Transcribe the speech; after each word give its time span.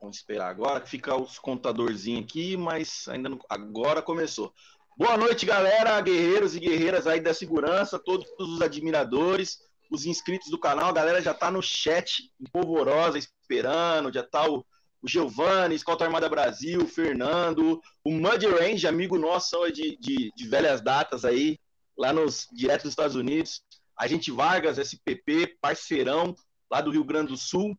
Vamos 0.00 0.16
esperar 0.16 0.48
agora, 0.48 0.86
fica 0.86 1.14
os 1.14 1.38
contadorzinhos 1.38 2.24
aqui, 2.24 2.56
mas 2.56 3.06
ainda 3.08 3.28
não, 3.28 3.38
agora 3.50 4.00
começou. 4.00 4.50
Boa 4.96 5.14
noite, 5.18 5.44
galera, 5.44 6.00
guerreiros 6.00 6.56
e 6.56 6.60
guerreiras 6.60 7.06
aí 7.06 7.20
da 7.20 7.34
segurança, 7.34 7.98
todos 7.98 8.26
os 8.38 8.62
admiradores, 8.62 9.58
os 9.90 10.06
inscritos 10.06 10.50
do 10.50 10.58
canal, 10.58 10.88
a 10.88 10.92
galera 10.92 11.20
já 11.20 11.34
tá 11.34 11.50
no 11.50 11.60
chat, 11.60 12.32
empolvorosa, 12.40 13.18
esperando, 13.18 14.10
já 14.10 14.22
tá 14.22 14.48
o, 14.48 14.64
o 15.02 15.08
Giovanni, 15.08 15.74
Escolta 15.74 16.04
Armada 16.04 16.30
Brasil, 16.30 16.80
o 16.82 16.88
Fernando, 16.88 17.78
o 18.02 18.10
Mud 18.10 18.46
Range, 18.46 18.86
amigo 18.86 19.18
nosso 19.18 19.70
de, 19.70 19.98
de, 19.98 20.32
de 20.34 20.48
velhas 20.48 20.80
datas 20.80 21.26
aí, 21.26 21.58
lá 21.96 22.10
nos 22.10 22.48
direto 22.50 22.84
dos 22.84 22.92
Estados 22.92 23.16
Unidos, 23.16 23.62
a 23.98 24.06
gente 24.06 24.30
Vargas, 24.30 24.78
SPP, 24.78 25.58
parceirão 25.60 26.34
lá 26.70 26.80
do 26.80 26.90
Rio 26.90 27.04
Grande 27.04 27.32
do 27.32 27.36
Sul, 27.36 27.76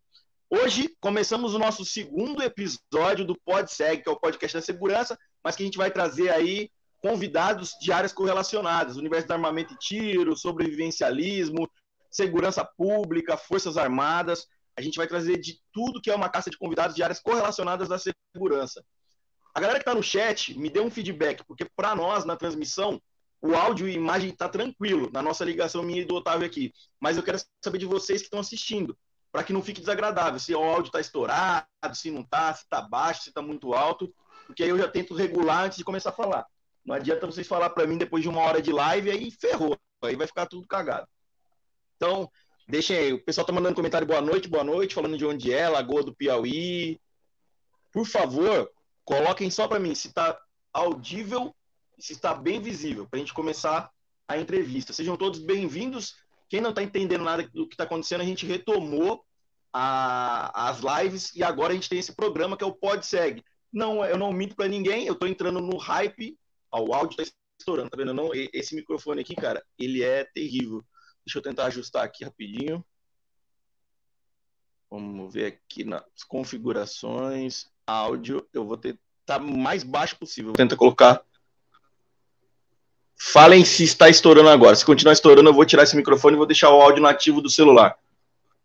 Hoje 0.54 0.94
começamos 1.00 1.54
o 1.54 1.60
nosso 1.60 1.86
segundo 1.86 2.44
episódio 2.44 3.24
do 3.24 3.40
PodSeg, 3.40 4.04
que 4.04 4.10
é 4.10 4.12
o 4.12 4.20
podcast 4.20 4.58
da 4.58 4.62
segurança, 4.62 5.18
mas 5.42 5.56
que 5.56 5.64
a 5.64 5.66
gente 5.66 5.78
vai 5.78 5.90
trazer 5.90 6.30
aí 6.30 6.70
convidados 7.02 7.72
de 7.80 7.90
áreas 7.94 8.12
correlacionadas, 8.12 8.98
universo 8.98 9.30
do 9.30 9.32
armamento 9.32 9.74
e 9.74 9.78
tiro, 9.78 10.36
sobrevivencialismo, 10.36 11.72
segurança 12.12 12.66
pública, 12.66 13.38
forças 13.38 13.78
armadas. 13.78 14.46
A 14.76 14.82
gente 14.82 14.98
vai 14.98 15.08
trazer 15.08 15.38
de 15.38 15.58
tudo 15.72 16.02
que 16.02 16.12
é 16.12 16.16
uma 16.16 16.28
caça 16.28 16.50
de 16.50 16.58
convidados 16.58 16.98
de 16.98 17.02
áreas 17.02 17.22
correlacionadas 17.22 17.88
da 17.88 17.98
segurança. 17.98 18.84
A 19.56 19.62
galera 19.62 19.80
que 19.80 19.84
está 19.84 19.96
no 19.96 20.04
chat 20.04 20.60
me 20.60 20.70
deu 20.70 20.84
um 20.84 20.92
feedback, 20.92 21.46
porque 21.46 21.66
para 21.78 21.96
nós, 21.96 22.26
na 22.26 22.36
transmissão, 22.36 23.02
o 23.42 23.56
áudio 23.56 23.88
e 23.88 23.94
imagem 23.94 24.32
está 24.32 24.50
tranquilo, 24.50 25.10
na 25.14 25.22
nossa 25.22 25.46
ligação 25.46 25.82
minha 25.82 26.02
e 26.02 26.06
do 26.06 26.16
Otávio 26.16 26.46
aqui. 26.46 26.74
Mas 27.00 27.16
eu 27.16 27.24
quero 27.24 27.40
saber 27.64 27.78
de 27.78 27.86
vocês 27.86 28.20
que 28.20 28.26
estão 28.26 28.42
assistindo 28.42 28.98
para 29.32 29.44
que 29.44 29.54
não 29.54 29.64
fique 29.64 29.80
desagradável. 29.80 30.40
Se 30.40 30.54
o 30.54 30.64
áudio 30.64 30.88
está 30.88 31.00
estourado, 31.00 31.66
se 31.94 32.12
não 32.12 32.22
está, 32.22 32.54
se 32.54 32.64
está 32.64 32.82
baixo, 32.82 33.24
se 33.24 33.30
está 33.30 33.42
muito 33.42 33.74
alto, 33.74 34.14
porque 34.46 34.64
aí 34.64 34.70
eu 34.70 34.78
já 34.78 34.88
tento 34.88 35.16
regular 35.16 35.66
antes 35.66 35.78
de 35.78 35.84
começar 35.84 36.10
a 36.10 36.14
falar. 36.14 36.46
Não 36.84 36.96
adianta 36.96 37.26
vocês 37.26 37.48
falar 37.48 37.70
para 37.70 37.88
mim 37.88 37.98
depois 37.98 38.24
de 38.24 38.30
uma 38.30 38.42
hora 38.42 38.62
de 38.62 38.72
live, 38.72 39.10
aí 39.10 39.32
ferrou, 39.32 39.78
aí 40.04 40.16
vai 40.16 40.28
ficar 40.28 40.48
tudo 40.48 40.68
cagado. 40.68 41.08
Então, 41.96 42.30
deixem 42.68 42.98
aí. 42.98 43.14
O 43.14 43.24
pessoal 43.24 43.44
está 43.44 43.54
mandando 43.54 43.76
comentário 43.76 44.08
boa 44.08 44.22
noite, 44.22 44.50
boa 44.50 44.64
noite, 44.64 44.96
falando 44.96 45.18
de 45.18 45.26
onde 45.26 45.54
é, 45.54 45.70
Lagoa 45.70 46.04
do 46.04 46.16
Piauí. 46.16 47.00
Por 47.92 48.06
favor, 48.06 48.70
coloquem 49.06 49.50
só 49.50 49.68
para 49.68 49.80
mim 49.80 49.94
se 49.96 50.08
está 50.08 50.38
audível 50.74 51.56
e 51.98 52.04
se 52.04 52.14
está 52.14 52.34
bem 52.34 52.60
visível, 52.60 53.08
para 53.08 53.18
a 53.18 53.20
gente 53.20 53.34
começar 53.34 53.92
a 54.28 54.38
entrevista. 54.38 54.94
Sejam 54.94 55.16
todos 55.16 55.40
bem-vindos 55.40 56.16
quem 56.52 56.60
não 56.60 56.72
está 56.72 56.84
entendendo 56.84 57.24
nada 57.24 57.50
do 57.54 57.66
que 57.66 57.76
está 57.76 57.86
acontecendo, 57.86 58.20
a 58.20 58.26
gente 58.26 58.46
retomou 58.46 59.24
a, 59.72 60.70
as 60.70 60.82
lives 60.82 61.34
e 61.34 61.42
agora 61.42 61.72
a 61.72 61.76
gente 61.76 61.88
tem 61.88 61.98
esse 61.98 62.14
programa 62.14 62.58
que 62.58 62.64
é 62.66 62.68
o 62.68 62.74
PodSeg. 62.74 63.42
Não, 63.72 64.04
eu 64.04 64.18
não 64.18 64.34
minto 64.34 64.54
para 64.54 64.68
ninguém, 64.68 65.08
eu 65.08 65.14
estou 65.14 65.30
entrando 65.30 65.62
no 65.62 65.78
hype. 65.78 66.38
Ó, 66.70 66.82
o 66.82 66.94
áudio 66.94 67.22
está 67.22 67.34
estourando, 67.58 67.90
tá 67.90 67.96
vendo? 67.96 68.14
Não, 68.14 68.32
esse 68.52 68.76
microfone 68.76 69.22
aqui, 69.22 69.34
cara, 69.34 69.66
ele 69.80 70.04
é 70.04 70.26
terrível. 70.26 70.84
Deixa 71.26 71.40
eu 71.40 71.42
tentar 71.42 71.68
ajustar 71.68 72.04
aqui 72.04 72.26
rapidinho. 72.26 72.84
Vamos 74.90 75.34
ver 75.34 75.46
aqui 75.54 75.86
nas 75.86 76.04
configurações, 76.28 77.68
áudio, 77.88 78.46
eu 78.52 78.68
vou 78.68 78.76
tentar 78.76 79.00
tá 79.26 79.40
mais 79.40 79.86
baixo 79.86 80.18
possível. 80.18 80.52
Tenta 80.52 80.76
colocar 80.76 81.24
Falem 83.24 83.64
se 83.64 83.84
está 83.84 84.10
estourando 84.10 84.50
agora. 84.50 84.76
Se 84.76 84.84
continuar 84.84 85.14
estourando, 85.14 85.48
eu 85.48 85.54
vou 85.54 85.64
tirar 85.64 85.84
esse 85.84 85.96
microfone 85.96 86.36
e 86.36 86.38
vou 86.38 86.48
deixar 86.48 86.72
o 86.72 86.82
áudio 86.82 87.04
nativo 87.04 87.40
do 87.40 87.52
celular. 87.52 87.96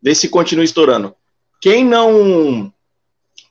Vê 0.02 0.14
se 0.14 0.30
continua 0.30 0.64
estourando. 0.64 1.14
Quem 1.60 1.84
não. 1.84 2.72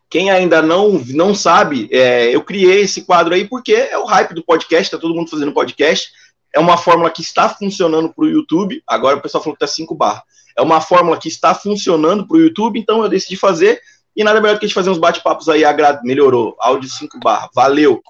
Quem 0.09 0.31
ainda 0.31 0.64
não, 0.64 0.94
não 1.09 1.36
sabe, 1.36 1.88
é, 1.92 2.34
eu 2.34 2.42
criei 2.42 2.81
esse 2.81 3.03
quadro 3.03 3.36
aí 3.36 3.47
porque 3.47 3.73
é 3.73 3.97
o 3.97 4.06
hype 4.06 4.34
do 4.34 4.44
podcast, 4.44 4.92
tá 4.92 4.97
todo 4.97 5.14
mundo 5.14 5.30
fazendo 5.30 5.53
podcast. 5.53 6.09
É 6.52 6.59
uma 6.59 6.75
fórmula 6.75 7.12
que 7.12 7.22
está 7.22 7.50
funcionando 7.50 8.12
para 8.12 8.25
o 8.25 8.29
YouTube. 8.29 8.81
Agora 8.88 9.18
o 9.18 9.22
pessoal 9.22 9.44
falou 9.44 9.56
que 9.56 9.59
tá 9.59 9.68
5 9.68 9.94
barra. 9.94 10.24
É 10.58 10.62
uma 10.62 10.81
fórmula 10.81 11.18
que 11.18 11.28
está 11.28 11.53
funcionando 11.53 12.28
para 12.28 12.38
o 12.38 12.41
YouTube, 12.41 12.79
então 12.79 13.03
eu 13.03 13.09
decidi 13.09 13.38
fazer. 13.38 13.79
E 14.16 14.24
nada 14.24 14.41
melhor 14.41 14.56
do 14.56 14.59
que 14.59 14.66
a 14.66 14.68
gente 14.68 14.75
fazer 14.75 14.90
uns 14.90 14.97
bate-papos 14.97 15.50
aí. 15.50 15.62
Melhorou. 16.03 16.56
Áudio 16.59 16.90
5 16.90 17.19
barra. 17.19 17.47
Valeu. 17.53 18.02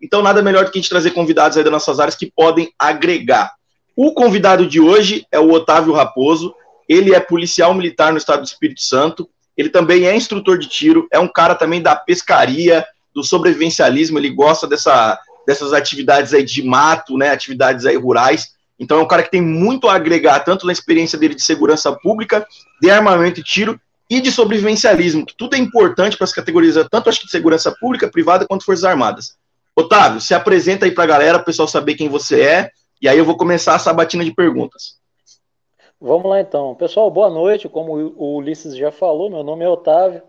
Então, 0.00 0.22
nada 0.22 0.42
melhor 0.42 0.64
do 0.64 0.70
que 0.70 0.78
a 0.78 0.80
gente 0.80 0.90
trazer 0.90 1.10
convidados 1.10 1.56
aí 1.56 1.62
das 1.62 1.72
nossas 1.72 2.00
áreas 2.00 2.14
que 2.14 2.30
podem 2.30 2.72
agregar. 2.78 3.52
O 3.94 4.12
convidado 4.12 4.66
de 4.66 4.80
hoje 4.80 5.26
é 5.30 5.38
o 5.38 5.50
Otávio 5.50 5.92
Raposo. 5.92 6.54
Ele 6.88 7.14
é 7.14 7.20
policial 7.20 7.74
militar 7.74 8.10
no 8.12 8.18
estado 8.18 8.40
do 8.40 8.46
Espírito 8.46 8.80
Santo. 8.80 9.28
Ele 9.56 9.68
também 9.68 10.06
é 10.06 10.16
instrutor 10.16 10.58
de 10.58 10.68
tiro. 10.68 11.06
É 11.12 11.18
um 11.18 11.28
cara 11.28 11.54
também 11.54 11.82
da 11.82 11.94
pescaria, 11.94 12.86
do 13.14 13.22
sobrevivencialismo. 13.22 14.18
Ele 14.18 14.30
gosta 14.30 14.66
dessa, 14.66 15.18
dessas 15.46 15.72
atividades 15.72 16.32
aí 16.32 16.42
de 16.42 16.62
mato, 16.62 17.18
né? 17.18 17.30
Atividades 17.30 17.84
aí 17.84 17.96
rurais. 17.96 18.54
Então, 18.78 18.98
é 18.98 19.02
um 19.02 19.08
cara 19.08 19.22
que 19.22 19.30
tem 19.30 19.42
muito 19.42 19.86
a 19.86 19.94
agregar, 19.94 20.40
tanto 20.40 20.66
na 20.66 20.72
experiência 20.72 21.18
dele 21.18 21.34
de 21.34 21.42
segurança 21.42 21.92
pública, 21.92 22.46
de 22.80 22.90
armamento 22.90 23.40
e 23.40 23.44
tiro, 23.44 23.78
e 24.08 24.20
de 24.20 24.32
sobrevivencialismo, 24.32 25.24
que 25.24 25.36
tudo 25.36 25.54
é 25.54 25.58
importante 25.58 26.16
para 26.16 26.24
as 26.24 26.32
categorias, 26.32 26.74
tanto 26.90 27.08
acho 27.08 27.20
que 27.20 27.26
de 27.26 27.30
segurança 27.30 27.70
pública, 27.78 28.08
privada, 28.08 28.44
quanto 28.44 28.64
Forças 28.64 28.84
Armadas. 28.84 29.36
Otávio, 29.80 30.20
se 30.20 30.34
apresenta 30.34 30.84
aí 30.84 30.92
para 30.92 31.04
a 31.04 31.08
galera, 31.08 31.38
o 31.38 31.44
pessoal 31.44 31.68
saber 31.68 31.94
quem 31.94 32.08
você 32.08 32.42
é, 32.42 32.70
e 33.00 33.08
aí 33.08 33.18
eu 33.18 33.24
vou 33.24 33.36
começar 33.36 33.74
a 33.74 33.78
sabatina 33.78 34.24
de 34.24 34.34
perguntas. 34.34 35.00
Vamos 36.00 36.30
lá 36.30 36.40
então. 36.40 36.74
Pessoal, 36.74 37.10
boa 37.10 37.28
noite. 37.28 37.68
Como 37.68 37.92
o 37.92 38.36
Ulisses 38.36 38.74
já 38.74 38.90
falou, 38.90 39.28
meu 39.28 39.42
nome 39.42 39.64
é 39.64 39.68
Otávio. 39.68 40.22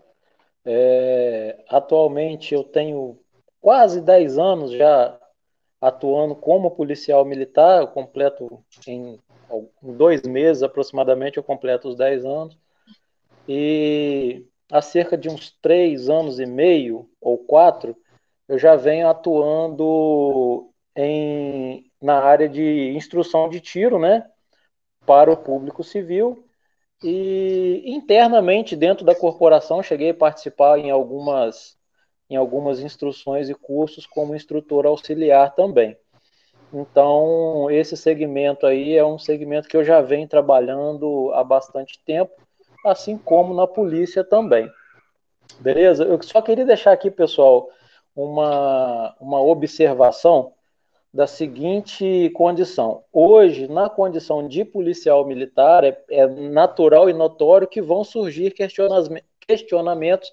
É, 0.64 1.64
atualmente 1.68 2.54
eu 2.54 2.62
tenho 2.62 3.18
quase 3.60 4.00
10 4.00 4.38
anos 4.38 4.70
já 4.72 5.18
atuando 5.80 6.34
como 6.34 6.70
policial 6.70 7.24
militar. 7.24 7.80
Eu 7.80 7.88
completo 7.88 8.62
em, 8.86 9.18
em 9.82 9.92
dois 9.94 10.22
meses 10.22 10.62
aproximadamente, 10.62 11.38
eu 11.38 11.42
completo 11.42 11.88
os 11.88 11.96
10 11.96 12.24
anos. 12.24 12.58
E 13.48 14.44
há 14.70 14.82
cerca 14.82 15.16
de 15.16 15.28
uns 15.28 15.50
três 15.60 16.08
anos 16.08 16.38
e 16.38 16.46
meio 16.46 17.08
ou 17.20 17.38
quatro, 17.38 17.96
eu 18.48 18.58
já 18.58 18.76
venho 18.76 19.08
atuando 19.08 20.70
em, 20.96 21.90
na 22.00 22.20
área 22.20 22.48
de 22.48 22.92
instrução 22.96 23.48
de 23.48 23.60
tiro, 23.60 23.98
né, 23.98 24.28
para 25.06 25.30
o 25.30 25.36
público 25.36 25.82
civil 25.82 26.46
e 27.02 27.82
internamente 27.86 28.76
dentro 28.76 29.04
da 29.04 29.14
corporação 29.14 29.82
cheguei 29.82 30.10
a 30.10 30.14
participar 30.14 30.78
em 30.78 30.90
algumas 30.90 31.76
em 32.30 32.36
algumas 32.36 32.80
instruções 32.80 33.50
e 33.50 33.54
cursos 33.54 34.06
como 34.06 34.34
instrutor 34.34 34.86
auxiliar 34.86 35.54
também. 35.54 35.96
Então, 36.72 37.70
esse 37.70 37.94
segmento 37.94 38.66
aí 38.66 38.96
é 38.96 39.04
um 39.04 39.18
segmento 39.18 39.68
que 39.68 39.76
eu 39.76 39.84
já 39.84 40.00
venho 40.00 40.26
trabalhando 40.26 41.30
há 41.34 41.44
bastante 41.44 42.00
tempo, 42.06 42.32
assim 42.86 43.18
como 43.18 43.52
na 43.52 43.66
polícia 43.66 44.24
também. 44.24 44.66
Beleza? 45.60 46.04
Eu 46.04 46.22
só 46.22 46.40
queria 46.40 46.64
deixar 46.64 46.92
aqui, 46.92 47.10
pessoal, 47.10 47.68
uma, 48.14 49.14
uma 49.20 49.40
observação 49.40 50.52
da 51.12 51.26
seguinte 51.26 52.30
condição. 52.34 53.04
Hoje, 53.12 53.68
na 53.68 53.90
condição 53.90 54.48
de 54.48 54.64
policial 54.64 55.26
militar, 55.26 55.84
é, 55.84 56.02
é 56.08 56.26
natural 56.26 57.10
e 57.10 57.12
notório 57.12 57.68
que 57.68 57.82
vão 57.82 58.02
surgir 58.02 58.54
questionamentos 59.46 60.32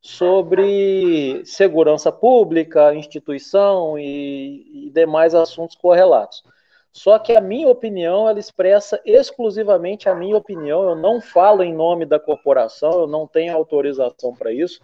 sobre 0.00 1.44
segurança 1.44 2.10
pública, 2.10 2.94
instituição 2.94 3.98
e, 3.98 4.86
e, 4.86 4.90
demais 4.90 5.34
assuntos 5.34 5.76
correlatos. 5.76 6.42
Só 6.92 7.18
que 7.18 7.36
a 7.36 7.40
minha 7.40 7.68
opinião, 7.68 8.28
ela 8.28 8.40
expressa 8.40 9.00
exclusivamente 9.04 10.08
a 10.08 10.14
minha 10.14 10.36
opinião, 10.36 10.82
eu 10.88 10.96
não 10.96 11.20
falo 11.20 11.62
em 11.62 11.72
nome 11.72 12.06
da 12.06 12.18
corporação, 12.18 12.90
eu 12.92 13.06
não 13.06 13.26
tenho 13.26 13.54
autorização 13.54 14.34
para 14.34 14.52
isso, 14.52 14.80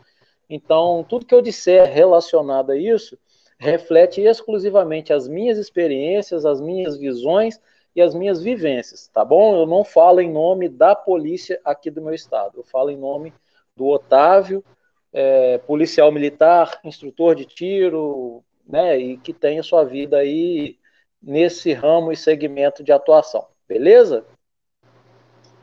então, 0.49 1.05
tudo 1.09 1.27
que 1.27 1.35
eu 1.35 1.43
disser 1.43 1.91
relacionado 1.93 2.71
a 2.71 2.77
isso 2.77 3.19
reflete 3.59 4.21
exclusivamente 4.21 5.13
as 5.13 5.29
minhas 5.29 5.59
experiências, 5.59 6.45
as 6.45 6.61
minhas 6.61 6.97
visões 6.99 7.61
e 7.95 8.03
as 8.03 8.15
minhas 8.15 8.43
vivências, 8.43 9.09
tá 9.13 9.25
bom? 9.25 9.55
Eu 9.55 9.67
não 9.67 9.85
falo 9.85 10.21
em 10.21 10.31
nome 10.31 10.69
da 10.69 10.95
polícia 10.95 11.61
aqui 11.65 11.91
do 11.91 12.03
meu 12.03 12.13
estado, 12.13 12.59
eu 12.59 12.65
falo 12.65 12.91
em 12.91 12.97
nome 12.97 13.33
do 13.77 13.87
Otávio, 13.87 14.65
é, 15.13 15.59
policial 15.59 16.11
militar, 16.11 16.81
instrutor 16.85 17.37
de 17.37 17.45
tiro, 17.45 18.43
né, 18.67 18.99
e 18.99 19.17
que 19.17 19.33
tem 19.33 19.59
a 19.59 19.63
sua 19.63 19.85
vida 19.85 20.19
aí 20.19 20.77
nesse 21.23 21.73
ramo 21.73 22.13
e 22.13 22.17
segmento 22.17 22.83
de 22.83 22.93
atuação, 22.93 23.47
beleza? 23.69 24.25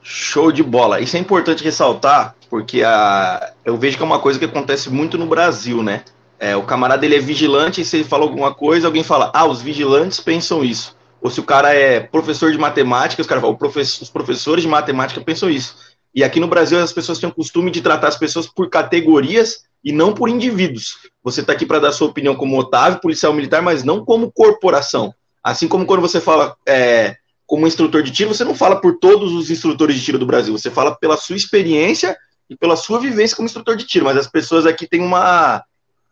Show 0.02 0.52
de 0.52 0.64
bola. 0.64 1.00
Isso 1.00 1.18
é 1.18 1.20
importante 1.20 1.64
ressaltar, 1.64 2.36
porque 2.52 2.84
a, 2.84 3.54
eu 3.64 3.78
vejo 3.78 3.96
que 3.96 4.04
é 4.04 4.06
uma 4.06 4.20
coisa 4.20 4.38
que 4.38 4.44
acontece 4.44 4.90
muito 4.90 5.18
no 5.18 5.26
Brasil, 5.26 5.82
né? 5.82 6.04
É, 6.38 6.54
o 6.54 6.64
camarada 6.64 7.06
ele 7.06 7.16
é 7.16 7.20
vigilante 7.20 7.80
e 7.80 7.86
se 7.86 7.96
ele 7.96 8.04
fala 8.04 8.24
alguma 8.24 8.54
coisa, 8.54 8.88
alguém 8.88 9.04
fala, 9.04 9.32
ah, 9.34 9.46
os 9.46 9.62
vigilantes 9.62 10.20
pensam 10.20 10.62
isso. 10.62 10.94
Ou 11.22 11.32
se 11.32 11.40
o 11.40 11.44
cara 11.44 11.74
é 11.74 12.02
professor 12.02 12.52
de 12.52 12.58
matemática, 12.58 13.22
os, 13.22 13.28
cara 13.28 13.42
os 13.48 14.10
professores 14.10 14.64
de 14.64 14.68
matemática 14.68 15.22
pensam 15.22 15.50
isso. 15.50 15.78
E 16.14 16.26
aqui 16.26 16.42
no 16.42 16.48
Brasil 16.48 16.78
as 16.78 16.92
pessoas 16.92 17.20
têm 17.20 17.30
o 17.30 17.34
costume 17.34 17.72
de 17.72 17.82
tratar 17.82 18.10
as 18.10 18.18
pessoas 18.18 18.48
por 18.48 18.70
categorias 18.70 19.64
e 19.82 19.94
não 19.94 20.14
por 20.14 20.28
indivíduos. 20.28 20.98
Você 21.24 21.40
está 21.40 21.54
aqui 21.54 21.66
para 21.66 21.80
dar 21.80 21.94
sua 21.94 22.10
opinião 22.10 22.36
como 22.36 22.60
Otávio, 22.60 23.00
policial 23.00 23.32
militar, 23.32 23.62
mas 23.62 23.86
não 23.86 24.04
como 24.04 24.30
corporação. 24.30 25.14
Assim 25.42 25.70
como 25.70 25.86
quando 25.86 26.02
você 26.02 26.20
fala 26.20 26.58
é, 26.68 27.16
como 27.48 27.66
instrutor 27.66 28.04
de 28.04 28.12
tiro, 28.12 28.34
você 28.34 28.44
não 28.44 28.56
fala 28.56 28.82
por 28.82 28.98
todos 28.98 29.32
os 29.32 29.50
instrutores 29.50 29.96
de 29.96 30.04
tiro 30.04 30.20
do 30.20 30.26
Brasil, 30.26 30.52
você 30.52 30.70
fala 30.70 30.94
pela 30.94 31.16
sua 31.16 31.38
experiência 31.38 32.18
e 32.52 32.56
pela 32.58 32.76
sua 32.76 33.00
vivência 33.00 33.34
como 33.34 33.46
instrutor 33.46 33.78
de 33.78 33.86
tiro. 33.86 34.04
Mas 34.04 34.18
as 34.18 34.28
pessoas 34.28 34.66
aqui 34.66 34.86
têm 34.86 35.02
uma 35.02 35.64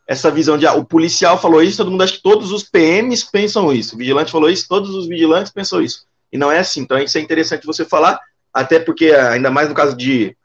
essa 0.07 0.31
visão 0.31 0.57
de 0.57 0.65
ah, 0.65 0.73
o 0.73 0.85
policial 0.85 1.39
falou 1.39 1.61
isso, 1.61 1.77
todo 1.77 1.91
mundo 1.91 2.01
acha 2.01 2.13
que 2.13 2.23
todos 2.23 2.51
os 2.51 2.63
PMs 2.63 3.25
pensam 3.25 3.71
isso. 3.71 3.93
O 3.93 3.97
vigilante 3.97 4.31
falou 4.31 4.49
isso, 4.49 4.65
todos 4.67 4.95
os 4.95 5.05
vigilantes 5.05 5.51
pensam 5.51 5.81
isso. 5.83 6.07
E 6.31 6.37
não 6.37 6.49
é 6.49 6.59
assim. 6.59 6.79
Então 6.79 6.97
isso 6.97 7.17
é 7.17 7.21
interessante 7.21 7.67
você 7.67 7.83
falar, 7.83 8.19
até 8.53 8.79
porque 8.79 9.11
ainda 9.11 9.51
mais 9.51 9.67
no 9.67 9.75
caso 9.75 9.95
de, 9.95 10.35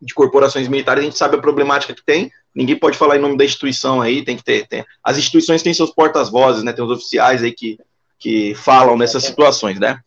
de 0.00 0.12
corporações 0.12 0.66
militares, 0.66 1.02
a 1.02 1.04
gente 1.04 1.16
sabe 1.16 1.36
a 1.36 1.40
problemática 1.40 1.94
que 1.94 2.04
tem. 2.04 2.30
Ninguém 2.54 2.76
pode 2.76 2.98
falar 2.98 3.16
em 3.16 3.20
nome 3.20 3.38
da 3.38 3.44
instituição 3.44 4.02
aí, 4.02 4.24
tem 4.24 4.36
que 4.36 4.44
ter. 4.44 4.66
Tem, 4.66 4.84
as 5.04 5.16
instituições 5.16 5.62
têm 5.62 5.72
seus 5.72 5.90
portas-vozes, 5.90 6.64
né? 6.64 6.72
Tem 6.72 6.84
os 6.84 6.90
oficiais 6.90 7.44
aí 7.44 7.52
que, 7.52 7.78
que 8.18 8.54
falam 8.56 8.98
nessas 8.98 9.22
situações, 9.22 9.78
né? 9.78 10.00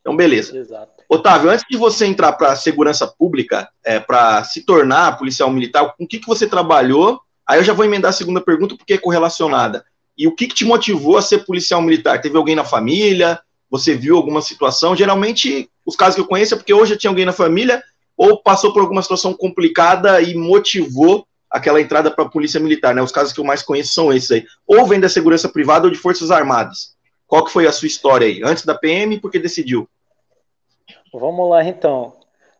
Então, 0.00 0.16
beleza. 0.16 0.56
Exato. 0.56 0.91
Otávio, 1.14 1.50
antes 1.50 1.64
de 1.70 1.76
você 1.76 2.06
entrar 2.06 2.32
para 2.32 2.52
a 2.52 2.56
segurança 2.56 3.06
pública, 3.06 3.68
é, 3.84 4.00
para 4.00 4.44
se 4.44 4.64
tornar 4.64 5.18
policial 5.18 5.50
militar, 5.50 5.94
com 5.96 6.04
o 6.04 6.08
que, 6.08 6.18
que 6.18 6.26
você 6.26 6.46
trabalhou 6.46 7.20
Aí 7.46 7.58
eu 7.58 7.64
já 7.64 7.72
vou 7.72 7.84
emendar 7.84 8.10
a 8.10 8.12
segunda 8.12 8.40
pergunta, 8.40 8.76
porque 8.76 8.94
é 8.94 8.98
correlacionada. 8.98 9.84
E 10.16 10.26
o 10.26 10.34
que, 10.34 10.46
que 10.46 10.54
te 10.54 10.64
motivou 10.64 11.16
a 11.16 11.22
ser 11.22 11.44
policial 11.44 11.82
militar? 11.82 12.20
Teve 12.20 12.36
alguém 12.36 12.54
na 12.54 12.64
família? 12.64 13.40
Você 13.70 13.94
viu 13.94 14.16
alguma 14.16 14.40
situação? 14.40 14.94
Geralmente, 14.94 15.68
os 15.84 15.96
casos 15.96 16.14
que 16.14 16.20
eu 16.20 16.26
conheço 16.26 16.54
é 16.54 16.56
porque 16.56 16.72
hoje 16.72 16.96
tinha 16.96 17.10
alguém 17.10 17.24
na 17.24 17.32
família 17.32 17.82
ou 18.16 18.42
passou 18.42 18.72
por 18.72 18.80
alguma 18.80 19.02
situação 19.02 19.32
complicada 19.34 20.20
e 20.20 20.34
motivou 20.34 21.26
aquela 21.50 21.80
entrada 21.80 22.10
para 22.10 22.24
a 22.24 22.28
polícia 22.28 22.60
militar, 22.60 22.94
né? 22.94 23.02
Os 23.02 23.10
casos 23.10 23.32
que 23.32 23.40
eu 23.40 23.44
mais 23.44 23.62
conheço 23.62 23.92
são 23.92 24.12
esses 24.12 24.30
aí. 24.30 24.44
Ou 24.66 24.86
vem 24.86 25.00
da 25.00 25.08
segurança 25.08 25.48
privada 25.48 25.86
ou 25.86 25.90
de 25.90 25.98
forças 25.98 26.30
armadas. 26.30 26.94
Qual 27.26 27.44
que 27.44 27.52
foi 27.52 27.66
a 27.66 27.72
sua 27.72 27.86
história 27.86 28.26
aí? 28.26 28.42
Antes 28.44 28.64
da 28.64 28.74
PM, 28.74 29.18
por 29.18 29.30
que 29.30 29.38
decidiu? 29.38 29.88
Vamos 31.12 31.48
lá, 31.48 31.64
então. 31.64 32.14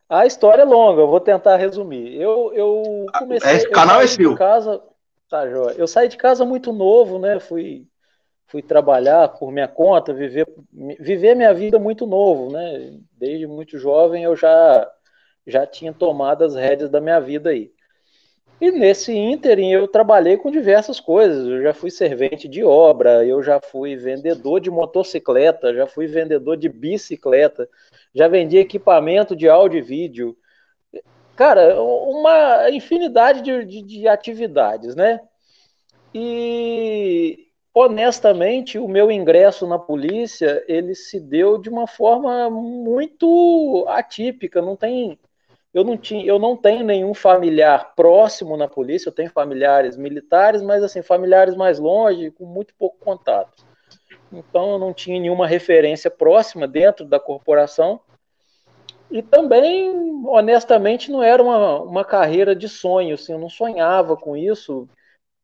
A 0.08 0.26
história 0.26 0.62
é 0.62 0.64
longa, 0.64 1.00
eu 1.00 1.08
vou 1.08 1.20
tentar 1.20 1.56
resumir. 1.56 2.20
Eu, 2.20 2.52
eu 2.52 3.06
comecei. 3.18 3.56
Esse 3.56 3.70
canal 3.70 4.00
é 4.02 4.06
seu. 4.06 4.34
Casa, 4.36 4.82
tá, 5.28 5.48
joia. 5.48 5.74
Eu 5.78 5.86
saí 5.86 6.08
de 6.08 6.18
casa 6.18 6.44
muito 6.44 6.70
novo, 6.70 7.18
né? 7.18 7.40
Fui, 7.40 7.86
fui 8.46 8.60
trabalhar 8.60 9.28
por 9.28 9.50
minha 9.50 9.68
conta, 9.68 10.12
viver, 10.12 10.46
viver 11.00 11.34
minha 11.34 11.54
vida 11.54 11.78
muito 11.78 12.06
novo, 12.06 12.52
né? 12.52 12.98
Desde 13.12 13.46
muito 13.46 13.78
jovem 13.78 14.24
eu 14.24 14.36
já, 14.36 14.86
já 15.46 15.66
tinha 15.66 15.94
tomado 15.94 16.44
as 16.44 16.54
rédeas 16.54 16.90
da 16.90 17.00
minha 17.00 17.18
vida 17.18 17.48
aí. 17.48 17.72
E 18.62 18.70
nesse 18.70 19.12
ínterim 19.12 19.72
eu 19.72 19.88
trabalhei 19.88 20.36
com 20.36 20.48
diversas 20.48 21.00
coisas. 21.00 21.48
Eu 21.48 21.64
já 21.64 21.74
fui 21.74 21.90
servente 21.90 22.46
de 22.46 22.62
obra, 22.62 23.26
eu 23.26 23.42
já 23.42 23.60
fui 23.60 23.96
vendedor 23.96 24.60
de 24.60 24.70
motocicleta, 24.70 25.74
já 25.74 25.84
fui 25.84 26.06
vendedor 26.06 26.56
de 26.56 26.68
bicicleta, 26.68 27.68
já 28.14 28.28
vendi 28.28 28.56
equipamento 28.58 29.34
de 29.34 29.48
áudio 29.48 29.78
e 29.78 29.82
vídeo. 29.82 30.36
Cara, 31.34 31.82
uma 31.82 32.70
infinidade 32.70 33.42
de, 33.42 33.64
de, 33.64 33.82
de 33.82 34.06
atividades, 34.06 34.94
né? 34.94 35.20
E 36.14 37.48
honestamente, 37.74 38.78
o 38.78 38.86
meu 38.86 39.10
ingresso 39.10 39.66
na 39.66 39.78
polícia 39.78 40.64
ele 40.68 40.94
se 40.94 41.18
deu 41.18 41.58
de 41.58 41.68
uma 41.68 41.88
forma 41.88 42.48
muito 42.48 43.84
atípica. 43.88 44.62
Não 44.62 44.76
tem, 44.76 45.18
eu 45.72 45.84
não 45.84 45.96
tinha, 45.96 46.24
eu 46.24 46.38
não 46.38 46.56
tenho 46.56 46.84
nenhum 46.84 47.14
familiar 47.14 47.94
próximo 47.94 48.56
na 48.56 48.68
polícia. 48.68 49.08
Eu 49.08 49.14
tenho 49.14 49.30
familiares 49.30 49.96
militares, 49.96 50.62
mas 50.62 50.82
assim 50.82 51.02
familiares 51.02 51.54
mais 51.54 51.78
longe, 51.78 52.30
com 52.30 52.44
muito 52.44 52.74
pouco 52.74 52.98
contato 52.98 53.64
então 54.32 54.72
eu 54.72 54.78
não 54.78 54.94
tinha 54.94 55.20
nenhuma 55.20 55.46
referência 55.46 56.10
próxima 56.10 56.66
dentro 56.66 57.04
da 57.04 57.20
corporação. 57.20 58.00
E 59.10 59.22
também, 59.22 59.90
honestamente, 60.26 61.10
não 61.10 61.22
era 61.22 61.42
uma, 61.42 61.82
uma 61.82 62.04
carreira 62.04 62.56
de 62.56 62.66
sonho, 62.68 63.14
assim, 63.14 63.32
eu 63.32 63.38
não 63.38 63.50
sonhava 63.50 64.16
com 64.16 64.34
isso. 64.34 64.88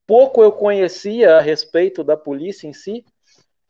Pouco 0.07 0.43
eu 0.43 0.51
conhecia 0.51 1.37
a 1.37 1.41
respeito 1.41 2.03
da 2.03 2.17
polícia 2.17 2.67
em 2.67 2.73
si, 2.73 3.05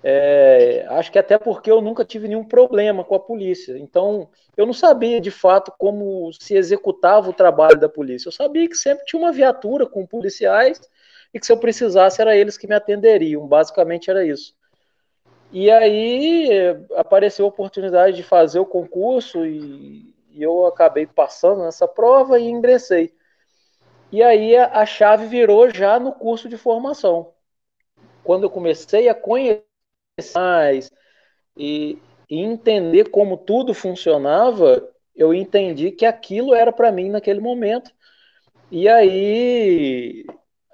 é, 0.03 0.87
acho 0.91 1.11
que 1.11 1.19
até 1.19 1.37
porque 1.39 1.71
eu 1.71 1.81
nunca 1.81 2.05
tive 2.05 2.29
nenhum 2.29 2.45
problema 2.45 3.03
com 3.05 3.15
a 3.15 3.21
polícia. 3.21 3.77
Então, 3.77 4.29
eu 4.57 4.65
não 4.65 4.73
sabia 4.73 5.21
de 5.21 5.31
fato 5.31 5.73
como 5.77 6.33
se 6.33 6.55
executava 6.55 7.29
o 7.29 7.35
trabalho 7.35 7.79
da 7.79 7.89
polícia. 7.89 8.29
Eu 8.29 8.33
sabia 8.33 8.69
que 8.69 8.77
sempre 8.77 9.05
tinha 9.05 9.21
uma 9.21 9.33
viatura 9.33 9.87
com 9.87 10.07
policiais 10.07 10.81
e 11.35 11.41
que 11.41 11.47
se 11.47 11.53
eu 11.53 11.59
precisasse 11.59 12.21
era 12.21 12.37
eles 12.37 12.57
que 12.57 12.69
me 12.69 12.75
atenderiam. 12.75 13.47
Basicamente 13.47 14.09
era 14.09 14.25
isso. 14.25 14.55
E 15.51 15.71
aí 15.71 16.49
apareceu 16.95 17.45
a 17.45 17.49
oportunidade 17.49 18.17
de 18.17 18.23
fazer 18.23 18.61
o 18.61 18.67
concurso 18.67 19.45
e, 19.47 20.15
e 20.31 20.43
eu 20.43 20.67
acabei 20.67 21.07
passando 21.07 21.63
nessa 21.65 21.89
prova 21.89 22.39
e 22.39 22.49
ingressei. 22.49 23.13
E 24.13 24.23
aí 24.23 24.57
a, 24.57 24.81
a 24.81 24.87
chave 24.87 25.27
virou 25.27 25.69
já 25.71 25.99
no 25.99 26.13
curso 26.13 26.49
de 26.49 26.57
formação. 26.57 27.33
Quando 28.23 28.45
eu 28.45 28.51
comecei 28.51 29.09
a 29.09 29.15
conhecer 29.15 29.68
mais 30.35 30.91
e, 31.57 31.99
e 32.29 32.41
entender 32.41 33.11
como 33.11 33.37
tudo 33.37 33.75
funcionava, 33.75 34.89
eu 35.15 35.35
entendi 35.35 35.91
que 35.91 36.07
aquilo 36.07 36.55
era 36.55 36.73
para 36.73 36.93
mim 36.93 37.11
naquele 37.11 37.41
momento. 37.41 37.91
E 38.71 38.89
aí 38.89 40.25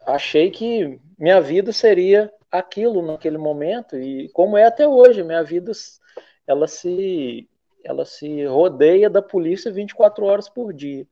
achei 0.07 0.51
que 0.51 1.01
minha 1.19 1.41
vida 1.41 1.73
seria 1.73 2.31
aquilo 2.51 3.03
naquele 3.03 3.39
momento 3.39 3.97
e 3.97 4.29
como 4.31 4.57
é 4.57 4.65
até 4.65 4.87
hoje, 4.87 5.23
minha 5.23 5.43
vida 5.43 5.73
ela 6.47 6.69
se 6.69 7.49
ela 7.85 8.05
se 8.05 8.45
rodeia 8.47 9.11
da 9.11 9.21
polícia 9.21 9.71
24 9.71 10.25
horas 10.25 10.49
por 10.49 10.73
dia. 10.73 11.07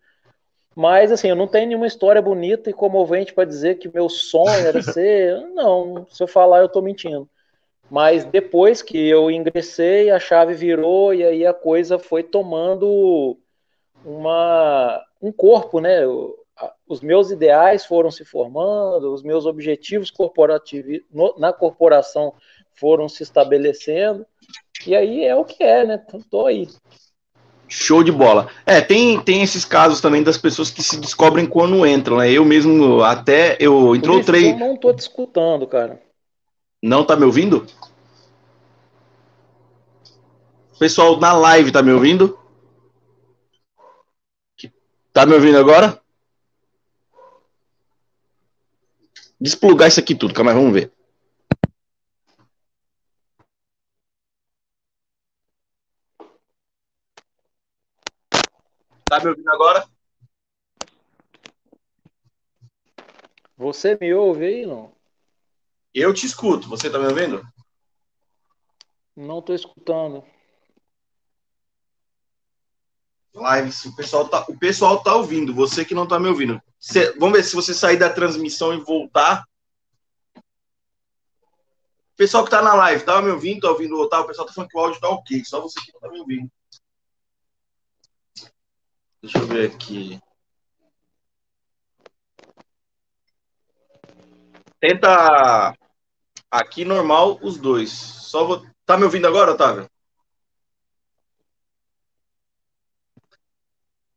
Mas 0.75 1.13
assim, 1.13 1.29
eu 1.29 1.37
não 1.37 1.47
tenho 1.47 1.69
nenhuma 1.69 1.87
história 1.87 2.23
bonita 2.23 2.71
e 2.71 2.73
comovente 2.73 3.35
para 3.35 3.45
dizer 3.45 3.77
que 3.79 3.93
meu 3.93 4.09
sonho 4.09 4.67
era 4.67 4.81
ser, 4.83 5.39
não, 5.55 6.07
se 6.09 6.23
eu 6.23 6.27
falar 6.27 6.61
eu 6.61 6.67
estou 6.67 6.81
mentindo. 6.81 7.29
Mas 7.91 8.25
depois 8.25 8.81
que 8.81 8.97
eu 9.09 9.31
ingressei, 9.31 10.11
a 10.11 10.19
chave 10.19 10.55
virou 10.55 11.13
e 11.13 11.25
aí 11.25 11.47
a 11.47 11.53
coisa 11.53 11.99
foi 11.99 12.23
tomando 12.23 13.39
uma 14.05 15.03
um 15.21 15.31
corpo, 15.31 15.79
né? 15.79 16.01
os 16.87 17.01
meus 17.01 17.31
ideais 17.31 17.85
foram 17.85 18.11
se 18.11 18.25
formando, 18.25 19.13
os 19.13 19.23
meus 19.23 19.47
objetivos 19.47 20.11
corporativos 20.11 21.01
na 21.39 21.53
corporação 21.53 22.35
foram 22.75 23.09
se 23.09 23.23
estabelecendo, 23.23 24.27
e 24.87 24.95
aí 24.95 25.25
é 25.25 25.35
o 25.35 25.45
que 25.45 25.63
é, 25.63 25.85
né? 25.85 26.01
Tô 26.31 26.47
aí. 26.47 26.69
Show 27.69 28.03
de 28.03 28.13
bola. 28.13 28.49
É, 28.67 28.81
tem, 28.81 29.19
tem 29.21 29.43
esses 29.43 29.65
casos 29.65 30.01
também 30.01 30.23
das 30.23 30.37
pessoas 30.37 30.71
que 30.71 30.83
se 30.83 31.01
descobrem 31.01 31.47
quando 31.47 31.87
entram, 31.87 32.19
né? 32.19 32.31
Eu 32.31 32.45
mesmo 32.45 33.03
até 33.03 33.57
eu 33.59 33.97
entrou 33.97 34.23
três. 34.23 34.53
Eu 34.53 34.59
não 34.59 34.77
tô 34.77 34.93
te 34.93 34.99
escutando, 34.99 35.67
cara. 35.67 35.99
Não 36.83 37.07
tá 37.07 37.17
me 37.17 37.25
ouvindo? 37.25 37.67
Pessoal 40.79 41.19
na 41.19 41.33
live 41.33 41.71
tá 41.71 41.83
me 41.83 41.93
ouvindo? 41.93 42.39
Tá 45.13 45.25
me 45.25 45.35
ouvindo 45.35 45.59
agora? 45.59 46.03
desplugar 49.43 49.89
isso 49.89 49.99
aqui 49.99 50.15
tudo, 50.15 50.33
calma 50.33 50.53
aí, 50.53 50.57
vamos 50.57 50.73
ver. 50.73 50.93
Tá 59.05 59.21
me 59.21 59.29
ouvindo 59.29 59.51
agora? 59.51 59.85
Você 63.57 63.97
me 64.01 64.15
ouve 64.15 64.47
aí, 64.47 64.67
não? 64.67 64.93
Eu 65.95 66.15
te 66.15 66.25
escuto, 66.25 66.69
você 66.69 66.89
tá 66.89 66.99
me 66.99 67.07
ouvindo? 67.07 67.47
Não 69.15 69.43
tô 69.43 69.53
escutando. 69.53 70.25
Lives, 73.35 73.85
o 73.85 73.97
pessoal 73.97 74.29
tá, 74.29 74.45
o 74.49 74.59
pessoal 74.59 75.03
tá 75.03 75.15
ouvindo, 75.15 75.55
você 75.55 75.85
que 75.85 75.95
não 75.95 76.07
tá 76.07 76.19
me 76.19 76.29
ouvindo. 76.29 76.61
Cê, 76.79 77.13
vamos 77.19 77.37
ver 77.37 77.45
se 77.45 77.55
você 77.55 77.75
sair 77.75 77.99
da 77.99 78.13
transmissão 78.13 78.75
e 78.75 78.81
voltar. 78.81 79.45
O 80.37 82.17
pessoal 82.17 82.45
que 82.45 82.51
tá 82.51 82.63
na 82.63 82.75
live, 82.75 83.05
tá 83.05 83.21
me 83.21 83.31
ouvindo? 83.31 83.61
Tá 83.61 83.71
ouvindo 83.71 83.97
o 83.97 84.03
O 84.03 84.27
pessoal 84.27 84.47
tá 84.47 84.53
falando 84.53 84.71
que 84.71 84.77
o 84.77 84.81
áudio 84.81 85.01
tá 85.01 85.09
ok, 85.09 85.45
só 85.45 85.61
você 85.61 85.81
que 85.81 85.93
não 85.93 86.01
tá 86.01 86.09
me 86.11 86.21
ouvindo. 86.21 86.51
Deixa 89.23 89.39
eu 89.39 89.47
ver 89.47 89.71
aqui. 89.71 90.21
Tenta 94.81 95.75
aqui 96.53 96.85
normal 96.85 97.39
os 97.43 97.57
dois. 97.57 97.91
Só 97.91 98.45
vou... 98.45 98.67
Tá 98.85 98.97
me 98.99 99.05
ouvindo 99.05 99.27
agora, 99.27 99.53
Otávio? 99.53 99.91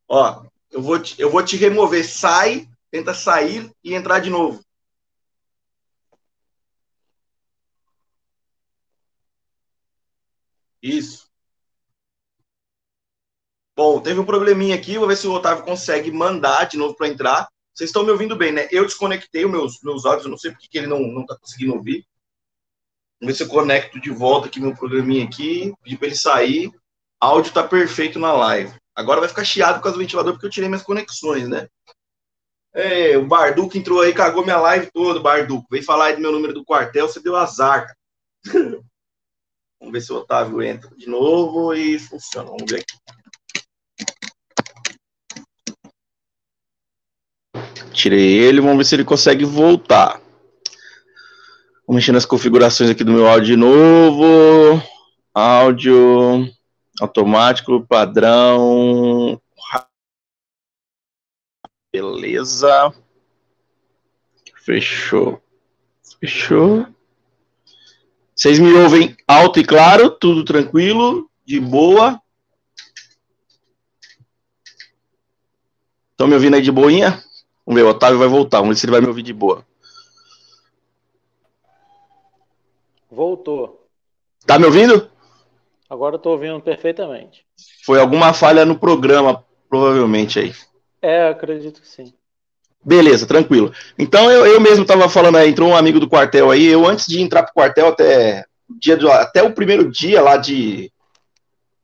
Ó, 0.07 0.45
eu 0.71 0.81
vou 0.81 0.99
te, 1.01 1.19
eu 1.19 1.31
vou 1.31 1.43
te 1.43 1.55
remover. 1.55 2.05
Sai, 2.07 2.69
tenta 2.91 3.13
sair 3.13 3.71
e 3.83 3.93
entrar 3.93 4.19
de 4.19 4.29
novo. 4.29 4.63
Isso. 10.81 11.25
Bom, 13.75 13.99
teve 14.01 14.19
um 14.19 14.25
probleminha 14.25 14.75
aqui, 14.75 14.97
vou 14.97 15.07
ver 15.07 15.17
se 15.17 15.27
o 15.27 15.33
Otávio 15.33 15.65
consegue 15.65 16.11
mandar 16.11 16.65
de 16.65 16.77
novo 16.77 16.95
para 16.95 17.07
entrar. 17.07 17.49
Vocês 17.73 17.89
estão 17.89 18.03
me 18.03 18.11
ouvindo 18.11 18.35
bem, 18.37 18.51
né? 18.53 18.67
Eu 18.71 18.85
desconectei 18.85 19.45
os 19.45 19.51
meus, 19.51 19.81
meus 19.83 20.05
áudios, 20.05 20.25
eu 20.25 20.31
não 20.31 20.37
sei 20.37 20.51
porque 20.51 20.67
que 20.69 20.77
ele 20.77 20.87
não 20.87 21.21
está 21.21 21.37
conseguindo 21.37 21.73
ouvir. 21.73 22.05
Vamos 23.21 23.33
ver 23.33 23.35
se 23.35 23.43
eu 23.43 23.47
conecto 23.47 23.99
de 23.99 24.09
volta 24.09 24.47
aqui 24.47 24.59
meu 24.59 24.75
programinha 24.75 25.25
aqui, 25.25 25.73
pedir 25.83 25.97
para 25.97 26.07
ele 26.07 26.15
sair. 26.15 26.71
Áudio 27.19 27.49
está 27.49 27.63
perfeito 27.63 28.19
na 28.19 28.33
live. 28.33 28.73
Agora 28.93 29.19
vai 29.19 29.29
ficar 29.29 29.43
chiado 29.43 29.75
por 29.75 29.83
causa 29.83 29.97
do 29.97 30.01
ventilador, 30.01 30.33
porque 30.33 30.45
eu 30.45 30.49
tirei 30.49 30.69
minhas 30.69 30.83
conexões, 30.83 31.47
né? 31.47 31.67
É, 32.73 33.17
o 33.17 33.25
Barduco 33.25 33.77
entrou 33.77 34.01
aí, 34.01 34.13
cagou 34.13 34.43
minha 34.43 34.59
live 34.59 34.89
toda, 34.91 35.19
Barduco. 35.19 35.65
Veio 35.71 35.83
falar 35.83 36.07
aí 36.07 36.15
do 36.15 36.21
meu 36.21 36.31
número 36.31 36.53
do 36.53 36.65
quartel, 36.65 37.07
você 37.07 37.21
deu 37.21 37.35
azar. 37.35 37.95
Vamos 39.79 39.93
ver 39.93 40.01
se 40.01 40.11
o 40.11 40.17
Otávio 40.17 40.61
entra 40.61 40.89
de 40.95 41.07
novo 41.07 41.73
e 41.73 41.99
funciona. 41.99 42.49
Vamos 42.49 42.65
ver 42.69 42.81
aqui. 42.81 42.95
Tirei 47.93 48.39
ele, 48.39 48.59
vamos 48.59 48.77
ver 48.77 48.85
se 48.85 48.95
ele 48.95 49.05
consegue 49.05 49.45
voltar. 49.45 50.19
Vou 51.87 51.95
mexer 51.95 52.11
nas 52.11 52.25
configurações 52.25 52.89
aqui 52.89 53.03
do 53.03 53.11
meu 53.11 53.27
áudio 53.27 53.45
de 53.45 53.55
novo. 53.55 54.81
Áudio 55.33 56.49
automático, 56.99 57.85
padrão. 57.85 59.39
Beleza. 61.93 62.93
Fechou. 64.55 65.41
Fechou. 66.19 66.87
Vocês 68.35 68.57
me 68.57 68.73
ouvem 68.73 69.15
alto 69.27 69.59
e 69.59 69.63
claro, 69.63 70.09
tudo 70.09 70.43
tranquilo, 70.43 71.29
de 71.45 71.59
boa. 71.59 72.19
Estão 76.11 76.27
me 76.27 76.33
ouvindo 76.33 76.55
aí 76.55 76.61
de 76.61 76.71
boinha? 76.71 77.23
Vamos 77.65 77.79
ver, 77.79 77.87
o 77.87 77.91
Otávio 77.91 78.17
vai 78.17 78.27
voltar, 78.27 78.59
vamos 78.59 78.75
ver 78.75 78.79
se 78.79 78.85
ele 78.85 78.91
vai 78.91 79.01
me 79.01 79.07
ouvir 79.07 79.21
de 79.21 79.33
boa. 79.33 79.65
Voltou. 83.15 83.87
Tá 84.45 84.59
me 84.59 84.65
ouvindo? 84.65 85.09
Agora 85.89 86.17
estou 86.17 86.33
ouvindo 86.33 86.59
perfeitamente. 86.59 87.45
Foi 87.85 87.97
alguma 87.97 88.33
falha 88.33 88.65
no 88.65 88.77
programa, 88.77 89.41
provavelmente 89.69 90.37
aí. 90.37 90.53
É, 91.01 91.29
acredito 91.29 91.79
que 91.79 91.87
sim. 91.87 92.13
Beleza, 92.83 93.25
tranquilo. 93.25 93.71
Então 93.97 94.29
eu, 94.29 94.45
eu 94.45 94.59
mesmo 94.59 94.81
estava 94.81 95.07
falando 95.07 95.37
aí, 95.37 95.49
entrou 95.49 95.69
um 95.69 95.75
amigo 95.77 95.97
do 95.97 96.09
quartel 96.09 96.51
aí, 96.51 96.65
eu 96.65 96.85
antes 96.85 97.05
de 97.07 97.21
entrar 97.21 97.43
pro 97.43 97.53
quartel 97.53 97.87
até 97.87 98.43
dia 98.69 98.97
do, 98.97 99.09
até 99.09 99.41
o 99.41 99.53
primeiro 99.53 99.89
dia 99.89 100.21
lá 100.21 100.35
de 100.35 100.91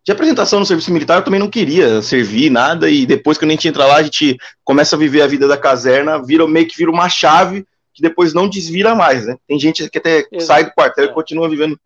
de 0.04 0.12
apresentação 0.12 0.60
no 0.60 0.66
serviço 0.66 0.92
militar, 0.92 1.20
eu 1.20 1.24
também 1.24 1.40
não 1.40 1.48
queria 1.48 2.02
servir 2.02 2.50
nada, 2.50 2.90
e 2.90 3.06
depois 3.06 3.38
que 3.38 3.46
a 3.46 3.48
gente 3.48 3.68
entra 3.68 3.86
lá, 3.86 3.98
a 3.98 4.04
gente 4.04 4.36
começa 4.64 4.96
a 4.96 5.00
viver 5.00 5.22
a 5.22 5.28
vida 5.28 5.48
da 5.48 5.56
caserna, 5.56 6.20
vira 6.26 6.48
meio 6.48 6.68
que 6.68 6.76
vira 6.76 6.90
uma 6.90 7.08
chave 7.08 7.64
que 8.01 8.10
depois 8.10 8.34
não 8.34 8.50
desvira 8.50 8.96
mais, 8.96 9.27
né? 9.27 9.38
Tem 9.48 9.60
gente 9.60 9.88
que 9.89 9.98
até 10.00 10.25
Exato. 10.31 10.46
sai 10.46 10.63
do 10.65 10.72
quartel 10.72 11.05
e 11.05 11.13
continua 11.13 11.48
vivendo 11.48 11.79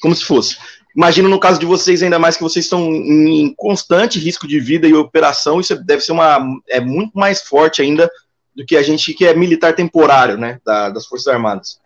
como 0.00 0.14
se 0.14 0.24
fosse. 0.24 0.58
Imagino 0.94 1.28
no 1.28 1.40
caso 1.40 1.58
de 1.58 1.64
vocês, 1.64 2.02
ainda 2.02 2.18
mais 2.18 2.36
que 2.36 2.42
vocês 2.42 2.66
estão 2.66 2.92
em 2.92 3.54
constante 3.56 4.18
risco 4.18 4.46
de 4.46 4.60
vida 4.60 4.86
e 4.86 4.92
operação, 4.92 5.58
isso 5.58 5.74
deve 5.82 6.02
ser 6.02 6.12
uma. 6.12 6.38
é 6.68 6.80
muito 6.80 7.18
mais 7.18 7.42
forte 7.42 7.80
ainda 7.80 8.10
do 8.54 8.66
que 8.66 8.76
a 8.76 8.82
gente 8.82 9.14
que 9.14 9.24
é 9.24 9.34
militar 9.34 9.74
temporário, 9.74 10.36
né? 10.36 10.60
Da, 10.64 10.90
das 10.90 11.06
Forças 11.06 11.28
Armadas. 11.28 11.80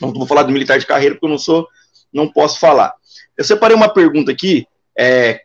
Não 0.00 0.12
vou 0.12 0.26
falar 0.26 0.42
do 0.42 0.52
militar 0.52 0.78
de 0.78 0.86
carreira, 0.86 1.14
porque 1.14 1.24
eu 1.24 1.30
não 1.30 1.38
sou, 1.38 1.66
não 2.12 2.30
posso 2.30 2.60
falar. 2.60 2.92
Eu 3.36 3.44
separei 3.44 3.74
uma 3.74 3.88
pergunta 3.88 4.30
aqui 4.30 4.66
é, 4.98 5.40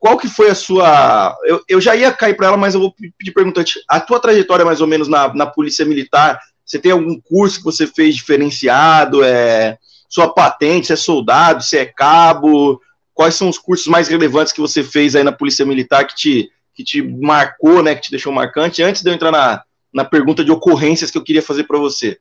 qual 0.00 0.18
que 0.18 0.28
foi 0.28 0.50
a 0.50 0.54
sua. 0.54 1.36
Eu, 1.44 1.62
eu 1.68 1.80
já 1.80 1.94
ia 1.94 2.10
cair 2.10 2.34
para 2.34 2.48
ela, 2.48 2.56
mas 2.56 2.74
eu 2.74 2.80
vou 2.80 2.94
pedir 3.16 3.32
perguntante. 3.32 3.78
A 3.88 4.00
tua 4.00 4.18
trajetória, 4.18 4.64
mais 4.64 4.80
ou 4.80 4.88
menos, 4.88 5.06
na, 5.06 5.32
na 5.34 5.46
Polícia 5.46 5.84
Militar, 5.84 6.40
você 6.70 6.78
tem 6.78 6.92
algum 6.92 7.20
curso 7.20 7.58
que 7.58 7.64
você 7.64 7.86
fez 7.86 8.14
diferenciado? 8.14 9.24
É, 9.24 9.78
sua 10.08 10.32
patente, 10.32 10.88
se 10.88 10.92
é 10.92 10.96
soldado, 10.96 11.62
se 11.62 11.76
é 11.76 11.86
cabo? 11.86 12.80
Quais 13.14 13.34
são 13.34 13.48
os 13.48 13.58
cursos 13.58 13.86
mais 13.86 14.08
relevantes 14.08 14.52
que 14.52 14.60
você 14.60 14.82
fez 14.84 15.16
aí 15.16 15.24
na 15.24 15.32
Polícia 15.32 15.66
Militar 15.66 16.06
que 16.06 16.14
te, 16.14 16.50
que 16.74 16.84
te 16.84 17.02
marcou, 17.02 17.82
né, 17.82 17.94
que 17.94 18.02
te 18.02 18.10
deixou 18.10 18.32
marcante? 18.32 18.82
Antes 18.82 19.02
de 19.02 19.10
eu 19.10 19.14
entrar 19.14 19.32
na, 19.32 19.62
na 19.92 20.04
pergunta 20.04 20.44
de 20.44 20.52
ocorrências 20.52 21.10
que 21.10 21.18
eu 21.18 21.24
queria 21.24 21.42
fazer 21.42 21.64
para 21.64 21.78
você. 21.78 22.18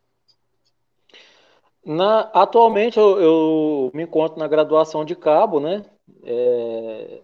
Na, 1.85 2.21
atualmente 2.33 2.97
eu, 2.97 3.19
eu, 3.19 3.91
me 3.93 4.03
encontro 4.03 4.37
na 4.37 4.47
graduação 4.47 5.05
de 5.05 5.15
cabo, 5.15 5.59
né? 5.59 5.83
é, 6.23 7.21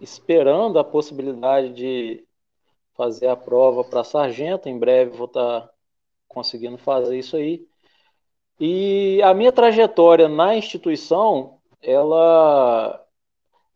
esperando 0.00 0.78
a 0.78 0.84
possibilidade 0.84 1.72
de 1.72 2.24
fazer 2.94 3.28
a 3.28 3.36
prova 3.36 3.84
para 3.84 4.04
sargento. 4.04 4.68
Em 4.68 4.78
breve 4.78 5.16
vou 5.16 5.26
estar 5.26 5.60
tá 5.62 5.70
conseguindo 6.36 6.76
fazer 6.76 7.18
isso 7.18 7.34
aí. 7.34 7.66
E 8.60 9.22
a 9.22 9.32
minha 9.32 9.50
trajetória 9.50 10.28
na 10.28 10.54
instituição, 10.54 11.58
ela 11.82 13.02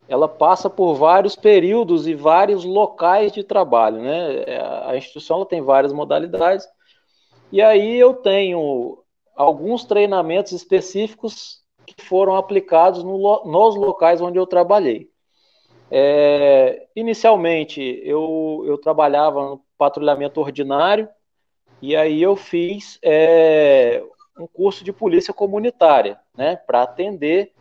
ela 0.07 0.27
passa 0.27 0.69
por 0.69 0.93
vários 0.93 1.35
períodos 1.35 2.05
e 2.05 2.13
vários 2.13 2.65
locais 2.65 3.31
de 3.31 3.43
trabalho, 3.43 4.01
né? 4.01 4.45
A 4.85 4.95
instituição 4.95 5.43
tem 5.45 5.61
várias 5.61 5.93
modalidades. 5.93 6.67
E 7.51 7.61
aí 7.61 7.97
eu 7.97 8.13
tenho 8.13 9.03
alguns 9.35 9.85
treinamentos 9.85 10.51
específicos 10.51 11.61
que 11.85 12.03
foram 12.03 12.35
aplicados 12.35 13.03
no, 13.03 13.17
nos 13.45 13.75
locais 13.75 14.21
onde 14.21 14.37
eu 14.37 14.45
trabalhei. 14.45 15.09
É, 15.89 16.87
inicialmente, 16.95 17.81
eu, 18.03 18.63
eu 18.67 18.77
trabalhava 18.77 19.49
no 19.51 19.65
patrulhamento 19.77 20.41
ordinário, 20.41 21.09
e 21.81 21.95
aí 21.95 22.21
eu 22.21 22.35
fiz 22.35 22.99
é, 23.01 24.03
um 24.37 24.47
curso 24.47 24.83
de 24.83 24.93
polícia 24.93 25.33
comunitária, 25.33 26.19
né, 26.35 26.55
para 26.55 26.83
atender 26.83 27.53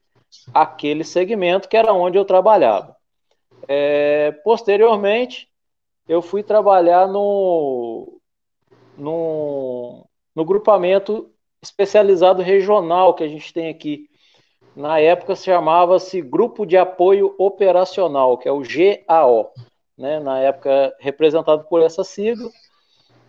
aquele 0.52 1.04
segmento 1.04 1.68
que 1.68 1.76
era 1.76 1.92
onde 1.92 2.18
eu 2.18 2.24
trabalhava. 2.24 2.96
É, 3.66 4.32
posteriormente, 4.44 5.48
eu 6.08 6.20
fui 6.22 6.42
trabalhar 6.42 7.06
no, 7.06 8.20
no, 8.96 10.06
no 10.34 10.44
grupamento 10.44 11.30
especializado 11.62 12.42
regional 12.42 13.14
que 13.14 13.24
a 13.24 13.28
gente 13.28 13.52
tem 13.52 13.68
aqui 13.68 14.10
na 14.74 14.98
época 15.00 15.34
chamava-se 15.34 16.22
Grupo 16.22 16.64
de 16.64 16.76
Apoio 16.76 17.34
Operacional, 17.38 18.38
que 18.38 18.48
é 18.48 18.52
o 18.52 18.62
GAO, 18.62 19.52
né? 19.96 20.20
na 20.20 20.38
época 20.38 20.94
representado 20.98 21.64
por 21.64 21.82
essa 21.82 22.04
sigla. 22.04 22.48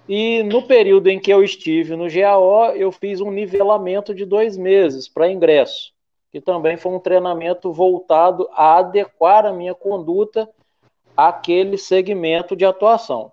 E 0.08 0.44
no 0.44 0.64
período 0.64 1.08
em 1.08 1.20
que 1.20 1.32
eu 1.32 1.44
estive 1.44 1.96
no 1.96 2.10
GAO, 2.10 2.72
eu 2.72 2.92
fiz 2.92 3.22
um 3.22 3.32
nivelamento 3.32 4.14
de 4.14 4.26
dois 4.26 4.58
meses 4.58 5.08
para 5.08 5.32
ingresso, 5.32 5.94
que 6.32 6.42
também 6.42 6.76
foi 6.76 6.92
um 6.92 7.00
treinamento 7.00 7.72
voltado 7.72 8.50
a 8.52 8.78
adequar 8.78 9.46
a 9.46 9.54
minha 9.54 9.76
conduta 9.76 10.50
àquele 11.16 11.78
segmento 11.78 12.56
de 12.56 12.66
atuação. 12.66 13.32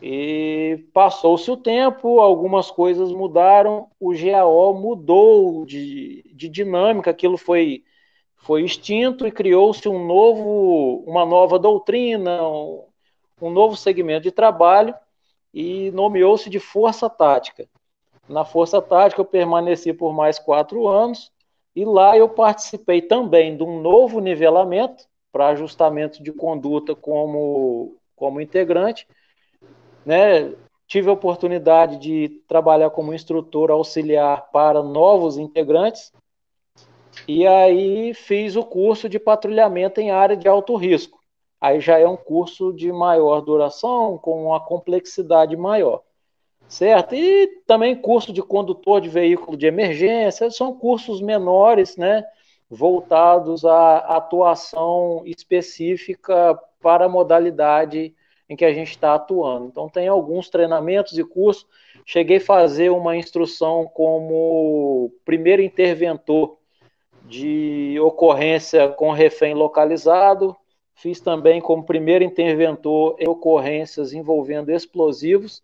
E 0.00 0.84
passou-se 0.92 1.50
o 1.50 1.56
tempo, 1.56 2.20
algumas 2.20 2.70
coisas 2.70 3.12
mudaram, 3.12 3.88
o 3.98 4.12
GAO 4.14 4.74
mudou 4.74 5.64
de, 5.64 6.22
de 6.34 6.48
dinâmica, 6.48 7.10
aquilo 7.10 7.36
foi, 7.36 7.82
foi 8.36 8.62
extinto 8.62 9.26
e 9.26 9.32
criou-se 9.32 9.88
um 9.88 10.06
novo, 10.06 11.04
uma 11.06 11.24
nova 11.24 11.58
doutrina, 11.58 12.46
um, 12.46 12.84
um 13.40 13.50
novo 13.50 13.76
segmento 13.76 14.22
de 14.22 14.30
trabalho 14.30 14.94
e 15.56 15.90
nomeou-se 15.92 16.50
de 16.50 16.60
Força 16.60 17.08
Tática. 17.08 17.66
Na 18.28 18.44
Força 18.44 18.82
Tática 18.82 19.22
eu 19.22 19.24
permaneci 19.24 19.90
por 19.90 20.12
mais 20.12 20.38
quatro 20.38 20.86
anos 20.86 21.32
e 21.74 21.82
lá 21.82 22.14
eu 22.14 22.28
participei 22.28 23.00
também 23.00 23.56
de 23.56 23.62
um 23.62 23.80
novo 23.80 24.20
nivelamento 24.20 25.04
para 25.32 25.48
ajustamento 25.48 26.22
de 26.22 26.30
conduta 26.30 26.94
como, 26.94 27.96
como 28.14 28.38
integrante 28.38 29.08
né? 30.04 30.52
Tive 30.86 31.08
a 31.08 31.14
oportunidade 31.14 31.96
de 31.96 32.28
trabalhar 32.46 32.90
como 32.90 33.14
instrutor 33.14 33.70
auxiliar 33.70 34.50
para 34.52 34.82
novos 34.82 35.38
integrantes 35.38 36.12
e 37.26 37.46
aí 37.46 38.12
fiz 38.12 38.56
o 38.56 38.62
curso 38.62 39.08
de 39.08 39.18
patrulhamento 39.18 40.02
em 40.02 40.10
área 40.10 40.36
de 40.36 40.46
alto 40.46 40.76
risco. 40.76 41.15
Aí 41.66 41.80
já 41.80 41.98
é 41.98 42.06
um 42.06 42.16
curso 42.16 42.72
de 42.72 42.92
maior 42.92 43.40
duração, 43.40 44.16
com 44.18 44.46
uma 44.46 44.60
complexidade 44.60 45.56
maior. 45.56 46.00
Certo? 46.68 47.16
E 47.16 47.48
também 47.66 47.96
curso 47.96 48.32
de 48.32 48.40
condutor 48.40 49.00
de 49.00 49.08
veículo 49.08 49.56
de 49.56 49.66
emergência, 49.66 50.48
são 50.48 50.72
cursos 50.72 51.20
menores, 51.20 51.96
né? 51.96 52.24
Voltados 52.70 53.64
à 53.64 53.98
atuação 53.98 55.22
específica 55.26 56.56
para 56.80 57.06
a 57.06 57.08
modalidade 57.08 58.14
em 58.48 58.54
que 58.54 58.64
a 58.64 58.72
gente 58.72 58.90
está 58.90 59.16
atuando. 59.16 59.66
Então, 59.66 59.88
tem 59.88 60.06
alguns 60.06 60.48
treinamentos 60.48 61.18
e 61.18 61.24
cursos. 61.24 61.66
Cheguei 62.04 62.36
a 62.36 62.40
fazer 62.40 62.90
uma 62.90 63.16
instrução 63.16 63.90
como 63.92 65.12
primeiro 65.24 65.62
interventor 65.62 66.58
de 67.24 67.98
ocorrência 68.00 68.88
com 68.88 69.10
refém 69.10 69.52
localizado. 69.52 70.56
Fiz 70.96 71.20
também 71.20 71.60
como 71.60 71.84
primeiro 71.84 72.24
interventor 72.24 73.16
em 73.18 73.28
ocorrências 73.28 74.14
envolvendo 74.14 74.70
explosivos. 74.70 75.62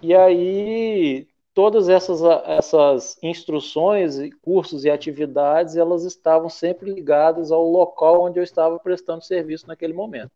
E 0.00 0.14
aí, 0.14 1.26
todas 1.52 1.88
essas, 1.88 2.22
essas 2.46 3.18
instruções, 3.20 4.16
cursos 4.40 4.84
e 4.84 4.90
atividades, 4.90 5.76
elas 5.76 6.04
estavam 6.04 6.48
sempre 6.48 6.92
ligadas 6.92 7.50
ao 7.50 7.68
local 7.68 8.22
onde 8.22 8.38
eu 8.38 8.44
estava 8.44 8.78
prestando 8.78 9.24
serviço 9.24 9.66
naquele 9.66 9.92
momento. 9.92 10.30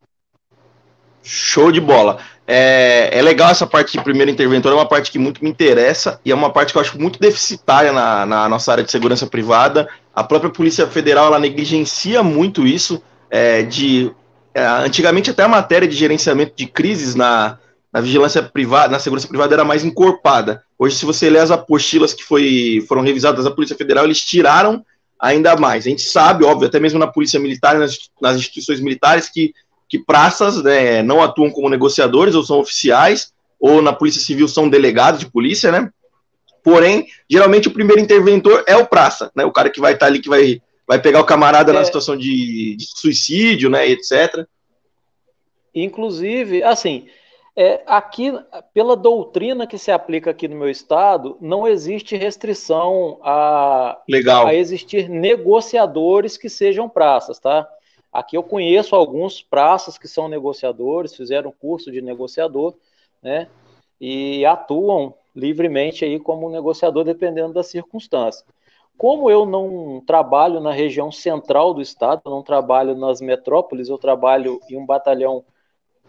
Show 1.22 1.70
de 1.70 1.80
bola. 1.80 2.18
É, 2.44 3.16
é 3.16 3.22
legal 3.22 3.50
essa 3.50 3.68
parte 3.68 3.96
de 3.96 4.02
primeiro 4.02 4.32
interventor, 4.32 4.72
é 4.72 4.74
uma 4.74 4.88
parte 4.88 5.12
que 5.12 5.18
muito 5.18 5.42
me 5.44 5.48
interessa 5.48 6.20
e 6.24 6.32
é 6.32 6.34
uma 6.34 6.50
parte 6.50 6.72
que 6.72 6.76
eu 6.76 6.82
acho 6.82 7.00
muito 7.00 7.20
deficitária 7.20 7.92
na, 7.92 8.26
na 8.26 8.48
nossa 8.48 8.72
área 8.72 8.84
de 8.84 8.90
segurança 8.90 9.28
privada. 9.28 9.88
A 10.12 10.24
própria 10.24 10.50
Polícia 10.50 10.88
Federal 10.88 11.28
ela 11.28 11.38
negligencia 11.38 12.20
muito 12.20 12.66
isso. 12.66 13.00
É, 13.30 13.62
de 13.62 14.12
antigamente 14.56 15.30
até 15.30 15.42
a 15.42 15.48
matéria 15.48 15.88
de 15.88 15.96
gerenciamento 15.96 16.54
de 16.56 16.66
crises 16.66 17.14
na, 17.14 17.58
na 17.92 18.00
vigilância 18.00 18.42
privada, 18.42 18.88
na 18.88 18.98
segurança 18.98 19.28
privada 19.28 19.54
era 19.54 19.64
mais 19.64 19.84
encorpada. 19.84 20.62
Hoje, 20.78 20.96
se 20.96 21.04
você 21.04 21.28
ler 21.30 21.40
as 21.40 21.50
apostilas 21.50 22.14
que 22.14 22.22
foi, 22.22 22.84
foram 22.88 23.02
revisadas 23.02 23.44
da 23.44 23.50
Polícia 23.50 23.76
Federal, 23.76 24.04
eles 24.04 24.20
tiraram 24.20 24.84
ainda 25.18 25.56
mais. 25.56 25.86
A 25.86 25.90
gente 25.90 26.02
sabe, 26.02 26.44
óbvio, 26.44 26.68
até 26.68 26.78
mesmo 26.78 26.98
na 26.98 27.06
Polícia 27.06 27.40
Militar, 27.40 27.78
nas, 27.78 27.98
nas 28.20 28.36
instituições 28.36 28.80
militares, 28.80 29.28
que 29.28 29.52
que 29.94 29.98
praças 29.98 30.62
né, 30.62 31.02
não 31.02 31.22
atuam 31.22 31.50
como 31.50 31.68
negociadores 31.68 32.34
ou 32.34 32.42
são 32.42 32.58
oficiais, 32.58 33.32
ou 33.60 33.80
na 33.80 33.92
Polícia 33.92 34.20
Civil 34.20 34.48
são 34.48 34.68
delegados 34.68 35.20
de 35.20 35.30
polícia, 35.30 35.70
né? 35.70 35.88
Porém, 36.64 37.06
geralmente 37.30 37.68
o 37.68 37.70
primeiro 37.70 38.02
interventor 38.02 38.64
é 38.66 38.76
o 38.76 38.86
praça, 38.86 39.30
né? 39.36 39.44
O 39.44 39.52
cara 39.52 39.70
que 39.70 39.80
vai 39.80 39.92
estar 39.92 40.06
tá 40.06 40.10
ali, 40.10 40.18
que 40.18 40.28
vai, 40.28 40.60
vai 40.86 41.00
pegar 41.00 41.20
o 41.20 41.26
camarada 41.26 41.72
é. 41.72 41.74
na 41.74 41.84
situação 41.84 42.16
de, 42.16 42.76
de, 42.76 42.86
suicídio, 42.86 43.70
né, 43.70 43.88
etc. 43.88 44.46
Inclusive, 45.74 46.62
assim, 46.62 47.08
é, 47.56 47.82
aqui, 47.86 48.32
pela 48.72 48.96
doutrina 48.96 49.66
que 49.66 49.78
se 49.78 49.90
aplica 49.90 50.30
aqui 50.30 50.48
no 50.48 50.56
meu 50.56 50.68
estado, 50.68 51.36
não 51.40 51.66
existe 51.66 52.16
restrição 52.16 53.18
a, 53.22 54.00
Legal. 54.08 54.46
a 54.46 54.54
existir 54.54 55.08
negociadores 55.08 56.36
que 56.36 56.48
sejam 56.48 56.88
praças, 56.88 57.38
tá? 57.38 57.68
Aqui 58.12 58.36
eu 58.36 58.42
conheço 58.42 58.94
alguns 58.94 59.42
praças 59.42 59.98
que 59.98 60.06
são 60.06 60.28
negociadores, 60.28 61.16
fizeram 61.16 61.52
curso 61.52 61.90
de 61.90 62.00
negociador, 62.00 62.74
né? 63.22 63.48
E 64.00 64.44
atuam 64.44 65.14
livremente 65.34 66.04
aí 66.04 66.20
como 66.20 66.50
negociador, 66.50 67.04
dependendo 67.04 67.52
da 67.52 67.62
circunstância. 67.62 68.44
Como 68.96 69.28
eu 69.28 69.44
não 69.44 70.02
trabalho 70.06 70.60
na 70.60 70.72
região 70.72 71.10
central 71.10 71.74
do 71.74 71.82
estado, 71.82 72.22
não 72.26 72.42
trabalho 72.42 72.94
nas 72.94 73.20
metrópoles, 73.20 73.88
eu 73.88 73.98
trabalho 73.98 74.60
em 74.70 74.76
um 74.76 74.86
batalhão 74.86 75.44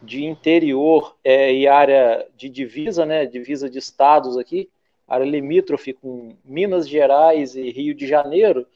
de 0.01 0.23
interior 0.23 1.15
é, 1.23 1.53
e 1.53 1.67
área 1.67 2.27
de 2.35 2.47
divisa, 2.47 3.05
né? 3.05 3.25
Divisa 3.25 3.69
de 3.69 3.79
estados 3.79 4.37
aqui, 4.37 4.69
área 5.07 5.25
limítrofe 5.25 5.93
com 5.93 6.35
Minas 6.43 6.87
Gerais 6.87 7.55
e 7.55 7.71
Rio 7.71 7.95
de 7.95 8.07
Janeiro, 8.07 8.67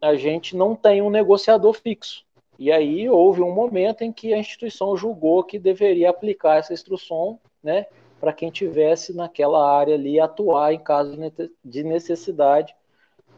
a 0.00 0.14
gente 0.14 0.54
não 0.54 0.74
tem 0.74 1.00
um 1.00 1.10
negociador 1.10 1.72
fixo. 1.72 2.24
E 2.58 2.70
aí 2.70 3.08
houve 3.08 3.40
um 3.40 3.52
momento 3.52 4.02
em 4.02 4.12
que 4.12 4.34
a 4.34 4.38
instituição 4.38 4.96
julgou 4.96 5.42
que 5.42 5.58
deveria 5.58 6.10
aplicar 6.10 6.58
essa 6.58 6.72
instrução, 6.72 7.38
né, 7.62 7.86
para 8.20 8.32
quem 8.32 8.50
tivesse 8.50 9.16
naquela 9.16 9.68
área 9.74 9.94
ali 9.94 10.20
atuar 10.20 10.72
em 10.72 10.78
caso 10.78 11.16
de 11.64 11.82
necessidade 11.82 12.74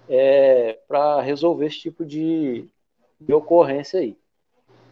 é, 0.09 0.79
para 0.87 1.21
resolver 1.21 1.67
esse 1.67 1.79
tipo 1.79 2.05
de, 2.05 2.65
de 3.21 3.33
ocorrência 3.33 4.01
aí. 4.01 4.17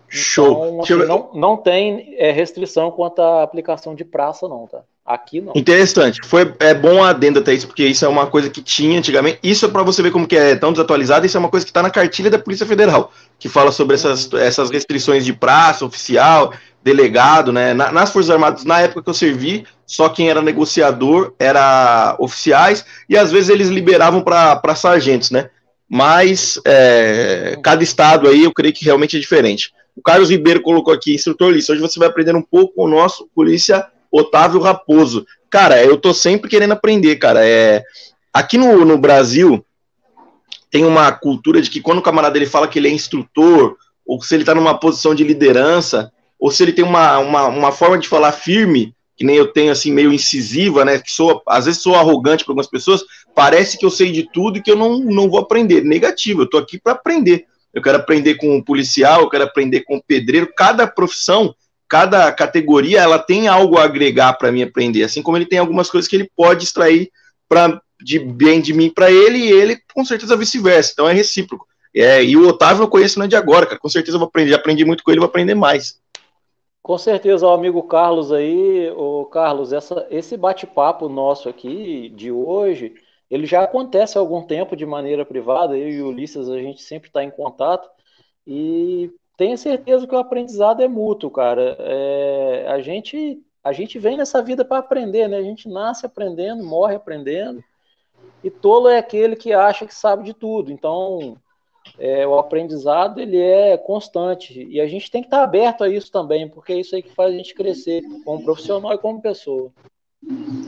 Show. 0.09 0.83
Então, 0.83 0.83
assim, 0.83 1.09
não, 1.09 1.31
não 1.35 1.57
tem 1.57 2.15
é, 2.19 2.31
restrição 2.31 2.91
quanto 2.91 3.23
à 3.23 3.43
aplicação 3.43 3.95
de 3.95 4.05
praça, 4.05 4.47
não, 4.47 4.67
tá? 4.67 4.83
Aqui 5.05 5.41
não. 5.41 5.53
Interessante. 5.57 6.21
Foi 6.25 6.55
é 6.61 6.75
bom 6.75 7.03
adendo 7.03 7.41
até 7.41 7.53
isso, 7.55 7.67
porque 7.67 7.85
isso 7.85 8.05
é 8.05 8.09
uma 8.09 8.27
coisa 8.27 8.49
que 8.49 8.63
tinha 8.63 8.99
antigamente. 8.99 9.39
Isso 9.43 9.65
é 9.65 9.69
para 9.69 9.83
você 9.83 10.03
ver 10.03 10.13
como 10.13 10.29
que 10.29 10.37
é 10.37 10.55
tão 10.55 10.71
desatualizado. 10.71 11.27
Isso 11.27 11.37
é 11.37 11.41
uma 11.41 11.49
coisa 11.49 11.65
que 11.67 11.71
está 11.71 11.83
na 11.83 11.91
cartilha 11.91 12.31
da 12.31 12.39
Polícia 12.39 12.67
Federal, 12.67 13.11
que 13.39 13.49
fala 13.49 13.73
sobre 13.73 13.97
essas, 13.97 14.31
uhum. 14.31 14.39
essas 14.39 14.71
restrições 14.71 15.25
de 15.25 15.33
praça, 15.33 15.85
oficial, 15.85 16.53
delegado, 16.85 17.53
né? 17.53 17.75
Na, 17.75 17.91
nas 17.91 18.13
Forças 18.13 18.31
Armadas, 18.31 18.65
na 18.65 18.81
época 18.81 19.03
que 19.03 19.11
eu 19.11 19.15
servi, 19.15 19.65
só 19.93 20.09
quem 20.09 20.31
era 20.31 20.41
negociador 20.41 21.35
era 21.39 22.17
oficiais, 22.19 22.83
e 23.11 23.15
às 23.15 23.31
vezes 23.31 23.51
eles 23.51 23.69
liberavam 23.69 24.23
para 24.23 24.75
sargentos, 24.75 25.31
né? 25.31 25.51
Mas 25.87 26.59
é, 26.65 27.59
cada 27.63 27.85
estado 27.85 28.27
aí 28.27 28.43
eu 28.43 28.55
creio 28.55 28.73
que 28.73 28.87
realmente 28.87 29.19
é 29.19 29.21
diferente. 29.21 29.71
O 29.95 30.01
Carlos 30.01 30.31
Ribeiro 30.31 30.63
colocou 30.63 30.95
aqui, 30.95 31.15
instrutor 31.15 31.51
Lício, 31.53 31.75
hoje 31.75 31.83
você 31.83 31.99
vai 31.99 32.09
aprender 32.09 32.35
um 32.35 32.41
pouco 32.41 32.75
com 32.75 32.85
o 32.85 32.89
nosso 32.89 33.29
polícia 33.35 33.87
Otávio 34.11 34.61
Raposo. 34.61 35.27
Cara, 35.51 35.85
eu 35.85 35.99
tô 35.99 36.15
sempre 36.15 36.49
querendo 36.49 36.73
aprender, 36.73 37.17
cara. 37.17 37.47
É, 37.47 37.85
aqui 38.33 38.57
no, 38.57 38.87
no 38.87 38.97
Brasil 38.97 39.63
tem 40.71 40.87
uma 40.87 41.13
cultura 41.13 41.61
de 41.61 41.69
que 41.69 41.83
quando 41.83 41.99
o 41.99 42.03
camarada 42.03 42.39
ele 42.39 42.47
fala 42.47 42.67
que 42.67 42.79
ele 42.79 42.89
é 42.89 42.93
instrutor, 42.93 43.77
ou 44.07 44.23
se 44.23 44.35
ele 44.35 44.45
tá 44.45 44.55
numa 44.55 44.73
posição 44.73 45.15
de 45.15 45.23
liderança, 45.23 46.11
ou 46.41 46.51
se 46.51 46.63
ele 46.63 46.73
tem 46.73 46.83
uma, 46.83 47.19
uma, 47.19 47.47
uma 47.49 47.73
forma 47.73 47.99
de 47.99 48.09
falar 48.09 48.33
firme, 48.33 48.97
que 49.17 49.25
nem 49.25 49.37
eu 49.37 49.53
tenho 49.53 49.73
assim, 49.73 49.93
meio 49.93 50.13
incisiva, 50.13 50.85
né? 50.85 50.99
Que 50.99 51.11
sou, 51.11 51.43
às 51.47 51.67
vezes 51.67 51.83
sou 51.83 51.95
arrogante 51.95 52.45
para 52.45 52.53
algumas 52.53 52.69
pessoas, 52.69 53.03
parece 53.35 53.79
que 53.79 53.85
eu 53.85 53.91
sei 53.91 54.11
de 54.11 54.29
tudo 54.33 54.59
e 54.59 54.63
que 54.63 54.71
eu 54.71 54.77
não, 54.77 54.99
não 54.99 55.29
vou 55.29 55.41
aprender. 55.41 55.83
Negativo, 55.85 56.43
eu 56.43 56.51
tô 56.51 56.59
aqui 56.59 56.79
para 56.79 56.93
aprender. 56.93 57.47
Eu 57.73 57.83
quero 57.83 57.99
aprender 57.99 58.35
com 58.35 58.55
um 58.55 58.63
policial, 58.63 59.23
eu 59.23 59.31
quero 59.31 59.45
aprender 59.45 59.81
com 59.81 59.97
um 59.97 60.03
pedreiro. 60.07 60.53
Cada 60.57 60.87
profissão 60.87 61.55
cada 61.93 62.33
categoria 62.33 63.03
ela 63.03 63.19
tem 63.19 63.49
algo 63.49 63.77
a 63.77 63.85
agregar 63.85 64.33
para 64.33 64.51
mim 64.51 64.63
aprender, 64.63 65.03
assim 65.03 65.21
como 65.21 65.37
ele 65.37 65.45
tem 65.45 65.59
algumas 65.59 65.91
coisas 65.91 66.09
que 66.09 66.17
ele 66.17 66.31
pode 66.35 66.65
extrair 66.65 67.11
para 67.47 67.79
de 68.01 68.19
bem 68.19 68.63
de 68.63 68.73
mim 68.73 68.89
para 68.89 69.11
ele 69.11 69.37
e 69.37 69.53
ele 69.53 69.79
com 69.95 70.03
certeza 70.03 70.35
vice-versa. 70.35 70.91
Então 70.93 71.07
é 71.07 71.13
recíproco. 71.13 71.67
É, 71.95 72.25
e 72.25 72.35
o 72.35 72.49
Otávio 72.49 72.85
eu 72.85 72.89
conheço 72.89 73.19
não 73.19 73.27
é 73.27 73.29
de 73.29 73.37
agora, 73.37 73.67
cara. 73.67 73.79
Com 73.79 73.91
certeza 73.91 74.17
eu 74.17 74.19
vou 74.19 74.27
aprender, 74.27 74.53
já 74.53 74.57
aprendi 74.57 74.87
muito 74.87 75.05
com 75.05 75.11
ele, 75.11 75.21
vou 75.21 75.29
aprender 75.29 75.55
mais. 75.55 76.01
Com 76.83 76.99
certeza, 76.99 77.47
o 77.47 77.51
amigo 77.51 77.83
Carlos 77.85 78.33
aí, 78.33 78.91
o 78.91 79.25
Carlos, 79.27 79.73
essa, 79.73 80.07
esse 80.11 80.37
bate-papo 80.37 81.09
nosso 81.09 81.49
aqui 81.49 82.09
de 82.11 82.33
hoje, 82.33 82.95
ele 83.31 83.47
já 83.47 83.63
acontece 83.63 84.19
há 84.19 84.21
algum 84.21 84.43
tempo 84.43 84.75
de 84.75 84.85
maneira 84.85 85.25
privada. 85.25 85.77
Eu 85.79 85.89
e 85.89 86.03
o 86.03 86.09
Ulisses 86.09 86.49
a 86.49 86.59
gente 86.59 86.83
sempre 86.83 87.09
está 87.09 87.23
em 87.23 87.31
contato 87.31 87.89
e 88.47 89.11
tenha 89.37 89.57
certeza 89.57 90.07
que 90.07 90.15
o 90.15 90.19
aprendizado 90.19 90.83
é 90.83 90.89
mútuo, 90.89 91.31
cara. 91.31 91.77
É, 91.79 92.67
a, 92.69 92.81
gente, 92.81 93.41
a 93.63 93.73
gente 93.73 93.99
vem 93.99 94.17
nessa 94.17 94.43
vida 94.43 94.65
para 94.65 94.79
aprender, 94.79 95.29
né? 95.29 95.37
A 95.37 95.43
gente 95.43 95.69
nasce 95.69 96.05
aprendendo, 96.05 96.65
morre 96.65 96.97
aprendendo. 96.97 97.63
E 98.43 98.51
tolo 98.51 98.89
é 98.89 98.99
aquele 98.99 99.37
que 99.37 99.53
acha 99.53 99.87
que 99.87 99.95
sabe 99.95 100.25
de 100.25 100.35
tudo. 100.35 100.73
Então, 100.73 101.37
é, 101.99 102.27
o 102.27 102.39
aprendizado 102.39 103.21
ele 103.21 103.39
é 103.39 103.77
constante 103.77 104.67
e 104.71 104.81
a 104.81 104.87
gente 104.87 105.11
tem 105.11 105.23
que 105.23 105.29
estar 105.29 105.43
aberto 105.43 105.85
a 105.85 105.89
isso 105.89 106.11
também, 106.11 106.49
porque 106.49 106.73
é 106.73 106.81
isso 106.81 106.95
aí 106.95 107.03
que 107.03 107.15
faz 107.15 107.33
a 107.33 107.37
gente 107.37 107.55
crescer 107.55 108.03
como 108.25 108.43
profissional 108.43 108.93
e 108.93 108.99
como 108.99 109.21
pessoa. 109.21 109.71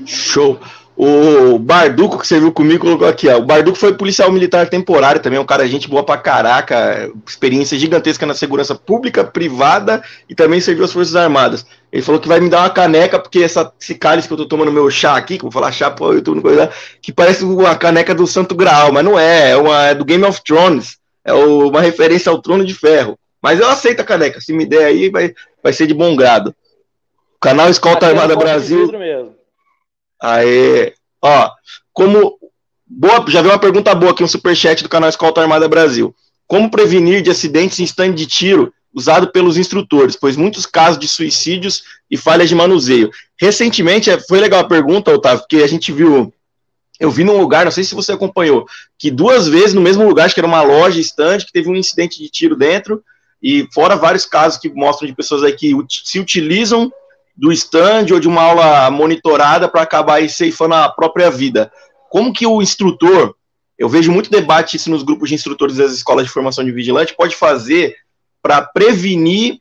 Show. 0.06 0.58
O 0.96 1.58
Barduco, 1.58 2.18
que 2.18 2.26
serviu 2.26 2.52
comigo, 2.52 2.84
colocou 2.84 3.08
aqui, 3.08 3.28
ó. 3.28 3.38
O 3.38 3.44
Barduco 3.44 3.76
foi 3.76 3.94
policial 3.94 4.30
militar 4.30 4.68
temporário 4.68 5.20
também, 5.20 5.40
um 5.40 5.44
cara 5.44 5.66
gente 5.66 5.88
boa 5.88 6.04
pra 6.04 6.16
caraca, 6.16 7.10
experiência 7.26 7.76
gigantesca 7.76 8.24
na 8.24 8.34
segurança 8.34 8.76
pública, 8.76 9.24
privada 9.24 10.04
e 10.28 10.36
também 10.36 10.60
serviu 10.60 10.84
as 10.84 10.92
Forças 10.92 11.16
Armadas. 11.16 11.66
Ele 11.90 12.02
falou 12.02 12.20
que 12.20 12.28
vai 12.28 12.38
me 12.38 12.48
dar 12.48 12.60
uma 12.60 12.70
caneca, 12.70 13.18
porque 13.18 13.42
essa, 13.42 13.72
esse 13.80 13.96
cálice 13.96 14.28
que 14.28 14.34
eu 14.34 14.38
tô 14.38 14.46
tomando 14.46 14.70
meu 14.70 14.88
chá 14.88 15.16
aqui, 15.16 15.36
que 15.36 15.44
eu 15.44 15.50
vou 15.50 15.52
falar 15.52 15.72
chá 15.72 15.90
pro 15.90 16.12
YouTube, 16.12 16.42
coisa, 16.42 16.70
que 17.02 17.12
parece 17.12 17.44
uma 17.44 17.74
caneca 17.74 18.14
do 18.14 18.26
Santo 18.26 18.54
Graal, 18.54 18.92
mas 18.92 19.04
não 19.04 19.18
é, 19.18 19.50
é, 19.50 19.56
uma, 19.56 19.86
é 19.86 19.94
do 19.96 20.04
Game 20.04 20.24
of 20.24 20.40
Thrones, 20.44 20.96
é 21.24 21.32
uma 21.32 21.80
referência 21.80 22.30
ao 22.30 22.40
Trono 22.40 22.64
de 22.64 22.74
Ferro. 22.74 23.18
Mas 23.40 23.60
eu 23.60 23.68
aceito 23.68 24.00
a 24.00 24.04
caneca, 24.04 24.40
se 24.40 24.52
me 24.52 24.64
der 24.64 24.84
aí, 24.84 25.10
vai, 25.10 25.34
vai 25.62 25.72
ser 25.72 25.86
de 25.86 25.94
bom 25.94 26.14
grado. 26.16 26.54
Canal 27.40 27.68
Escolta 27.68 28.06
Armada 28.06 28.34
Brasil. 28.36 28.90
Mesmo. 28.90 29.34
Aê. 30.20 30.94
Ó, 31.20 31.50
como. 31.92 32.38
Boa, 32.86 33.24
já 33.28 33.40
veio 33.40 33.52
uma 33.52 33.58
pergunta 33.58 33.94
boa 33.94 34.12
aqui, 34.12 34.22
um 34.22 34.28
superchat 34.28 34.82
do 34.82 34.88
canal 34.88 35.08
Escolta 35.08 35.40
Armada 35.40 35.68
Brasil. 35.68 36.14
Como 36.46 36.70
prevenir 36.70 37.22
de 37.22 37.30
acidentes 37.30 37.78
em 37.80 37.84
stand 37.84 38.12
de 38.12 38.26
tiro 38.26 38.72
usado 38.94 39.32
pelos 39.32 39.58
instrutores, 39.58 40.16
pois 40.16 40.36
muitos 40.36 40.64
casos 40.64 40.98
de 40.98 41.08
suicídios 41.08 41.82
e 42.10 42.16
falhas 42.16 42.48
de 42.48 42.54
manuseio. 42.54 43.10
Recentemente, 43.38 44.08
é, 44.08 44.20
foi 44.20 44.40
legal 44.40 44.60
a 44.60 44.68
pergunta, 44.68 45.10
Otávio, 45.10 45.40
porque 45.40 45.56
a 45.56 45.66
gente 45.66 45.90
viu, 45.90 46.32
eu 47.04 47.10
vi 47.10 47.22
num 47.22 47.38
lugar, 47.38 47.66
não 47.66 47.70
sei 47.70 47.84
se 47.84 47.94
você 47.94 48.12
acompanhou, 48.12 48.66
que 48.98 49.10
duas 49.10 49.46
vezes 49.46 49.74
no 49.74 49.80
mesmo 49.80 50.06
lugar, 50.08 50.24
acho 50.24 50.34
que 50.34 50.40
era 50.40 50.46
uma 50.46 50.62
loja 50.62 50.98
stand, 51.00 51.38
que 51.38 51.52
teve 51.52 51.68
um 51.68 51.76
incidente 51.76 52.18
de 52.18 52.30
tiro 52.30 52.56
dentro, 52.56 53.04
e 53.42 53.68
fora 53.74 53.94
vários 53.94 54.24
casos 54.24 54.58
que 54.58 54.70
mostram 54.70 55.06
de 55.06 55.14
pessoas 55.14 55.42
aí 55.42 55.52
que 55.52 55.72
se 55.88 56.18
utilizam 56.18 56.90
do 57.36 57.52
stand 57.52 58.06
ou 58.10 58.18
de 58.18 58.26
uma 58.26 58.40
aula 58.40 58.90
monitorada 58.90 59.68
para 59.68 59.82
acabar 59.82 60.14
aí 60.14 60.30
ceifando 60.30 60.74
a 60.76 60.88
própria 60.88 61.30
vida. 61.30 61.70
Como 62.08 62.32
que 62.32 62.46
o 62.46 62.62
instrutor, 62.62 63.34
eu 63.78 63.86
vejo 63.86 64.10
muito 64.10 64.30
debate 64.30 64.78
isso 64.78 64.90
nos 64.90 65.02
grupos 65.02 65.28
de 65.28 65.34
instrutores 65.34 65.76
das 65.76 65.92
escolas 65.92 66.24
de 66.24 66.32
formação 66.32 66.64
de 66.64 66.72
vigilante, 66.72 67.14
pode 67.14 67.36
fazer 67.36 67.94
para 68.40 68.62
prevenir. 68.62 69.58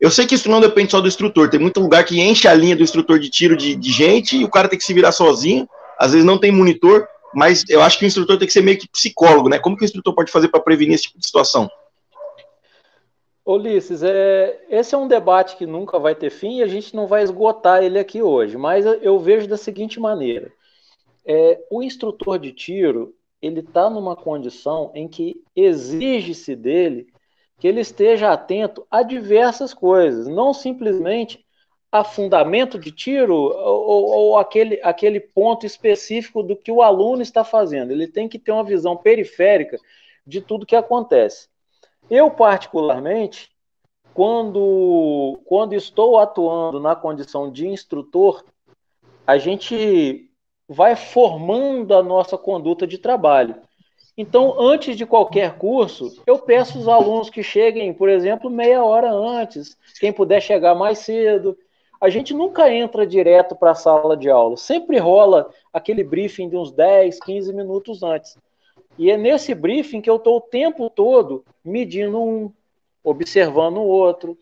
Eu 0.00 0.10
sei 0.10 0.26
que 0.26 0.34
isso 0.34 0.50
não 0.50 0.60
depende 0.60 0.90
só 0.90 1.00
do 1.00 1.06
instrutor, 1.06 1.48
tem 1.50 1.60
muito 1.60 1.78
lugar 1.78 2.02
que 2.04 2.20
enche 2.20 2.48
a 2.48 2.54
linha 2.54 2.74
do 2.74 2.82
instrutor 2.82 3.20
de 3.20 3.30
tiro 3.30 3.56
de, 3.56 3.76
de 3.76 3.92
gente 3.92 4.36
e 4.36 4.44
o 4.44 4.50
cara 4.50 4.66
tem 4.66 4.78
que 4.78 4.84
se 4.84 4.94
virar 4.94 5.12
sozinho, 5.12 5.68
às 6.00 6.12
vezes 6.12 6.24
não 6.24 6.38
tem 6.38 6.50
monitor, 6.50 7.06
mas 7.34 7.62
eu 7.68 7.82
acho 7.82 7.98
que 7.98 8.06
o 8.06 8.08
instrutor 8.08 8.38
tem 8.38 8.46
que 8.46 8.52
ser 8.52 8.62
meio 8.62 8.78
que 8.78 8.88
psicólogo, 8.88 9.50
né? 9.50 9.58
Como 9.58 9.76
que 9.76 9.84
o 9.84 9.84
instrutor 9.84 10.14
pode 10.14 10.32
fazer 10.32 10.48
para 10.48 10.58
prevenir 10.58 10.94
esse 10.94 11.04
tipo 11.04 11.18
de 11.18 11.26
situação? 11.26 11.70
Ulisses, 13.44 14.02
é, 14.02 14.64
esse 14.70 14.94
é 14.94 14.98
um 14.98 15.06
debate 15.06 15.56
que 15.56 15.66
nunca 15.66 15.98
vai 15.98 16.14
ter 16.14 16.30
fim 16.30 16.58
e 16.58 16.62
a 16.62 16.66
gente 16.66 16.96
não 16.96 17.06
vai 17.06 17.22
esgotar 17.22 17.82
ele 17.82 17.98
aqui 17.98 18.22
hoje, 18.22 18.56
mas 18.56 18.86
eu 18.86 19.18
vejo 19.18 19.46
da 19.46 19.58
seguinte 19.58 20.00
maneira: 20.00 20.50
é, 21.26 21.60
o 21.70 21.82
instrutor 21.82 22.38
de 22.38 22.52
tiro 22.52 23.14
ele 23.42 23.60
está 23.60 23.90
numa 23.90 24.16
condição 24.16 24.90
em 24.94 25.06
que 25.06 25.42
exige-se 25.54 26.56
dele 26.56 27.08
que 27.58 27.68
ele 27.68 27.80
esteja 27.80 28.32
atento 28.32 28.86
a 28.90 29.02
diversas 29.02 29.74
coisas, 29.74 30.26
não 30.26 30.54
simplesmente 30.54 31.44
a 31.92 32.04
fundamento 32.04 32.78
de 32.78 32.92
tiro 32.92 33.34
ou, 33.34 34.04
ou, 34.06 34.38
aquele, 34.38 34.80
aquele 34.82 35.18
ponto 35.18 35.66
específico 35.66 36.42
do 36.42 36.54
que 36.54 36.70
o 36.70 36.82
aluno 36.82 37.22
está 37.22 37.42
fazendo. 37.42 37.90
Ele 37.90 38.06
tem 38.06 38.28
que 38.28 38.38
ter 38.38 38.52
uma 38.52 38.62
visão 38.62 38.96
periférica 38.96 39.76
de 40.24 40.40
tudo 40.40 40.66
que 40.66 40.76
acontece. 40.76 41.48
Eu, 42.08 42.30
particularmente, 42.30 43.50
quando, 44.14 45.40
quando 45.44 45.74
estou 45.74 46.18
atuando 46.18 46.78
na 46.78 46.94
condição 46.94 47.50
de 47.50 47.66
instrutor, 47.66 48.44
a 49.26 49.38
gente 49.38 50.30
vai 50.68 50.94
formando 50.94 51.94
a 51.94 52.02
nossa 52.02 52.38
conduta 52.38 52.86
de 52.86 52.98
trabalho. 52.98 53.56
Então, 54.16 54.60
antes 54.60 54.96
de 54.96 55.06
qualquer 55.06 55.56
curso, 55.56 56.22
eu 56.26 56.38
peço 56.38 56.78
aos 56.78 56.88
alunos 56.88 57.30
que 57.30 57.42
cheguem, 57.42 57.92
por 57.94 58.08
exemplo, 58.08 58.50
meia 58.50 58.84
hora 58.84 59.10
antes, 59.10 59.76
quem 59.98 60.12
puder 60.12 60.40
chegar 60.40 60.74
mais 60.74 60.98
cedo. 60.98 61.56
A 62.00 62.08
gente 62.08 62.32
nunca 62.32 62.72
entra 62.72 63.06
direto 63.06 63.54
para 63.54 63.72
a 63.72 63.74
sala 63.74 64.16
de 64.16 64.30
aula, 64.30 64.56
sempre 64.56 64.98
rola 64.98 65.50
aquele 65.72 66.02
briefing 66.02 66.48
de 66.48 66.56
uns 66.56 66.72
10, 66.72 67.20
15 67.20 67.52
minutos 67.52 68.02
antes. 68.02 68.38
E 68.98 69.10
é 69.10 69.16
nesse 69.16 69.54
briefing 69.54 70.00
que 70.00 70.08
eu 70.08 70.16
estou 70.16 70.38
o 70.38 70.40
tempo 70.40 70.88
todo 70.88 71.44
medindo 71.62 72.18
um, 72.18 72.50
observando 73.04 73.78
o 73.78 73.86
outro, 73.86 74.36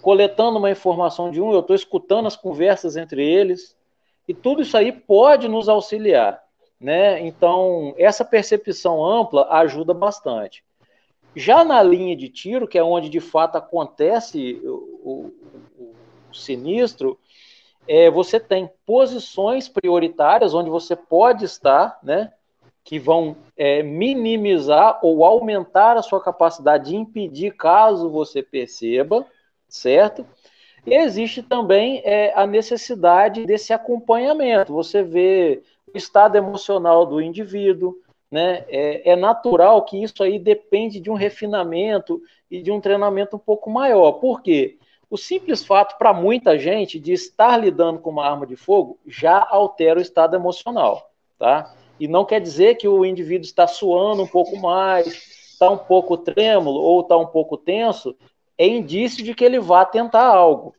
coletando 0.00 0.58
uma 0.58 0.70
informação 0.70 1.30
de 1.30 1.40
um, 1.40 1.52
eu 1.52 1.60
estou 1.60 1.76
escutando 1.76 2.26
as 2.26 2.36
conversas 2.36 2.96
entre 2.96 3.22
eles, 3.22 3.76
e 4.26 4.32
tudo 4.32 4.62
isso 4.62 4.76
aí 4.76 4.90
pode 4.90 5.46
nos 5.46 5.68
auxiliar. 5.68 6.42
Né? 6.80 7.26
Então, 7.26 7.94
essa 7.98 8.24
percepção 8.24 9.04
ampla 9.04 9.46
ajuda 9.50 9.94
bastante. 9.94 10.64
Já 11.36 11.64
na 11.64 11.82
linha 11.82 12.16
de 12.16 12.28
tiro, 12.28 12.68
que 12.68 12.78
é 12.78 12.82
onde 12.82 13.08
de 13.08 13.20
fato 13.20 13.56
acontece 13.56 14.60
o, 14.64 15.32
sinistro, 16.34 17.18
é, 17.86 18.10
você 18.10 18.40
tem 18.40 18.70
posições 18.86 19.68
prioritárias 19.68 20.54
onde 20.54 20.70
você 20.70 20.96
pode 20.96 21.44
estar, 21.44 21.98
né? 22.02 22.32
que 22.84 22.98
vão 22.98 23.36
é, 23.56 23.82
minimizar 23.82 25.00
ou 25.02 25.24
aumentar 25.24 25.96
a 25.96 26.02
sua 26.02 26.22
capacidade 26.22 26.90
de 26.90 26.96
impedir 26.96 27.56
caso 27.56 28.10
você 28.10 28.42
perceba, 28.42 29.26
certo? 29.66 30.26
E 30.86 30.94
existe 30.94 31.42
também 31.42 32.02
é, 32.04 32.32
a 32.36 32.46
necessidade 32.46 33.46
desse 33.46 33.72
acompanhamento. 33.72 34.74
Você 34.74 35.02
vê 35.02 35.62
o 35.92 35.96
estado 35.96 36.36
emocional 36.36 37.06
do 37.06 37.22
indivíduo, 37.22 37.96
né? 38.30 38.66
É, 38.68 39.12
é, 39.12 39.16
natural 39.16 39.82
que 39.84 40.02
isso 40.02 40.22
aí 40.22 40.38
depende 40.38 41.00
de 41.00 41.10
um 41.10 41.14
refinamento 41.14 42.20
e 42.50 42.60
de 42.60 42.70
um 42.70 42.80
treinamento 42.82 43.36
um 43.36 43.38
pouco 43.38 43.70
maior. 43.70 44.12
Por 44.12 44.42
quê? 44.42 44.76
O 45.10 45.16
simples 45.16 45.64
fato 45.64 45.96
para 45.98 46.12
muita 46.12 46.58
gente 46.58 46.98
de 46.98 47.12
estar 47.12 47.56
lidando 47.56 48.00
com 48.00 48.10
uma 48.10 48.26
arma 48.26 48.46
de 48.46 48.56
fogo 48.56 48.98
já 49.06 49.46
altera 49.48 49.98
o 49.98 50.02
estado 50.02 50.34
emocional, 50.34 51.10
tá? 51.38 51.74
E 51.98 52.08
não 52.08 52.24
quer 52.24 52.40
dizer 52.40 52.76
que 52.76 52.88
o 52.88 53.04
indivíduo 53.04 53.44
está 53.44 53.66
suando 53.66 54.22
um 54.22 54.26
pouco 54.26 54.56
mais, 54.56 55.06
está 55.52 55.70
um 55.70 55.78
pouco 55.78 56.16
trêmulo 56.16 56.80
ou 56.80 57.00
está 57.00 57.16
um 57.16 57.26
pouco 57.26 57.56
tenso, 57.56 58.16
é 58.58 58.66
indício 58.66 59.22
de 59.22 59.34
que 59.34 59.44
ele 59.44 59.60
vá 59.60 59.84
tentar 59.84 60.26
algo, 60.26 60.74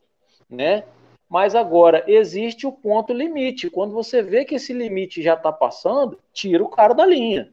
né? 0.48 0.84
Mas 1.28 1.54
agora 1.54 2.04
existe 2.06 2.66
o 2.66 2.72
ponto 2.72 3.12
limite. 3.12 3.68
Quando 3.68 3.92
você 3.92 4.22
vê 4.22 4.44
que 4.44 4.54
esse 4.54 4.72
limite 4.72 5.22
já 5.22 5.34
está 5.34 5.50
passando, 5.50 6.18
tira 6.32 6.62
o 6.62 6.68
cara 6.68 6.94
da 6.94 7.04
linha. 7.04 7.52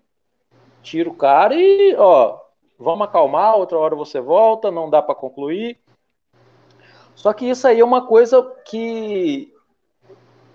Tira 0.84 1.10
o 1.10 1.16
cara 1.16 1.56
e, 1.56 1.96
ó, 1.96 2.40
vamos 2.78 3.08
acalmar, 3.08 3.58
outra 3.58 3.78
hora 3.78 3.96
você 3.96 4.20
volta, 4.20 4.70
não 4.70 4.90
dá 4.90 5.02
para 5.02 5.16
concluir. 5.16 5.80
Só 7.16 7.34
que 7.34 7.46
isso 7.46 7.68
aí 7.68 7.80
é 7.80 7.86
uma 7.86 8.06
coisa 8.06 8.42
que 8.66 9.54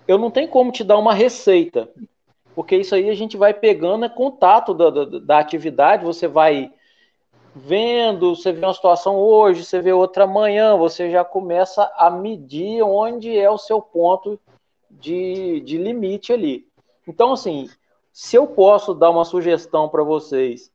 eu 0.07 0.17
não 0.17 0.31
tenho 0.31 0.49
como 0.49 0.71
te 0.71 0.83
dar 0.83 0.97
uma 0.97 1.13
receita 1.13 1.89
porque 2.59 2.75
isso 2.75 2.93
aí 2.93 3.09
a 3.09 3.15
gente 3.15 3.37
vai 3.37 3.53
pegando 3.53 4.03
é 4.03 4.09
contato 4.09 4.73
da, 4.73 4.89
da, 4.89 5.05
da, 5.05 5.39
atividade, 5.39 6.03
você 6.03 6.27
vai 6.27 6.69
vendo, 7.55 8.35
você 8.35 8.51
vê 8.51 8.65
uma 8.65 8.73
situação 8.73 9.15
hoje, 9.15 9.63
você 9.63 9.79
vê 9.79 9.93
outra 9.93 10.25
amanhã, 10.25 10.75
você 10.75 11.09
já 11.09 11.23
começa 11.23 11.89
a 11.95 12.09
medir 12.09 12.83
onde 12.83 13.37
é 13.37 13.49
o 13.49 13.57
seu 13.57 13.81
ponto 13.81 14.37
de, 14.91 15.61
de 15.61 15.77
limite 15.77 16.33
ali. 16.33 16.67
Então, 17.07 17.31
assim, 17.31 17.69
se 18.11 18.35
eu 18.35 18.45
posso 18.45 18.93
dar 18.93 19.09
uma 19.09 19.23
sugestão 19.23 19.87
para 19.87 20.03
vocês 20.03 20.69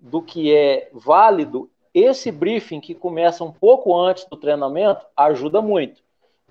do 0.00 0.22
que 0.22 0.54
é 0.54 0.88
válido, 0.94 1.68
esse 1.98 2.30
briefing 2.30 2.80
que 2.80 2.94
começa 2.94 3.42
um 3.42 3.52
pouco 3.52 3.96
antes 3.96 4.24
do 4.24 4.36
treinamento 4.36 5.06
ajuda 5.16 5.62
muito 5.62 6.06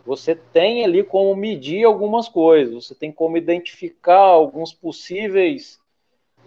você 0.05 0.35
tem 0.35 0.85
ali 0.85 1.03
como 1.03 1.35
medir 1.35 1.83
algumas 1.83 2.29
coisas, 2.29 2.85
você 2.85 2.93
tem 2.93 3.11
como 3.11 3.37
identificar 3.37 4.19
alguns 4.19 4.71
possíveis 4.71 5.79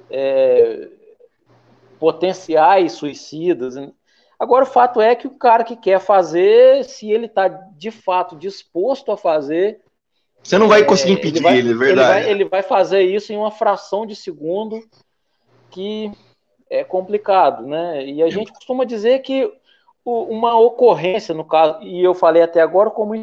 é, 0.09 0.89
potenciais 1.99 2.93
suicidas. 2.93 3.75
Agora, 4.39 4.63
o 4.63 4.69
fato 4.69 5.01
é 5.01 5.17
que 5.17 5.27
o 5.27 5.37
cara 5.37 5.65
que 5.65 5.75
quer 5.75 5.99
fazer, 5.99 6.85
se 6.85 7.11
ele 7.11 7.27
está 7.27 7.49
de 7.49 7.91
fato 7.91 8.37
disposto 8.37 9.11
a 9.11 9.17
fazer. 9.17 9.81
Você 10.41 10.57
não 10.57 10.69
vai 10.69 10.85
conseguir 10.85 11.15
é, 11.15 11.15
impedir 11.17 11.45
ele, 11.45 11.59
ele, 11.59 11.71
é 11.73 11.75
verdade. 11.75 12.19
Ele 12.19 12.23
vai, 12.23 12.31
ele 12.31 12.45
vai 12.45 12.63
fazer 12.63 13.03
isso 13.03 13.33
em 13.33 13.37
uma 13.37 13.51
fração 13.51 14.07
de 14.07 14.15
segundo 14.15 14.81
que 15.71 16.13
é 16.71 16.85
complicado, 16.85 17.67
né? 17.67 18.05
E 18.05 18.23
a 18.23 18.31
gente 18.31 18.53
costuma 18.53 18.85
dizer 18.85 19.21
que 19.21 19.53
uma 20.05 20.59
ocorrência, 20.59 21.35
no 21.35 21.45
caso, 21.45 21.83
e 21.83 22.03
eu 22.03 22.15
falei 22.15 22.43
até 22.43 22.61
agora 22.61 22.91
como 22.91 23.15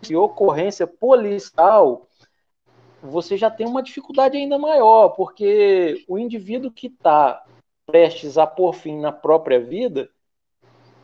de 0.00 0.16
ocorrência 0.16 0.86
policial, 0.86 2.06
você 3.02 3.36
já 3.36 3.50
tem 3.50 3.66
uma 3.66 3.82
dificuldade 3.82 4.36
ainda 4.36 4.58
maior, 4.58 5.10
porque 5.10 6.04
o 6.08 6.18
indivíduo 6.18 6.70
que 6.70 6.86
está 6.86 7.44
prestes 7.86 8.38
a 8.38 8.46
pôr 8.46 8.72
fim 8.72 8.98
na 8.98 9.12
própria 9.12 9.60
vida, 9.60 10.08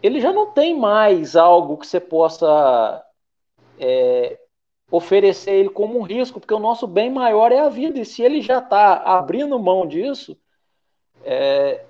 ele 0.03 0.21
já 0.21 0.33
não 0.33 0.53
tem 0.53 0.79
mais 0.79 1.37
algo 1.37 1.77
que 1.77 1.87
você 1.87 2.01
possa 2.01 3.05
é, 3.79 4.39
oferecer 4.91 5.53
ele 5.53 5.69
como 5.69 5.99
um 5.99 6.03
risco, 6.03 6.39
porque 6.39 6.55
o 6.55 6.59
nosso 6.59 6.87
bem 6.87 7.11
maior 7.11 7.53
é 7.53 7.59
a 7.59 7.69
vida, 7.69 7.99
e 7.99 8.05
se 8.05 8.23
ele 8.23 8.41
já 8.41 8.59
está 8.59 8.95
abrindo 8.95 9.59
mão 9.59 9.87
disso, 9.87 10.37
é, 11.25 11.85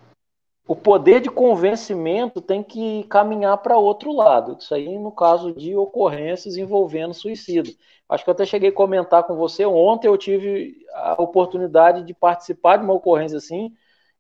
o 0.66 0.74
poder 0.74 1.20
de 1.20 1.30
convencimento 1.30 2.40
tem 2.40 2.62
que 2.62 3.04
caminhar 3.04 3.58
para 3.58 3.78
outro 3.78 4.12
lado. 4.12 4.56
Isso 4.58 4.74
aí 4.74 4.98
no 4.98 5.12
caso 5.12 5.52
de 5.52 5.76
ocorrências 5.76 6.56
envolvendo 6.56 7.14
suicídio. 7.14 7.76
Acho 8.08 8.24
que 8.24 8.30
eu 8.30 8.34
até 8.34 8.44
cheguei 8.44 8.70
a 8.70 8.72
comentar 8.72 9.24
com 9.24 9.36
você. 9.36 9.64
Ontem 9.64 10.08
eu 10.08 10.18
tive 10.18 10.84
a 10.92 11.20
oportunidade 11.22 12.02
de 12.02 12.12
participar 12.12 12.78
de 12.78 12.84
uma 12.84 12.94
ocorrência 12.94 13.38
assim 13.38 13.72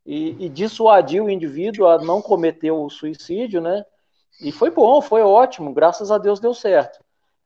e, 0.04 0.44
e 0.44 0.48
dissuadir 0.48 1.22
o 1.22 1.30
indivíduo 1.30 1.86
a 1.86 1.98
não 1.98 2.22
cometer 2.22 2.70
o 2.70 2.88
suicídio, 2.88 3.60
né? 3.60 3.84
E 4.40 4.52
foi 4.52 4.70
bom, 4.70 5.00
foi 5.00 5.22
ótimo. 5.22 5.72
Graças 5.72 6.10
a 6.10 6.18
Deus 6.18 6.38
deu 6.38 6.54
certo. 6.54 7.02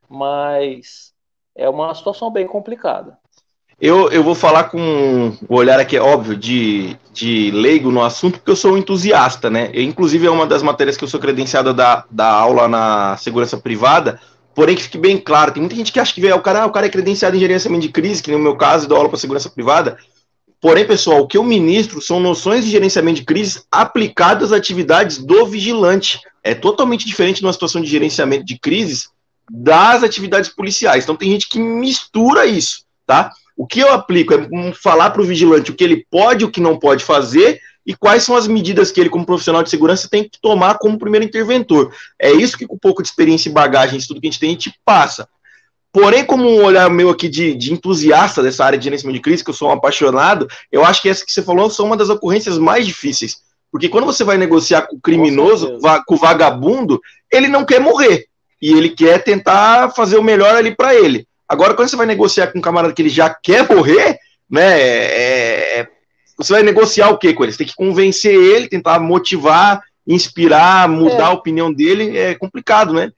Mas 0.09 1.10
é 1.61 1.69
uma 1.69 1.95
situação 1.95 2.33
bem 2.33 2.47
complicada. 2.47 3.19
Eu, 3.81 4.11
eu 4.11 4.23
vou 4.23 4.35
falar 4.35 4.65
com 4.65 5.33
o 5.49 5.55
olhar 5.55 5.79
aqui, 5.81 5.97
é 5.97 6.03
óbvio, 6.03 6.37
de, 6.37 6.97
de 7.13 7.51
leigo 7.51 7.91
no 7.91 8.03
assunto, 8.03 8.39
porque 8.39 8.51
eu 8.51 8.57
sou 8.57 8.73
um 8.73 8.77
entusiasta, 8.77 9.49
né? 9.49 9.71
Eu, 9.73 9.83
inclusive, 9.83 10.27
é 10.27 10.31
uma 10.31 10.47
das 10.47 10.63
matérias 10.63 10.97
que 10.97 11.05
eu 11.05 11.09
sou 11.09 11.21
credenciado 11.21 11.73
da, 11.73 12.05
da 12.11 12.31
aula 12.31 12.69
na 12.69 13.17
segurança 13.17 13.57
privada, 13.57 14.21
porém 14.55 14.77
que 14.77 14.83
fique 14.83 14.99
bem 14.99 15.17
claro, 15.17 15.53
tem 15.53 15.63
muita 15.63 15.77
gente 15.77 15.93
que 15.93 16.01
acha 16.01 16.13
que 16.13 16.33
o 16.33 16.43
cara, 16.43 16.63
ah, 16.63 16.67
o 16.67 16.73
cara 16.73 16.87
é 16.87 16.91
credenciado 16.91 17.37
em 17.37 17.41
gerenciamento 17.41 17.83
de 17.83 17.93
crise, 17.93 18.23
que 18.23 18.31
no 18.31 18.39
meu 18.39 18.57
caso, 18.57 18.87
dou 18.87 18.99
aula 18.99 19.09
para 19.09 19.19
segurança 19.19 19.49
privada, 19.49 19.97
Porém, 20.61 20.87
pessoal, 20.87 21.23
o 21.23 21.27
que 21.27 21.39
eu 21.39 21.43
ministro 21.43 22.03
são 22.03 22.21
noções 22.21 22.67
de 22.67 22.71
gerenciamento 22.71 23.21
de 23.21 23.25
crise 23.25 23.63
aplicadas 23.73 24.53
às 24.53 24.59
atividades 24.59 25.17
do 25.17 25.47
vigilante. 25.47 26.21
É 26.45 26.55
totalmente 26.55 27.07
diferente 27.07 27.41
de 27.41 27.47
uma 27.47 27.53
situação 27.55 27.81
de 27.81 27.89
gerenciamento 27.89 28.45
de 28.45 28.59
crises 28.59 29.09
das 29.53 30.05
atividades 30.05 30.49
policiais. 30.49 31.03
Então, 31.03 31.17
tem 31.17 31.31
gente 31.31 31.49
que 31.49 31.59
mistura 31.59 32.47
isso, 32.47 32.85
tá? 33.05 33.33
O 33.57 33.67
que 33.67 33.81
eu 33.81 33.93
aplico 33.93 34.33
é 34.33 34.73
falar 34.73 35.11
para 35.11 35.21
o 35.21 35.27
vigilante 35.27 35.71
o 35.71 35.75
que 35.75 35.83
ele 35.83 36.07
pode 36.09 36.45
e 36.45 36.47
o 36.47 36.51
que 36.51 36.61
não 36.61 36.79
pode 36.79 37.05
fazer 37.05 37.61
e 37.85 37.95
quais 37.95 38.23
são 38.23 38.37
as 38.37 38.47
medidas 38.47 38.93
que 38.93 39.01
ele, 39.01 39.11
como 39.11 39.27
profissional 39.27 39.63
de 39.63 39.71
segurança, 39.71 40.09
tem 40.09 40.23
que 40.23 40.39
tomar 40.41 40.79
como 40.79 40.99
primeiro 40.99 41.27
interventor. 41.27 41.93
É 42.19 42.31
isso 42.31 42.57
que, 42.57 42.67
com 42.67 42.77
um 42.77 42.79
pouco 42.79 43.03
de 43.03 43.09
experiência 43.09 43.49
e 43.49 43.53
bagagem, 43.53 43.99
isso 43.99 44.09
tudo 44.09 44.21
que 44.21 44.29
a 44.29 44.31
gente 44.31 44.41
tem, 44.41 44.51
a 44.51 44.53
gente 44.53 44.73
passa. 44.85 45.29
Porém, 45.93 46.25
como 46.25 46.49
um 46.49 46.65
olhar 46.65 46.89
meu 46.89 47.11
aqui 47.11 47.29
de, 47.29 47.55
de, 47.55 47.73
entusiasta 47.73 48.43
dessa 48.43 48.65
área 48.65 48.79
de 48.79 48.85
gerenciamento 48.85 49.19
de 49.19 49.23
crise, 49.23 49.43
que 49.43 49.51
eu 49.51 49.55
sou 49.55 49.69
um 49.69 49.73
apaixonado, 49.73 50.47
eu 50.71 50.85
acho 50.85 51.03
que 51.03 51.09
essa 51.09 51.27
que 51.27 51.33
você 51.33 51.43
falou 51.43 51.69
são 51.69 51.87
uma 51.87 51.97
das 51.97 52.09
ocorrências 52.09 52.59
mais 52.59 52.87
difíceis. 52.87 53.39
Porque 53.73 53.89
quando 53.89 54.05
você 54.05 54.23
vai 54.23 54.37
negociar 54.37 54.83
com 54.83 54.97
o 54.97 55.01
criminoso, 55.01 55.79
com 56.07 56.15
o 56.15 56.19
vagabundo, 56.19 57.01
ele 57.31 57.49
não 57.49 57.65
quer 57.65 57.81
morrer. 57.81 58.30
E 58.61 58.73
ele 58.73 58.91
quer 58.91 59.23
tentar 59.23 59.91
fazer 59.91 60.17
o 60.19 60.23
melhor 60.23 60.55
ali 60.55 60.75
para 60.75 60.95
ele. 60.95 61.27
Agora, 61.49 61.75
quando 61.75 61.89
você 61.89 61.97
vai 61.97 62.07
negociar 62.07 62.49
com 62.49 62.59
um 62.59 62.63
camarada 62.63 62.95
que 62.95 63.03
ele 63.03 63.09
já 63.09 63.29
quer 63.29 63.69
morrer, 63.69 64.19
né? 64.49 64.81
É, 64.81 65.81
é, 65.81 65.89
você 66.37 66.53
vai 66.53 66.63
negociar 66.63 67.11
o 67.11 67.19
que 67.19 67.33
com 67.35 67.43
ele? 67.43 67.53
Você 67.53 67.59
tem 67.59 67.67
que 67.67 67.75
convencer 67.75 68.35
ele, 68.35 68.69
tentar 68.69 68.99
motivar, 68.99 69.83
inspirar, 70.07 70.89
mudar 70.89 71.17
é. 71.17 71.23
a 71.23 71.33
opinião 71.33 71.73
dele. 71.73 72.17
É 72.17 72.35
complicado, 72.35 72.93
né? 72.93 73.11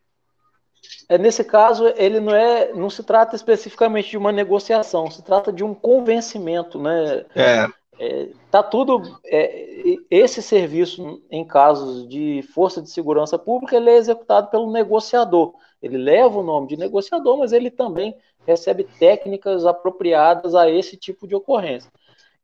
É, 1.09 1.19
nesse 1.19 1.45
caso, 1.45 1.93
ele 1.97 2.21
não 2.21 2.35
é, 2.35 2.73
não 2.73 2.89
se 2.89 3.03
trata 3.03 3.37
especificamente 3.37 4.11
de 4.11 4.17
uma 4.17 4.33
negociação, 4.33 5.11
se 5.11 5.23
trata 5.23 5.53
de 5.53 5.63
um 5.63 5.75
convencimento, 5.75 6.81
né? 6.81 7.25
É. 7.35 7.69
é 7.99 8.29
tá 8.51 8.63
tudo. 8.63 9.19
É, 9.25 9.97
esse 10.11 10.43
serviço, 10.43 11.21
em 11.31 11.45
casos 11.45 12.09
de 12.09 12.43
força 12.55 12.83
de 12.83 12.91
segurança 12.91 13.39
pública, 13.39 13.77
ele 13.77 13.91
é 13.91 13.97
executado 13.97 14.51
pelo 14.51 14.71
negociador. 14.71 15.55
Ele 15.83 15.97
leva 15.97 16.39
o 16.39 16.43
nome 16.43 16.69
de 16.69 16.77
negociador, 16.77 17.39
mas 17.39 17.53
ele 17.53 17.71
também 17.71 18.15
recebe 18.47 18.87
técnicas 18.99 19.65
apropriadas 19.65 20.55
a 20.55 20.71
esse 20.71 20.97
tipo 20.97 21.27
de 21.27 21.35
ocorrência. 21.35 21.91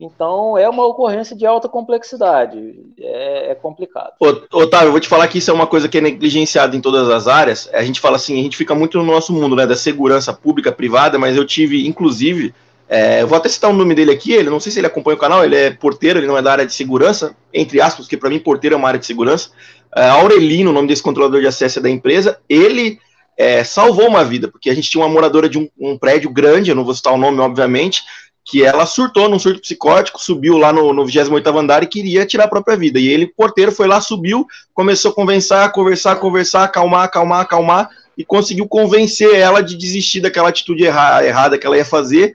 Então, 0.00 0.56
é 0.56 0.68
uma 0.68 0.86
ocorrência 0.86 1.34
de 1.34 1.44
alta 1.44 1.68
complexidade. 1.68 2.80
É, 3.00 3.50
é 3.50 3.54
complicado. 3.56 4.12
Otávio, 4.52 4.88
eu 4.88 4.92
vou 4.92 5.00
te 5.00 5.08
falar 5.08 5.26
que 5.26 5.38
isso 5.38 5.50
é 5.50 5.54
uma 5.54 5.66
coisa 5.66 5.88
que 5.88 5.98
é 5.98 6.00
negligenciada 6.00 6.76
em 6.76 6.80
todas 6.80 7.10
as 7.10 7.26
áreas. 7.26 7.68
A 7.72 7.82
gente 7.82 8.00
fala 8.00 8.14
assim, 8.14 8.38
a 8.38 8.42
gente 8.42 8.56
fica 8.56 8.76
muito 8.76 8.96
no 8.96 9.04
nosso 9.04 9.32
mundo, 9.32 9.56
né, 9.56 9.66
da 9.66 9.74
segurança 9.74 10.32
pública, 10.32 10.70
privada, 10.70 11.18
mas 11.18 11.36
eu 11.36 11.44
tive, 11.44 11.86
inclusive, 11.86 12.54
é, 12.88 13.22
eu 13.22 13.26
vou 13.26 13.36
até 13.36 13.48
citar 13.48 13.70
o 13.70 13.74
nome 13.74 13.94
dele 13.94 14.10
aqui, 14.10 14.32
ele 14.32 14.48
não 14.48 14.58
sei 14.58 14.72
se 14.72 14.80
ele 14.80 14.86
acompanha 14.86 15.16
o 15.16 15.20
canal, 15.20 15.44
ele 15.44 15.56
é 15.56 15.70
porteiro, 15.70 16.18
ele 16.18 16.26
não 16.26 16.38
é 16.38 16.42
da 16.42 16.52
área 16.52 16.66
de 16.66 16.72
segurança, 16.72 17.36
entre 17.52 17.80
aspas, 17.80 18.06
porque 18.06 18.16
para 18.16 18.30
mim 18.30 18.38
porteiro 18.38 18.74
é 18.74 18.78
uma 18.78 18.88
área 18.88 19.00
de 19.00 19.06
segurança. 19.06 19.50
É, 19.94 20.08
Aurelino, 20.08 20.70
o 20.70 20.72
nome 20.72 20.88
desse 20.88 21.02
controlador 21.02 21.40
de 21.40 21.46
acesso 21.46 21.78
é 21.78 21.82
da 21.82 21.90
empresa, 21.90 22.38
ele 22.48 22.98
é, 23.36 23.62
salvou 23.62 24.08
uma 24.08 24.24
vida, 24.24 24.48
porque 24.48 24.70
a 24.70 24.74
gente 24.74 24.90
tinha 24.90 25.04
uma 25.04 25.12
moradora 25.12 25.48
de 25.48 25.58
um, 25.58 25.68
um 25.78 25.98
prédio 25.98 26.30
grande, 26.30 26.70
eu 26.70 26.76
não 26.76 26.84
vou 26.84 26.94
citar 26.94 27.12
o 27.12 27.18
nome, 27.18 27.38
obviamente, 27.40 28.02
que 28.48 28.64
ela 28.64 28.86
surtou 28.86 29.28
num 29.28 29.38
surto 29.38 29.60
psicótico, 29.60 30.20
subiu 30.20 30.56
lá 30.56 30.72
no, 30.72 30.94
no 30.94 31.04
28 31.04 31.58
andar 31.58 31.82
e 31.82 31.86
queria 31.86 32.24
tirar 32.24 32.44
a 32.44 32.48
própria 32.48 32.78
vida. 32.78 32.98
E 32.98 33.06
ele, 33.06 33.26
porteiro, 33.26 33.70
foi 33.70 33.86
lá, 33.86 34.00
subiu, 34.00 34.46
começou 34.72 35.10
a 35.10 35.14
conversar, 35.14 35.70
conversar, 35.70 36.16
conversar, 36.16 36.64
acalmar, 36.64 37.04
acalmar, 37.04 37.40
acalmar, 37.42 37.90
e 38.16 38.24
conseguiu 38.24 38.66
convencer 38.66 39.34
ela 39.34 39.60
de 39.60 39.76
desistir 39.76 40.20
daquela 40.20 40.48
atitude 40.48 40.86
erra, 40.86 41.24
errada 41.24 41.58
que 41.58 41.66
ela 41.66 41.76
ia 41.76 41.84
fazer. 41.84 42.34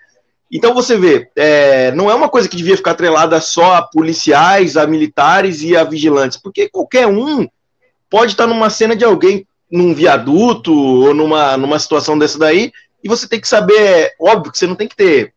Então 0.54 0.72
você 0.72 0.96
vê, 0.96 1.28
é, 1.36 1.92
não 1.94 2.12
é 2.12 2.14
uma 2.14 2.30
coisa 2.30 2.48
que 2.48 2.56
devia 2.56 2.78
ficar 2.78 2.92
atrelada 2.92 3.42
só 3.42 3.74
a 3.74 3.82
policiais, 3.82 4.78
a 4.78 4.86
militares 4.86 5.64
e 5.64 5.76
a 5.76 5.84
vigilantes, 5.84 6.38
porque 6.38 6.70
qualquer 6.70 7.08
um 7.08 7.48
pode 8.08 8.34
estar 8.34 8.46
numa 8.46 8.70
cena 8.70 8.96
de 8.96 9.04
alguém 9.04 9.48
num 9.72 9.96
viaduto 9.96 10.72
ou 10.72 11.12
numa, 11.12 11.58
numa 11.58 11.80
situação 11.80 12.20
dessa 12.20 12.38
daí, 12.38 12.72
e 13.04 13.10
você 13.10 13.28
tem 13.28 13.42
que 13.42 13.48
saber, 13.48 14.14
óbvio 14.20 14.52
que 14.52 14.58
você 14.60 14.68
não 14.68 14.76
tem 14.76 14.88
que 14.88 14.96
ter 14.96 15.34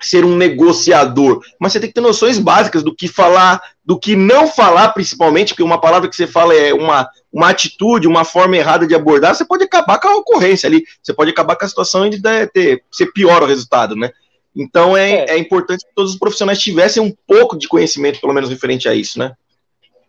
ser 0.00 0.24
um 0.24 0.34
negociador, 0.34 1.42
mas 1.60 1.72
você 1.72 1.78
tem 1.78 1.88
que 1.88 1.94
ter 1.94 2.00
noções 2.00 2.38
básicas 2.38 2.82
do 2.82 2.94
que 2.94 3.06
falar, 3.06 3.62
do 3.84 4.00
que 4.00 4.16
não 4.16 4.48
falar, 4.48 4.88
principalmente, 4.88 5.50
porque 5.50 5.62
uma 5.62 5.80
palavra 5.80 6.08
que 6.08 6.16
você 6.16 6.26
fala 6.26 6.54
é 6.54 6.72
uma, 6.72 7.06
uma 7.30 7.50
atitude, 7.50 8.08
uma 8.08 8.24
forma 8.24 8.56
errada 8.56 8.86
de 8.86 8.94
abordar, 8.94 9.34
você 9.34 9.44
pode 9.44 9.62
acabar 9.62 10.00
com 10.00 10.08
a 10.08 10.16
ocorrência 10.16 10.66
ali, 10.66 10.84
você 11.02 11.12
pode 11.12 11.30
acabar 11.30 11.54
com 11.54 11.66
a 11.66 11.68
situação 11.68 12.06
e 12.06 12.20
ter, 12.48 12.82
ser 12.90 13.12
pior 13.12 13.42
o 13.42 13.46
resultado, 13.46 13.94
né? 13.94 14.10
Então 14.54 14.96
é, 14.96 15.12
é. 15.12 15.30
é 15.30 15.38
importante 15.38 15.84
que 15.84 15.94
todos 15.94 16.12
os 16.12 16.18
profissionais 16.18 16.58
tivessem 16.60 17.02
um 17.02 17.14
pouco 17.26 17.56
de 17.56 17.68
conhecimento, 17.68 18.20
pelo 18.20 18.34
menos 18.34 18.50
referente 18.50 18.88
a 18.88 18.94
isso, 18.94 19.18
né? 19.18 19.34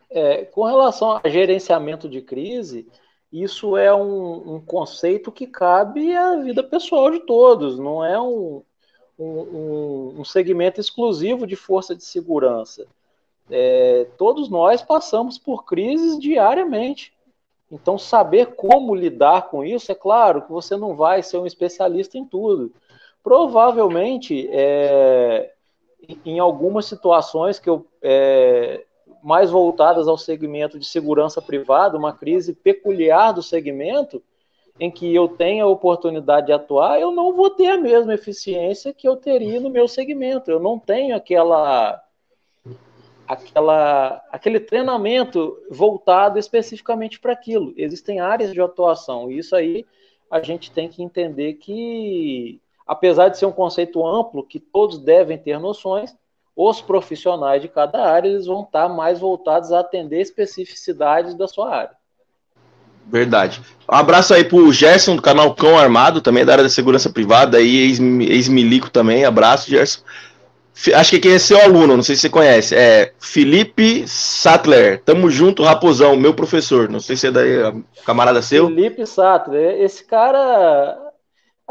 É, 0.10 0.44
com 0.46 0.64
relação 0.66 1.20
a 1.24 1.30
gerenciamento 1.30 2.10
de 2.10 2.22
crise, 2.22 2.86
isso 3.32 3.78
é 3.78 3.96
um, 3.96 4.56
um, 4.56 4.60
conceito 4.60 5.32
que 5.32 5.48
cabe 5.48 6.14
à 6.14 6.36
vida 6.36 6.62
pessoal 6.62 7.10
de 7.10 7.22
todos, 7.22 7.80
não 7.80 8.04
é 8.04 8.20
um, 8.20 8.62
um, 9.18 10.16
um, 10.20 10.26
segmento 10.26 10.82
exclusivo 10.82 11.48
de 11.48 11.56
força 11.56 11.96
de 11.96 12.04
segurança. 12.04 12.86
É, 13.50 14.06
todos 14.18 14.50
nós 14.50 14.82
passamos 14.82 15.38
por 15.38 15.64
crises 15.64 16.20
diariamente. 16.20 17.14
Então, 17.72 17.98
saber 17.98 18.48
como 18.56 18.94
lidar 18.94 19.50
com 19.50 19.64
isso, 19.64 19.90
é 19.94 19.96
claro 19.96 20.42
que 20.42 20.52
você 20.52 20.76
não 20.76 20.94
vai 20.94 21.24
ser 21.24 21.38
um 21.38 21.46
especialista 21.46 22.18
em 22.18 22.26
tudo. 22.26 22.74
Provavelmente, 23.24 24.48
é, 24.52 25.54
em 26.26 26.40
algumas 26.40 26.86
situações 26.86 27.60
que 27.60 27.70
eu, 27.70 27.86
é, 28.02 28.84
mais 29.24 29.52
voltadas 29.52 30.08
ao 30.08 30.18
segmento 30.18 30.80
de 30.80 30.86
segurança 30.86 31.42
privada, 31.42 31.98
uma 31.98 32.14
crise 32.14 32.54
peculiar 32.54 33.32
do 33.32 33.44
segmento, 33.44 34.22
em 34.80 34.90
que 34.90 35.14
eu 35.14 35.28
tenha 35.28 35.64
a 35.64 35.68
oportunidade 35.68 36.48
de 36.48 36.54
atuar, 36.54 37.00
eu 37.00 37.12
não 37.12 37.34
vou 37.34 37.52
ter 37.52 37.68
a 37.68 37.78
mesma 37.78 38.14
eficiência 38.16 38.94
que 38.94 39.08
eu 39.08 39.16
teria 39.16 39.60
no 39.60 39.70
meu 39.70 39.88
segmento. 39.88 40.50
Eu 40.50 40.60
não 40.60 40.80
tenho 40.80 41.16
aquela 41.16 42.02
aquela 43.28 44.22
aquele 44.32 44.60
treinamento 44.60 45.58
voltado 45.70 46.40
especificamente 46.40 47.20
para 47.20 47.34
aquilo. 47.34 47.74
Existem 47.78 48.20
áreas 48.20 48.52
de 48.52 48.60
atuação 48.60 49.32
e 49.32 49.38
isso 49.38 49.56
aí 49.56 49.86
a 50.30 50.42
gente 50.42 50.72
tem 50.72 50.90
que 50.90 51.04
entender 51.04 51.54
que 51.56 52.60
apesar 52.92 53.30
de 53.30 53.38
ser 53.38 53.46
um 53.46 53.54
conceito 53.54 54.06
amplo 54.06 54.44
que 54.44 54.60
todos 54.60 54.98
devem 54.98 55.38
ter 55.38 55.58
noções, 55.58 56.14
os 56.54 56.82
profissionais 56.82 57.62
de 57.62 57.70
cada 57.70 58.06
área 58.06 58.28
eles 58.28 58.48
vão 58.48 58.64
estar 58.64 58.90
mais 58.90 59.18
voltados 59.18 59.72
a 59.72 59.80
atender 59.80 60.20
especificidades 60.20 61.34
da 61.34 61.48
sua 61.48 61.74
área. 61.74 61.96
Verdade. 63.08 63.62
Um 63.90 63.96
abraço 63.96 64.34
aí 64.34 64.44
pro 64.44 64.74
Gerson 64.74 65.16
do 65.16 65.22
canal 65.22 65.56
Cão 65.56 65.80
Armado, 65.80 66.20
também 66.20 66.44
da 66.44 66.52
área 66.52 66.66
da 66.66 66.70
segurança 66.70 67.10
privada, 67.10 67.60
aí, 67.60 67.78
ex-milico 67.78 68.90
também. 68.90 69.24
Abraço, 69.24 69.70
Gerson. 69.70 70.02
Acho 70.94 71.12
que 71.12 71.20
quem 71.20 71.34
é 71.36 71.40
seu 71.40 71.62
aluno, 71.62 71.96
não 71.96 72.04
sei 72.04 72.16
se 72.16 72.24
você 72.24 72.30
conhece. 72.30 72.76
É 72.76 73.14
Felipe 73.20 74.06
Sattler. 74.06 75.02
Tamo 75.06 75.32
junto, 75.32 75.64
Raposão, 75.64 76.18
meu 76.18 76.34
professor. 76.34 76.90
Não 76.90 77.00
sei 77.00 77.16
se 77.16 77.28
é 77.28 77.32
daí, 77.32 77.84
camarada 78.06 78.42
seu. 78.42 78.68
Felipe 78.68 79.06
Sattler. 79.06 79.82
Esse 79.82 80.04
cara. 80.04 81.11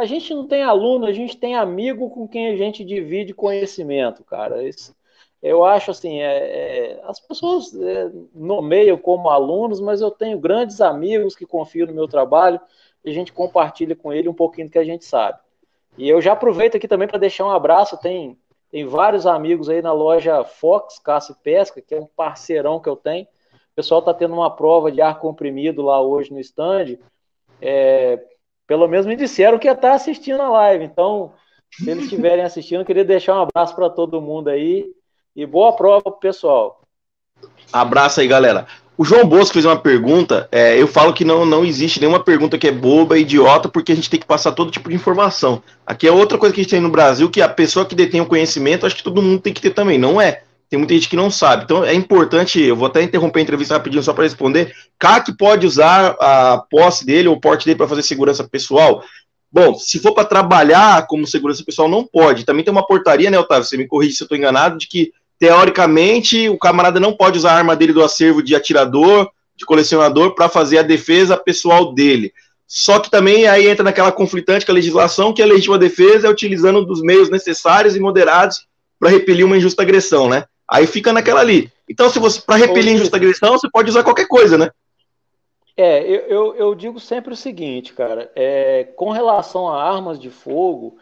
A 0.00 0.06
gente 0.06 0.32
não 0.32 0.46
tem 0.46 0.62
aluno, 0.62 1.04
a 1.04 1.12
gente 1.12 1.36
tem 1.36 1.54
amigo 1.54 2.08
com 2.08 2.26
quem 2.26 2.48
a 2.48 2.56
gente 2.56 2.82
divide 2.82 3.34
conhecimento, 3.34 4.24
cara. 4.24 4.66
Esse, 4.66 4.94
eu 5.42 5.62
acho 5.62 5.90
assim, 5.90 6.22
é, 6.22 6.36
é, 6.36 7.00
as 7.04 7.20
pessoas 7.20 7.74
é, 7.74 8.10
nomeiam 8.34 8.96
como 8.96 9.28
alunos, 9.28 9.78
mas 9.78 10.00
eu 10.00 10.10
tenho 10.10 10.38
grandes 10.38 10.80
amigos 10.80 11.36
que 11.36 11.44
confiam 11.44 11.86
no 11.86 11.92
meu 11.92 12.08
trabalho 12.08 12.58
e 13.04 13.10
a 13.10 13.12
gente 13.12 13.30
compartilha 13.30 13.94
com 13.94 14.10
ele 14.10 14.26
um 14.26 14.32
pouquinho 14.32 14.68
do 14.68 14.70
que 14.70 14.78
a 14.78 14.84
gente 14.84 15.04
sabe. 15.04 15.38
E 15.98 16.08
eu 16.08 16.18
já 16.22 16.32
aproveito 16.32 16.78
aqui 16.78 16.88
também 16.88 17.06
para 17.06 17.18
deixar 17.18 17.44
um 17.44 17.50
abraço, 17.50 18.00
tem, 18.00 18.38
tem 18.70 18.86
vários 18.86 19.26
amigos 19.26 19.68
aí 19.68 19.82
na 19.82 19.92
loja 19.92 20.44
Fox 20.44 20.98
Caça 20.98 21.32
e 21.32 21.42
Pesca, 21.44 21.82
que 21.82 21.94
é 21.94 22.00
um 22.00 22.08
parceirão 22.16 22.80
que 22.80 22.88
eu 22.88 22.96
tenho. 22.96 23.24
O 23.24 23.74
pessoal 23.76 24.00
está 24.00 24.14
tendo 24.14 24.32
uma 24.32 24.50
prova 24.50 24.90
de 24.90 25.02
ar 25.02 25.18
comprimido 25.18 25.82
lá 25.82 26.00
hoje 26.00 26.32
no 26.32 26.40
stand. 26.40 26.96
É, 27.60 28.18
pelo 28.70 28.86
menos 28.86 29.04
me 29.04 29.16
disseram 29.16 29.58
que 29.58 29.66
ia 29.66 29.72
estar 29.72 29.94
assistindo 29.94 30.40
a 30.40 30.48
live. 30.48 30.84
Então, 30.84 31.32
se 31.72 31.90
eles 31.90 32.04
estiverem 32.04 32.44
assistindo, 32.44 32.84
queria 32.84 33.04
deixar 33.04 33.34
um 33.34 33.42
abraço 33.42 33.74
para 33.74 33.90
todo 33.90 34.20
mundo 34.20 34.46
aí. 34.46 34.86
E 35.34 35.44
boa 35.44 35.72
prova 35.72 36.02
pro 36.02 36.20
pessoal. 36.20 36.80
Abraço 37.72 38.20
aí, 38.20 38.28
galera. 38.28 38.68
O 38.96 39.04
João 39.04 39.26
Bosco 39.26 39.54
fez 39.54 39.64
uma 39.64 39.76
pergunta. 39.76 40.48
É, 40.52 40.80
eu 40.80 40.86
falo 40.86 41.12
que 41.12 41.24
não, 41.24 41.44
não 41.44 41.64
existe 41.64 41.98
nenhuma 41.98 42.22
pergunta 42.22 42.56
que 42.56 42.68
é 42.68 42.70
boba, 42.70 43.18
idiota, 43.18 43.68
porque 43.68 43.90
a 43.90 43.96
gente 43.96 44.08
tem 44.08 44.20
que 44.20 44.26
passar 44.26 44.52
todo 44.52 44.70
tipo 44.70 44.88
de 44.88 44.94
informação. 44.94 45.60
Aqui 45.84 46.06
é 46.06 46.12
outra 46.12 46.38
coisa 46.38 46.54
que 46.54 46.60
a 46.60 46.62
gente 46.62 46.70
tem 46.70 46.80
no 46.80 46.90
Brasil, 46.90 47.28
que 47.28 47.42
a 47.42 47.48
pessoa 47.48 47.84
que 47.84 47.96
detém 47.96 48.20
o 48.20 48.26
conhecimento, 48.26 48.86
acho 48.86 48.94
que 48.94 49.02
todo 49.02 49.20
mundo 49.20 49.42
tem 49.42 49.52
que 49.52 49.60
ter 49.60 49.70
também. 49.70 49.98
Não 49.98 50.20
é. 50.20 50.44
Tem 50.70 50.78
muita 50.78 50.94
gente 50.94 51.08
que 51.08 51.16
não 51.16 51.32
sabe. 51.32 51.64
Então 51.64 51.84
é 51.84 51.92
importante, 51.92 52.60
eu 52.62 52.76
vou 52.76 52.86
até 52.86 53.02
interromper 53.02 53.40
a 53.40 53.42
entrevista 53.42 53.74
rapidinho 53.74 54.04
só 54.04 54.14
para 54.14 54.22
responder. 54.22 54.72
CAC 54.98 55.36
pode 55.36 55.66
usar 55.66 56.16
a 56.20 56.64
posse 56.70 57.04
dele 57.04 57.26
ou 57.26 57.34
o 57.34 57.40
porte 57.40 57.66
dele 57.66 57.76
para 57.76 57.88
fazer 57.88 58.02
segurança 58.02 58.44
pessoal? 58.44 59.02
Bom, 59.52 59.74
se 59.74 59.98
for 59.98 60.14
para 60.14 60.24
trabalhar 60.24 61.08
como 61.08 61.26
segurança 61.26 61.64
pessoal, 61.64 61.88
não 61.88 62.06
pode. 62.06 62.44
Também 62.44 62.64
tem 62.64 62.70
uma 62.70 62.86
portaria, 62.86 63.28
né, 63.30 63.38
Otávio? 63.38 63.64
Você 63.64 63.76
me 63.76 63.88
corrige 63.88 64.14
se 64.14 64.22
eu 64.22 64.26
estou 64.26 64.38
enganado, 64.38 64.78
de 64.78 64.86
que, 64.86 65.12
teoricamente, 65.40 66.48
o 66.48 66.56
camarada 66.56 67.00
não 67.00 67.12
pode 67.12 67.36
usar 67.36 67.54
a 67.54 67.56
arma 67.56 67.74
dele 67.74 67.92
do 67.92 68.04
acervo 68.04 68.40
de 68.40 68.54
atirador, 68.54 69.28
de 69.56 69.66
colecionador, 69.66 70.36
para 70.36 70.48
fazer 70.48 70.78
a 70.78 70.82
defesa 70.82 71.36
pessoal 71.36 71.92
dele. 71.92 72.32
Só 72.64 73.00
que 73.00 73.10
também 73.10 73.48
aí 73.48 73.68
entra 73.68 73.82
naquela 73.82 74.12
conflitante 74.12 74.64
com 74.64 74.70
a 74.70 74.74
legislação, 74.76 75.32
que 75.32 75.42
a 75.42 75.46
legítima 75.46 75.76
defesa 75.76 76.28
é 76.28 76.30
utilizando 76.30 76.86
dos 76.86 77.02
meios 77.02 77.28
necessários 77.28 77.96
e 77.96 78.00
moderados 78.00 78.68
para 79.00 79.10
repelir 79.10 79.44
uma 79.44 79.56
injusta 79.56 79.82
agressão, 79.82 80.28
né? 80.28 80.44
Aí 80.70 80.86
fica 80.86 81.12
naquela 81.12 81.40
ali. 81.40 81.70
Então, 81.88 82.08
se 82.08 82.20
você 82.20 82.40
para 82.40 82.54
repelir 82.54 82.94
injusta 82.94 83.16
agressão, 83.16 83.58
você 83.58 83.68
pode 83.68 83.90
usar 83.90 84.04
qualquer 84.04 84.28
coisa, 84.28 84.56
né? 84.56 84.70
É, 85.76 86.02
eu, 86.02 86.20
eu, 86.26 86.54
eu 86.54 86.74
digo 86.74 87.00
sempre 87.00 87.32
o 87.32 87.36
seguinte, 87.36 87.92
cara, 87.92 88.30
é, 88.36 88.84
com 88.84 89.10
relação 89.10 89.68
a 89.68 89.82
armas 89.82 90.20
de 90.20 90.30
fogo, 90.30 90.96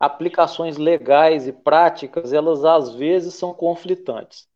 aplicações 0.00 0.76
legais 0.76 1.46
e 1.46 1.52
práticas, 1.52 2.32
elas 2.32 2.64
às 2.64 2.94
vezes 2.94 3.34
são 3.34 3.54
conflitantes. 3.54 4.48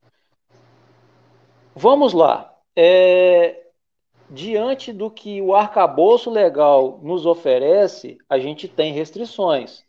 Vamos 1.75 2.13
lá. 2.13 2.53
É, 2.75 3.67
diante 4.29 4.93
do 4.93 5.11
que 5.11 5.41
o 5.41 5.55
arcabouço 5.55 6.31
legal 6.31 6.99
nos 7.03 7.25
oferece, 7.25 8.19
a 8.29 8.39
gente 8.39 8.67
tem 8.67 8.93
restrições. 8.93 9.85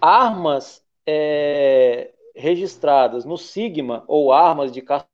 Armas 0.00 0.82
é, 1.06 2.13
registradas 2.34 3.24
no 3.24 3.38
Sigma 3.38 4.04
ou 4.06 4.32
armas 4.32 4.72
de 4.72 4.82
caçadores, 4.82 5.08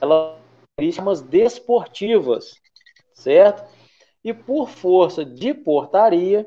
elas 0.00 0.42
armas 0.98 1.20
desportivas, 1.20 2.54
certo? 3.14 3.70
E 4.24 4.32
por 4.32 4.68
força 4.68 5.24
de 5.24 5.54
portaria, 5.54 6.46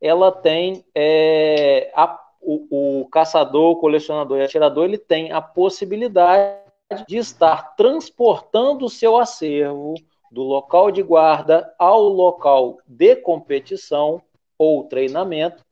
ela 0.00 0.32
tem 0.32 0.84
é, 0.94 1.90
a, 1.94 2.18
o, 2.40 3.00
o 3.00 3.08
caçador, 3.08 3.72
o 3.72 3.76
colecionador 3.76 4.38
e 4.38 4.44
atirador, 4.44 4.84
ele 4.84 4.98
tem 4.98 5.32
a 5.32 5.40
possibilidade 5.40 6.62
de 7.08 7.16
estar 7.16 7.74
transportando 7.74 8.86
o 8.86 8.90
seu 8.90 9.16
acervo 9.16 9.94
do 10.30 10.42
local 10.42 10.90
de 10.90 11.02
guarda 11.02 11.74
ao 11.78 12.02
local 12.02 12.78
de 12.86 13.16
competição 13.16 14.22
ou 14.58 14.84
treinamento 14.84 15.64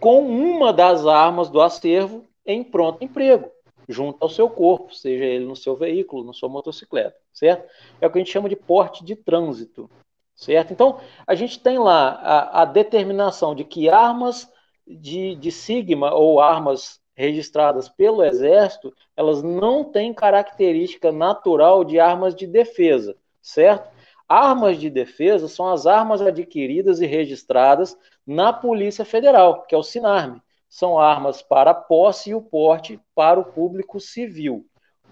com 0.00 0.20
uma 0.20 0.72
das 0.72 1.06
armas 1.06 1.48
do 1.48 1.60
acervo 1.60 2.24
em 2.44 2.62
pronto 2.62 3.02
emprego, 3.02 3.50
junto 3.88 4.18
ao 4.20 4.28
seu 4.28 4.48
corpo, 4.48 4.94
seja 4.94 5.24
ele 5.24 5.44
no 5.44 5.56
seu 5.56 5.76
veículo, 5.76 6.24
na 6.24 6.32
sua 6.32 6.48
motocicleta, 6.48 7.16
certo? 7.32 7.68
É 8.00 8.06
o 8.06 8.10
que 8.10 8.18
a 8.18 8.20
gente 8.20 8.32
chama 8.32 8.48
de 8.48 8.56
porte 8.56 9.04
de 9.04 9.16
trânsito, 9.16 9.90
certo? 10.34 10.72
Então, 10.72 11.00
a 11.26 11.34
gente 11.34 11.58
tem 11.58 11.78
lá 11.78 12.10
a, 12.22 12.62
a 12.62 12.64
determinação 12.64 13.54
de 13.54 13.64
que 13.64 13.88
armas 13.88 14.50
de, 14.86 15.34
de 15.34 15.50
Sigma 15.50 16.14
ou 16.14 16.40
armas 16.40 17.00
registradas 17.16 17.88
pelo 17.88 18.22
Exército, 18.22 18.92
elas 19.16 19.42
não 19.42 19.82
têm 19.82 20.12
característica 20.12 21.10
natural 21.10 21.82
de 21.82 21.98
armas 21.98 22.34
de 22.34 22.46
defesa, 22.46 23.16
certo? 23.40 23.95
Armas 24.28 24.78
de 24.78 24.90
defesa 24.90 25.48
são 25.48 25.68
as 25.68 25.86
armas 25.86 26.20
adquiridas 26.20 27.00
e 27.00 27.06
registradas 27.06 27.96
na 28.26 28.52
Polícia 28.52 29.04
Federal, 29.04 29.62
que 29.62 29.74
é 29.74 29.78
o 29.78 29.82
SINARME. 29.82 30.42
São 30.68 30.98
armas 30.98 31.42
para 31.42 31.72
posse 31.72 32.30
e 32.30 32.34
o 32.34 32.42
porte 32.42 33.00
para 33.14 33.38
o 33.38 33.44
público 33.44 34.00
civil. 34.00 34.66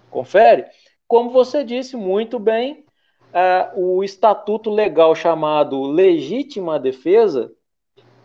Confere? 0.09 0.65
Como 1.07 1.29
você 1.29 1.63
disse 1.63 1.95
muito 1.95 2.37
bem, 2.39 2.85
uh, 3.33 3.79
o 3.79 4.03
estatuto 4.03 4.69
legal 4.69 5.15
chamado 5.15 5.81
legítima 5.83 6.79
defesa, 6.79 7.51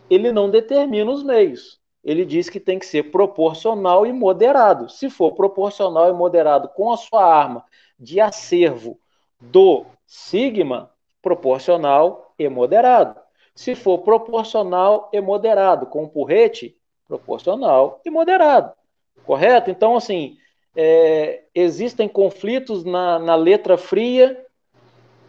ele 0.09 0.31
não 0.31 0.49
determina 0.49 1.09
os 1.09 1.23
meios 1.23 1.81
ele 2.03 2.25
diz 2.25 2.49
que 2.49 2.59
tem 2.59 2.79
que 2.79 2.85
ser 2.85 3.11
proporcional 3.11 4.05
e 4.05 4.13
moderado. 4.13 4.89
Se 4.89 5.09
for 5.09 5.33
proporcional 5.33 6.09
e 6.09 6.13
moderado 6.13 6.69
com 6.69 6.91
a 6.91 6.97
sua 6.97 7.23
arma 7.23 7.63
de 7.99 8.19
acervo 8.19 8.99
do 9.39 9.85
Sigma, 10.13 10.91
proporcional 11.21 12.33
e 12.37 12.49
moderado. 12.49 13.17
Se 13.55 13.75
for 13.75 13.99
proporcional 13.99 15.09
e 15.13 15.21
moderado 15.21 15.85
com 15.85 16.05
porrete, 16.05 16.77
proporcional 17.07 18.01
e 18.03 18.09
moderado. 18.09 18.73
Correto? 19.25 19.71
Então, 19.71 19.95
assim, 19.95 20.37
é, 20.75 21.43
existem 21.55 22.09
conflitos 22.09 22.83
na, 22.83 23.19
na 23.19 23.35
letra 23.35 23.77
fria, 23.77 24.45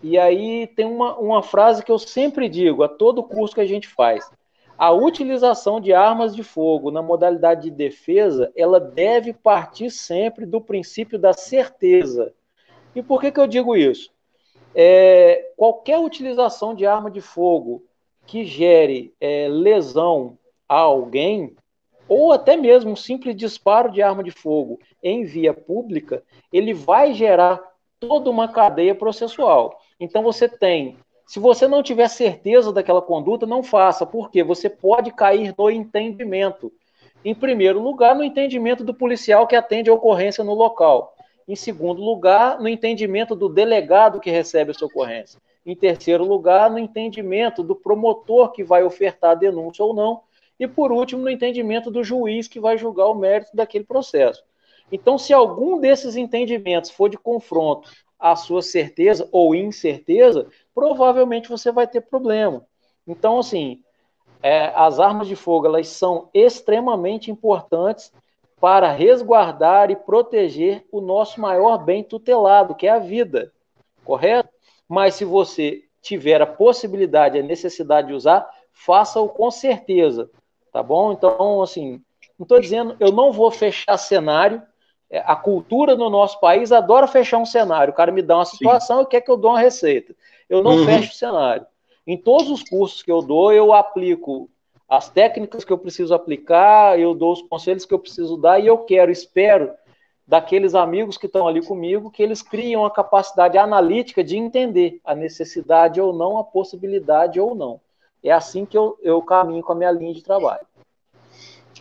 e 0.02 0.18
aí 0.18 0.66
tem 0.66 0.84
uma, 0.84 1.16
uma 1.16 1.42
frase 1.42 1.84
que 1.84 1.92
eu 1.92 1.98
sempre 1.98 2.48
digo 2.48 2.82
a 2.82 2.88
todo 2.88 3.22
curso 3.22 3.54
que 3.54 3.60
a 3.60 3.66
gente 3.66 3.86
faz 3.86 4.28
a 4.76 4.90
utilização 4.90 5.80
de 5.80 5.92
armas 5.92 6.34
de 6.34 6.42
fogo 6.42 6.90
na 6.90 7.00
modalidade 7.00 7.62
de 7.62 7.70
defesa, 7.70 8.52
ela 8.56 8.80
deve 8.80 9.32
partir 9.32 9.90
sempre 9.90 10.44
do 10.44 10.60
princípio 10.60 11.20
da 11.20 11.32
certeza. 11.32 12.34
E 12.92 13.00
por 13.00 13.20
que, 13.20 13.30
que 13.30 13.38
eu 13.38 13.46
digo 13.46 13.76
isso? 13.76 14.11
É, 14.74 15.52
qualquer 15.56 15.98
utilização 15.98 16.74
de 16.74 16.86
arma 16.86 17.10
de 17.10 17.20
fogo 17.20 17.84
que 18.26 18.44
gere 18.44 19.14
é, 19.20 19.48
lesão 19.48 20.38
a 20.68 20.76
alguém, 20.76 21.54
ou 22.08 22.32
até 22.32 22.56
mesmo 22.56 22.92
um 22.92 22.96
simples 22.96 23.36
disparo 23.36 23.90
de 23.90 24.02
arma 24.02 24.22
de 24.22 24.30
fogo 24.30 24.78
em 25.02 25.24
via 25.24 25.52
pública, 25.52 26.22
ele 26.52 26.72
vai 26.72 27.12
gerar 27.12 27.60
toda 28.00 28.30
uma 28.30 28.48
cadeia 28.48 28.94
processual. 28.94 29.78
Então 30.00 30.22
você 30.22 30.48
tem 30.48 30.96
se 31.32 31.40
você 31.40 31.66
não 31.66 31.82
tiver 31.82 32.08
certeza 32.08 32.70
daquela 32.72 33.00
conduta, 33.00 33.46
não 33.46 33.62
faça, 33.62 34.04
porque 34.04 34.42
você 34.42 34.68
pode 34.68 35.10
cair 35.12 35.54
no 35.56 35.70
entendimento. 35.70 36.70
Em 37.24 37.34
primeiro 37.34 37.80
lugar, 37.80 38.14
no 38.14 38.22
entendimento 38.22 38.84
do 38.84 38.92
policial 38.92 39.46
que 39.46 39.56
atende 39.56 39.88
a 39.88 39.94
ocorrência 39.94 40.44
no 40.44 40.52
local. 40.52 41.14
Em 41.46 41.56
segundo 41.56 42.02
lugar, 42.02 42.60
no 42.60 42.68
entendimento 42.68 43.34
do 43.34 43.48
delegado 43.48 44.20
que 44.20 44.30
recebe 44.30 44.70
essa 44.70 44.84
ocorrência. 44.84 45.40
Em 45.64 45.74
terceiro 45.76 46.24
lugar, 46.24 46.70
no 46.70 46.78
entendimento 46.78 47.62
do 47.62 47.74
promotor 47.74 48.52
que 48.52 48.64
vai 48.64 48.82
ofertar 48.82 49.32
a 49.32 49.34
denúncia 49.34 49.84
ou 49.84 49.94
não. 49.94 50.22
E 50.58 50.66
por 50.66 50.92
último, 50.92 51.22
no 51.22 51.30
entendimento 51.30 51.90
do 51.90 52.04
juiz 52.04 52.48
que 52.48 52.60
vai 52.60 52.78
julgar 52.78 53.06
o 53.06 53.14
mérito 53.14 53.54
daquele 53.54 53.84
processo. 53.84 54.44
Então, 54.90 55.16
se 55.16 55.32
algum 55.32 55.80
desses 55.80 56.16
entendimentos 56.16 56.90
for 56.90 57.08
de 57.08 57.16
confronto 57.16 57.90
à 58.18 58.36
sua 58.36 58.62
certeza 58.62 59.28
ou 59.32 59.54
incerteza, 59.54 60.46
provavelmente 60.74 61.48
você 61.48 61.72
vai 61.72 61.86
ter 61.86 62.02
problema. 62.02 62.64
Então, 63.06 63.38
assim, 63.38 63.82
é, 64.42 64.72
as 64.74 65.00
armas 65.00 65.28
de 65.28 65.36
fogo 65.36 65.66
elas 65.66 65.88
são 65.88 66.28
extremamente 66.34 67.30
importantes 67.30 68.12
para 68.62 68.92
resguardar 68.92 69.90
e 69.90 69.96
proteger 69.96 70.86
o 70.92 71.00
nosso 71.00 71.40
maior 71.40 71.78
bem 71.78 72.04
tutelado, 72.04 72.76
que 72.76 72.86
é 72.86 72.90
a 72.90 73.00
vida, 73.00 73.52
correto? 74.04 74.48
Mas 74.88 75.16
se 75.16 75.24
você 75.24 75.82
tiver 76.00 76.40
a 76.40 76.46
possibilidade, 76.46 77.36
a 77.36 77.42
necessidade 77.42 78.06
de 78.06 78.14
usar, 78.14 78.48
faça-o 78.72 79.28
com 79.28 79.50
certeza, 79.50 80.30
tá 80.72 80.80
bom? 80.80 81.10
Então, 81.10 81.60
assim, 81.60 82.00
não 82.38 82.44
estou 82.44 82.60
dizendo, 82.60 82.94
eu 83.00 83.10
não 83.10 83.32
vou 83.32 83.50
fechar 83.50 83.96
cenário, 83.98 84.62
é, 85.10 85.18
a 85.26 85.34
cultura 85.34 85.96
no 85.96 86.08
nosso 86.08 86.38
país 86.38 86.70
adora 86.70 87.08
fechar 87.08 87.38
um 87.38 87.44
cenário. 87.44 87.92
O 87.92 87.96
cara 87.96 88.12
me 88.12 88.22
dá 88.22 88.36
uma 88.36 88.44
situação 88.44 89.02
e 89.02 89.06
quer 89.06 89.22
que 89.22 89.30
eu 89.30 89.36
dou 89.36 89.50
uma 89.50 89.60
receita 89.60 90.14
eu 90.52 90.62
não 90.62 90.76
uhum. 90.76 90.84
fecho 90.84 91.12
o 91.12 91.14
cenário. 91.14 91.66
Em 92.06 92.16
todos 92.16 92.50
os 92.50 92.62
cursos 92.62 93.02
que 93.02 93.10
eu 93.10 93.22
dou, 93.22 93.54
eu 93.54 93.72
aplico 93.72 94.50
as 94.92 95.08
técnicas 95.08 95.64
que 95.64 95.72
eu 95.72 95.78
preciso 95.78 96.12
aplicar, 96.12 97.00
eu 97.00 97.14
dou 97.14 97.32
os 97.32 97.40
conselhos 97.40 97.86
que 97.86 97.94
eu 97.94 97.98
preciso 97.98 98.36
dar 98.36 98.60
e 98.60 98.66
eu 98.66 98.76
quero, 98.76 99.10
espero 99.10 99.70
daqueles 100.28 100.74
amigos 100.74 101.16
que 101.16 101.24
estão 101.24 101.48
ali 101.48 101.64
comigo 101.64 102.10
que 102.10 102.22
eles 102.22 102.42
criam 102.42 102.84
a 102.84 102.90
capacidade 102.90 103.56
analítica 103.56 104.22
de 104.22 104.36
entender 104.36 105.00
a 105.02 105.14
necessidade 105.14 105.98
ou 105.98 106.12
não, 106.12 106.36
a 106.36 106.44
possibilidade 106.44 107.40
ou 107.40 107.54
não. 107.54 107.80
É 108.22 108.30
assim 108.30 108.66
que 108.66 108.76
eu, 108.76 108.98
eu 109.02 109.22
caminho 109.22 109.62
com 109.62 109.72
a 109.72 109.74
minha 109.74 109.90
linha 109.90 110.12
de 110.12 110.22
trabalho. 110.22 110.66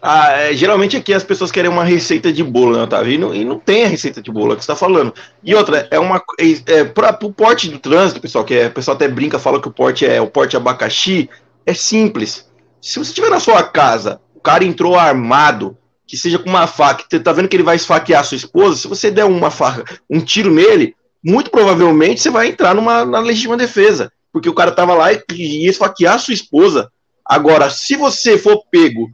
Ah, 0.02 0.32
é, 0.32 0.54
geralmente 0.54 0.96
aqui 0.96 1.14
as 1.14 1.24
pessoas 1.26 1.52
querem 1.52 1.70
uma 1.70 1.84
receita 1.84 2.32
de 2.32 2.46
bolo, 2.46 2.78
né, 2.78 2.84
Otávio? 2.84 3.12
E 3.12 3.18
não, 3.18 3.36
e 3.36 3.44
não 3.44 3.60
tem 3.60 3.84
a 3.84 3.90
receita 3.90 4.22
de 4.22 4.32
bolo, 4.32 4.54
é 4.54 4.56
que 4.56 4.64
você 4.64 4.72
está 4.72 4.76
falando. 4.76 5.14
E 5.44 5.54
outra, 5.54 5.86
é 5.92 6.00
uma. 6.00 6.24
É, 6.40 6.80
é, 6.80 6.84
para 6.86 7.20
o 7.26 7.34
porte 7.34 7.70
do 7.70 7.78
trânsito, 7.78 8.22
pessoal, 8.22 8.46
que 8.46 8.54
é, 8.56 8.68
o 8.68 8.72
pessoal 8.72 8.96
até 8.96 9.10
brinca, 9.10 9.38
fala 9.38 9.62
que 9.62 9.68
o 9.68 9.74
porte 9.74 10.06
é 10.06 10.22
o 10.22 10.28
porte 10.28 10.56
abacaxi, 10.56 11.30
é 11.66 11.74
simples. 11.74 12.50
Se 12.82 12.98
você 12.98 13.12
estiver 13.12 13.30
na 13.30 13.40
sua 13.40 13.62
casa, 13.64 14.20
o 14.36 14.40
cara 14.40 14.66
entrou 14.66 14.98
armado, 14.98 15.78
que 16.08 16.18
seja 16.18 16.40
com 16.40 16.50
uma 16.50 16.66
faca, 16.68 17.06
você 17.08 17.20
tá 17.20 17.32
vendo 17.32 17.48
que 17.48 17.56
ele 17.56 17.64
vai 17.64 17.76
esfaquear 17.76 18.22
a 18.22 18.24
sua 18.24 18.36
esposa, 18.36 18.76
se 18.76 18.88
você 18.88 19.12
der 19.12 19.24
uma 19.26 19.52
faca, 19.52 19.86
um 20.10 20.20
tiro 20.20 20.52
nele, 20.52 20.96
muito 21.24 21.52
provavelmente 21.52 22.20
você 22.20 22.30
vai 22.30 22.48
entrar 22.48 22.74
numa 22.74 23.06
na 23.06 23.20
legítima 23.20 23.56
defesa. 23.56 24.12
Porque 24.34 24.50
o 24.50 24.54
cara 24.54 24.72
tava 24.72 24.94
lá 24.94 25.12
e 25.14 25.22
ia 25.64 25.70
esfaquear 25.70 26.16
a 26.16 26.20
sua 26.20 26.34
esposa. 26.34 26.90
Agora, 27.26 27.70
se 27.70 27.96
você 27.96 28.38
for 28.38 28.64
pego 28.72 29.10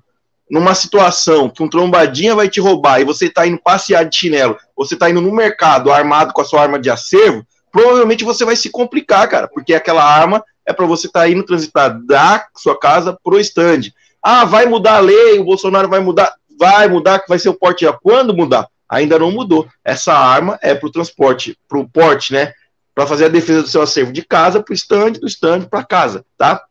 numa 0.50 0.74
situação 0.74 1.50
que 1.50 1.62
um 1.62 1.70
trombadinha 1.70 2.36
vai 2.36 2.48
te 2.48 2.62
roubar 2.62 3.02
e 3.02 3.06
você 3.06 3.26
está 3.26 3.46
indo 3.46 3.62
passear 3.62 4.06
de 4.06 4.16
chinelo, 4.16 4.58
você 4.76 4.94
está 4.94 5.10
indo 5.10 5.20
no 5.20 5.34
mercado 5.34 5.92
armado 5.92 6.34
com 6.34 6.42
a 6.42 6.46
sua 6.46 6.62
arma 6.62 6.80
de 6.80 6.90
acervo, 6.90 7.46
provavelmente 7.72 8.24
você 8.24 8.46
vai 8.46 8.56
se 8.56 8.70
complicar, 8.70 9.28
cara, 9.28 9.48
porque 9.48 9.74
aquela 9.74 10.04
arma 10.04 10.44
é 10.68 10.74
para 10.74 10.86
você 10.86 11.08
estar 11.08 11.22
tá 11.22 11.30
indo 11.30 11.44
transitar 11.44 11.98
da 12.06 12.46
sua 12.58 12.78
casa 12.78 13.18
pro 13.24 13.40
stand. 13.40 13.92
Ah, 14.22 14.44
vai 14.44 14.66
mudar 14.66 14.98
a 14.98 15.00
lei, 15.00 15.40
o 15.40 15.46
Bolsonaro 15.46 15.88
vai 15.88 16.02
mudar, 16.02 16.36
vai 16.60 16.90
mudar, 16.90 17.20
que 17.20 17.30
vai 17.30 17.40
ser 17.40 17.48
o 17.48 17.54
porte. 17.54 17.86
Quando 18.04 18.36
mudar? 18.36 18.68
Ainda 18.90 19.18
não 19.18 19.32
mudou. 19.32 19.68
Essa 19.84 20.14
arma 20.14 20.60
é 20.62 20.76
para 20.76 20.88
o 20.88 20.92
transporte, 20.92 21.58
para 21.68 21.80
o 21.80 21.88
porte, 21.88 22.34
né? 22.34 22.54
Para 22.94 23.08
fazer 23.08 23.26
a 23.26 23.30
defesa 23.30 23.62
do 23.62 23.70
seu 23.70 23.82
acervo 23.82 24.12
de 24.12 24.24
casa 24.24 24.62
para 24.62 24.74
o 24.74 24.76
stand, 24.76 25.14
do 25.14 25.28
stand 25.28 25.62
para 25.62 25.84
casa, 25.84 26.26
tá? 26.38 26.62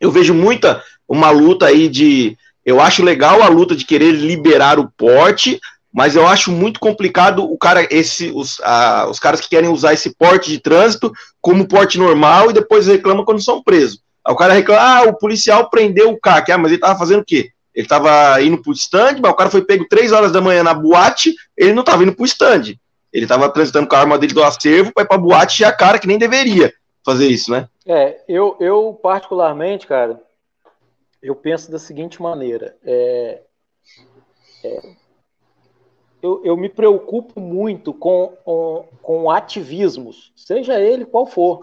Eu 0.00 0.12
vejo 0.12 0.32
muita 0.32 0.82
uma 1.08 1.30
luta 1.30 1.66
aí 1.66 1.88
de. 1.88 2.38
Eu 2.64 2.80
acho 2.80 3.02
legal 3.02 3.42
a 3.42 3.48
luta 3.48 3.74
de 3.74 3.84
querer 3.84 4.12
liberar 4.12 4.78
o 4.78 4.90
porte, 4.96 5.60
mas 5.94 6.16
eu 6.16 6.26
acho 6.26 6.50
muito 6.50 6.80
complicado 6.80 7.44
o 7.44 7.56
cara, 7.56 7.86
esse, 7.88 8.32
os, 8.34 8.60
os 9.08 9.20
caras 9.20 9.40
que 9.40 9.48
querem 9.48 9.70
usar 9.70 9.92
esse 9.94 10.12
porte 10.16 10.50
de 10.50 10.58
trânsito 10.58 11.12
como 11.40 11.68
porte 11.68 11.98
normal 11.98 12.50
e 12.50 12.52
depois 12.52 12.88
reclamam 12.88 13.24
quando 13.24 13.40
são 13.40 13.62
presos. 13.62 14.02
Aí 14.26 14.34
o 14.34 14.36
cara 14.36 14.54
reclama, 14.54 14.82
ah, 14.82 15.02
o 15.04 15.16
policial 15.16 15.70
prendeu 15.70 16.10
o 16.10 16.18
cara, 16.18 16.44
ah, 16.52 16.58
mas 16.58 16.72
ele 16.72 16.80
tava 16.80 16.98
fazendo 16.98 17.20
o 17.20 17.24
quê? 17.24 17.50
Ele 17.72 17.86
tava 17.86 18.42
indo 18.42 18.60
pro 18.60 18.72
stand, 18.72 19.20
mas 19.22 19.30
o 19.30 19.36
cara 19.36 19.50
foi 19.50 19.62
pego 19.62 19.86
três 19.88 20.10
horas 20.10 20.32
da 20.32 20.40
manhã 20.40 20.64
na 20.64 20.74
boate, 20.74 21.32
ele 21.56 21.72
não 21.72 21.84
tava 21.84 22.02
indo 22.02 22.12
pro 22.12 22.24
stand. 22.24 22.74
Ele 23.12 23.28
tava 23.28 23.48
transitando 23.48 23.86
com 23.86 23.94
a 23.94 24.00
arma 24.00 24.18
dele 24.18 24.34
do 24.34 24.42
acervo 24.42 24.92
para 24.92 25.04
ir 25.04 25.06
pra 25.06 25.16
boate 25.16 25.62
e 25.62 25.64
a 25.64 25.70
cara 25.70 26.00
que 26.00 26.08
nem 26.08 26.18
deveria 26.18 26.72
fazer 27.04 27.28
isso, 27.28 27.52
né? 27.52 27.68
É, 27.86 28.20
eu, 28.26 28.56
eu 28.58 28.98
particularmente, 29.00 29.86
cara, 29.86 30.20
eu 31.22 31.36
penso 31.36 31.70
da 31.70 31.78
seguinte 31.78 32.20
maneira. 32.20 32.76
É, 32.84 33.42
é, 34.64 34.80
eu, 36.24 36.40
eu, 36.42 36.56
me 36.56 36.70
preocupo 36.70 37.38
muito 37.38 37.92
com, 37.92 38.32
com, 38.42 38.88
com 39.02 39.30
ativismos, 39.30 40.32
seja 40.34 40.80
ele 40.80 41.04
qual 41.04 41.26
for. 41.26 41.60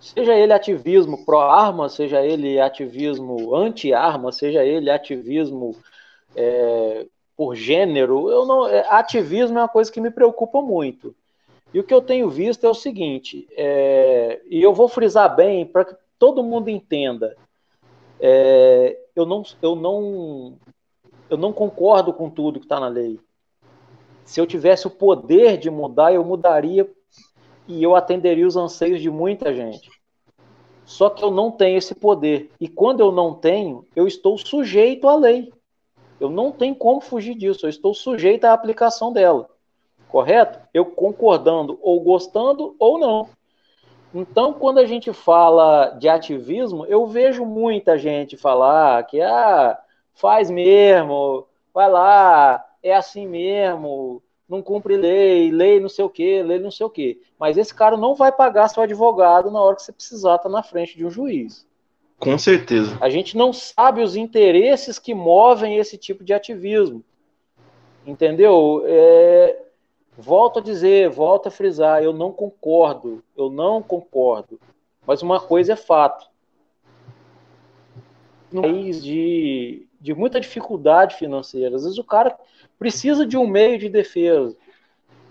Seja 0.00 0.34
ele 0.34 0.54
ativismo 0.54 1.26
pró-arma, 1.26 1.90
seja 1.90 2.24
ele 2.24 2.58
ativismo 2.58 3.54
anti-arma, 3.54 4.32
seja 4.32 4.64
ele 4.64 4.90
ativismo 4.90 5.76
é, 6.34 7.06
por 7.36 7.54
gênero, 7.54 8.30
eu 8.30 8.46
não, 8.46 8.66
é, 8.66 8.86
ativismo 8.88 9.58
é 9.58 9.62
uma 9.62 9.68
coisa 9.68 9.92
que 9.92 10.00
me 10.00 10.10
preocupa 10.10 10.62
muito. 10.62 11.14
E 11.74 11.78
o 11.78 11.84
que 11.84 11.92
eu 11.92 12.00
tenho 12.00 12.30
visto 12.30 12.64
é 12.64 12.70
o 12.70 12.74
seguinte, 12.74 13.46
é, 13.58 14.40
e 14.48 14.62
eu 14.62 14.72
vou 14.72 14.88
frisar 14.88 15.36
bem 15.36 15.66
para 15.66 15.84
que 15.84 15.94
todo 16.18 16.42
mundo 16.42 16.70
entenda. 16.70 17.36
É, 18.18 18.98
eu, 19.14 19.26
não, 19.26 19.42
eu, 19.60 19.76
não, 19.76 20.54
eu 21.28 21.36
não 21.36 21.52
concordo 21.52 22.10
com 22.10 22.30
tudo 22.30 22.58
que 22.58 22.64
está 22.64 22.80
na 22.80 22.88
lei. 22.88 23.20
Se 24.24 24.40
eu 24.40 24.46
tivesse 24.46 24.86
o 24.86 24.90
poder 24.90 25.58
de 25.58 25.70
mudar, 25.70 26.12
eu 26.12 26.24
mudaria 26.24 26.90
e 27.68 27.82
eu 27.82 27.94
atenderia 27.94 28.46
os 28.46 28.56
anseios 28.56 29.00
de 29.00 29.10
muita 29.10 29.54
gente. 29.54 29.90
Só 30.84 31.08
que 31.08 31.24
eu 31.24 31.30
não 31.30 31.50
tenho 31.50 31.78
esse 31.78 31.94
poder. 31.94 32.50
E 32.60 32.68
quando 32.68 33.00
eu 33.00 33.10
não 33.10 33.34
tenho, 33.34 33.86
eu 33.96 34.06
estou 34.06 34.36
sujeito 34.36 35.08
à 35.08 35.16
lei. 35.16 35.52
Eu 36.20 36.30
não 36.30 36.52
tenho 36.52 36.74
como 36.74 37.00
fugir 37.00 37.34
disso. 37.34 37.66
Eu 37.66 37.70
estou 37.70 37.94
sujeito 37.94 38.44
à 38.44 38.52
aplicação 38.52 39.12
dela. 39.12 39.48
Correto? 40.08 40.60
Eu 40.72 40.86
concordando 40.86 41.78
ou 41.82 42.00
gostando 42.00 42.76
ou 42.78 42.98
não. 42.98 43.28
Então, 44.14 44.52
quando 44.52 44.78
a 44.78 44.86
gente 44.86 45.12
fala 45.12 45.90
de 45.98 46.08
ativismo, 46.08 46.86
eu 46.86 47.06
vejo 47.06 47.44
muita 47.44 47.98
gente 47.98 48.36
falar 48.36 49.04
que 49.06 49.20
ah, 49.20 49.76
faz 50.12 50.48
mesmo, 50.48 51.48
vai 51.72 51.90
lá, 51.90 52.64
é 52.84 52.94
assim 52.94 53.26
mesmo, 53.26 54.22
não 54.46 54.62
cumpre 54.62 54.96
lei, 54.96 55.50
lei 55.50 55.80
não 55.80 55.88
sei 55.88 56.04
o 56.04 56.10
que, 56.10 56.42
lei 56.42 56.58
não 56.58 56.70
sei 56.70 56.84
o 56.84 56.90
que. 56.90 57.20
Mas 57.38 57.56
esse 57.56 57.74
cara 57.74 57.96
não 57.96 58.14
vai 58.14 58.30
pagar 58.30 58.68
seu 58.68 58.82
advogado 58.82 59.50
na 59.50 59.60
hora 59.60 59.74
que 59.74 59.82
você 59.82 59.92
precisar 59.92 60.36
estar 60.36 60.48
tá 60.48 60.48
na 60.50 60.62
frente 60.62 60.96
de 60.96 61.04
um 61.04 61.10
juiz. 61.10 61.66
Com 62.18 62.38
certeza. 62.38 62.96
A 63.00 63.08
gente 63.08 63.36
não 63.36 63.52
sabe 63.52 64.02
os 64.02 64.14
interesses 64.16 64.98
que 64.98 65.14
movem 65.14 65.78
esse 65.78 65.96
tipo 65.96 66.22
de 66.22 66.34
ativismo. 66.34 67.02
Entendeu? 68.06 68.82
É... 68.86 69.62
Volto 70.16 70.60
a 70.60 70.62
dizer, 70.62 71.10
volto 71.10 71.48
a 71.48 71.50
frisar, 71.50 72.02
eu 72.02 72.12
não 72.12 72.30
concordo, 72.30 73.24
eu 73.36 73.50
não 73.50 73.82
concordo. 73.82 74.60
Mas 75.04 75.22
uma 75.22 75.40
coisa 75.40 75.72
é 75.72 75.76
fato. 75.76 76.26
No 78.52 78.62
país 78.62 79.02
de, 79.02 79.88
de 80.00 80.14
muita 80.14 80.38
dificuldade 80.38 81.16
financeira, 81.16 81.74
às 81.74 81.82
vezes 81.82 81.98
o 81.98 82.04
cara 82.04 82.38
precisa 82.78 83.26
de 83.26 83.36
um 83.36 83.46
meio 83.46 83.78
de 83.78 83.88
defesa. 83.88 84.56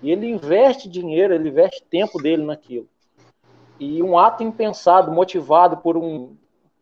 E 0.02 0.12
ele 0.12 0.28
investe 0.28 0.90
dinheiro, 0.90 1.34
ele 1.34 1.50
investe 1.50 1.84
tempo 1.84 2.22
dele 2.22 2.44
naquilo. 2.44 2.88
E 3.80 4.04
um 4.04 4.18
ato 4.18 4.44
impensado, 4.44 5.12
motivado 5.12 5.78
por, 5.78 5.98
um, 5.98 6.36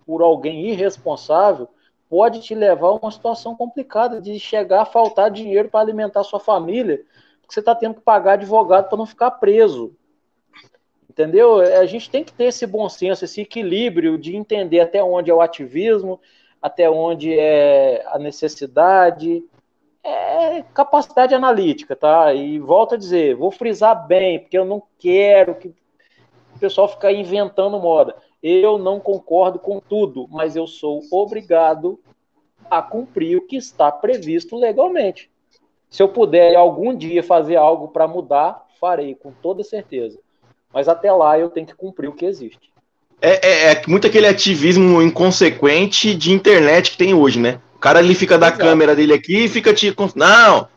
por 0.05 0.21
alguém 0.21 0.69
irresponsável, 0.69 1.69
pode 2.09 2.41
te 2.41 2.53
levar 2.53 2.87
a 2.87 2.95
uma 2.95 3.11
situação 3.11 3.55
complicada 3.55 4.19
de 4.19 4.37
chegar 4.39 4.81
a 4.81 4.85
faltar 4.85 5.31
dinheiro 5.31 5.69
para 5.69 5.79
alimentar 5.79 6.23
sua 6.23 6.39
família, 6.39 7.05
porque 7.39 7.53
você 7.53 7.61
está 7.61 7.73
tendo 7.73 7.95
que 7.95 8.01
pagar 8.01 8.33
advogado 8.33 8.89
para 8.89 8.97
não 8.97 9.05
ficar 9.05 9.31
preso. 9.31 9.95
Entendeu? 11.09 11.59
A 11.59 11.85
gente 11.85 12.09
tem 12.09 12.23
que 12.23 12.33
ter 12.33 12.45
esse 12.45 12.65
bom 12.65 12.87
senso, 12.89 13.23
esse 13.23 13.41
equilíbrio 13.41 14.17
de 14.17 14.35
entender 14.35 14.79
até 14.79 15.03
onde 15.03 15.29
é 15.29 15.33
o 15.33 15.41
ativismo, 15.41 16.19
até 16.61 16.89
onde 16.89 17.37
é 17.37 18.03
a 18.07 18.17
necessidade, 18.17 19.43
é 20.03 20.63
capacidade 20.73 21.33
analítica, 21.33 21.95
tá? 21.95 22.33
E 22.33 22.59
volto 22.59 22.95
a 22.95 22.97
dizer, 22.97 23.35
vou 23.35 23.51
frisar 23.51 24.07
bem, 24.07 24.39
porque 24.39 24.57
eu 24.57 24.65
não 24.65 24.81
quero 24.97 25.55
que 25.55 25.69
o 26.55 26.59
pessoal 26.59 26.87
fique 26.87 27.09
inventando 27.11 27.79
moda. 27.79 28.15
Eu 28.41 28.77
não 28.77 28.99
concordo 28.99 29.59
com 29.59 29.79
tudo, 29.79 30.27
mas 30.29 30.55
eu 30.55 30.65
sou 30.65 31.01
obrigado 31.11 31.99
a 32.69 32.81
cumprir 32.81 33.37
o 33.37 33.45
que 33.45 33.55
está 33.55 33.91
previsto 33.91 34.57
legalmente. 34.57 35.29
Se 35.89 36.01
eu 36.01 36.07
puder 36.07 36.55
algum 36.55 36.95
dia 36.95 37.21
fazer 37.21 37.57
algo 37.57 37.89
para 37.89 38.07
mudar, 38.07 38.65
farei, 38.79 39.13
com 39.13 39.31
toda 39.31 39.63
certeza. 39.63 40.17
Mas 40.73 40.87
até 40.87 41.11
lá 41.11 41.37
eu 41.37 41.49
tenho 41.49 41.67
que 41.67 41.75
cumprir 41.75 42.07
o 42.07 42.13
que 42.13 42.25
existe. 42.25 42.71
É, 43.21 43.47
é, 43.47 43.71
é 43.73 43.83
muito 43.87 44.07
aquele 44.07 44.25
ativismo 44.25 45.01
inconsequente 45.01 46.15
de 46.15 46.31
internet 46.31 46.91
que 46.91 46.97
tem 46.97 47.13
hoje, 47.13 47.39
né? 47.39 47.59
Cara 47.81 47.99
ali 47.99 48.15
fica 48.15 48.37
da 48.37 48.47
Exato. 48.47 48.61
câmera 48.61 48.95
dele 48.95 49.13
aqui 49.13 49.45
e 49.45 49.49
fica 49.49 49.73
te. 49.73 49.93
Não, 50.15 50.67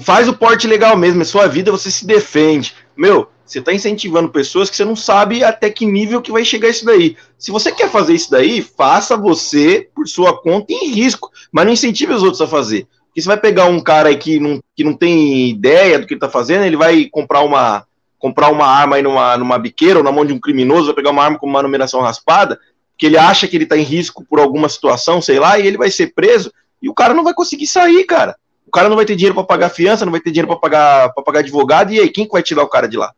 faz 0.00 0.28
o 0.28 0.32
porte 0.34 0.66
legal 0.66 0.96
mesmo, 0.96 1.20
é 1.20 1.24
sua 1.24 1.46
vida, 1.46 1.72
você 1.72 1.90
se 1.90 2.06
defende. 2.06 2.74
Meu, 2.96 3.28
você 3.44 3.58
está 3.58 3.72
incentivando 3.72 4.30
pessoas 4.30 4.70
que 4.70 4.76
você 4.76 4.84
não 4.84 4.96
sabe 4.96 5.44
até 5.44 5.68
que 5.68 5.84
nível 5.84 6.22
que 6.22 6.32
vai 6.32 6.44
chegar 6.44 6.68
isso 6.68 6.86
daí. 6.86 7.16
Se 7.36 7.50
você 7.50 7.72
quer 7.72 7.90
fazer 7.90 8.14
isso 8.14 8.30
daí, 8.30 8.62
faça 8.62 9.16
você 9.16 9.88
por 9.94 10.06
sua 10.06 10.40
conta 10.40 10.72
em 10.72 10.92
risco, 10.92 11.30
mas 11.50 11.66
não 11.66 11.72
incentive 11.72 12.14
os 12.14 12.22
outros 12.22 12.40
a 12.40 12.46
fazer. 12.46 12.86
Porque 13.08 13.20
você 13.20 13.28
vai 13.28 13.36
pegar 13.36 13.66
um 13.66 13.80
cara 13.80 14.08
aí 14.08 14.16
que 14.16 14.40
não, 14.40 14.60
que 14.74 14.84
não 14.84 14.94
tem 14.94 15.50
ideia 15.50 15.98
do 15.98 16.06
que 16.06 16.14
ele 16.14 16.20
tá 16.20 16.30
fazendo, 16.30 16.64
ele 16.64 16.76
vai 16.76 17.06
comprar 17.10 17.42
uma 17.42 17.84
comprar 18.18 18.52
uma 18.52 18.66
arma 18.66 18.94
aí 18.94 19.02
numa, 19.02 19.36
numa 19.36 19.58
biqueira 19.58 19.98
ou 19.98 20.04
na 20.04 20.12
mão 20.12 20.24
de 20.24 20.32
um 20.32 20.38
criminoso, 20.38 20.86
vai 20.86 20.94
pegar 20.94 21.10
uma 21.10 21.24
arma 21.24 21.40
com 21.40 21.46
uma 21.46 21.60
numeração 21.60 22.00
raspada, 22.00 22.56
que 23.02 23.06
ele 23.06 23.18
acha 23.18 23.48
que 23.48 23.56
ele 23.56 23.66
tá 23.66 23.76
em 23.76 23.82
risco 23.82 24.24
por 24.24 24.38
alguma 24.38 24.68
situação, 24.68 25.20
sei 25.20 25.40
lá, 25.40 25.58
e 25.58 25.66
ele 25.66 25.76
vai 25.76 25.90
ser 25.90 26.14
preso 26.14 26.52
e 26.80 26.88
o 26.88 26.94
cara 26.94 27.12
não 27.12 27.24
vai 27.24 27.34
conseguir 27.34 27.66
sair, 27.66 28.04
cara. 28.04 28.36
O 28.64 28.70
cara 28.70 28.88
não 28.88 28.94
vai 28.94 29.04
ter 29.04 29.16
dinheiro 29.16 29.34
para 29.34 29.42
pagar 29.42 29.70
fiança, 29.70 30.04
não 30.04 30.12
vai 30.12 30.20
ter 30.20 30.30
dinheiro 30.30 30.46
para 30.46 30.56
pagar 30.56 31.12
para 31.12 31.24
pagar 31.24 31.40
advogado, 31.40 31.92
e 31.92 31.98
aí 31.98 32.08
quem 32.08 32.28
vai 32.28 32.44
tirar 32.44 32.62
o 32.62 32.68
cara 32.68 32.88
de 32.88 32.96
lá? 32.96 33.12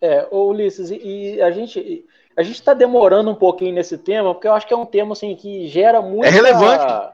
É, 0.00 0.26
Ulisses, 0.32 0.90
e 0.90 1.42
a 1.42 1.50
gente 1.50 2.06
a 2.34 2.42
gente 2.42 2.54
está 2.54 2.72
demorando 2.72 3.30
um 3.30 3.34
pouquinho 3.34 3.74
nesse 3.74 3.98
tema, 3.98 4.32
porque 4.32 4.48
eu 4.48 4.54
acho 4.54 4.66
que 4.66 4.72
é 4.72 4.76
um 4.78 4.86
tema 4.86 5.12
assim 5.12 5.36
que 5.36 5.68
gera 5.68 6.00
muita 6.00 6.28
É 6.28 6.30
relevante. 6.30 7.12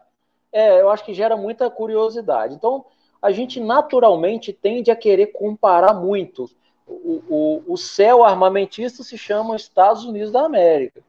É, 0.52 0.80
eu 0.80 0.88
acho 0.88 1.04
que 1.04 1.14
gera 1.14 1.36
muita 1.36 1.68
curiosidade. 1.68 2.54
Então, 2.54 2.84
a 3.20 3.32
gente 3.32 3.58
naturalmente 3.58 4.52
tende 4.52 4.92
a 4.92 4.94
querer 4.94 5.32
comparar 5.32 5.94
muito. 5.94 6.48
O, 6.86 7.22
o, 7.28 7.62
o 7.72 7.76
céu 7.76 8.22
armamentista 8.22 9.02
se 9.02 9.18
chama 9.18 9.56
Estados 9.56 10.04
Unidos 10.04 10.30
da 10.30 10.42
América. 10.42 11.02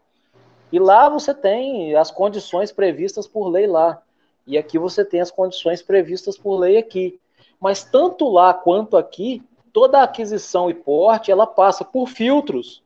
E 0.72 0.80
lá 0.80 1.08
você 1.10 1.34
tem 1.34 1.96
as 1.96 2.12
condições 2.12 2.72
previstas 2.72 3.28
por 3.28 3.48
lei 3.48 3.68
lá. 3.68 4.02
E 4.46 4.58
aqui 4.58 4.78
você 4.78 5.04
tem 5.04 5.22
as 5.22 5.32
condições 5.32 5.82
previstas 5.82 6.38
por 6.38 6.58
lei 6.58 6.78
aqui. 6.78 7.20
Mas 7.60 7.84
tanto 7.84 8.28
lá 8.30 8.54
quanto 8.54 8.98
aqui, 8.98 9.42
toda 9.74 10.02
aquisição 10.02 10.70
e 10.70 10.74
porte, 10.74 11.32
ela 11.32 11.48
passa 11.48 11.84
por 11.84 12.08
filtros. 12.08 12.84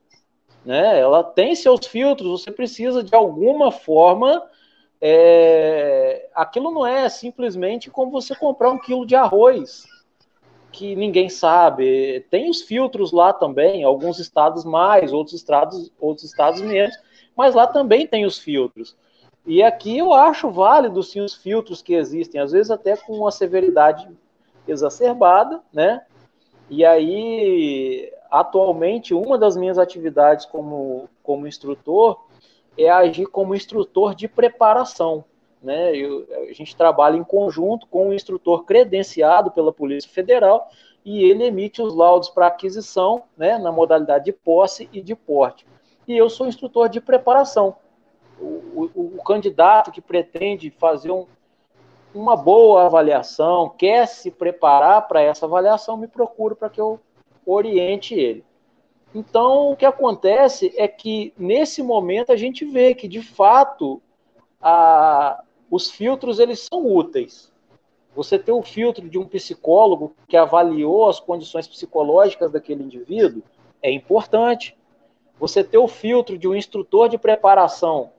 Né? 0.64 0.98
Ela 0.98 1.24
tem 1.24 1.54
seus 1.54 1.86
filtros, 1.86 2.42
você 2.42 2.50
precisa 2.50 3.02
de 3.02 3.14
alguma 3.14 3.70
forma. 3.70 4.42
É... 5.00 6.28
Aquilo 6.34 6.70
não 6.70 6.86
é 6.86 7.08
simplesmente 7.08 7.90
como 7.90 8.12
você 8.12 8.34
comprar 8.34 8.70
um 8.70 8.78
quilo 8.78 9.04
de 9.04 9.16
arroz, 9.16 9.84
que 10.70 10.94
ninguém 10.94 11.28
sabe. 11.28 12.24
Tem 12.30 12.48
os 12.48 12.62
filtros 12.62 13.10
lá 13.10 13.32
também, 13.32 13.82
alguns 13.82 14.20
estados 14.20 14.64
mais, 14.64 15.12
outros 15.12 15.34
estados, 15.34 15.92
outros 16.00 16.24
estados 16.24 16.60
menos 16.60 16.96
mas 17.36 17.54
lá 17.54 17.66
também 17.66 18.06
tem 18.06 18.24
os 18.24 18.38
filtros. 18.38 18.96
E 19.44 19.62
aqui 19.62 19.98
eu 19.98 20.12
acho 20.12 20.50
válido 20.50 21.02
sim 21.02 21.20
os 21.20 21.34
filtros 21.34 21.82
que 21.82 21.94
existem, 21.94 22.40
às 22.40 22.52
vezes 22.52 22.70
até 22.70 22.96
com 22.96 23.12
uma 23.12 23.30
severidade 23.30 24.08
exacerbada, 24.66 25.60
né? 25.72 26.02
E 26.70 26.84
aí 26.84 28.12
atualmente, 28.32 29.12
uma 29.12 29.36
das 29.36 29.58
minhas 29.58 29.78
atividades 29.78 30.46
como, 30.46 31.06
como 31.22 31.46
instrutor 31.46 32.18
é 32.78 32.88
agir 32.88 33.26
como 33.26 33.54
instrutor 33.54 34.14
de 34.14 34.26
preparação. 34.26 35.22
Né? 35.62 35.94
Eu, 35.94 36.26
a 36.48 36.52
gente 36.54 36.74
trabalha 36.74 37.18
em 37.18 37.22
conjunto 37.22 37.86
com 37.86 38.08
um 38.08 38.12
instrutor 38.14 38.64
credenciado 38.64 39.50
pela 39.50 39.70
Polícia 39.70 40.10
Federal 40.10 40.70
e 41.04 41.22
ele 41.24 41.44
emite 41.44 41.82
os 41.82 41.94
laudos 41.94 42.30
para 42.30 42.46
aquisição, 42.46 43.24
né, 43.36 43.58
na 43.58 43.70
modalidade 43.70 44.24
de 44.24 44.32
posse 44.32 44.88
e 44.94 45.02
de 45.02 45.14
porte. 45.14 45.66
E 46.06 46.16
eu 46.16 46.28
sou 46.28 46.46
instrutor 46.46 46.88
de 46.88 47.00
preparação. 47.00 47.76
O, 48.40 48.90
o, 48.94 49.16
o 49.18 49.22
candidato 49.24 49.92
que 49.92 50.00
pretende 50.00 50.70
fazer 50.70 51.10
um, 51.10 51.26
uma 52.14 52.36
boa 52.36 52.86
avaliação, 52.86 53.68
quer 53.68 54.06
se 54.06 54.30
preparar 54.30 55.06
para 55.08 55.20
essa 55.20 55.46
avaliação, 55.46 55.96
me 55.96 56.08
procura 56.08 56.54
para 56.54 56.68
que 56.68 56.80
eu 56.80 57.00
oriente 57.46 58.14
ele. 58.14 58.44
Então, 59.14 59.72
o 59.72 59.76
que 59.76 59.84
acontece 59.84 60.72
é 60.76 60.88
que, 60.88 61.34
nesse 61.36 61.82
momento, 61.82 62.32
a 62.32 62.36
gente 62.36 62.64
vê 62.64 62.94
que, 62.94 63.06
de 63.06 63.20
fato, 63.20 64.00
a, 64.60 65.42
os 65.70 65.90
filtros 65.90 66.38
eles 66.38 66.60
são 66.60 66.86
úteis. 66.86 67.52
Você 68.14 68.38
ter 68.38 68.52
o 68.52 68.62
filtro 68.62 69.08
de 69.08 69.18
um 69.18 69.26
psicólogo 69.26 70.14
que 70.28 70.36
avaliou 70.36 71.08
as 71.08 71.18
condições 71.18 71.66
psicológicas 71.66 72.50
daquele 72.50 72.82
indivíduo 72.82 73.42
é 73.82 73.90
importante. 73.90 74.76
Você 75.38 75.64
ter 75.64 75.78
o 75.78 75.88
filtro 75.88 76.38
de 76.38 76.46
um 76.46 76.54
instrutor 76.54 77.08
de 77.08 77.18
preparação 77.18 78.10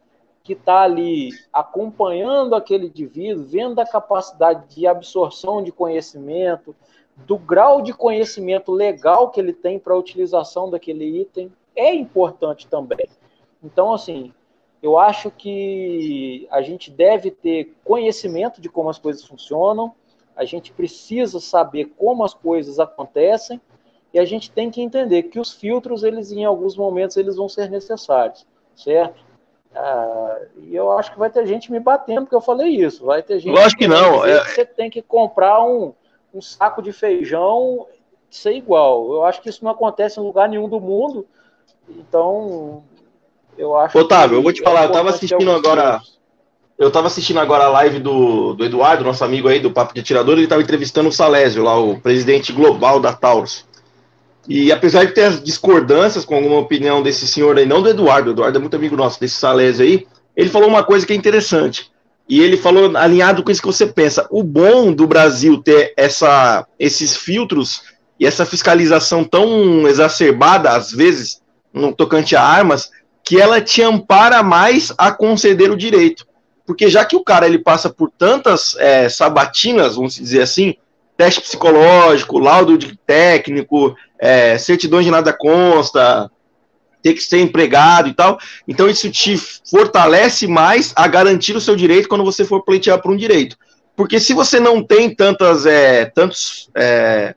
que 0.43 0.53
está 0.53 0.81
ali 0.81 1.29
acompanhando 1.53 2.53
aquele 2.53 2.87
indivíduo, 2.87 3.45
vendo 3.45 3.79
a 3.79 3.85
capacidade 3.85 4.75
de 4.75 4.85
absorção 4.85 5.63
de 5.63 5.71
conhecimento, 5.71 6.75
do 7.15 7.37
grau 7.37 7.81
de 7.81 7.93
conhecimento 7.93 8.71
legal 8.71 9.29
que 9.29 9.39
ele 9.39 9.53
tem 9.53 9.79
para 9.79 9.93
a 9.93 9.97
utilização 9.97 10.69
daquele 10.69 11.21
item, 11.21 11.51
é 11.75 11.93
importante 11.93 12.67
também. 12.67 13.07
Então, 13.63 13.93
assim, 13.93 14.33
eu 14.81 14.97
acho 14.97 15.31
que 15.31 16.45
a 16.51 16.61
gente 16.61 16.91
deve 16.91 17.31
ter 17.31 17.73
conhecimento 17.85 18.59
de 18.59 18.67
como 18.67 18.89
as 18.89 18.99
coisas 18.99 19.23
funcionam, 19.23 19.93
a 20.35 20.43
gente 20.43 20.73
precisa 20.73 21.39
saber 21.39 21.93
como 21.97 22.23
as 22.23 22.33
coisas 22.33 22.79
acontecem 22.79 23.61
e 24.13 24.19
a 24.19 24.25
gente 24.25 24.51
tem 24.51 24.69
que 24.69 24.81
entender 24.81 25.23
que 25.23 25.39
os 25.39 25.51
filtros, 25.51 26.03
eles 26.03 26.31
em 26.31 26.45
alguns 26.45 26.77
momentos, 26.77 27.17
eles 27.17 27.35
vão 27.35 27.49
ser 27.49 27.69
necessários, 27.69 28.45
certo? 28.75 29.23
Ah, 29.75 30.37
e 30.57 30.75
eu 30.75 30.91
acho 30.91 31.11
que 31.11 31.19
vai 31.19 31.31
ter 31.31 31.45
gente 31.47 31.71
me 31.71 31.79
batendo 31.79 32.21
porque 32.21 32.35
eu 32.35 32.41
falei 32.41 32.69
isso. 32.69 33.05
Vai 33.05 33.23
ter 33.23 33.39
gente. 33.39 33.55
Lógico 33.55 33.79
que, 33.79 33.85
que 33.85 33.87
não. 33.87 34.23
É... 34.23 34.45
Você 34.45 34.65
tem 34.65 34.89
que 34.89 35.01
comprar 35.01 35.63
um, 35.65 35.93
um 36.31 36.41
saco 36.41 36.81
de 36.81 36.93
feijão 36.93 37.87
ser 38.29 38.53
igual. 38.53 39.11
Eu 39.11 39.23
acho 39.25 39.41
que 39.41 39.49
isso 39.49 39.63
não 39.63 39.71
acontece 39.71 40.19
em 40.19 40.23
lugar 40.23 40.47
nenhum 40.47 40.69
do 40.69 40.79
mundo. 40.79 41.25
Então, 41.89 42.83
eu 43.57 43.75
acho. 43.75 43.97
Otávio, 43.97 44.37
eu 44.37 44.43
vou 44.43 44.53
te 44.53 44.61
falar, 44.61 44.83
é 44.83 44.85
eu 44.85 44.91
tava 44.91 45.09
assistindo 45.09 45.51
agora. 45.51 46.01
Eu 46.77 46.91
tava 46.91 47.07
assistindo 47.07 47.39
agora 47.39 47.65
a 47.65 47.69
live 47.69 47.99
do, 47.99 48.53
do 48.53 48.65
Eduardo, 48.65 49.03
nosso 49.03 49.23
amigo 49.23 49.47
aí 49.47 49.59
do 49.59 49.71
Papo 49.71 49.93
de 49.93 50.01
Atirador, 50.01 50.37
ele 50.37 50.47
tava 50.47 50.61
entrevistando 50.61 51.07
o 51.07 51.11
Salésio, 51.11 51.63
lá, 51.63 51.79
o 51.79 51.99
presidente 51.99 52.51
global 52.51 52.99
da 52.99 53.13
Taurus. 53.13 53.65
E 54.47 54.71
apesar 54.71 55.05
de 55.05 55.13
ter 55.13 55.23
as 55.23 55.41
discordâncias 55.41 56.25
com 56.25 56.35
alguma 56.35 56.59
opinião 56.59 57.01
desse 57.01 57.27
senhor 57.27 57.57
aí, 57.57 57.65
não 57.65 57.81
do 57.81 57.89
Eduardo, 57.89 58.29
o 58.29 58.33
Eduardo 58.33 58.57
é 58.57 58.61
muito 58.61 58.75
amigo 58.75 58.95
nosso, 58.95 59.19
desse 59.19 59.35
Salésio 59.35 59.85
aí, 59.85 60.05
ele 60.35 60.49
falou 60.49 60.67
uma 60.67 60.83
coisa 60.83 61.05
que 61.05 61.13
é 61.13 61.15
interessante. 61.15 61.91
E 62.27 62.41
ele 62.41 62.57
falou 62.57 62.95
alinhado 62.95 63.43
com 63.43 63.51
isso 63.51 63.61
que 63.61 63.67
você 63.67 63.85
pensa. 63.85 64.27
O 64.29 64.43
bom 64.43 64.91
do 64.93 65.05
Brasil 65.05 65.61
ter 65.61 65.93
essa, 65.97 66.65
esses 66.79 67.15
filtros 67.15 67.81
e 68.19 68.25
essa 68.25 68.45
fiscalização 68.45 69.23
tão 69.23 69.87
exacerbada, 69.87 70.69
às 70.69 70.91
vezes, 70.91 71.41
no 71.73 71.93
tocante 71.93 72.35
a 72.35 72.41
armas, 72.41 72.89
que 73.23 73.39
ela 73.39 73.61
te 73.61 73.81
ampara 73.81 74.41
mais 74.41 74.93
a 74.97 75.11
conceder 75.11 75.71
o 75.71 75.77
direito. 75.77 76.25
Porque 76.65 76.89
já 76.89 77.03
que 77.03 77.15
o 77.15 77.23
cara 77.23 77.45
ele 77.45 77.59
passa 77.59 77.89
por 77.89 78.09
tantas 78.09 78.75
é, 78.77 79.09
sabatinas, 79.09 79.95
vamos 79.95 80.15
dizer 80.15 80.41
assim, 80.41 80.75
teste 81.17 81.41
psicológico, 81.41 82.39
laudo 82.39 82.77
de 82.77 82.97
técnico, 83.05 83.95
é, 84.19 84.57
certidões 84.57 85.05
de 85.05 85.11
nada 85.11 85.33
consta, 85.33 86.29
ter 87.01 87.13
que 87.13 87.23
ser 87.23 87.39
empregado 87.39 88.09
e 88.09 88.13
tal. 88.13 88.39
Então 88.67 88.89
isso 88.89 89.11
te 89.11 89.37
fortalece 89.37 90.47
mais 90.47 90.93
a 90.95 91.07
garantir 91.07 91.55
o 91.55 91.61
seu 91.61 91.75
direito 91.75 92.07
quando 92.07 92.23
você 92.23 92.45
for 92.45 92.63
pleitear 92.63 93.01
por 93.01 93.11
um 93.11 93.17
direito. 93.17 93.57
Porque 93.95 94.19
se 94.19 94.33
você 94.33 94.59
não 94.59 94.83
tem 94.83 95.13
tantas, 95.13 95.65
é, 95.65 96.05
tantos 96.05 96.69
é, 96.75 97.35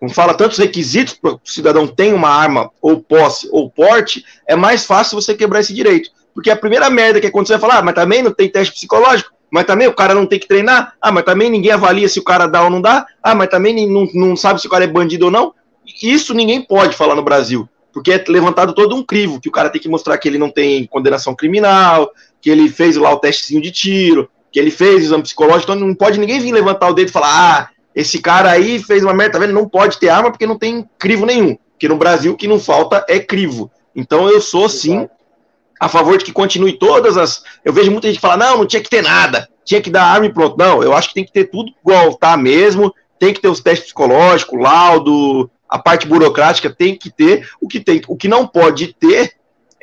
como 0.00 0.12
fala, 0.14 0.32
tantos 0.32 0.56
requisitos 0.56 1.14
para 1.14 1.34
o 1.34 1.40
cidadão 1.44 1.86
ter 1.86 2.14
uma 2.14 2.30
arma, 2.30 2.70
ou 2.80 3.02
posse, 3.02 3.48
ou 3.52 3.70
porte, 3.70 4.24
é 4.48 4.56
mais 4.56 4.86
fácil 4.86 5.20
você 5.20 5.34
quebrar 5.34 5.60
esse 5.60 5.74
direito. 5.74 6.10
Porque 6.34 6.50
a 6.50 6.56
primeira 6.56 6.88
merda 6.88 7.20
que 7.20 7.26
aconteceu 7.26 7.56
é 7.56 7.60
falar, 7.60 7.78
ah, 7.78 7.82
mas 7.82 7.94
também 7.94 8.22
não 8.22 8.32
tem 8.32 8.48
teste 8.48 8.72
psicológico, 8.72 9.30
mas 9.50 9.64
também 9.64 9.88
o 9.88 9.94
cara 9.94 10.14
não 10.14 10.26
tem 10.26 10.38
que 10.38 10.46
treinar, 10.46 10.94
ah, 11.00 11.10
mas 11.10 11.24
também 11.24 11.50
ninguém 11.50 11.72
avalia 11.72 12.08
se 12.08 12.18
o 12.18 12.24
cara 12.24 12.46
dá 12.46 12.62
ou 12.62 12.70
não 12.70 12.80
dá, 12.80 13.06
ah, 13.22 13.34
mas 13.34 13.48
também 13.48 13.86
não, 13.88 14.08
não 14.14 14.36
sabe 14.36 14.60
se 14.60 14.66
o 14.66 14.70
cara 14.70 14.84
é 14.84 14.88
bandido 14.88 15.26
ou 15.26 15.30
não. 15.30 15.52
Isso 16.02 16.32
ninguém 16.34 16.62
pode 16.62 16.96
falar 16.96 17.14
no 17.14 17.22
Brasil, 17.22 17.68
porque 17.92 18.12
é 18.12 18.24
levantado 18.28 18.72
todo 18.72 18.94
um 18.94 19.02
crivo, 19.02 19.40
que 19.40 19.48
o 19.48 19.52
cara 19.52 19.68
tem 19.68 19.80
que 19.80 19.88
mostrar 19.88 20.16
que 20.18 20.28
ele 20.28 20.38
não 20.38 20.50
tem 20.50 20.86
condenação 20.86 21.34
criminal, 21.34 22.10
que 22.40 22.48
ele 22.48 22.68
fez 22.68 22.96
lá 22.96 23.12
o 23.12 23.18
testezinho 23.18 23.60
de 23.60 23.72
tiro, 23.72 24.30
que 24.52 24.58
ele 24.58 24.70
fez 24.70 25.04
exame 25.04 25.22
psicológico, 25.22 25.72
então 25.72 25.86
não 25.86 25.94
pode 25.94 26.18
ninguém 26.18 26.40
vir 26.40 26.52
levantar 26.52 26.88
o 26.88 26.94
dedo 26.94 27.08
e 27.08 27.12
falar, 27.12 27.28
ah, 27.28 27.68
esse 27.94 28.20
cara 28.20 28.50
aí 28.50 28.78
fez 28.78 29.02
uma 29.02 29.14
merda, 29.14 29.34
tá 29.34 29.38
vendo? 29.38 29.52
Não 29.52 29.68
pode 29.68 29.98
ter 29.98 30.08
arma 30.08 30.30
porque 30.30 30.46
não 30.46 30.58
tem 30.58 30.88
crivo 30.98 31.26
nenhum. 31.26 31.56
Porque 31.72 31.88
no 31.88 31.96
Brasil 31.96 32.32
o 32.32 32.36
que 32.36 32.46
não 32.46 32.60
falta 32.60 33.04
é 33.08 33.18
crivo. 33.18 33.70
Então 33.94 34.28
eu 34.28 34.40
sou 34.40 34.68
sim 34.68 35.08
a 35.80 35.88
favor 35.88 36.18
de 36.18 36.24
que 36.26 36.32
continue 36.32 36.74
todas 36.74 37.16
as. 37.16 37.42
Eu 37.64 37.72
vejo 37.72 37.90
muita 37.90 38.06
gente 38.06 38.20
falar, 38.20 38.36
não, 38.36 38.58
não 38.58 38.66
tinha 38.66 38.82
que 38.82 38.90
ter 38.90 39.02
nada, 39.02 39.48
tinha 39.64 39.80
que 39.80 39.90
dar 39.90 40.04
arma 40.04 40.26
e 40.26 40.32
pronto. 40.32 40.56
Não, 40.58 40.82
eu 40.82 40.92
acho 40.92 41.08
que 41.08 41.14
tem 41.14 41.24
que 41.24 41.32
ter 41.32 41.44
tudo 41.44 41.72
igual 41.82 42.14
tá 42.14 42.36
mesmo, 42.36 42.94
tem 43.18 43.32
que 43.32 43.40
ter 43.40 43.48
os 43.48 43.60
testes 43.60 43.86
psicológicos, 43.86 44.60
laudo, 44.60 45.50
a 45.66 45.78
parte 45.78 46.06
burocrática 46.06 46.68
tem 46.68 46.94
que 46.94 47.10
ter. 47.10 47.48
O 47.58 47.66
que, 47.66 47.80
tem, 47.80 48.02
o 48.06 48.16
que 48.16 48.28
não 48.28 48.46
pode 48.46 48.92
ter 48.92 49.32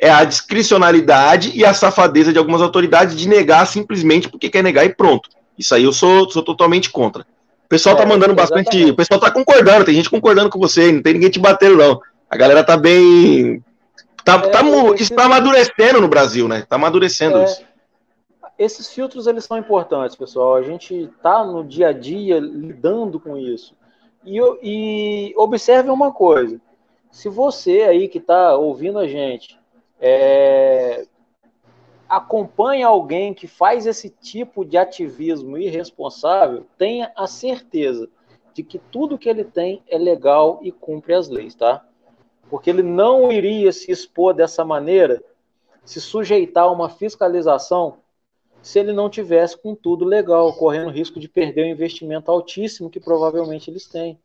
é 0.00 0.08
a 0.08 0.22
discricionalidade 0.22 1.50
e 1.52 1.64
a 1.64 1.74
safadeza 1.74 2.32
de 2.32 2.38
algumas 2.38 2.62
autoridades 2.62 3.16
de 3.16 3.28
negar 3.28 3.66
simplesmente 3.66 4.28
porque 4.28 4.48
quer 4.48 4.62
negar 4.62 4.84
e 4.84 4.94
pronto. 4.94 5.28
Isso 5.58 5.74
aí 5.74 5.82
eu 5.82 5.92
sou, 5.92 6.30
sou 6.30 6.44
totalmente 6.44 6.90
contra. 6.90 7.22
O 7.22 7.68
pessoal 7.68 7.96
tá 7.96 8.04
é, 8.04 8.06
mandando 8.06 8.34
bastante. 8.34 8.68
Exatamente. 8.68 8.90
O 8.92 8.96
pessoal 8.96 9.18
tá 9.18 9.30
concordando, 9.30 9.84
tem 9.84 9.94
gente 9.94 10.08
concordando 10.08 10.48
com 10.48 10.60
você, 10.60 10.92
não 10.92 11.02
tem 11.02 11.14
ninguém 11.14 11.28
te 11.28 11.40
batendo, 11.40 11.76
não. 11.76 12.00
A 12.30 12.36
galera 12.36 12.62
tá 12.62 12.76
bem. 12.76 13.62
Tá, 14.28 14.34
é, 14.34 14.50
tá, 14.50 14.60
isso 14.98 15.14
tá 15.14 15.24
amadurecendo 15.24 16.02
no 16.02 16.08
Brasil, 16.08 16.46
né? 16.46 16.66
Tá 16.68 16.76
amadurecendo 16.76 17.38
é, 17.38 17.44
isso. 17.44 17.64
Esses 18.58 18.90
filtros 18.90 19.26
eles 19.26 19.44
são 19.44 19.56
importantes, 19.56 20.14
pessoal. 20.14 20.54
A 20.56 20.62
gente 20.62 21.08
tá 21.22 21.42
no 21.42 21.64
dia 21.64 21.88
a 21.88 21.92
dia 21.92 22.38
lidando 22.38 23.18
com 23.18 23.38
isso. 23.38 23.74
E, 24.22 24.38
e 24.62 25.34
observe 25.34 25.88
uma 25.88 26.12
coisa: 26.12 26.60
se 27.10 27.30
você 27.30 27.82
aí 27.84 28.06
que 28.06 28.18
está 28.18 28.54
ouvindo 28.54 28.98
a 28.98 29.08
gente 29.08 29.58
é, 29.98 31.06
acompanha 32.06 32.86
alguém 32.86 33.32
que 33.32 33.46
faz 33.46 33.86
esse 33.86 34.10
tipo 34.10 34.62
de 34.62 34.76
ativismo 34.76 35.56
irresponsável, 35.56 36.66
tenha 36.76 37.10
a 37.16 37.26
certeza 37.26 38.10
de 38.52 38.62
que 38.62 38.78
tudo 38.78 39.16
que 39.16 39.28
ele 39.28 39.44
tem 39.44 39.82
é 39.88 39.96
legal 39.96 40.58
e 40.62 40.70
cumpre 40.70 41.14
as 41.14 41.30
leis, 41.30 41.54
tá? 41.54 41.87
Porque 42.50 42.70
ele 42.70 42.82
não 42.82 43.30
iria 43.30 43.72
se 43.72 43.90
expor 43.90 44.34
dessa 44.34 44.64
maneira, 44.64 45.22
se 45.84 46.00
sujeitar 46.00 46.64
a 46.64 46.70
uma 46.70 46.88
fiscalização, 46.88 47.98
se 48.62 48.78
ele 48.78 48.92
não 48.92 49.08
tivesse 49.08 49.56
com 49.56 49.74
tudo 49.74 50.04
legal, 50.04 50.52
correndo 50.54 50.90
risco 50.90 51.20
de 51.20 51.28
perder 51.28 51.64
o 51.64 51.68
investimento 51.68 52.30
altíssimo 52.30 52.90
que 52.90 53.00
provavelmente 53.00 53.70
eles 53.70 53.86
têm. 53.86 54.18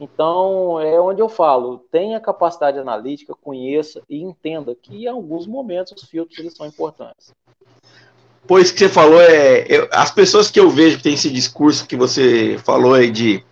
Então, 0.00 0.80
é 0.80 1.00
onde 1.00 1.20
eu 1.20 1.28
falo, 1.28 1.78
tenha 1.90 2.20
capacidade 2.20 2.78
analítica, 2.78 3.34
conheça 3.34 4.00
e 4.08 4.22
entenda 4.22 4.74
que 4.74 5.04
em 5.04 5.08
alguns 5.08 5.46
momentos 5.46 5.92
os 5.92 6.08
filtros 6.08 6.38
eles 6.38 6.56
são 6.56 6.66
importantes. 6.66 7.34
Pois 8.46 8.70
que 8.70 8.78
você 8.78 8.88
falou, 8.88 9.20
é, 9.20 9.66
eu, 9.68 9.88
as 9.90 10.10
pessoas 10.10 10.50
que 10.50 10.58
eu 10.58 10.70
vejo 10.70 10.96
que 10.96 11.02
tem 11.02 11.14
esse 11.14 11.28
discurso 11.28 11.86
que 11.86 11.96
você 11.96 12.56
falou 12.64 12.94
aí 12.94 13.10
de 13.10 13.44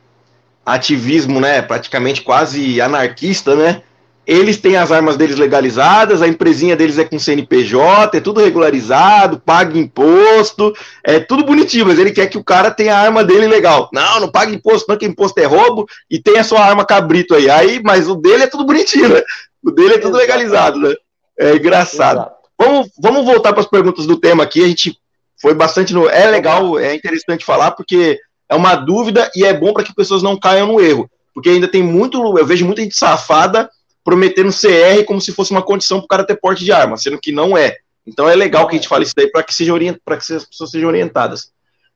ativismo, 0.65 1.41
né, 1.41 1.61
praticamente 1.63 2.23
quase 2.23 2.81
anarquista, 2.81 3.55
né, 3.55 3.83
eles 4.27 4.57
têm 4.57 4.77
as 4.77 4.91
armas 4.91 5.17
deles 5.17 5.37
legalizadas, 5.37 6.21
a 6.21 6.27
empresinha 6.27 6.75
deles 6.75 6.99
é 6.99 7.05
com 7.05 7.17
CNPJ, 7.17 8.17
é 8.17 8.21
tudo 8.21 8.41
regularizado, 8.41 9.39
paga 9.39 9.79
imposto, 9.79 10.75
é 11.05 11.21
tudo 11.21 11.45
bonitinho, 11.45 11.87
mas 11.87 11.99
ele 11.99 12.11
quer 12.11 12.27
que 12.27 12.37
o 12.37 12.43
cara 12.43 12.73
tenha 12.73 12.97
a 12.97 12.99
arma 12.99 13.23
dele 13.23 13.47
legal. 13.47 13.89
Não, 13.93 14.19
não 14.19 14.29
paga 14.29 14.53
imposto, 14.53 14.87
não, 14.89 14.99
que 14.99 15.07
imposto 15.07 15.39
é 15.39 15.45
roubo, 15.45 15.87
e 16.11 16.21
tem 16.21 16.39
a 16.39 16.45
sua 16.45 16.61
arma 16.61 16.85
cabrito 16.85 17.37
aí. 17.37 17.49
Aí, 17.49 17.81
mas 17.85 18.09
o 18.09 18.17
dele 18.17 18.43
é 18.43 18.47
tudo 18.49 18.67
bonitinho, 18.67 19.11
né? 19.11 19.23
O 19.63 19.71
dele 19.71 19.95
é 19.95 19.99
tudo 19.99 20.17
legalizado, 20.17 20.81
né? 20.81 20.93
É 21.39 21.55
engraçado. 21.55 22.29
Vamos, 22.59 22.91
vamos 23.01 23.25
voltar 23.25 23.53
para 23.53 23.63
as 23.63 23.69
perguntas 23.69 24.07
do 24.07 24.17
tema 24.17 24.43
aqui. 24.43 24.65
A 24.65 24.69
gente 24.69 24.99
foi 25.41 25.55
bastante 25.55 25.95
no. 25.95 26.09
É 26.09 26.29
legal, 26.31 26.79
é 26.79 26.95
interessante 26.95 27.45
falar, 27.45 27.73
porque 27.73 28.19
é 28.49 28.55
uma 28.57 28.75
dúvida 28.75 29.31
e 29.37 29.45
é 29.45 29.55
bom 29.55 29.73
para 29.73 29.85
que 29.85 29.95
pessoas 29.95 30.23
não 30.23 30.37
caiam 30.37 30.67
no 30.67 30.81
erro. 30.81 31.09
Porque 31.35 31.51
ainda 31.51 31.69
tem 31.69 31.83
muito, 31.83 32.39
eu 32.39 32.47
vejo 32.47 32.65
muita 32.65 32.83
gente 32.83 32.97
safada 32.97 33.71
prometendo 34.07 34.53
CR 34.53 35.05
como 35.05 35.21
se 35.21 35.33
fosse 35.33 35.51
uma 35.51 35.63
condição 35.63 35.99
para 35.99 36.05
o 36.05 36.09
cara 36.09 36.25
ter 36.25 36.37
porte 36.37 36.65
de 36.65 36.71
arma, 36.71 36.97
sendo 36.97 37.19
que 37.19 37.33
não 37.33 37.59
é. 37.59 37.79
Então 38.07 38.29
é 38.29 38.37
legal 38.37 38.69
que 38.69 38.77
a 38.77 38.79
gente 38.79 38.89
fale 38.89 39.03
isso 39.03 39.15
daí 39.17 39.29
para 39.29 39.43
que, 39.43 39.53
que 39.53 40.33
as 40.33 40.45
pessoas 40.45 40.71
sejam 40.71 40.89
orientadas. 40.89 41.51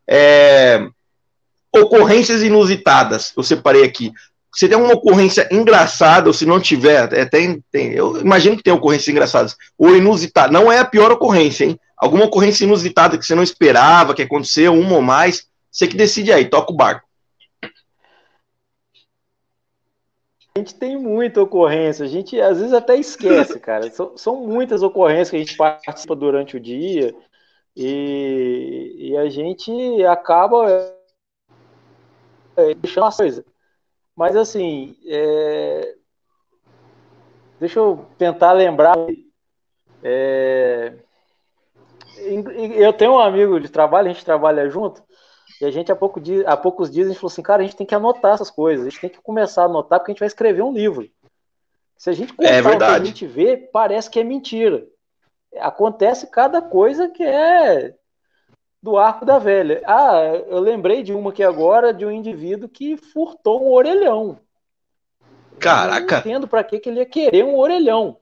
É... 0.08 0.88
Ocorrências 1.72 2.42
inusitadas, 2.42 3.32
eu 3.36 3.44
separei 3.44 3.84
aqui. 3.84 4.12
Se 4.52 4.68
tem 4.68 4.76
uma 4.76 4.92
ocorrência 4.92 5.48
engraçada, 5.52 6.28
ou 6.28 6.34
se 6.34 6.44
não 6.44 6.58
tiver, 6.58 7.04
até 7.04 7.38
tem, 7.70 7.92
eu 7.92 8.20
imagino 8.20 8.56
que 8.56 8.64
tem 8.64 8.72
ocorrências 8.72 9.06
engraçadas, 9.06 9.56
ou 9.78 9.96
inusitada, 9.96 10.52
não 10.52 10.72
é 10.72 10.80
a 10.80 10.84
pior 10.84 11.12
ocorrência, 11.12 11.64
hein? 11.64 11.78
Alguma 11.96 12.24
ocorrência 12.24 12.64
inusitada 12.64 13.16
que 13.16 13.24
você 13.24 13.36
não 13.36 13.44
esperava, 13.44 14.14
que 14.14 14.22
aconteceu, 14.22 14.74
uma 14.74 14.96
ou 14.96 15.02
mais, 15.02 15.46
você 15.70 15.86
que 15.86 15.96
decide 15.96 16.32
aí, 16.32 16.46
toca 16.46 16.72
o 16.72 16.76
barco. 16.76 17.08
A 20.54 20.58
gente 20.58 20.74
tem 20.74 20.96
muita 20.96 21.42
ocorrência, 21.42 22.04
a 22.04 22.08
gente 22.08 22.40
às 22.40 22.58
vezes 22.58 22.72
até 22.72 22.96
esquece, 22.96 23.58
cara. 23.60 23.88
São, 23.90 24.16
são 24.16 24.36
muitas 24.46 24.82
ocorrências 24.82 25.30
que 25.30 25.36
a 25.36 25.38
gente 25.38 25.56
participa 25.56 26.16
durante 26.16 26.56
o 26.56 26.60
dia 26.60 27.14
e, 27.76 28.96
e 28.98 29.16
a 29.16 29.28
gente 29.28 29.72
acaba 30.04 30.92
é, 32.56 32.74
deixando 32.74 33.06
as 33.06 33.16
coisas. 33.16 33.44
Mas 34.16 34.36
assim, 34.36 34.96
é... 35.06 35.94
deixa 37.58 37.78
eu 37.78 38.04
tentar 38.18 38.52
lembrar. 38.52 38.96
É... 40.02 40.94
Eu 42.76 42.92
tenho 42.92 43.12
um 43.12 43.18
amigo 43.18 43.58
de 43.58 43.70
trabalho, 43.70 44.10
a 44.10 44.12
gente 44.12 44.24
trabalha 44.24 44.68
junto, 44.68 45.02
e 45.60 45.64
a 45.64 45.70
gente 45.70 45.92
há, 45.92 45.96
pouco 45.96 46.20
dia, 46.20 46.48
há 46.48 46.56
poucos 46.56 46.90
dias 46.90 47.06
a 47.06 47.10
gente 47.10 47.20
falou 47.20 47.32
assim, 47.32 47.42
cara, 47.42 47.62
a 47.62 47.64
gente 47.64 47.76
tem 47.76 47.86
que 47.86 47.94
anotar 47.94 48.34
essas 48.34 48.50
coisas, 48.50 48.86
a 48.86 48.90
gente 48.90 49.00
tem 49.00 49.10
que 49.10 49.20
começar 49.20 49.62
a 49.62 49.66
anotar 49.66 49.98
porque 49.98 50.10
a 50.10 50.14
gente 50.14 50.20
vai 50.20 50.26
escrever 50.26 50.62
um 50.62 50.72
livro. 50.72 51.08
Se 51.98 52.08
a 52.08 52.12
gente 52.14 52.32
contar 52.32 52.50
é 52.50 52.60
o 52.62 52.78
que 52.78 52.84
a 52.84 53.04
gente 53.04 53.26
vê, 53.26 53.56
parece 53.56 54.08
que 54.08 54.18
é 54.18 54.24
mentira. 54.24 54.86
Acontece 55.58 56.28
cada 56.28 56.62
coisa 56.62 57.10
que 57.10 57.22
é 57.22 57.94
do 58.82 58.96
arco 58.96 59.26
da 59.26 59.38
velha. 59.38 59.82
Ah, 59.84 60.22
eu 60.48 60.60
lembrei 60.60 61.02
de 61.02 61.12
uma 61.12 61.28
aqui 61.28 61.42
agora, 61.42 61.92
de 61.92 62.06
um 62.06 62.10
indivíduo 62.10 62.68
que 62.68 62.96
furtou 62.96 63.62
um 63.62 63.70
orelhão. 63.70 64.40
Caraca! 65.58 66.00
Eu 66.00 66.10
não 66.10 66.18
entendo 66.18 66.48
para 66.48 66.64
que, 66.64 66.80
ele 66.86 67.00
ia 67.00 67.06
querer 67.06 67.44
um 67.44 67.58
orelhão. 67.58 68.16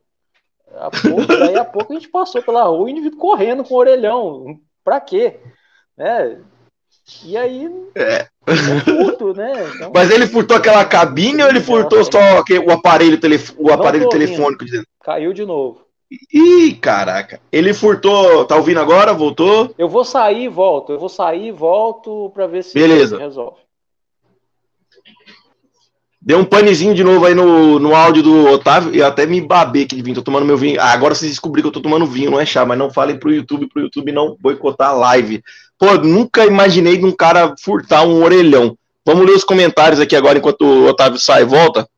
A 0.75 0.91
pouco, 0.91 1.27
daí 1.27 1.57
a 1.57 1.65
pouco 1.65 1.93
a 1.93 1.95
gente 1.95 2.09
passou 2.09 2.43
pela 2.43 2.65
rua, 2.65 2.81
o 2.81 2.89
indivíduo 2.89 3.21
correndo 3.21 3.63
com 3.63 3.75
o 3.75 3.79
orelhão. 3.79 4.61
Pra 4.83 5.01
quê? 5.01 5.39
Né? 5.97 6.43
E 7.25 7.37
aí. 7.37 7.71
É. 7.95 8.27
furto, 8.85 9.35
né? 9.35 9.71
Então, 9.75 9.93
Mas 9.95 10.11
ele 10.11 10.27
furtou 10.27 10.57
aquela 10.57 10.85
cabine 10.85 11.43
ou 11.43 11.49
ele 11.49 11.61
furtou 11.61 12.03
só 12.05 12.19
o 12.67 12.71
aparelho, 12.71 13.19
telef... 13.19 13.53
o 13.57 13.73
aparelho 13.73 14.09
telefônico? 14.09 14.65
Caiu 15.03 15.33
de 15.33 15.45
novo. 15.45 15.89
Ih, 16.33 16.75
caraca. 16.75 17.41
Ele 17.53 17.75
furtou. 17.75 18.45
Tá 18.45 18.57
ouvindo 18.57 18.81
agora? 18.81 19.13
Voltou? 19.13 19.75
Eu 19.77 19.89
vou 19.89 20.05
sair 20.05 20.45
e 20.45 20.49
volto. 20.49 20.93
Eu 20.93 20.99
vou 20.99 21.09
sair 21.09 21.49
e 21.49 21.53
volto 21.53 22.31
para 22.31 22.47
ver 22.47 22.65
se 22.65 22.75
Beleza. 22.75 23.19
resolve. 23.19 23.59
Deu 26.21 26.39
um 26.39 26.45
panezinho 26.45 26.95
de 26.95 27.05
novo 27.05 27.25
aí 27.25 27.35
no, 27.35 27.79
no 27.79 27.95
áudio 27.95 28.23
do 28.23 28.47
Otávio 28.49 28.95
e 28.95 29.03
até 29.03 29.25
me 29.25 29.41
babei 29.41 29.85
aqui 29.85 29.97
de 29.97 30.03
vinho. 30.03 30.17
Tô 30.17 30.23
tomando 30.23 30.45
meu 30.45 30.59
vinho. 30.59 30.81
Ah, 30.81 30.93
agora 30.93 31.15
vocês 31.15 31.31
descobriram 31.31 31.71
que 31.71 31.77
eu 31.77 31.81
tô 31.81 31.89
tomando 31.89 32.07
vinho, 32.07 32.31
não 32.31 32.41
é 32.41 32.45
chá, 32.45 32.67
mas 32.67 32.77
não 32.77 32.91
falem 32.91 33.19
pro 33.19 33.33
YouTube, 33.33 33.69
pro 33.69 33.83
YouTube 33.83 34.13
não 34.13 34.37
boicotar 34.39 34.91
a 34.91 34.93
live. 34.93 35.43
Pô, 35.79 35.95
nunca 35.95 36.45
imaginei 36.45 36.97
de 36.97 37.05
um 37.05 37.13
cara 37.13 37.55
furtar 37.63 38.03
um 38.03 38.23
orelhão. 38.23 38.77
Vamos 39.07 39.25
ler 39.25 39.33
os 39.33 39.45
comentários 39.45 40.01
aqui 40.01 40.17
agora 40.17 40.39
enquanto 40.39 40.63
o 40.63 40.87
Otávio 40.87 41.19
sai 41.19 41.43
e 41.43 41.47
volta. 41.47 41.89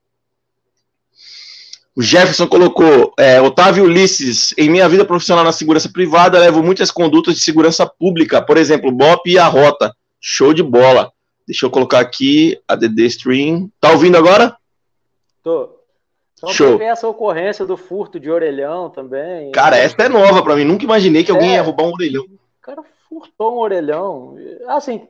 O 1.96 2.02
Jefferson 2.02 2.46
colocou, 2.46 3.12
é, 3.18 3.40
Otávio 3.40 3.84
Ulisses, 3.84 4.54
em 4.56 4.70
minha 4.70 4.88
vida 4.88 5.04
profissional 5.04 5.44
na 5.44 5.52
segurança 5.52 5.90
privada, 5.92 6.38
levo 6.38 6.62
muitas 6.62 6.90
condutas 6.90 7.34
de 7.34 7.40
segurança 7.40 7.84
pública, 7.86 8.40
por 8.40 8.56
exemplo, 8.56 8.92
BOP 8.92 9.26
e 9.26 9.38
a 9.38 9.46
rota. 9.46 9.94
Show 10.20 10.54
de 10.54 10.62
bola. 10.62 11.10
Deixa 11.46 11.66
eu 11.66 11.70
colocar 11.70 11.98
aqui 11.98 12.60
a 12.68 12.76
DD 12.76 13.06
Stream. 13.06 13.70
Tá 13.80 13.90
ouvindo 13.90 14.16
agora? 14.16 14.56
Tô. 15.42 15.80
Então 16.38 16.50
Show. 16.50 16.78
teve 16.78 16.84
essa 16.84 17.08
ocorrência 17.08 17.66
do 17.66 17.76
furto 17.76 18.20
de 18.20 18.30
orelhão 18.30 18.88
também. 18.88 19.50
Cara, 19.50 19.76
essa 19.76 19.96
é 19.98 20.08
nova 20.08 20.42
para 20.42 20.54
mim. 20.56 20.64
Nunca 20.64 20.84
imaginei 20.84 21.24
que 21.24 21.30
alguém 21.30 21.50
é, 21.50 21.54
ia 21.54 21.62
roubar 21.62 21.84
um 21.84 21.92
orelhão. 21.92 22.24
O 22.60 22.62
cara 22.62 22.82
furtou 23.08 23.54
um 23.54 23.58
orelhão. 23.58 24.36
Assim, 24.68 25.08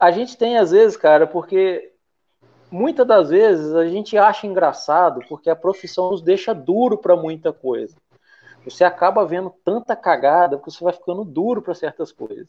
a 0.00 0.10
gente 0.10 0.38
tem 0.38 0.56
às 0.56 0.70
vezes, 0.70 0.96
cara, 0.96 1.26
porque 1.26 1.92
muitas 2.70 3.06
das 3.06 3.28
vezes 3.28 3.74
a 3.74 3.86
gente 3.86 4.16
acha 4.16 4.46
engraçado 4.46 5.20
porque 5.28 5.50
a 5.50 5.54
profissão 5.54 6.10
nos 6.10 6.22
deixa 6.22 6.54
duro 6.54 6.96
para 6.96 7.14
muita 7.14 7.52
coisa. 7.52 7.94
Você 8.64 8.84
acaba 8.84 9.26
vendo 9.26 9.52
tanta 9.62 9.94
cagada 9.94 10.56
que 10.58 10.64
você 10.64 10.82
vai 10.82 10.94
ficando 10.94 11.26
duro 11.26 11.60
para 11.60 11.74
certas 11.74 12.10
coisas. 12.10 12.48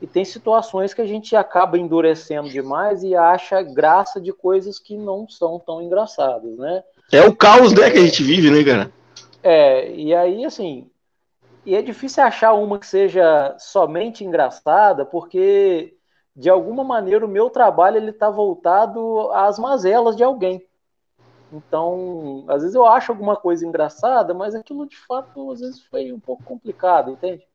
E 0.00 0.06
tem 0.06 0.26
situações 0.26 0.92
que 0.92 1.00
a 1.00 1.06
gente 1.06 1.34
acaba 1.34 1.78
endurecendo 1.78 2.50
demais 2.50 3.02
e 3.02 3.16
acha 3.16 3.62
graça 3.62 4.20
de 4.20 4.30
coisas 4.30 4.78
que 4.78 4.94
não 4.94 5.26
são 5.26 5.58
tão 5.58 5.80
engraçadas, 5.82 6.54
né? 6.56 6.84
É 7.10 7.22
o 7.22 7.34
caos, 7.34 7.72
né, 7.72 7.90
que 7.90 7.98
a 7.98 8.02
gente 8.02 8.22
vive, 8.22 8.50
né, 8.50 8.62
cara? 8.62 8.92
É, 9.42 9.90
e 9.90 10.14
aí, 10.14 10.44
assim, 10.44 10.88
e 11.68 11.74
é 11.74 11.82
difícil 11.82 12.22
achar 12.22 12.54
uma 12.54 12.78
que 12.78 12.86
seja 12.86 13.54
somente 13.58 14.24
engraçada, 14.24 15.04
porque 15.04 15.94
de 16.34 16.48
alguma 16.48 16.82
maneira 16.82 17.26
o 17.26 17.28
meu 17.28 17.50
trabalho 17.50 17.98
ele 17.98 18.08
está 18.08 18.30
voltado 18.30 19.30
às 19.32 19.58
mazelas 19.58 20.16
de 20.16 20.24
alguém. 20.24 20.66
Então, 21.52 22.42
às 22.48 22.62
vezes 22.62 22.74
eu 22.74 22.86
acho 22.86 23.12
alguma 23.12 23.36
coisa 23.36 23.66
engraçada, 23.66 24.32
mas 24.32 24.54
aquilo 24.54 24.88
de 24.88 24.96
fato 24.96 25.50
às 25.52 25.60
vezes 25.60 25.82
foi 25.84 26.10
um 26.10 26.18
pouco 26.18 26.42
complicado, 26.42 27.10
entende? 27.10 27.46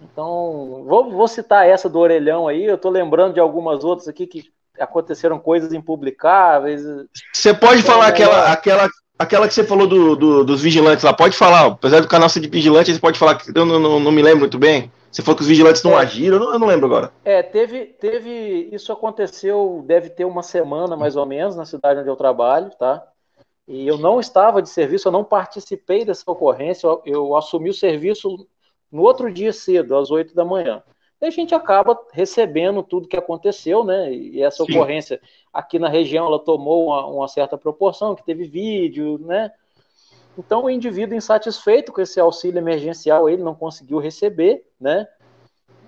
Então, 0.00 0.84
vou, 0.86 1.10
vou 1.10 1.26
citar 1.26 1.66
essa 1.66 1.88
do 1.88 1.98
orelhão 1.98 2.46
aí, 2.46 2.64
eu 2.64 2.76
estou 2.76 2.92
lembrando 2.92 3.34
de 3.34 3.40
algumas 3.40 3.82
outras 3.82 4.06
aqui 4.06 4.28
que 4.28 4.48
aconteceram 4.78 5.40
coisas 5.40 5.72
impublicáveis. 5.72 6.84
Você 7.32 7.52
pode 7.52 7.80
então, 7.80 7.94
falar 7.94 8.06
é... 8.06 8.08
aquela, 8.10 8.52
aquela, 8.52 8.88
aquela 9.18 9.48
que 9.48 9.54
você 9.54 9.64
falou 9.64 9.86
do, 9.86 10.16
do, 10.16 10.44
dos 10.44 10.62
vigilantes 10.62 11.04
lá, 11.04 11.12
pode 11.12 11.36
falar, 11.36 11.66
apesar 11.66 12.00
do 12.00 12.08
canal 12.08 12.28
ser 12.28 12.40
de 12.40 12.48
vigilante, 12.48 12.92
você 12.92 13.00
pode 13.00 13.18
falar 13.18 13.36
que 13.36 13.56
eu 13.56 13.64
não, 13.64 13.78
não, 13.78 14.00
não 14.00 14.12
me 14.12 14.22
lembro 14.22 14.40
muito 14.40 14.58
bem. 14.58 14.90
Você 15.10 15.22
falou 15.22 15.36
que 15.36 15.42
os 15.42 15.48
vigilantes 15.48 15.82
não 15.84 15.92
é. 15.92 16.02
agiram, 16.02 16.36
eu 16.36 16.40
não, 16.40 16.52
eu 16.52 16.58
não, 16.58 16.66
lembro 16.66 16.86
agora. 16.86 17.12
É, 17.24 17.40
teve, 17.40 17.86
teve. 17.86 18.68
Isso 18.72 18.92
aconteceu, 18.92 19.84
deve 19.86 20.10
ter 20.10 20.24
uma 20.24 20.42
semana 20.42 20.96
mais 20.96 21.14
ou 21.14 21.24
menos, 21.24 21.54
na 21.54 21.64
cidade 21.64 22.00
onde 22.00 22.08
eu 22.08 22.16
trabalho, 22.16 22.70
tá? 22.76 23.06
E 23.68 23.86
eu 23.86 23.96
não 23.96 24.18
estava 24.18 24.60
de 24.60 24.68
serviço, 24.68 25.06
eu 25.06 25.12
não 25.12 25.22
participei 25.22 26.04
dessa 26.04 26.28
ocorrência, 26.28 26.86
eu, 26.86 27.02
eu 27.06 27.36
assumi 27.36 27.70
o 27.70 27.74
serviço 27.74 28.46
no 28.90 29.02
outro 29.02 29.32
dia 29.32 29.52
cedo, 29.52 29.96
às 29.96 30.10
8 30.10 30.34
da 30.34 30.44
manhã. 30.44 30.82
E 31.24 31.26
a 31.26 31.30
gente 31.30 31.54
acaba 31.54 31.98
recebendo 32.12 32.82
tudo 32.82 33.08
que 33.08 33.16
aconteceu, 33.16 33.82
né? 33.82 34.12
E 34.12 34.42
essa 34.42 34.62
Sim. 34.62 34.72
ocorrência 34.74 35.18
aqui 35.50 35.78
na 35.78 35.88
região 35.88 36.26
ela 36.26 36.38
tomou 36.38 36.88
uma, 36.88 37.06
uma 37.06 37.28
certa 37.28 37.56
proporção, 37.56 38.14
que 38.14 38.22
teve 38.22 38.44
vídeo, 38.44 39.18
né? 39.20 39.50
Então, 40.36 40.64
o 40.64 40.70
indivíduo 40.70 41.16
insatisfeito 41.16 41.94
com 41.94 42.02
esse 42.02 42.20
auxílio 42.20 42.58
emergencial, 42.58 43.26
ele 43.26 43.42
não 43.42 43.54
conseguiu 43.54 43.98
receber, 43.98 44.66
né? 44.78 45.08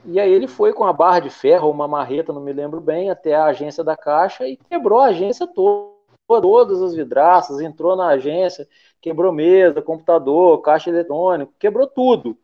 E 0.07 0.19
aí 0.19 0.33
ele 0.33 0.49
foi 0.49 0.73
com 0.73 0.85
a 0.85 0.93
barra 0.93 1.21
de 1.21 1.29
ferro, 1.29 1.71
uma 1.71 1.87
marreta, 1.87 2.33
não 2.33 2.41
me 2.41 2.55
lembro 2.55 2.81
bem, 2.81 3.11
até 3.11 3.35
a 3.35 3.45
agência 3.45 3.85
da 3.85 3.95
Caixa 3.95 4.49
e 4.49 4.57
quebrou 4.57 5.01
a 5.01 5.09
agência 5.09 5.47
toda, 5.47 5.93
todas 6.27 6.81
as 6.81 6.95
vidraças, 6.95 7.61
entrou 7.61 7.95
na 7.95 8.07
agência, 8.07 8.67
quebrou 9.03 9.31
mesa, 9.33 9.83
computador, 9.83 10.63
caixa 10.63 10.89
eletrônico, 10.89 11.53
quebrou 11.59 11.87
tudo. 11.87 12.39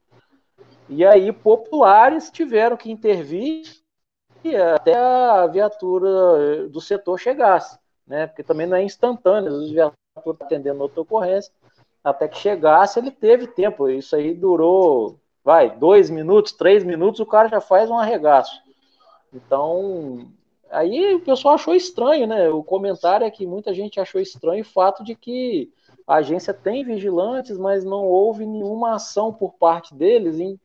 E 0.95 1.05
aí 1.05 1.33
populares 1.33 2.31
tiveram 2.31 2.77
que 2.77 2.91
intervir 2.91 3.63
até 4.75 4.97
a 4.97 5.47
viatura 5.47 6.69
do 6.69 6.81
setor 6.81 7.19
chegasse, 7.19 7.79
né? 8.07 8.27
Porque 8.27 8.43
também 8.43 8.67
não 8.67 8.77
é 8.77 8.83
instantâneo, 8.83 9.55
as 9.55 9.71
viaturas 9.71 9.97
atendendo 10.41 10.83
outra 10.83 11.01
ocorrência 11.01 11.53
até 12.05 12.29
que 12.29 12.39
chegasse, 12.39 12.99
ele 12.99 13.11
teve 13.11 13.47
tempo. 13.47 13.89
Isso 13.89 14.17
aí 14.17 14.35
durou, 14.35 15.19
vai, 15.45 15.71
dois 15.71 16.11
minutos, 16.11 16.53
três 16.53 16.83
minutos, 16.85 17.21
o 17.21 17.27
cara 17.27 17.49
já 17.49 17.61
faz 17.61 17.91
um 17.91 17.99
arregaço. 17.99 18.61
Então, 19.33 20.29
aí 20.71 21.15
o 21.15 21.21
pessoal 21.21 21.55
achou 21.55 21.75
estranho, 21.75 22.27
né? 22.27 22.51
O 22.51 22.63
comentário 22.63 23.27
é 23.27 23.31
que 23.31 23.47
muita 23.47 23.73
gente 23.73 24.01
achou 24.01 24.21
estranho 24.21 24.63
o 24.63 24.69
fato 24.69 25.05
de 25.05 25.15
que 25.15 25.73
a 26.07 26.17
agência 26.17 26.53
tem 26.53 26.85
vigilantes, 26.85 27.57
mas 27.57 27.85
não 27.85 28.05
houve 28.05 28.45
nenhuma 28.45 28.95
ação 28.97 29.33
por 29.33 29.55
parte 29.55 29.95
deles 29.95 30.39
em, 30.39 30.59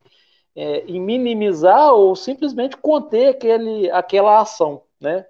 é, 0.58 0.84
em 0.88 1.00
minimizar 1.00 1.94
ou 1.94 2.16
simplesmente 2.16 2.76
conter 2.76 3.28
aquele, 3.28 3.92
aquela 3.92 4.40
ação, 4.40 4.82
né? 5.00 5.24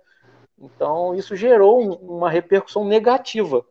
Então, 0.57 1.13
isso 1.13 1.35
gerou 1.35 1.81
um, 1.81 1.93
uma 1.95 2.29
repercussão 2.29 2.85
negativa 2.85 3.65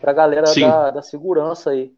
para 0.00 0.10
a 0.10 0.14
galera 0.14 0.46
da, 0.54 0.90
da, 0.90 1.02
segurança 1.02 1.70
aí. 1.70 1.92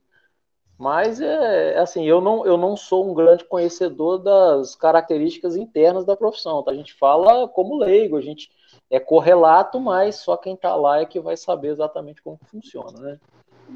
Mas 0.77 1.21
é, 1.21 1.75
é 1.75 1.79
assim, 1.79 2.05
eu 2.07 2.21
não, 2.21 2.45
eu 2.45 2.57
não 2.57 2.77
sou 2.77 3.09
um 3.09 3.15
grande 3.15 3.45
conhecedor 3.45 4.19
das 4.19 4.75
características 4.75 5.57
internas 5.57 6.05
da 6.05 6.17
profissão. 6.17 6.61
Tá? 6.63 6.73
A 6.73 6.75
gente 6.75 6.93
fala 6.93 7.49
como 7.49 7.79
leigo, 7.79 8.17
a 8.17 8.21
gente 8.21 8.51
é 8.91 8.99
correlato, 8.99 9.79
mas 9.81 10.17
só 10.17 10.37
quem 10.37 10.55
está 10.55 10.75
lá 10.75 11.01
é 11.01 11.07
que 11.07 11.21
vai 11.21 11.37
saber 11.37 11.69
exatamente 11.69 12.21
como 12.21 12.39
funciona, 12.47 12.99
né? 12.99 13.21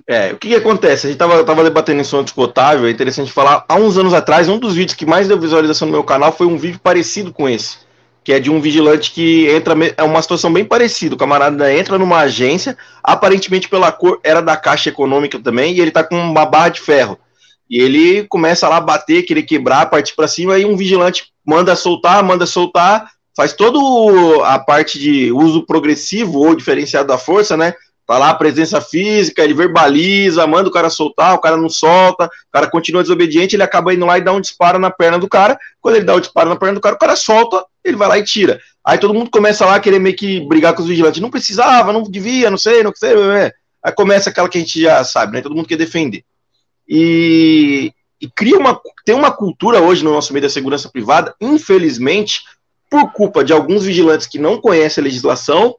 É, 0.07 0.33
o 0.33 0.37
que, 0.39 0.49
que 0.49 0.55
acontece? 0.57 1.07
A 1.07 1.11
gente 1.11 1.19
tava, 1.19 1.45
tava 1.45 1.63
debatendo 1.63 2.01
isso 2.01 2.17
antes 2.17 2.33
com 2.33 2.41
o 2.41 2.45
Otávio, 2.45 2.87
é 2.87 2.91
interessante 2.91 3.31
falar. 3.31 3.65
Há 3.69 3.77
uns 3.77 3.97
anos 3.97 4.13
atrás, 4.13 4.49
um 4.49 4.59
dos 4.59 4.75
vídeos 4.75 4.97
que 4.97 5.07
mais 5.07 5.29
deu 5.29 5.39
visualização 5.39 5.87
no 5.87 5.93
meu 5.93 6.05
canal 6.05 6.33
foi 6.33 6.47
um 6.47 6.59
vídeo 6.59 6.81
parecido 6.83 7.33
com 7.33 7.49
esse. 7.49 7.79
Que 8.25 8.33
é 8.33 8.41
de 8.41 8.51
um 8.51 8.61
vigilante 8.61 9.13
que 9.13 9.49
entra. 9.49 9.75
É 9.97 10.03
uma 10.03 10.21
situação 10.21 10.53
bem 10.53 10.65
parecida. 10.65 11.15
O 11.15 11.19
camarada 11.19 11.73
entra 11.73 11.97
numa 11.99 12.19
agência, 12.19 12.77
aparentemente 13.03 13.69
pela 13.69 13.91
cor, 13.93 14.21
era 14.23 14.43
da 14.43 14.57
Caixa 14.57 14.91
Econômica 14.91 15.39
também, 15.39 15.75
e 15.75 15.81
ele 15.81 15.91
tá 15.91 16.05
com 16.05 16.17
uma 16.17 16.45
barra 16.45 16.71
de 16.71 16.81
ferro. 16.81 17.19
E 17.69 17.81
ele 17.81 18.27
começa 18.29 18.69
lá 18.69 18.79
a 18.79 18.81
bater, 18.81 19.23
querer 19.23 19.45
quebrar, 19.45 19.87
partir 19.87 20.15
para 20.17 20.27
cima, 20.27 20.59
e 20.59 20.65
um 20.65 20.77
vigilante 20.77 21.27
manda 21.47 21.77
soltar, 21.77 22.23
manda 22.23 22.45
soltar, 22.47 23.11
faz 23.37 23.53
todo 23.53 24.43
a 24.43 24.59
parte 24.59 24.99
de 24.99 25.31
uso 25.33 25.65
progressivo 25.65 26.41
ou 26.41 26.55
diferenciado 26.55 27.09
da 27.09 27.17
força, 27.17 27.57
né? 27.57 27.75
Tá 28.11 28.19
lá 28.19 28.35
presença 28.35 28.81
física, 28.81 29.41
ele 29.41 29.55
verbaliza, 29.55 30.45
manda 30.45 30.69
o 30.69 30.73
cara 30.73 30.91
soltar, 30.91 31.33
o 31.33 31.39
cara 31.39 31.57
não 31.57 31.69
solta, 31.69 32.25
o 32.25 32.53
cara 32.53 32.69
continua 32.69 33.03
desobediente, 33.03 33.55
ele 33.55 33.63
acaba 33.63 33.95
indo 33.95 34.05
lá 34.05 34.19
e 34.19 34.21
dá 34.21 34.33
um 34.33 34.41
disparo 34.41 34.81
na 34.81 34.91
perna 34.91 35.17
do 35.17 35.29
cara. 35.29 35.57
Quando 35.81 35.95
ele 35.95 36.05
dá 36.05 36.17
o 36.17 36.21
disparo 36.21 36.49
na 36.49 36.57
perna 36.57 36.75
do 36.75 36.81
cara, 36.81 36.97
o 36.97 36.99
cara 36.99 37.15
solta, 37.15 37.65
ele 37.85 37.97
vai 37.97 38.09
lá 38.09 38.19
e 38.19 38.25
tira. 38.25 38.61
Aí 38.85 38.99
todo 38.99 39.15
mundo 39.15 39.31
começa 39.31 39.65
lá 39.65 39.77
a 39.77 39.81
querer 39.81 40.01
meio 40.01 40.17
que 40.17 40.41
brigar 40.41 40.75
com 40.75 40.83
os 40.83 40.89
vigilantes. 40.89 41.23
Não 41.23 41.31
precisava, 41.31 41.93
não 41.93 42.03
devia, 42.03 42.51
não 42.51 42.59
sei, 42.59 42.83
não 42.83 42.93
sei. 42.93 43.15
Aí 43.81 43.93
começa 43.93 44.29
aquela 44.29 44.49
que 44.49 44.59
a 44.59 44.61
gente 44.61 44.83
já 44.83 45.05
sabe, 45.05 45.35
né? 45.35 45.41
Todo 45.41 45.55
mundo 45.55 45.69
quer 45.69 45.77
defender. 45.77 46.25
E, 46.89 47.93
e 48.21 48.29
cria 48.29 48.59
uma. 48.59 48.81
Tem 49.05 49.15
uma 49.15 49.31
cultura 49.31 49.81
hoje 49.81 50.03
no 50.03 50.13
nosso 50.13 50.33
meio 50.33 50.43
da 50.43 50.51
segurança 50.51 50.89
privada, 50.89 51.33
infelizmente, 51.41 52.41
por 52.91 53.13
culpa 53.13 53.45
de 53.45 53.53
alguns 53.53 53.85
vigilantes 53.85 54.27
que 54.27 54.37
não 54.37 54.61
conhecem 54.61 55.01
a 55.01 55.05
legislação 55.05 55.77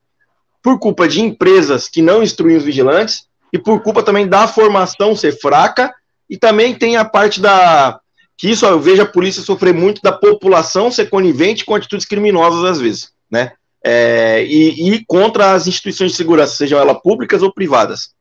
por 0.62 0.80
culpa 0.80 1.08
de 1.08 1.22
empresas 1.22 1.90
que 1.90 2.02
não 2.02 2.22
instruem 2.22 2.58
os 2.58 2.64
vigilantes 2.64 3.26
e 3.52 3.58
por 3.58 3.82
culpa 3.82 4.04
também 4.04 4.28
da 4.28 4.48
formação 4.48 5.16
ser 5.16 5.40
fraca 5.40 5.94
e 6.30 6.38
também 6.38 6.74
tem 6.74 6.98
a 6.98 7.04
parte 7.04 7.42
da 7.42 8.00
que 8.38 8.50
isso 8.50 8.66
eu 8.66 8.80
vejo 8.80 9.04
a 9.04 9.06
polícia 9.06 9.44
sofrer 9.44 9.74
muito 9.74 10.02
da 10.02 10.12
população 10.12 10.90
ser 10.90 11.10
conivente 11.10 11.64
com 11.64 11.76
atitudes 11.76 12.08
criminosas 12.08 12.64
às 12.64 12.80
vezes, 12.80 13.12
né? 13.30 13.52
É, 13.84 14.44
e, 14.46 14.94
e, 14.94 15.06
contra 15.06 15.54
as 15.54 15.68
instituições 15.68 16.12
de 16.12 16.18
segurança, 16.18 16.56
sejam 16.56 16.80
elas 16.80 17.02
públicas 17.02 17.42
ou 17.42 17.54
privadas. 17.54 18.14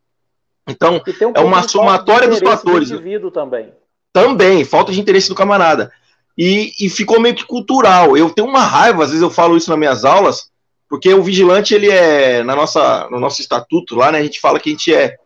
Então, 0.68 0.96
um 0.96 1.32
é 1.34 1.40
uma 1.40 1.66
somatória 1.66 2.28
dos 2.28 2.38
fatores. 2.38 2.90
Do 2.90 3.30
também. 3.30 3.72
Também, 4.12 4.64
falta 4.64 4.92
de 4.92 5.00
interesse 5.00 5.28
do 5.28 5.34
camarada. 5.34 5.92
E, 6.36 6.72
e 6.80 6.88
ficou 6.88 7.20
meio 7.20 7.34
que 7.34 7.44
cultural. 7.44 8.16
Eu 8.16 8.30
tenho 8.30 8.48
uma 8.48 8.62
raiva, 8.62 9.04
às 9.04 9.10
vezes 9.10 9.22
eu 9.22 9.30
falo 9.30 9.56
isso 9.56 9.68
nas 9.70 9.78
minhas 9.78 10.04
aulas, 10.04 10.50
porque 10.90 11.14
o 11.14 11.22
vigilante, 11.22 11.72
ele 11.72 11.88
é, 11.88 12.42
na 12.42 12.56
nossa, 12.56 13.08
no 13.12 13.20
nosso 13.20 13.40
estatuto 13.40 13.94
lá, 13.94 14.10
né, 14.10 14.18
a 14.18 14.22
gente 14.24 14.40
fala 14.40 14.58
que 14.58 14.70
a 14.70 14.72
gente 14.72 14.92
é, 14.92 15.16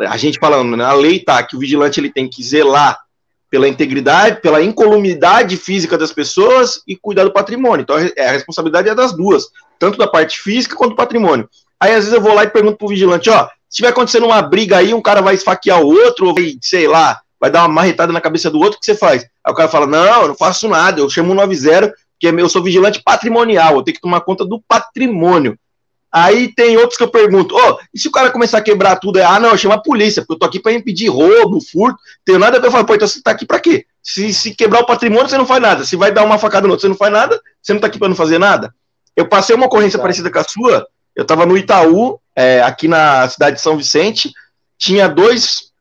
a 0.00 0.16
gente 0.16 0.40
falando, 0.40 0.76
na 0.76 0.92
lei 0.92 1.20
tá, 1.20 1.40
que 1.44 1.54
o 1.54 1.60
vigilante 1.60 2.00
ele 2.00 2.12
tem 2.12 2.28
que 2.28 2.42
zelar 2.42 2.98
pela 3.48 3.68
integridade, 3.68 4.40
pela 4.40 4.60
incolumidade 4.60 5.56
física 5.56 5.96
das 5.96 6.12
pessoas 6.12 6.82
e 6.88 6.96
cuidar 6.96 7.22
do 7.22 7.32
patrimônio. 7.32 7.84
Então, 7.84 7.96
é, 8.16 8.28
a 8.28 8.32
responsabilidade 8.32 8.88
é 8.88 8.94
das 8.96 9.16
duas, 9.16 9.44
tanto 9.78 9.96
da 9.96 10.08
parte 10.08 10.40
física 10.40 10.74
quanto 10.74 10.90
do 10.90 10.96
patrimônio. 10.96 11.48
Aí, 11.78 11.92
às 11.92 11.98
vezes, 11.98 12.12
eu 12.12 12.20
vou 12.20 12.34
lá 12.34 12.42
e 12.42 12.50
pergunto 12.50 12.76
pro 12.76 12.88
vigilante, 12.88 13.30
ó, 13.30 13.46
se 13.70 13.76
tiver 13.76 13.88
acontecendo 13.90 14.26
uma 14.26 14.42
briga 14.42 14.78
aí, 14.78 14.92
um 14.92 15.00
cara 15.00 15.20
vai 15.20 15.36
esfaquear 15.36 15.80
o 15.80 15.86
outro, 15.86 16.26
ou 16.26 16.34
vai, 16.34 16.58
sei 16.60 16.88
lá, 16.88 17.20
vai 17.40 17.48
dar 17.48 17.60
uma 17.60 17.68
marretada 17.68 18.12
na 18.12 18.20
cabeça 18.20 18.50
do 18.50 18.58
outro, 18.58 18.76
o 18.76 18.80
que 18.80 18.86
você 18.86 18.96
faz? 18.96 19.22
Aí 19.22 19.52
o 19.52 19.54
cara 19.54 19.68
fala, 19.68 19.86
não, 19.86 20.22
eu 20.22 20.28
não 20.28 20.34
faço 20.34 20.66
nada, 20.66 21.00
eu 21.00 21.08
chamo 21.08 21.32
90 21.32 21.94
que 22.18 22.26
eu 22.26 22.48
sou 22.48 22.62
vigilante 22.62 23.02
patrimonial, 23.02 23.76
eu 23.76 23.82
tenho 23.82 23.94
que 23.94 24.00
tomar 24.00 24.20
conta 24.20 24.44
do 24.44 24.60
patrimônio. 24.66 25.58
Aí 26.10 26.54
tem 26.54 26.76
outros 26.78 26.96
que 26.96 27.02
eu 27.02 27.10
pergunto, 27.10 27.54
oh, 27.54 27.78
e 27.92 27.98
se 27.98 28.08
o 28.08 28.10
cara 28.10 28.30
começar 28.30 28.58
a 28.58 28.62
quebrar 28.62 28.96
tudo? 28.96 29.20
Ah, 29.22 29.38
não, 29.38 29.56
chama 29.56 29.74
a 29.74 29.82
polícia, 29.82 30.22
porque 30.22 30.34
eu 30.34 30.38
tô 30.38 30.46
aqui 30.46 30.58
para 30.58 30.72
impedir 30.72 31.08
roubo, 31.08 31.60
furto, 31.60 31.98
tenho 32.24 32.38
nada 32.38 32.56
a 32.56 32.60
ver. 32.60 32.68
Eu 32.68 32.72
falo, 32.72 32.86
pô, 32.86 32.94
então 32.94 33.06
você 33.06 33.20
tá 33.20 33.32
aqui 33.32 33.44
para 33.44 33.60
quê? 33.60 33.84
Se, 34.02 34.32
se 34.32 34.54
quebrar 34.54 34.80
o 34.80 34.86
patrimônio, 34.86 35.28
você 35.28 35.36
não 35.36 35.44
faz 35.44 35.60
nada. 35.60 35.84
Se 35.84 35.94
vai 35.94 36.10
dar 36.10 36.24
uma 36.24 36.38
facada 36.38 36.66
no 36.66 36.72
outro, 36.72 36.82
você 36.82 36.88
não 36.88 36.96
faz 36.96 37.12
nada, 37.12 37.38
você 37.60 37.74
não 37.74 37.80
tá 37.80 37.88
aqui 37.88 37.98
para 37.98 38.08
não 38.08 38.16
fazer 38.16 38.38
nada. 38.38 38.74
Eu 39.14 39.28
passei 39.28 39.54
uma 39.54 39.66
ocorrência 39.66 39.98
parecida 39.98 40.30
com 40.30 40.38
a 40.38 40.44
sua, 40.44 40.86
eu 41.14 41.24
tava 41.24 41.44
no 41.44 41.56
Itaú, 41.56 42.18
é, 42.34 42.62
aqui 42.62 42.88
na 42.88 43.28
cidade 43.28 43.56
de 43.56 43.62
São 43.62 43.76
Vicente, 43.76 44.32
tinha 44.78 45.08
dois 45.08 45.72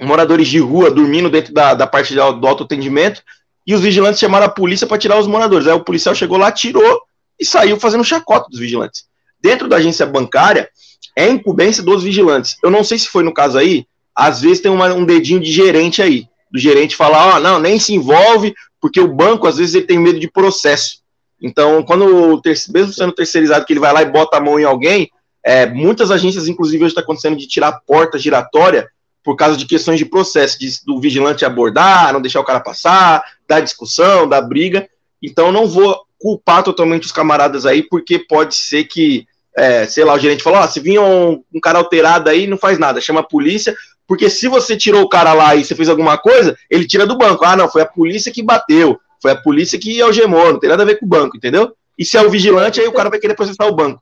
moradores 0.00 0.48
de 0.48 0.58
rua 0.58 0.90
dormindo 0.90 1.30
dentro 1.30 1.52
da, 1.52 1.74
da 1.74 1.86
parte 1.86 2.14
do 2.14 2.46
autoatendimento, 2.46 3.22
e 3.66 3.74
os 3.74 3.80
vigilantes 3.80 4.20
chamaram 4.20 4.46
a 4.46 4.50
polícia 4.50 4.86
para 4.86 4.98
tirar 4.98 5.18
os 5.18 5.26
moradores. 5.26 5.66
Aí 5.66 5.74
o 5.74 5.84
policial 5.84 6.14
chegou 6.14 6.38
lá, 6.38 6.52
tirou 6.52 7.02
e 7.38 7.44
saiu 7.44 7.78
fazendo 7.78 8.04
chacota 8.04 8.48
dos 8.48 8.60
vigilantes. 8.60 9.04
Dentro 9.40 9.68
da 9.68 9.76
agência 9.76 10.06
bancária, 10.06 10.68
é 11.16 11.28
incumbência 11.28 11.82
dos 11.82 12.02
vigilantes. 12.02 12.56
Eu 12.62 12.70
não 12.70 12.84
sei 12.84 12.98
se 12.98 13.08
foi 13.08 13.22
no 13.24 13.34
caso 13.34 13.58
aí, 13.58 13.86
às 14.14 14.40
vezes 14.40 14.60
tem 14.60 14.70
uma, 14.70 14.92
um 14.94 15.04
dedinho 15.04 15.40
de 15.40 15.50
gerente 15.50 16.00
aí, 16.00 16.28
do 16.50 16.58
gerente 16.58 16.94
falar, 16.94 17.34
ó, 17.34 17.36
oh, 17.36 17.40
não, 17.40 17.58
nem 17.58 17.78
se 17.78 17.92
envolve, 17.92 18.54
porque 18.80 19.00
o 19.00 19.12
banco, 19.12 19.46
às 19.46 19.56
vezes, 19.56 19.74
ele 19.74 19.86
tem 19.86 19.98
medo 19.98 20.18
de 20.18 20.30
processo. 20.30 20.98
Então, 21.42 21.82
quando, 21.82 22.40
mesmo 22.72 22.92
sendo 22.92 23.12
terceirizado, 23.12 23.66
que 23.66 23.72
ele 23.72 23.80
vai 23.80 23.92
lá 23.92 24.02
e 24.02 24.10
bota 24.10 24.36
a 24.36 24.40
mão 24.40 24.58
em 24.58 24.64
alguém, 24.64 25.10
é, 25.44 25.66
muitas 25.66 26.10
agências, 26.10 26.48
inclusive, 26.48 26.84
hoje 26.84 26.92
está 26.92 27.00
acontecendo 27.00 27.36
de 27.36 27.46
tirar 27.46 27.68
a 27.68 27.80
porta 27.80 28.18
giratória 28.18 28.88
por 29.26 29.34
causa 29.34 29.56
de 29.56 29.66
questões 29.66 29.98
de 29.98 30.04
processo, 30.04 30.56
de, 30.56 30.68
do 30.84 31.00
vigilante 31.00 31.44
abordar, 31.44 32.12
não 32.12 32.20
deixar 32.20 32.38
o 32.38 32.44
cara 32.44 32.60
passar, 32.60 33.24
da 33.48 33.58
discussão, 33.58 34.28
da 34.28 34.40
briga. 34.40 34.88
Então, 35.20 35.50
não 35.50 35.66
vou 35.66 36.00
culpar 36.16 36.62
totalmente 36.62 37.06
os 37.06 37.12
camaradas 37.12 37.66
aí, 37.66 37.82
porque 37.82 38.20
pode 38.20 38.54
ser 38.54 38.84
que, 38.84 39.26
é, 39.56 39.84
sei 39.84 40.04
lá, 40.04 40.14
o 40.14 40.18
gerente 40.20 40.44
falou: 40.44 40.60
oh, 40.62 40.68
se 40.68 40.78
vinha 40.78 41.02
um, 41.02 41.42
um, 41.52 41.58
cara 41.58 41.78
alterado 41.78 42.30
aí, 42.30 42.46
não 42.46 42.56
faz 42.56 42.78
nada, 42.78 43.00
chama 43.00 43.18
a 43.18 43.24
polícia, 43.24 43.74
porque 44.06 44.30
se 44.30 44.46
você 44.46 44.76
tirou 44.76 45.02
o 45.02 45.08
cara 45.08 45.32
lá 45.32 45.56
e 45.56 45.64
você 45.64 45.74
fez 45.74 45.88
alguma 45.88 46.16
coisa, 46.16 46.56
ele 46.70 46.86
tira 46.86 47.04
do 47.04 47.18
banco. 47.18 47.44
Ah, 47.44 47.56
não, 47.56 47.68
foi 47.68 47.82
a 47.82 47.86
polícia 47.86 48.30
que 48.30 48.44
bateu, 48.44 48.96
foi 49.20 49.32
a 49.32 49.36
polícia 49.36 49.76
que 49.76 50.00
algemou, 50.00 50.52
não 50.52 50.60
tem 50.60 50.70
nada 50.70 50.84
a 50.84 50.86
ver 50.86 51.00
com 51.00 51.04
o 51.04 51.08
banco, 51.08 51.36
entendeu? 51.36 51.72
E 51.98 52.04
se 52.04 52.16
é 52.16 52.22
o 52.22 52.30
vigilante, 52.30 52.80
aí 52.80 52.86
o 52.86 52.92
cara 52.92 53.10
vai 53.10 53.18
querer 53.18 53.34
processar 53.34 53.66
o 53.66 53.74
banco 53.74 54.00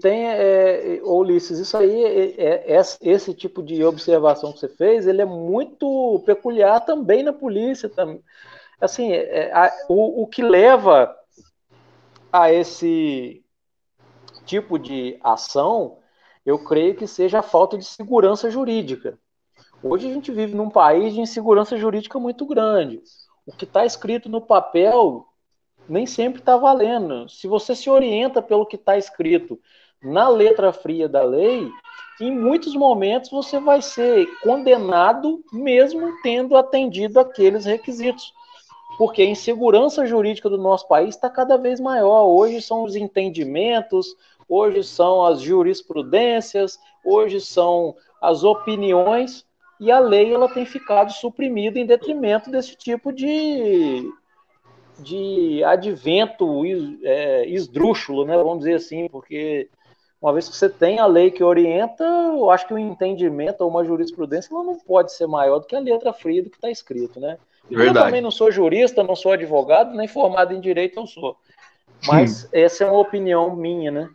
tem, 0.00 0.26
é, 0.26 1.00
Ulisses, 1.02 1.58
isso 1.58 1.76
aí, 1.76 2.04
é, 2.38 2.76
é, 2.76 2.82
esse 3.00 3.34
tipo 3.34 3.62
de 3.62 3.84
observação 3.84 4.52
que 4.52 4.60
você 4.60 4.68
fez, 4.68 5.06
ele 5.06 5.22
é 5.22 5.26
muito 5.26 6.22
peculiar 6.24 6.80
também 6.80 7.22
na 7.22 7.32
polícia. 7.32 7.88
Também. 7.88 8.22
Assim, 8.80 9.12
é, 9.12 9.52
a, 9.52 9.72
o, 9.88 10.22
o 10.22 10.26
que 10.26 10.42
leva 10.42 11.14
a 12.32 12.52
esse 12.52 13.44
tipo 14.44 14.78
de 14.78 15.18
ação, 15.22 15.98
eu 16.46 16.64
creio 16.64 16.94
que 16.94 17.06
seja 17.06 17.40
a 17.40 17.42
falta 17.42 17.76
de 17.76 17.84
segurança 17.84 18.50
jurídica. 18.50 19.18
Hoje 19.82 20.08
a 20.08 20.14
gente 20.14 20.30
vive 20.30 20.54
num 20.54 20.70
país 20.70 21.12
de 21.12 21.20
insegurança 21.20 21.76
jurídica 21.76 22.18
muito 22.18 22.46
grande. 22.46 23.02
O 23.44 23.52
que 23.52 23.64
está 23.64 23.84
escrito 23.84 24.28
no 24.28 24.40
papel 24.40 25.26
nem 25.88 26.06
sempre 26.06 26.40
está 26.40 26.56
valendo. 26.56 27.28
Se 27.28 27.46
você 27.46 27.74
se 27.74 27.90
orienta 27.90 28.40
pelo 28.40 28.66
que 28.66 28.76
está 28.76 28.96
escrito 28.96 29.58
na 30.02 30.28
letra 30.28 30.72
fria 30.72 31.08
da 31.08 31.22
lei, 31.22 31.68
em 32.20 32.30
muitos 32.30 32.74
momentos 32.74 33.30
você 33.30 33.58
vai 33.58 33.82
ser 33.82 34.26
condenado 34.40 35.42
mesmo 35.52 36.12
tendo 36.22 36.56
atendido 36.56 37.18
aqueles 37.18 37.64
requisitos. 37.64 38.32
Porque 38.98 39.22
a 39.22 39.26
insegurança 39.26 40.06
jurídica 40.06 40.50
do 40.50 40.58
nosso 40.58 40.86
país 40.86 41.14
está 41.14 41.30
cada 41.30 41.56
vez 41.56 41.80
maior. 41.80 42.26
Hoje 42.26 42.60
são 42.60 42.84
os 42.84 42.94
entendimentos, 42.94 44.14
hoje 44.48 44.84
são 44.84 45.24
as 45.24 45.40
jurisprudências, 45.40 46.78
hoje 47.04 47.40
são 47.40 47.96
as 48.20 48.44
opiniões, 48.44 49.44
e 49.80 49.90
a 49.90 49.98
lei 49.98 50.32
ela 50.32 50.48
tem 50.48 50.64
ficado 50.64 51.10
suprimida 51.10 51.78
em 51.78 51.86
detrimento 51.86 52.50
desse 52.50 52.76
tipo 52.76 53.12
de, 53.12 54.08
de 55.02 55.62
advento 55.64 56.62
é, 57.02 57.46
esdrúxulo, 57.48 58.24
né? 58.24 58.36
vamos 58.36 58.60
dizer 58.60 58.74
assim, 58.74 59.08
porque 59.08 59.68
uma 60.20 60.32
vez 60.32 60.48
que 60.48 60.56
você 60.56 60.68
tem 60.68 60.98
a 60.98 61.06
lei 61.06 61.30
que 61.30 61.42
orienta, 61.42 62.04
eu 62.04 62.50
acho 62.50 62.66
que 62.66 62.74
o 62.74 62.78
entendimento 62.78 63.62
ou 63.62 63.68
uma 63.68 63.84
jurisprudência 63.84 64.54
ela 64.54 64.62
não 64.62 64.78
pode 64.78 65.12
ser 65.12 65.26
maior 65.26 65.58
do 65.58 65.66
que 65.66 65.74
a 65.74 65.80
letra 65.80 66.12
fria 66.12 66.42
do 66.42 66.50
que 66.50 66.56
está 66.56 66.70
escrito, 66.70 67.18
né? 67.18 67.36
Eu 67.70 67.92
também 67.92 68.20
não 68.20 68.30
sou 68.30 68.50
jurista, 68.50 69.02
não 69.02 69.16
sou 69.16 69.32
advogado, 69.32 69.96
nem 69.96 70.06
formado 70.06 70.52
em 70.52 70.60
direito 70.60 71.00
eu 71.00 71.06
sou. 71.06 71.36
Mas 72.06 72.48
essa 72.52 72.84
é 72.84 72.86
uma 72.86 73.00
opinião 73.00 73.54
minha, 73.54 73.90
né? 73.90 74.08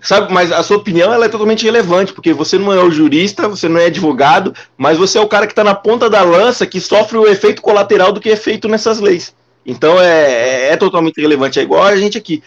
Sabe, 0.00 0.32
mas 0.32 0.50
a 0.50 0.62
sua 0.62 0.78
opinião 0.78 1.12
ela 1.12 1.26
é 1.26 1.28
totalmente 1.28 1.64
relevante, 1.64 2.12
porque 2.12 2.32
você 2.32 2.58
não 2.58 2.72
é 2.72 2.82
o 2.82 2.90
jurista, 2.90 3.48
você 3.48 3.68
não 3.68 3.78
é 3.78 3.86
advogado, 3.86 4.52
mas 4.76 4.98
você 4.98 5.16
é 5.16 5.20
o 5.20 5.28
cara 5.28 5.46
que 5.46 5.52
está 5.52 5.62
na 5.62 5.74
ponta 5.74 6.10
da 6.10 6.22
lança, 6.22 6.66
que 6.66 6.80
sofre 6.80 7.16
o 7.16 7.26
efeito 7.26 7.62
colateral 7.62 8.12
do 8.12 8.20
que 8.20 8.30
é 8.30 8.36
feito 8.36 8.68
nessas 8.68 8.98
leis. 8.98 9.34
Então 9.64 10.00
é, 10.00 10.32
é, 10.32 10.72
é 10.72 10.76
totalmente 10.76 11.20
relevante, 11.20 11.58
é 11.58 11.62
igual 11.62 11.82
a 11.82 11.96
gente 11.96 12.16
aqui. 12.16 12.42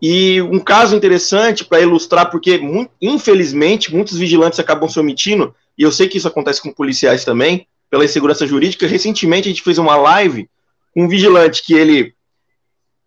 E 0.00 0.40
um 0.42 0.60
caso 0.60 0.94
interessante 0.94 1.64
para 1.64 1.80
ilustrar, 1.80 2.30
porque 2.30 2.60
infelizmente 3.00 3.92
muitos 3.92 4.16
vigilantes 4.16 4.60
acabam 4.60 4.88
se 4.88 4.98
omitindo, 5.00 5.54
e 5.76 5.82
eu 5.82 5.90
sei 5.90 6.08
que 6.08 6.18
isso 6.18 6.28
acontece 6.28 6.62
com 6.62 6.72
policiais 6.72 7.24
também, 7.24 7.66
pela 7.90 8.04
insegurança 8.04 8.46
jurídica. 8.46 8.86
Recentemente 8.86 9.48
a 9.48 9.50
gente 9.50 9.62
fez 9.62 9.78
uma 9.78 9.96
live 9.96 10.48
com 10.94 11.04
um 11.04 11.08
vigilante 11.08 11.64
que 11.64 11.74
ele, 11.74 12.14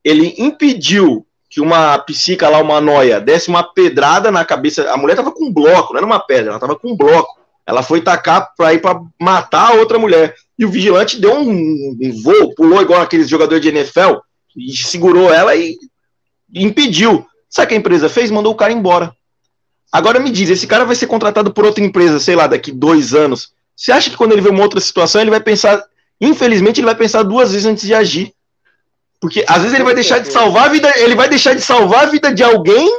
ele 0.04 0.36
impediu 0.38 1.26
que 1.50 1.60
uma 1.60 1.98
psica 2.00 2.48
lá, 2.48 2.60
uma 2.60 2.80
noia, 2.80 3.20
desse 3.20 3.50
uma 3.50 3.62
pedrada 3.62 4.32
na 4.32 4.46
cabeça. 4.46 4.90
A 4.90 4.96
mulher 4.96 5.16
tava 5.16 5.32
com 5.32 5.46
um 5.46 5.54
bloco, 5.54 5.92
não 5.92 5.98
era 5.98 6.06
uma 6.06 6.20
pedra, 6.20 6.52
ela 6.52 6.60
tava 6.60 6.78
com 6.78 6.92
um 6.94 6.96
bloco. 6.96 7.41
Ela 7.66 7.84
foi 7.84 8.02
tacar 8.02 8.54
para 8.58 8.74
ir 8.74 8.80
para 8.80 9.00
matar 9.20 9.72
a 9.72 9.74
outra 9.76 10.00
mulher. 10.00 10.36
E 10.58 10.66
o 10.66 10.70
vigilante 10.70 11.20
deu 11.20 11.36
um, 11.36 11.98
um 12.02 12.22
voo, 12.22 12.54
pulou 12.56 12.82
igual 12.82 13.02
aqueles 13.02 13.30
jogadores 13.30 13.62
de 13.62 13.70
NFL, 13.70 14.18
e 14.56 14.76
segurou 14.76 15.34
ela 15.34 15.56
e, 15.56 15.78
impediu. 16.54 17.26
Sabe 17.50 17.66
o 17.66 17.70
que 17.70 17.76
a 17.76 17.78
empresa 17.78 18.10
fez? 18.10 18.30
Mandou 18.32 18.52
o 18.52 18.58
cara 18.58 18.74
embora. 18.74 19.14
Agora 19.92 20.20
me 20.20 20.32
diz, 20.32 20.50
esse 20.50 20.68
cara 20.68 20.86
vai 20.86 20.96
ser 20.96 21.08
contratado 21.08 21.54
por 21.54 21.66
outra 21.66 21.84
empresa, 21.84 22.20
sei 22.20 22.36
lá, 22.36 22.48
daqui 22.48 22.72
dois 22.72 23.14
anos. 23.14 23.52
Você 23.76 23.92
acha 23.92 24.10
que 24.10 24.18
quando 24.18 24.32
ele 24.32 24.42
vê 24.42 24.50
uma 24.50 24.64
outra 24.64 24.80
situação, 24.80 25.22
ele 25.22 25.30
vai 25.30 25.42
pensar, 25.42 25.84
infelizmente, 26.20 26.80
ele 26.80 26.86
vai 26.86 26.96
pensar 26.96 27.24
duas 27.24 27.52
vezes 27.52 27.66
antes 27.66 27.86
de 27.86 27.94
agir? 27.94 28.34
Porque 29.20 29.44
às 29.48 29.62
vezes 29.62 29.74
ele 29.74 29.84
vai 29.84 29.94
deixar 29.94 30.20
de 30.20 30.32
salvar 30.32 30.66
a 30.66 30.70
vida, 30.70 30.92
ele 30.98 31.16
vai 31.16 31.28
deixar 31.30 31.54
de 31.54 31.62
salvar 31.62 32.04
a 32.04 32.10
vida 32.10 32.34
de 32.34 32.44
alguém 32.44 32.90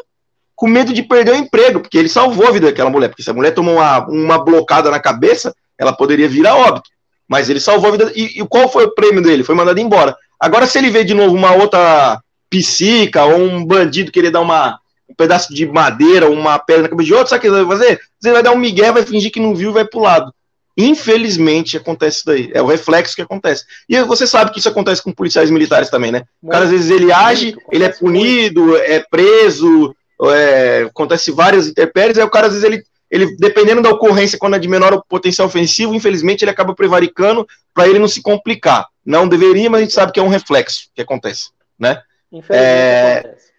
com 0.62 0.68
medo 0.68 0.92
de 0.92 1.02
perder 1.02 1.32
o 1.32 1.36
emprego, 1.36 1.80
porque 1.80 1.98
ele 1.98 2.08
salvou 2.08 2.46
a 2.46 2.52
vida 2.52 2.68
daquela 2.68 2.88
mulher. 2.88 3.08
Porque 3.08 3.24
se 3.24 3.28
a 3.28 3.34
mulher 3.34 3.50
tomou 3.50 3.74
uma, 3.74 4.06
uma 4.06 4.38
blocada 4.38 4.92
na 4.92 5.00
cabeça, 5.00 5.52
ela 5.76 5.92
poderia 5.92 6.28
vir 6.28 6.46
a 6.46 6.54
óbito. 6.54 6.88
Mas 7.26 7.50
ele 7.50 7.58
salvou 7.58 7.88
a 7.88 7.90
vida. 7.90 8.12
E, 8.14 8.40
e 8.40 8.46
qual 8.46 8.68
foi 8.68 8.84
o 8.84 8.94
prêmio 8.94 9.20
dele? 9.20 9.42
Foi 9.42 9.56
mandado 9.56 9.80
embora. 9.80 10.16
Agora, 10.38 10.64
se 10.68 10.78
ele 10.78 10.88
vê 10.88 11.02
de 11.02 11.14
novo 11.14 11.34
uma 11.34 11.52
outra 11.52 12.20
psica 12.48 13.24
ou 13.24 13.40
um 13.40 13.66
bandido 13.66 14.12
querer 14.12 14.30
dar 14.30 14.40
uma, 14.40 14.78
um 15.08 15.14
pedaço 15.16 15.52
de 15.52 15.66
madeira, 15.66 16.30
uma 16.30 16.60
pedra 16.60 16.82
na 16.82 16.88
cabeça 16.90 17.06
de 17.08 17.14
outro, 17.14 17.30
sabe 17.30 17.38
o 17.38 17.40
que 17.40 17.46
ele 17.48 17.64
vai 17.64 17.78
fazer? 17.78 18.00
Ele 18.22 18.32
vai 18.32 18.42
dar 18.44 18.52
um 18.52 18.56
migué, 18.56 18.92
vai 18.92 19.04
fingir 19.04 19.32
que 19.32 19.40
não 19.40 19.56
viu 19.56 19.70
e 19.70 19.74
vai 19.74 19.84
pro 19.84 19.98
lado. 19.98 20.32
Infelizmente 20.78 21.76
acontece 21.76 22.18
isso 22.18 22.26
daí. 22.26 22.52
É 22.54 22.62
o 22.62 22.66
reflexo 22.66 23.16
que 23.16 23.22
acontece. 23.22 23.64
E 23.88 24.00
você 24.04 24.28
sabe 24.28 24.52
que 24.52 24.60
isso 24.60 24.68
acontece 24.68 25.02
com 25.02 25.10
policiais 25.10 25.50
militares 25.50 25.90
também, 25.90 26.12
né? 26.12 26.22
O 26.40 26.50
cara, 26.50 26.66
às 26.66 26.70
vezes 26.70 26.88
ele 26.88 27.10
age, 27.10 27.56
ele 27.72 27.82
é 27.82 27.88
punido, 27.88 28.76
é 28.76 29.00
preso, 29.00 29.92
é, 30.31 30.83
acontece 30.83 31.33
várias 31.33 31.66
intempéries, 31.66 32.18
aí 32.18 32.25
o 32.25 32.31
cara, 32.31 32.47
às 32.47 32.53
vezes, 32.53 32.64
ele, 32.64 32.85
ele, 33.11 33.37
dependendo 33.37 33.83
da 33.83 33.91
ocorrência, 33.91 34.39
quando 34.39 34.57
é 34.57 34.59
de 34.59 34.68
menor 34.68 35.03
potencial 35.09 35.49
ofensivo, 35.49 35.95
infelizmente 35.95 36.43
ele 36.43 36.51
acaba 36.51 36.75
prevaricando 36.75 37.47
para 37.75 37.89
ele 37.89 37.99
não 37.99 38.09
se 38.09 38.23
complicar. 38.23 38.87
Não 39.05 39.27
deveria, 39.27 39.68
mas 39.68 39.81
a 39.81 39.83
gente 39.83 39.95
sabe 39.95 40.12
que 40.12 40.20
é 40.20 40.23
um 40.23 40.29
reflexo 40.29 40.89
que 40.95 41.03
acontece, 41.03 41.51
né? 41.79 42.03
É... 42.49 43.18
Acontece. 43.18 43.53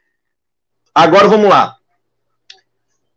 Agora 0.96 1.28
vamos 1.28 1.50
lá. 1.50 1.76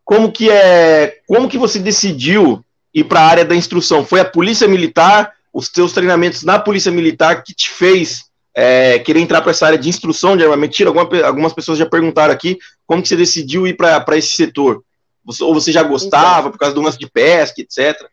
Como 0.04 0.32
que 0.32 0.50
é? 0.50 1.20
Como 1.26 1.48
que 1.48 1.58
você 1.58 1.78
decidiu 1.78 2.64
ir 2.94 3.04
para 3.04 3.20
a 3.20 3.26
área 3.26 3.44
da 3.44 3.54
instrução? 3.54 4.04
Foi 4.04 4.20
a 4.20 4.24
polícia 4.24 4.66
militar, 4.66 5.34
os 5.52 5.68
teus 5.68 5.92
treinamentos 5.92 6.42
na 6.42 6.58
polícia 6.58 6.90
militar 6.90 7.42
que 7.42 7.54
te 7.54 7.70
fez 7.70 8.25
é, 8.58 8.98
querer 8.98 9.20
entrar 9.20 9.42
para 9.42 9.50
essa 9.50 9.66
área 9.66 9.78
de 9.78 9.86
instrução 9.86 10.34
de 10.34 10.42
armamento 10.42 10.74
tiro? 10.74 10.88
Alguma, 10.88 11.26
algumas 11.26 11.52
pessoas 11.52 11.76
já 11.76 11.84
perguntaram 11.84 12.32
aqui 12.32 12.58
como 12.86 13.02
que 13.02 13.08
você 13.08 13.16
decidiu 13.16 13.66
ir 13.66 13.76
para 13.76 14.16
esse 14.16 14.34
setor. 14.34 14.82
Você, 15.26 15.44
ou 15.44 15.52
você 15.52 15.70
já 15.70 15.82
gostava 15.82 16.40
então, 16.40 16.52
por 16.52 16.58
causa 16.58 16.74
do 16.74 16.80
lance 16.80 16.98
de 16.98 17.10
pesca, 17.10 17.60
etc. 17.60 18.08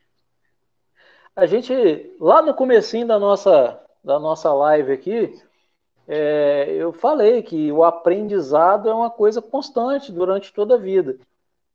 A 1.34 1.46
gente, 1.46 2.12
lá 2.20 2.42
no 2.42 2.54
comecinho 2.54 3.08
da 3.08 3.18
nossa, 3.18 3.80
da 4.04 4.20
nossa 4.20 4.52
live 4.54 4.92
aqui, 4.92 5.34
é, 6.08 6.76
eu 6.78 6.92
falei 6.92 7.42
que 7.42 7.72
o 7.72 7.84
aprendizado 7.84 8.90
é 8.90 8.94
uma 8.94 9.10
coisa 9.10 9.42
constante 9.42 10.12
durante 10.12 10.52
toda 10.52 10.76
a 10.76 10.78
vida. 10.78 11.18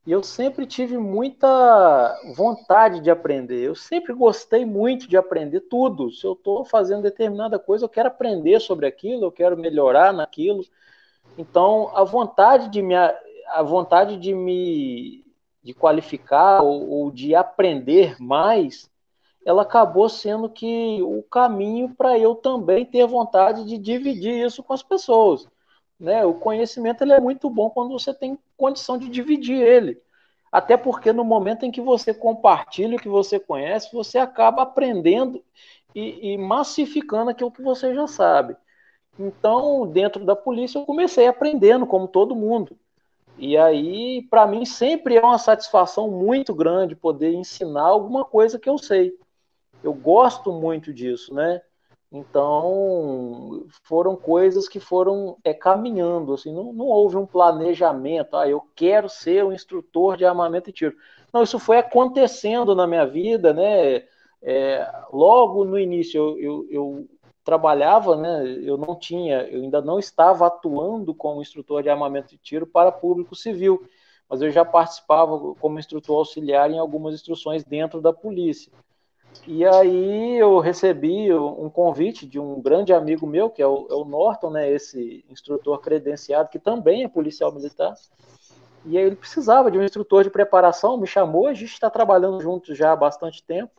E 0.09 0.11
eu 0.11 0.23
sempre 0.23 0.65
tive 0.65 0.97
muita 0.97 2.19
vontade 2.35 2.99
de 2.99 3.11
aprender. 3.11 3.63
Eu 3.63 3.75
sempre 3.75 4.15
gostei 4.15 4.65
muito 4.65 5.07
de 5.07 5.19
aprender 5.19 5.61
tudo. 5.61 6.11
Se 6.11 6.27
eu 6.27 6.33
estou 6.33 6.65
fazendo 6.65 7.03
determinada 7.03 7.59
coisa, 7.59 7.85
eu 7.85 7.91
quero 7.91 8.09
aprender 8.09 8.59
sobre 8.59 8.87
aquilo, 8.87 9.27
eu 9.27 9.31
quero 9.31 9.55
melhorar 9.55 10.15
naquilo. 10.15 10.65
Então, 11.37 11.95
a 11.95 12.05
vontade 12.05 12.71
de 12.71 12.81
me, 12.81 12.95
a 12.95 13.63
vontade 13.63 14.17
de 14.17 14.33
me 14.35 15.27
de 15.63 15.75
qualificar 15.75 16.63
ou, 16.63 16.89
ou 16.89 17.11
de 17.11 17.35
aprender 17.35 18.17
mais, 18.19 18.91
ela 19.45 19.61
acabou 19.61 20.09
sendo 20.09 20.49
que 20.49 21.03
o 21.03 21.23
caminho 21.23 21.95
para 21.95 22.19
eu 22.19 22.35
também 22.35 22.87
ter 22.87 23.07
vontade 23.07 23.63
de 23.63 23.77
dividir 23.77 24.43
isso 24.47 24.63
com 24.63 24.73
as 24.73 24.83
pessoas. 24.83 25.47
Né? 26.01 26.25
O 26.25 26.33
conhecimento 26.33 27.03
ele 27.03 27.13
é 27.13 27.21
muito 27.21 27.51
bom 27.51 27.69
quando 27.69 27.91
você 27.91 28.15
tem 28.15 28.39
condição 28.59 28.99
de 28.99 29.09
dividir 29.09 29.63
ele. 29.63 29.99
Até 30.53 30.77
porque 30.77 31.13
no 31.13 31.25
momento 31.25 31.65
em 31.65 31.71
que 31.71 31.81
você 31.81 32.13
compartilha 32.13 32.97
o 32.97 33.01
que 33.01 33.09
você 33.09 33.39
conhece, 33.39 33.93
você 33.93 34.19
acaba 34.19 34.63
aprendendo 34.63 35.43
e, 35.95 36.33
e 36.33 36.39
massificando 36.39 37.31
aquilo 37.31 37.53
que 37.53 37.63
você 37.63 37.95
já 37.95 38.07
sabe. 38.07 38.57
Então, 39.19 39.87
dentro 39.87 40.25
da 40.25 40.37
polícia, 40.37 40.79
eu 40.79 40.85
comecei 40.85 41.27
aprendendo, 41.27 41.87
como 41.87 42.07
todo 42.07 42.37
mundo. 42.37 42.79
E 43.37 43.57
aí, 43.57 44.23
para 44.31 44.47
mim, 44.47 44.65
sempre 44.65 45.17
é 45.17 45.21
uma 45.21 45.39
satisfação 45.39 46.11
muito 46.11 46.55
grande 46.55 46.97
poder 46.97 47.33
ensinar 47.33 47.85
alguma 47.85 48.25
coisa 48.25 48.59
que 48.59 48.69
eu 48.69 48.79
sei. 48.79 49.13
Eu 49.83 49.93
gosto 49.93 50.53
muito 50.53 50.93
disso, 50.93 51.33
né? 51.33 51.63
Então, 52.11 53.67
foram 53.83 54.17
coisas 54.17 54.67
que 54.67 54.81
foram 54.81 55.37
é, 55.45 55.53
caminhando, 55.53 56.33
assim, 56.33 56.53
não, 56.53 56.73
não 56.73 56.87
houve 56.87 57.19
um 57.19 57.27
planejamento, 57.27 58.35
ah, 58.35 58.49
eu 58.49 58.63
quero 58.75 59.11
ser 59.11 59.45
um 59.45 59.53
instrutor 59.53 60.17
de 60.17 60.25
armamento 60.25 60.71
e 60.71 60.73
tiro. 60.73 60.97
Não, 61.33 61.43
isso 61.43 61.59
foi 61.59 61.77
acontecendo 61.79 62.75
na 62.75 62.87
minha 62.87 63.07
vida, 63.07 63.53
né? 63.53 64.05
É, 64.41 64.91
logo 65.13 65.65
no 65.65 65.79
início 65.79 66.19
eu, 66.19 66.39
eu, 66.39 66.67
eu, 66.71 67.09
trabalhava, 67.45 68.17
né? 68.17 68.59
Eu 68.63 68.77
não 68.79 68.95
tinha, 68.99 69.43
eu 69.49 69.63
ainda 69.63 69.81
não 69.83 69.99
estava 69.99 70.47
atuando 70.47 71.15
como 71.15 71.43
instrutor 71.43 71.83
de 71.83 71.91
armamento 71.91 72.35
e 72.35 72.39
tiro 72.39 72.67
para 72.67 72.93
público 72.93 73.35
civil, 73.35 73.87
mas 74.29 74.43
eu 74.43 74.51
já 74.51 74.65
participava 74.65 75.55
como 75.57 75.79
instrutor 75.79 76.19
auxiliar 76.19 76.71
em 76.71 76.79
algumas 76.79 77.15
instruções 77.15 77.65
dentro 77.65 78.01
da 78.01 78.13
polícia. 78.13 78.73
E 79.47 79.65
aí 79.65 80.37
eu 80.37 80.59
recebi 80.59 81.33
um 81.33 81.71
convite 81.71 82.27
de 82.27 82.39
um 82.39 82.61
grande 82.61 82.93
amigo 82.93 83.27
meu, 83.27 83.49
que 83.49 83.63
é 83.63 83.67
o, 83.67 83.87
é 83.91 83.95
o, 83.95 84.05
Norton, 84.05 84.51
né, 84.51 84.71
esse 84.71 85.25
instrutor 85.31 85.81
credenciado, 85.81 86.51
que 86.51 86.59
também 86.59 87.03
é 87.03 87.09
policial 87.09 87.51
militar. 87.51 87.95
E 88.85 88.99
aí 88.99 89.05
ele 89.05 89.17
precisava 89.17 89.71
de 89.71 89.79
um 89.79 89.83
instrutor 89.83 90.23
de 90.23 90.31
preparação, 90.31 90.99
me 90.99 91.07
chamou, 91.07 91.47
a 91.47 91.55
gente 91.55 91.73
está 91.73 91.89
trabalhando 91.89 92.41
juntos 92.43 92.77
já 92.77 92.93
há 92.93 92.97
bastante 92.97 93.43
tempo. 93.43 93.73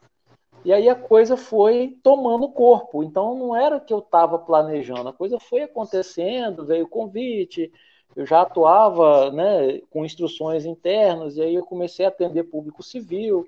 E 0.65 0.73
aí 0.73 0.89
a 0.89 0.95
coisa 0.95 1.37
foi 1.37 1.97
tomando 2.03 2.49
corpo. 2.49 3.03
Então 3.03 3.35
não 3.35 3.55
era 3.55 3.79
que 3.79 3.93
eu 3.93 3.99
estava 3.99 4.39
planejando, 4.39 5.09
a 5.09 5.13
coisa 5.13 5.39
foi 5.39 5.61
acontecendo, 5.61 6.65
veio 6.65 6.85
o 6.85 6.89
convite, 6.89 7.71
eu 8.15 8.25
já 8.25 8.41
atuava 8.41 9.31
né, 9.31 9.79
com 9.89 10.03
instruções 10.03 10.65
internas, 10.65 11.37
e 11.37 11.41
aí 11.41 11.55
eu 11.55 11.63
comecei 11.63 12.05
a 12.05 12.09
atender 12.09 12.43
público 12.43 12.81
civil, 12.81 13.47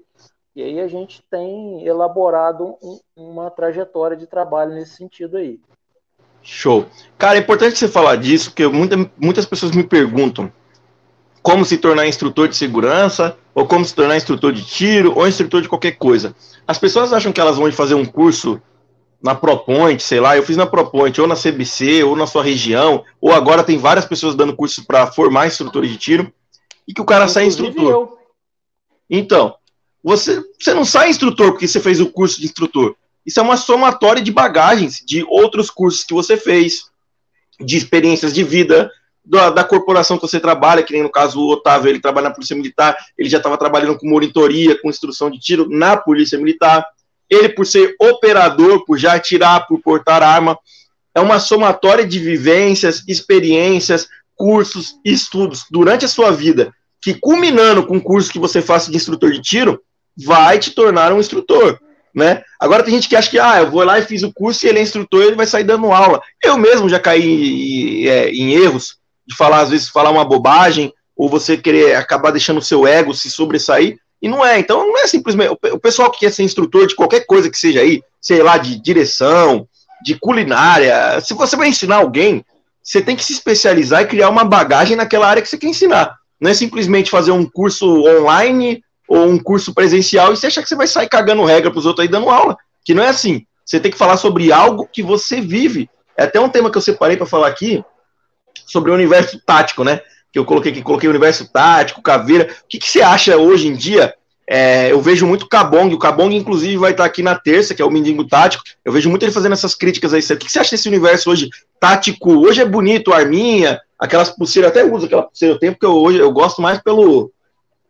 e 0.55 0.61
aí 0.61 0.79
a 0.79 0.87
gente 0.87 1.23
tem 1.29 1.85
elaborado 1.85 2.75
um, 2.81 2.99
uma 3.15 3.49
trajetória 3.49 4.17
de 4.17 4.27
trabalho 4.27 4.73
nesse 4.73 4.95
sentido 4.95 5.37
aí. 5.37 5.59
Show. 6.43 6.85
Cara, 7.17 7.37
é 7.37 7.41
importante 7.41 7.77
você 7.77 7.87
falar 7.87 8.15
disso, 8.15 8.49
porque 8.49 8.67
muita, 8.67 8.97
muitas 9.17 9.45
pessoas 9.45 9.71
me 9.71 9.83
perguntam 9.83 10.51
como 11.41 11.65
se 11.65 11.77
tornar 11.77 12.07
instrutor 12.07 12.47
de 12.47 12.55
segurança, 12.55 13.37
ou 13.53 13.65
como 13.65 13.83
se 13.83 13.95
tornar 13.95 14.15
instrutor 14.15 14.51
de 14.51 14.63
tiro, 14.63 15.13
ou 15.15 15.27
instrutor 15.27 15.61
de 15.61 15.69
qualquer 15.69 15.93
coisa. 15.93 16.35
As 16.67 16.77
pessoas 16.77 17.13
acham 17.13 17.31
que 17.31 17.41
elas 17.41 17.57
vão 17.57 17.71
fazer 17.71 17.95
um 17.95 18.05
curso 18.05 18.61
na 19.21 19.35
ProPoint, 19.35 20.01
sei 20.01 20.19
lá, 20.19 20.35
eu 20.35 20.43
fiz 20.43 20.57
na 20.57 20.65
ProPoint, 20.65 21.19
ou 21.19 21.27
na 21.27 21.35
CBC, 21.35 22.03
ou 22.03 22.15
na 22.15 22.25
sua 22.25 22.43
região, 22.43 23.03
ou 23.19 23.31
agora 23.31 23.63
tem 23.63 23.77
várias 23.77 24.05
pessoas 24.05 24.35
dando 24.35 24.55
curso 24.55 24.85
para 24.85 25.07
formar 25.07 25.47
instrutores 25.47 25.89
de 25.89 25.97
tiro, 25.97 26.33
e 26.87 26.93
que 26.93 27.01
o 27.01 27.05
cara 27.05 27.25
Inclusive 27.25 27.33
sai 27.33 27.47
instrutor. 27.47 27.91
Eu. 27.91 28.17
Então, 29.09 29.55
você, 30.03 30.43
você 30.59 30.73
não 30.73 30.83
sai 30.83 31.09
instrutor 31.09 31.51
porque 31.51 31.67
você 31.67 31.79
fez 31.79 31.99
o 31.99 32.11
curso 32.11 32.39
de 32.39 32.45
instrutor. 32.45 32.95
Isso 33.25 33.39
é 33.39 33.43
uma 33.43 33.57
somatória 33.57 34.21
de 34.21 34.31
bagagens 34.31 35.03
de 35.05 35.23
outros 35.23 35.69
cursos 35.69 36.03
que 36.03 36.13
você 36.13 36.35
fez, 36.35 36.85
de 37.59 37.77
experiências 37.77 38.33
de 38.33 38.43
vida, 38.43 38.91
da, 39.23 39.51
da, 39.51 39.63
corporação 39.63 40.17
que 40.17 40.27
você 40.27 40.39
trabalha, 40.39 40.81
que 40.81 40.93
nem 40.93 41.03
no 41.03 41.11
caso 41.11 41.39
o 41.39 41.51
Otávio, 41.51 41.89
ele 41.89 41.99
trabalha 41.99 42.29
na 42.29 42.33
Polícia 42.33 42.55
Militar, 42.55 42.97
ele 43.15 43.29
já 43.29 43.37
estava 43.37 43.57
trabalhando 43.57 43.97
com 43.97 44.09
monitoria, 44.09 44.79
com 44.81 44.89
instrução 44.89 45.29
de 45.29 45.39
tiro 45.39 45.69
na 45.69 45.95
Polícia 45.95 46.39
Militar. 46.39 46.83
Ele, 47.29 47.49
por 47.49 47.65
ser 47.67 47.95
operador, 47.99 48.83
por 48.83 48.97
já 48.97 49.13
atirar, 49.13 49.67
por 49.67 49.79
portar 49.79 50.23
arma, 50.23 50.57
é 51.13 51.21
uma 51.21 51.39
somatória 51.39 52.05
de 52.05 52.17
vivências, 52.17 53.03
experiências, 53.07 54.07
cursos, 54.35 54.95
estudos 55.05 55.65
durante 55.69 56.03
a 56.03 56.07
sua 56.07 56.31
vida, 56.31 56.73
que 56.99 57.13
culminando 57.13 57.85
com 57.85 57.97
o 57.97 58.01
curso 58.01 58.31
que 58.31 58.39
você 58.39 58.61
faça 58.61 58.89
de 58.89 58.97
instrutor 58.97 59.31
de 59.31 59.41
tiro, 59.41 59.81
vai 60.17 60.59
te 60.59 60.71
tornar 60.71 61.11
um 61.13 61.19
instrutor. 61.19 61.79
Né? 62.13 62.43
Agora 62.59 62.83
tem 62.83 62.93
gente 62.93 63.07
que 63.07 63.15
acha 63.15 63.29
que 63.29 63.39
ah, 63.39 63.59
eu 63.59 63.71
vou 63.71 63.83
lá 63.83 63.97
e 63.97 64.03
fiz 64.03 64.21
o 64.23 64.33
curso 64.33 64.65
e 64.65 64.69
ele 64.69 64.79
é 64.79 64.81
instrutor, 64.81 65.23
ele 65.23 65.35
vai 65.35 65.45
sair 65.45 65.63
dando 65.63 65.91
aula. 65.91 66.21
Eu 66.43 66.57
mesmo 66.57 66.89
já 66.89 66.99
caí 66.99 68.03
em, 68.03 68.07
é, 68.07 68.29
em 68.29 68.53
erros 68.53 68.97
de 69.25 69.35
falar, 69.35 69.61
às 69.61 69.69
vezes, 69.69 69.87
falar 69.87 70.11
uma 70.11 70.25
bobagem, 70.25 70.93
ou 71.15 71.29
você 71.29 71.55
querer 71.55 71.95
acabar 71.95 72.31
deixando 72.31 72.57
o 72.57 72.63
seu 72.63 72.85
ego 72.85 73.13
se 73.13 73.29
sobressair, 73.29 73.97
e 74.21 74.27
não 74.27 74.45
é. 74.45 74.59
Então 74.59 74.87
não 74.87 74.97
é 74.97 75.07
simplesmente. 75.07 75.57
O 75.71 75.79
pessoal 75.79 76.11
que 76.11 76.19
quer 76.19 76.31
ser 76.31 76.43
instrutor 76.43 76.85
de 76.85 76.95
qualquer 76.95 77.25
coisa 77.25 77.49
que 77.49 77.57
seja 77.57 77.79
aí, 77.79 78.01
sei 78.21 78.43
lá, 78.43 78.57
de 78.57 78.81
direção, 78.81 79.67
de 80.03 80.15
culinária, 80.15 81.19
se 81.21 81.33
você 81.33 81.55
vai 81.55 81.69
ensinar 81.69 81.97
alguém, 81.97 82.43
você 82.83 83.01
tem 83.01 83.15
que 83.15 83.23
se 83.23 83.33
especializar 83.33 84.01
e 84.01 84.07
criar 84.07 84.29
uma 84.29 84.43
bagagem 84.43 84.95
naquela 84.95 85.27
área 85.27 85.41
que 85.41 85.49
você 85.49 85.57
quer 85.57 85.67
ensinar. 85.67 86.15
Não 86.39 86.49
é 86.49 86.53
simplesmente 86.53 87.11
fazer 87.11 87.31
um 87.31 87.45
curso 87.45 87.87
online 88.07 88.83
ou 89.11 89.27
um 89.27 89.37
curso 89.37 89.73
presencial 89.73 90.31
e 90.31 90.37
você 90.37 90.47
achar 90.47 90.61
que 90.61 90.69
você 90.69 90.75
vai 90.75 90.87
sair 90.87 91.09
cagando 91.09 91.43
regra 91.43 91.69
para 91.69 91.77
os 91.77 91.85
outros 91.85 92.05
aí 92.05 92.09
dando 92.09 92.29
aula. 92.29 92.55
Que 92.85 92.93
não 92.93 93.03
é 93.03 93.09
assim. 93.09 93.45
Você 93.65 93.77
tem 93.77 93.91
que 93.91 93.97
falar 93.97 94.15
sobre 94.15 94.53
algo 94.53 94.87
que 94.89 95.03
você 95.03 95.41
vive. 95.41 95.89
É 96.17 96.23
até 96.23 96.39
um 96.39 96.47
tema 96.47 96.71
que 96.71 96.77
eu 96.77 96.81
separei 96.81 97.17
para 97.17 97.25
falar 97.25 97.47
aqui 97.47 97.83
sobre 98.65 98.89
o 98.89 98.93
universo 98.93 99.37
tático, 99.45 99.83
né? 99.83 99.99
Que 100.31 100.39
eu 100.39 100.45
coloquei 100.45 100.71
aqui, 100.71 100.81
coloquei 100.81 101.09
universo 101.09 101.51
tático, 101.51 102.01
caveira. 102.01 102.55
O 102.63 102.67
que, 102.69 102.79
que 102.79 102.89
você 102.89 103.01
acha 103.01 103.35
hoje 103.35 103.67
em 103.67 103.75
dia 103.75 104.13
é, 104.47 104.91
eu 104.91 105.01
vejo 105.01 105.27
muito 105.27 105.47
Cabong, 105.47 105.93
o 105.93 105.99
Cabong, 105.99 106.33
inclusive, 106.33 106.77
vai 106.77 106.91
estar 106.91 107.03
aqui 107.03 107.21
na 107.21 107.35
terça, 107.35 107.75
que 107.75 107.81
é 107.81 107.85
o 107.85 107.91
Mindingo 107.91 108.25
Tático. 108.25 108.63
Eu 108.83 108.93
vejo 108.93 109.09
muito 109.09 109.23
ele 109.23 109.31
fazendo 109.31 109.53
essas 109.53 109.75
críticas 109.75 110.13
aí. 110.13 110.21
O 110.21 110.37
que 110.37 110.49
você 110.49 110.59
acha 110.59 110.71
desse 110.71 110.87
universo 110.87 111.29
hoje 111.29 111.49
tático? 111.79 112.33
Hoje 112.45 112.61
é 112.61 112.65
bonito, 112.65 113.13
arminha, 113.13 113.81
aquelas 113.99 114.29
pulseiras, 114.29 114.71
até 114.71 114.83
uso 114.85 115.05
aquela 115.05 115.23
pulseira, 115.23 115.55
eu 115.55 115.59
tenho, 115.59 115.73
porque 115.73 115.85
eu, 115.85 115.95
hoje 115.95 116.17
eu 116.17 116.31
gosto 116.31 116.61
mais 116.61 116.81
pelo. 116.81 117.31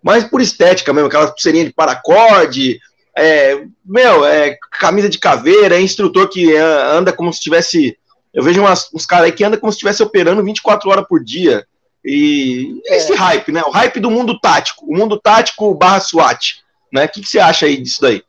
Mais 0.01 0.23
por 0.23 0.41
estética 0.41 0.93
mesmo, 0.93 1.07
aquelas 1.07 1.31
pulseirinhas 1.31 1.67
de 1.67 1.73
paracorde. 1.73 2.79
É, 3.15 3.65
meu, 3.85 4.25
é 4.25 4.57
camisa 4.79 5.09
de 5.09 5.19
caveira, 5.19 5.75
é 5.75 5.81
instrutor 5.81 6.29
que 6.29 6.55
anda 6.55 7.13
como 7.13 7.31
se 7.31 7.41
tivesse. 7.41 7.97
Eu 8.33 8.43
vejo 8.43 8.61
umas, 8.61 8.89
uns 8.93 9.05
caras 9.05 9.25
aí 9.25 9.31
que 9.31 9.43
anda 9.43 9.57
como 9.57 9.71
se 9.71 9.75
estivesse 9.75 10.01
operando 10.01 10.43
24 10.43 10.89
horas 10.89 11.05
por 11.07 11.23
dia. 11.23 11.65
E 12.03 12.81
é. 12.87 12.97
esse 12.97 13.13
hype, 13.13 13.51
né? 13.51 13.61
O 13.63 13.69
hype 13.69 13.99
do 13.99 14.09
mundo 14.09 14.39
tático, 14.39 14.85
o 14.85 14.95
mundo 14.95 15.19
tático 15.19 15.73
barra 15.75 15.99
SWAT, 15.99 16.63
né? 16.91 17.05
O 17.05 17.09
que, 17.09 17.21
que 17.21 17.27
você 17.27 17.39
acha 17.39 17.65
aí 17.65 17.77
disso 17.77 18.01
daí? 18.01 18.23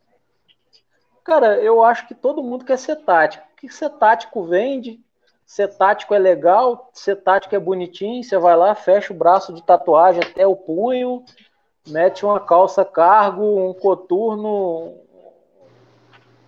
Cara, 1.24 1.56
eu 1.56 1.82
acho 1.82 2.06
que 2.06 2.14
todo 2.14 2.42
mundo 2.42 2.64
quer 2.64 2.78
ser 2.78 2.96
tático. 2.96 3.44
O 3.52 3.60
que 3.60 3.72
ser 3.72 3.90
tático 3.90 4.44
vende? 4.44 5.00
Ser 5.46 5.68
tático 5.68 6.14
é 6.14 6.18
legal, 6.18 6.90
ser 6.92 7.16
tático 7.16 7.54
é 7.54 7.58
bonitinho. 7.58 8.22
Você 8.22 8.36
vai 8.38 8.56
lá, 8.56 8.74
fecha 8.74 9.12
o 9.12 9.16
braço 9.16 9.52
de 9.52 9.62
tatuagem 9.62 10.22
até 10.22 10.46
o 10.46 10.56
punho, 10.56 11.24
mete 11.88 12.24
uma 12.24 12.40
calça 12.40 12.84
cargo, 12.84 13.70
um 13.70 13.74
coturno, 13.74 14.94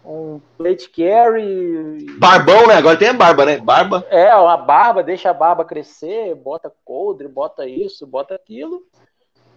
um 0.05 0.41
plate 0.57 0.89
carry. 0.91 2.07
Barbão, 2.19 2.67
né? 2.67 2.75
Agora 2.75 2.99
tem 2.99 3.09
a 3.09 3.15
barba, 3.15 3.45
né? 3.45 3.59
Barba. 3.59 4.07
É, 4.11 4.35
uma 4.35 4.57
barba, 4.57 5.03
deixa 5.03 5.31
a 5.31 5.35
barba 5.35 5.65
crescer, 5.65 6.35
bota 6.35 6.73
coldre, 6.85 7.27
bota 7.27 7.67
isso, 7.67 8.07
bota 8.07 8.35
aquilo. 8.35 8.83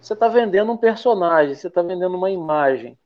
Você 0.00 0.12
está 0.12 0.28
vendendo 0.28 0.72
um 0.72 0.76
personagem, 0.76 1.54
você 1.54 1.68
está 1.68 1.82
vendendo 1.82 2.16
uma 2.16 2.30
imagem. 2.30 2.96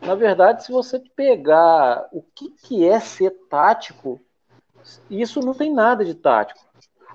Na 0.00 0.14
verdade, 0.14 0.64
se 0.64 0.72
você 0.72 0.98
pegar 1.16 2.08
o 2.12 2.22
que, 2.22 2.50
que 2.50 2.86
é 2.86 3.00
ser 3.00 3.30
tático, 3.48 4.20
isso 5.10 5.40
não 5.40 5.54
tem 5.54 5.72
nada 5.72 6.04
de 6.04 6.14
tático. 6.14 6.60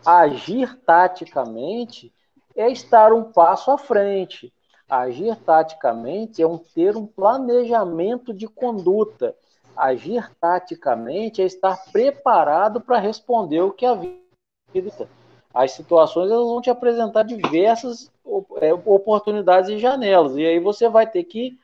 Agir 0.06 0.76
taticamente 0.86 2.12
é 2.56 2.70
estar 2.72 3.14
um 3.14 3.32
passo 3.32 3.72
à 3.72 3.78
frente 3.78 4.52
Agir 4.90 5.36
taticamente 5.36 6.42
é 6.42 6.48
um 6.48 6.58
ter 6.58 6.98
um 6.98 7.06
planejamento 7.06 8.34
de 8.34 8.48
conduta. 8.48 9.36
Agir 9.76 10.32
taticamente 10.42 11.42
é 11.42 11.46
estar 11.46 11.78
preparado 11.92 12.82
para 12.82 12.98
responder 12.98 13.62
o 13.62 13.72
que 13.72 13.86
a 13.86 13.94
vida. 13.94 15.08
As 15.54 15.72
situações 15.72 16.32
elas 16.32 16.48
vão 16.48 16.62
te 16.62 16.70
apresentar 16.70 17.24
diversas 17.24 18.12
é, 18.58 18.74
oportunidades 18.74 19.70
e 19.70 19.78
janelas. 19.78 20.36
E 20.36 20.46
aí 20.46 20.60
você 20.60 20.90
vai 20.90 21.06
ter 21.06 21.24
que 21.24 21.58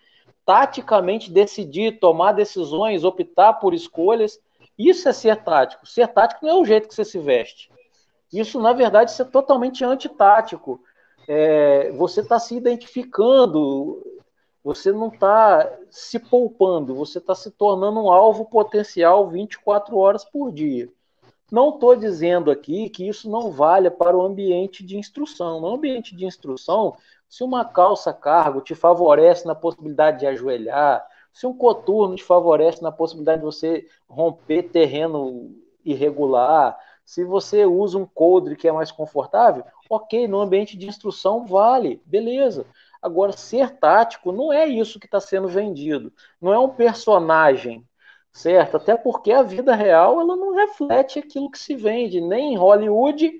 taticamente 0.45 1.32
decidir, 1.32 1.99
tomar 1.99 2.34
decisões, 2.34 3.03
optar 3.03 3.53
por 3.53 3.73
escolhas. 3.73 4.39
Isso 4.78 5.09
é 5.09 5.13
ser 5.13 5.43
tático. 5.43 5.88
Ser 5.88 6.07
tático 6.09 6.45
não 6.45 6.51
é 6.51 6.61
o 6.61 6.65
jeito 6.65 6.88
que 6.88 6.93
você 6.93 7.05
se 7.05 7.17
veste. 7.17 7.71
Isso, 8.32 8.59
na 8.59 8.73
verdade, 8.73 9.11
é 9.19 9.26
totalmente 9.26 9.84
antitático 9.84 10.80
é, 11.28 11.91
você 11.91 12.21
está 12.21 12.39
se 12.39 12.55
identificando, 12.55 14.01
você 14.63 14.91
não 14.91 15.09
está 15.09 15.71
se 15.89 16.19
poupando, 16.19 16.95
você 16.95 17.19
está 17.19 17.36
se 17.36 17.51
tornando 17.51 18.01
um 18.01 18.11
alvo 18.11 18.45
potencial 18.45 19.30
24 19.30 19.97
horas 19.97 20.26
por 20.26 20.51
dia. 20.51 20.89
Não 21.51 21.69
estou 21.69 21.95
dizendo 21.95 22.49
aqui 22.49 22.89
que 22.89 23.07
isso 23.07 23.30
não 23.30 23.51
valha 23.51 23.91
para 23.91 24.17
o 24.17 24.21
ambiente 24.21 24.84
de 24.84 24.97
instrução. 24.97 25.61
No 25.61 25.67
ambiente 25.67 26.15
de 26.15 26.26
instrução, 26.26 26.95
se 27.30 27.43
uma 27.43 27.63
calça 27.63 28.11
cargo 28.11 28.61
te 28.61 28.73
favorece 28.73 29.45
na 29.45 29.53
possibilidade 29.53 30.19
de 30.19 30.28
ajoelhar, 30.28 31.05
se 31.32 31.45
um 31.45 31.53
coturno 31.53 32.15
te 32.15 32.23
favorece 32.23 32.82
na 32.82 32.91
possibilidade 32.91 33.39
de 33.39 33.45
você 33.45 33.88
romper 34.09 34.63
terreno 34.63 35.53
irregular, 35.84 36.78
se 37.06 37.24
você 37.24 37.66
usa 37.66 37.99
um 37.99 38.06
coldre 38.06 38.56
que 38.56 38.68
é 38.68 38.72
mais 38.72 38.91
confortável, 38.91 39.64
ok, 39.88 40.28
no 40.28 40.41
ambiente 40.41 40.76
de 40.76 40.88
instrução 40.88 41.45
vale, 41.45 42.01
beleza. 42.03 42.66
Agora, 43.01 43.32
ser 43.32 43.78
tático 43.78 44.32
não 44.32 44.51
é 44.51 44.68
isso 44.68 44.99
que 44.99 45.06
está 45.06 45.20
sendo 45.20 45.47
vendido. 45.47 46.12
Não 46.41 46.51
é 46.51 46.58
um 46.58 46.70
personagem, 46.70 47.86
certo? 48.34 48.78
Até 48.78 48.97
porque 48.97 49.32
a 49.32 49.43
vida 49.43 49.76
real 49.76 50.20
ela 50.20 50.36
não 50.36 50.56
reflete 50.56 51.20
aquilo 51.20 51.51
que 51.51 51.60
se 51.60 51.76
vende, 51.76 52.20
nem 52.20 52.53
em 52.53 52.58
Hollywood, 52.58 53.32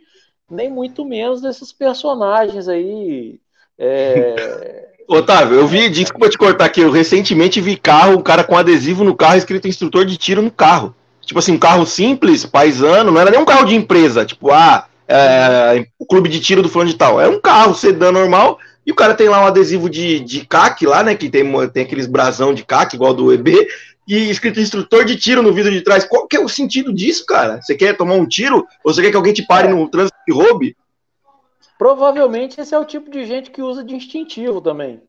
nem 0.48 0.70
muito 0.70 1.04
menos 1.04 1.42
desses 1.42 1.74
personagens 1.74 2.68
aí. 2.68 3.40
É... 3.80 4.94
Otávio, 5.10 5.60
eu 5.60 5.68
vi, 5.68 5.90
desculpa 5.90 6.30
te 6.30 6.38
cortar 6.38 6.66
aqui, 6.66 6.82
eu 6.82 6.92
recentemente 6.92 7.62
vi 7.62 7.78
carro, 7.78 8.18
um 8.18 8.22
cara 8.22 8.44
com 8.44 8.58
adesivo 8.58 9.04
no 9.04 9.16
carro 9.16 9.38
escrito 9.38 9.68
instrutor 9.68 10.06
de 10.06 10.18
tiro 10.18 10.42
no 10.42 10.52
carro 10.52 10.96
tipo 11.26 11.40
assim, 11.40 11.54
um 11.54 11.60
carro 11.60 11.86
simples, 11.86 12.46
paisano, 12.46 13.12
não 13.12 13.20
era 13.20 13.32
nem 13.32 13.40
um 13.40 13.46
carro 13.46 13.66
de 13.66 13.76
empresa, 13.76 14.26
tipo, 14.26 14.52
ah, 14.52 14.88
é, 15.08 15.86
o 16.00 16.06
clube 16.06 16.30
de 16.30 16.40
tiro 16.40 16.62
do 16.62 16.70
fulano 16.70 16.90
de 16.90 16.98
tal. 16.98 17.20
É 17.20 17.28
um 17.28 17.40
carro 17.40 17.74
sedã 17.74 18.12
normal 18.12 18.60
e 18.86 18.92
o 18.92 18.96
cara 18.96 19.16
tem 19.16 19.28
lá 19.30 19.42
um 19.42 19.48
adesivo 19.48 19.90
de, 19.90 20.20
de 20.20 20.46
CAC 20.46 20.86
lá, 20.86 21.04
né? 21.04 21.16
Que 21.16 21.30
tem, 21.30 21.46
tem 21.70 21.84
aqueles 21.84 22.08
brasão 22.08 22.54
de 22.54 22.64
CAC, 22.64 22.96
igual 22.96 23.14
do 23.14 23.34
EB, 23.34 23.68
e 24.08 24.30
escrito 24.30 24.60
instrutor 24.60 25.04
de 25.04 25.16
tiro 25.16 25.42
no 25.42 25.54
vidro 25.54 25.72
de 25.72 25.82
trás. 25.82 26.06
Qual 26.06 26.28
que 26.28 26.38
é 26.38 26.40
o 26.40 26.48
sentido 26.48 26.94
disso, 26.94 27.26
cara? 27.26 27.60
Você 27.62 27.76
quer 27.76 27.98
tomar 27.98 28.14
um 28.14 28.28
tiro? 28.28 28.66
Ou 28.84 28.94
você 28.94 29.02
quer 29.02 29.10
que 29.12 29.18
alguém 29.18 29.34
te 29.34 29.46
pare 29.46 29.68
no 29.68 29.90
trânsito 29.90 30.18
e 30.28 30.32
roube? 30.32 30.78
Provavelmente 31.78 32.62
esse 32.62 32.74
é 32.74 32.80
o 32.80 32.86
tipo 32.86 33.10
de 33.10 33.26
gente 33.26 33.52
que 33.52 33.62
usa 33.62 33.84
de 33.84 33.96
instintivo 33.96 34.62
também. 34.62 35.02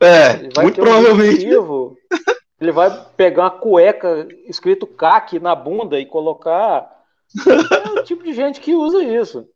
É, 0.00 0.48
muito 0.60 0.80
provavelmente. 0.80 1.46
Um 1.56 1.94
Ele 2.62 2.70
vai 2.70 2.90
pegar 3.16 3.42
uma 3.42 3.50
cueca 3.50 4.28
escrito 4.46 4.86
CAC 4.86 5.40
na 5.40 5.52
bunda 5.52 5.98
e 5.98 6.06
colocar. 6.06 7.02
É 7.44 8.00
o 8.00 8.04
tipo 8.04 8.22
de 8.22 8.32
gente 8.32 8.60
que 8.60 8.72
usa 8.72 9.02
isso. 9.02 9.48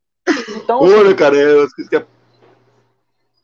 Então, 0.56 0.80
Olha, 0.80 1.06
assim, 1.06 1.14
cara, 1.14 1.36
eu... 1.36 1.68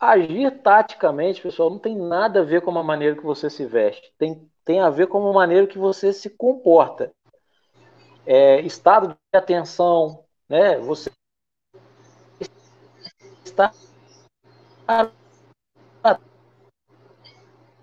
agir 0.01 0.51
taticamente, 0.63 1.41
pessoal, 1.41 1.71
não 1.71 1.79
tem 1.79 1.97
nada 1.97 2.41
a 2.41 2.45
ver 2.45 2.63
com 2.63 2.77
a 2.77 2.83
maneira 2.83 3.15
que 3.15 3.23
você 3.23 3.49
se 3.49 3.65
veste. 3.65 4.13
Tem, 4.19 4.51
tem 4.65 4.81
a 4.81 4.91
ver 4.91 5.07
com 5.07 5.29
a 5.29 5.33
maneira 5.33 5.69
que 5.69 5.79
você 5.79 6.13
se 6.13 6.29
comporta. 6.31 7.13
É, 8.27 8.61
estado 8.63 9.09
de 9.09 9.39
atenção, 9.39 10.25
né? 10.49 10.77
Você 10.79 11.09
está 13.45 13.73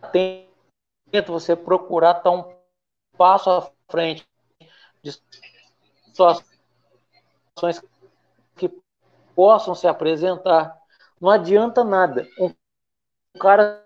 atento 0.01 0.48
você 1.27 1.55
procurar 1.55 2.17
estar 2.17 2.31
um 2.31 2.43
passo 3.17 3.49
à 3.49 3.69
frente 3.89 4.27
de 5.01 5.11
situações 6.05 6.45
que 8.55 8.71
possam 9.35 9.73
se 9.75 9.87
apresentar. 9.87 10.77
Não 11.19 11.29
adianta 11.29 11.83
nada. 11.83 12.27
Um 12.39 12.53
cara 13.39 13.85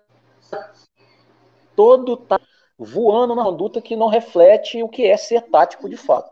todo 1.74 2.16
tá 2.16 2.40
voando 2.78 3.34
na 3.34 3.44
conduta 3.44 3.80
que 3.80 3.96
não 3.96 4.08
reflete 4.08 4.82
o 4.82 4.88
que 4.88 5.06
é 5.06 5.16
ser 5.16 5.42
tático 5.42 5.88
de 5.88 5.96
fato. 5.96 6.30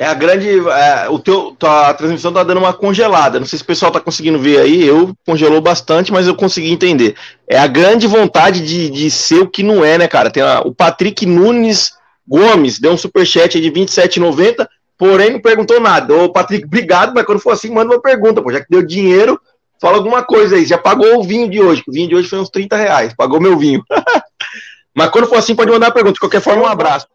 É 0.00 0.06
a 0.06 0.14
grande. 0.14 0.48
É, 0.48 1.10
o 1.10 1.18
teu, 1.18 1.54
tua 1.58 1.92
transmissão 1.92 2.32
tá 2.32 2.42
dando 2.42 2.56
uma 2.56 2.72
congelada. 2.72 3.38
Não 3.38 3.44
sei 3.44 3.58
se 3.58 3.62
o 3.62 3.66
pessoal 3.66 3.92
tá 3.92 4.00
conseguindo 4.00 4.38
ver 4.38 4.58
aí. 4.58 4.82
Eu 4.82 5.14
congelou 5.26 5.60
bastante, 5.60 6.10
mas 6.10 6.26
eu 6.26 6.34
consegui 6.34 6.72
entender. 6.72 7.14
É 7.46 7.58
a 7.58 7.66
grande 7.66 8.06
vontade 8.06 8.64
de, 8.64 8.88
de 8.88 9.10
ser 9.10 9.42
o 9.42 9.46
que 9.46 9.62
não 9.62 9.84
é, 9.84 9.98
né, 9.98 10.08
cara? 10.08 10.30
Tem 10.30 10.42
a, 10.42 10.62
o 10.62 10.74
Patrick 10.74 11.26
Nunes 11.26 11.92
Gomes 12.26 12.78
deu 12.78 12.92
um 12.92 12.96
superchat 12.96 13.60
de 13.60 13.70
27,90, 13.70 14.66
porém 14.96 15.32
não 15.32 15.40
perguntou 15.40 15.78
nada. 15.78 16.14
Ô, 16.14 16.32
Patrick, 16.32 16.64
obrigado, 16.64 17.12
mas 17.14 17.26
quando 17.26 17.40
for 17.40 17.50
assim, 17.50 17.68
manda 17.68 17.92
uma 17.92 18.00
pergunta, 18.00 18.40
pô. 18.40 18.50
Já 18.50 18.60
que 18.60 18.70
deu 18.70 18.82
dinheiro, 18.82 19.38
fala 19.78 19.98
alguma 19.98 20.22
coisa 20.22 20.56
aí. 20.56 20.64
Já 20.64 20.78
pagou 20.78 21.18
o 21.18 21.22
vinho 21.22 21.46
de 21.50 21.60
hoje? 21.60 21.82
O 21.86 21.92
vinho 21.92 22.08
de 22.08 22.14
hoje 22.14 22.26
foi 22.26 22.38
uns 22.38 22.48
30 22.48 22.74
reais. 22.74 23.12
Pagou 23.14 23.38
meu 23.38 23.58
vinho. 23.58 23.84
mas 24.96 25.10
quando 25.10 25.28
for 25.28 25.36
assim, 25.36 25.54
pode 25.54 25.70
mandar 25.70 25.88
uma 25.88 25.92
pergunta. 25.92 26.14
De 26.14 26.20
qualquer 26.20 26.40
forma, 26.40 26.62
um 26.62 26.66
abraço 26.66 27.06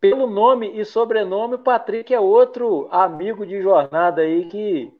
pelo 0.00 0.26
nome 0.26 0.70
e 0.80 0.84
sobrenome, 0.84 1.56
o 1.56 1.58
Patrick 1.58 2.12
é 2.12 2.18
outro 2.18 2.88
amigo 2.90 3.44
de 3.44 3.60
jornada 3.60 4.22
aí 4.22 4.46
que, 4.46 4.92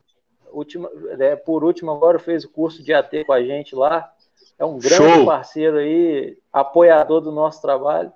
última, 0.53 0.90
é, 1.18 1.34
por 1.34 1.64
último, 1.64 1.90
agora 1.90 2.18
fez 2.18 2.44
o 2.44 2.51
curso 2.51 2.82
de 2.82 2.92
AT 2.92 3.24
com 3.24 3.32
a 3.32 3.42
gente 3.42 3.74
lá. 3.74 4.12
É 4.59 4.64
um 4.64 4.78
grande 4.78 5.14
Show. 5.14 5.24
parceiro 5.24 5.78
aí, 5.78 6.36
apoiador 6.53 7.22
do 7.22 7.32
nosso 7.32 7.62
trabalho. 7.62 8.12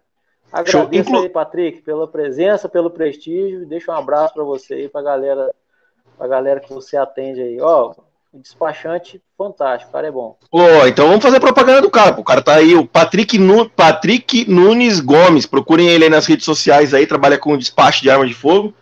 Agradeço 0.52 1.16
aí, 1.16 1.28
Patrick, 1.28 1.80
pela 1.82 2.06
presença, 2.06 2.68
pelo 2.68 2.90
prestígio. 2.90 3.66
Deixa 3.66 3.90
um 3.90 3.96
abraço 3.96 4.34
para 4.34 4.44
você 4.44 4.74
aí, 4.74 4.88
para 4.88 5.02
galera, 5.02 5.54
pra 6.18 6.28
galera 6.28 6.60
que 6.60 6.72
você 6.72 6.98
atende 6.98 7.40
aí. 7.40 7.60
Ó, 7.60 7.94
despachante 8.40 9.20
fantástico, 9.36 9.90
o 9.90 9.92
cara 9.92 10.06
é 10.06 10.10
bom. 10.10 10.36
Pô, 10.50 10.86
então 10.86 11.08
vamos 11.08 11.22
fazer 11.22 11.40
propaganda 11.40 11.82
do 11.82 11.90
cara. 11.90 12.18
O 12.18 12.24
cara 12.24 12.42
tá 12.42 12.54
aí, 12.54 12.74
o 12.74 12.86
Patrick, 12.86 13.38
nu 13.38 13.68
Patrick 13.68 14.48
Nunes 14.50 15.00
Gomes. 15.00 15.46
Procurem 15.46 15.88
ele 15.88 16.04
aí 16.04 16.10
nas 16.10 16.26
redes 16.26 16.44
sociais 16.44 16.92
aí, 16.92 17.06
trabalha 17.06 17.38
com 17.38 17.56
despacho 17.56 18.02
de 18.02 18.10
arma 18.10 18.26
de 18.26 18.34
fogo. 18.34 18.74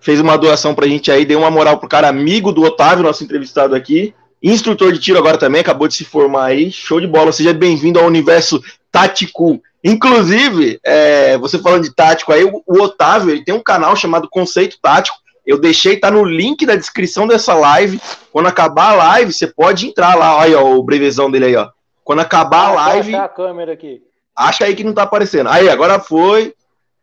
Fez 0.00 0.20
uma 0.20 0.36
doação 0.36 0.74
pra 0.74 0.86
gente 0.86 1.10
aí, 1.10 1.24
deu 1.24 1.38
uma 1.38 1.50
moral 1.50 1.78
pro 1.78 1.88
cara, 1.88 2.08
amigo 2.08 2.52
do 2.52 2.62
Otávio, 2.62 3.04
nosso 3.04 3.24
entrevistado 3.24 3.74
aqui. 3.74 4.14
Instrutor 4.42 4.92
de 4.92 4.98
tiro 4.98 5.18
agora 5.18 5.38
também, 5.38 5.60
acabou 5.60 5.88
de 5.88 5.94
se 5.94 6.04
formar 6.04 6.46
aí. 6.46 6.70
Show 6.70 7.00
de 7.00 7.06
bola. 7.06 7.32
Seja 7.32 7.54
bem-vindo 7.54 7.98
ao 7.98 8.06
universo 8.06 8.62
tático 8.92 9.60
Inclusive, 9.84 10.80
é, 10.82 11.36
você 11.36 11.58
falando 11.58 11.82
de 11.82 11.94
tático 11.94 12.32
aí, 12.32 12.42
o, 12.42 12.62
o, 12.66 12.82
Otávio 12.82 13.30
ele 13.30 13.44
tem 13.44 13.54
um 13.54 13.62
canal 13.62 13.94
chamado 13.94 14.30
Conceito 14.30 14.78
Tático. 14.80 15.18
Eu 15.46 15.60
deixei, 15.60 15.98
tá 15.98 16.10
no 16.10 16.24
link 16.24 16.64
da 16.64 16.74
descrição 16.74 17.26
dessa 17.26 17.54
live. 17.54 18.00
Quando 18.32 18.46
acabar 18.46 18.92
a 18.92 18.94
live, 18.94 19.32
você 19.32 19.46
pode 19.46 19.86
entrar 19.86 20.14
lá. 20.14 20.36
Olha 20.38 20.60
ó, 20.60 20.74
o 20.74 20.82
brevezão 20.82 21.30
dele 21.30 21.46
aí, 21.46 21.56
ó. 21.56 21.68
Quando 22.02 22.20
acabar 22.20 22.68
a 22.68 22.72
live. 22.72 23.14
Achar 23.14 23.24
a 23.24 23.28
câmera 23.28 23.72
aqui. 23.72 24.02
Acha 24.34 24.64
aí 24.64 24.74
que 24.74 24.84
não 24.84 24.94
tá 24.94 25.02
aparecendo. 25.02 25.48
Aí, 25.48 25.68
agora 25.68 26.00
foi. 26.00 26.54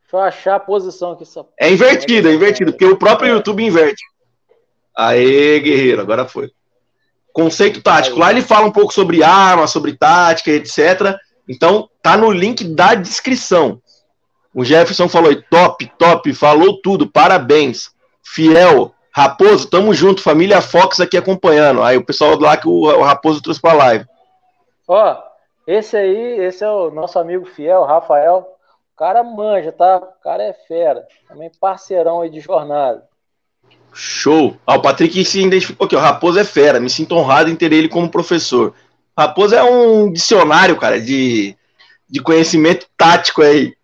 Deixa 0.01 0.13
eu 0.13 0.19
achar 0.19 0.55
a 0.55 0.59
posição 0.59 1.11
aqui. 1.13 1.25
Só... 1.25 1.47
É 1.59 1.71
invertido, 1.71 2.27
é 2.27 2.33
invertido, 2.33 2.71
porque 2.71 2.85
o 2.85 2.97
próprio. 2.97 3.35
YouTube 3.35 3.63
inverte. 3.63 4.03
Aê, 4.95 5.59
guerreiro, 5.59 6.01
agora 6.01 6.25
foi. 6.25 6.51
Conceito 7.31 7.81
tático. 7.81 8.19
Lá 8.19 8.29
ele 8.31 8.41
fala 8.41 8.67
um 8.67 8.71
pouco 8.71 8.93
sobre 8.93 9.23
arma, 9.23 9.67
sobre 9.67 9.95
tática, 9.95 10.51
etc. 10.51 11.15
Então, 11.47 11.89
tá 12.01 12.17
no 12.17 12.31
link 12.31 12.63
da 12.63 12.93
descrição. 12.93 13.81
O 14.53 14.65
Jefferson 14.65 15.07
falou 15.07 15.33
top, 15.49 15.89
top, 15.97 16.33
falou 16.33 16.81
tudo, 16.81 17.09
parabéns. 17.09 17.91
Fiel, 18.23 18.93
Raposo, 19.13 19.69
tamo 19.69 19.93
junto, 19.93 20.21
família 20.21 20.61
Fox 20.61 20.99
aqui 20.99 21.17
acompanhando. 21.17 21.83
Aí 21.83 21.97
o 21.97 22.05
pessoal 22.05 22.39
lá 22.39 22.55
que 22.55 22.67
o, 22.67 22.83
o 22.83 23.03
Raposo 23.03 23.41
trouxe 23.41 23.59
pra 23.59 23.73
live. 23.73 24.05
Ó, 24.87 25.17
esse 25.67 25.97
aí, 25.97 26.39
esse 26.39 26.63
é 26.63 26.69
o 26.69 26.89
nosso 26.89 27.19
amigo 27.19 27.45
Fiel, 27.45 27.83
Rafael. 27.83 28.47
O 28.93 28.97
cara 28.97 29.23
manja, 29.23 29.71
tá? 29.71 29.97
O 29.97 30.23
cara 30.23 30.43
é 30.43 30.53
fera. 30.53 31.05
Também 31.27 31.51
parceirão 31.59 32.21
aí 32.21 32.29
de 32.29 32.39
jornada. 32.39 33.03
Show. 33.93 34.55
Ah, 34.65 34.75
o 34.75 34.81
Patrick 34.81 35.23
se 35.25 35.41
identificou 35.41 35.85
aqui, 35.85 35.95
o 35.95 35.99
Raposo 35.99 36.39
é 36.39 36.45
fera. 36.45 36.79
Me 36.79 36.89
sinto 36.89 37.15
honrado 37.15 37.49
em 37.49 37.55
ter 37.55 37.73
ele 37.73 37.89
como 37.89 38.09
professor. 38.09 38.73
Raposo 39.17 39.55
é 39.55 39.63
um 39.63 40.11
dicionário, 40.11 40.77
cara, 40.77 40.99
de, 41.01 41.55
de 42.09 42.21
conhecimento 42.21 42.87
tático 42.97 43.41
aí. 43.41 43.75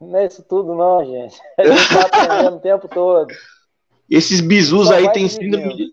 Não 0.00 0.18
é 0.18 0.26
isso 0.26 0.42
tudo, 0.42 0.74
não, 0.74 1.04
gente. 1.04 1.36
A 1.58 1.66
gente 1.66 1.88
tá 1.88 2.00
aprendendo 2.02 2.56
o 2.56 2.60
tempo 2.60 2.88
todo. 2.88 3.32
Esses 4.10 4.40
bizus 4.40 4.90
aí 4.90 5.10
tem 5.12 5.28
síndrome 5.28 5.76
de, 5.76 5.86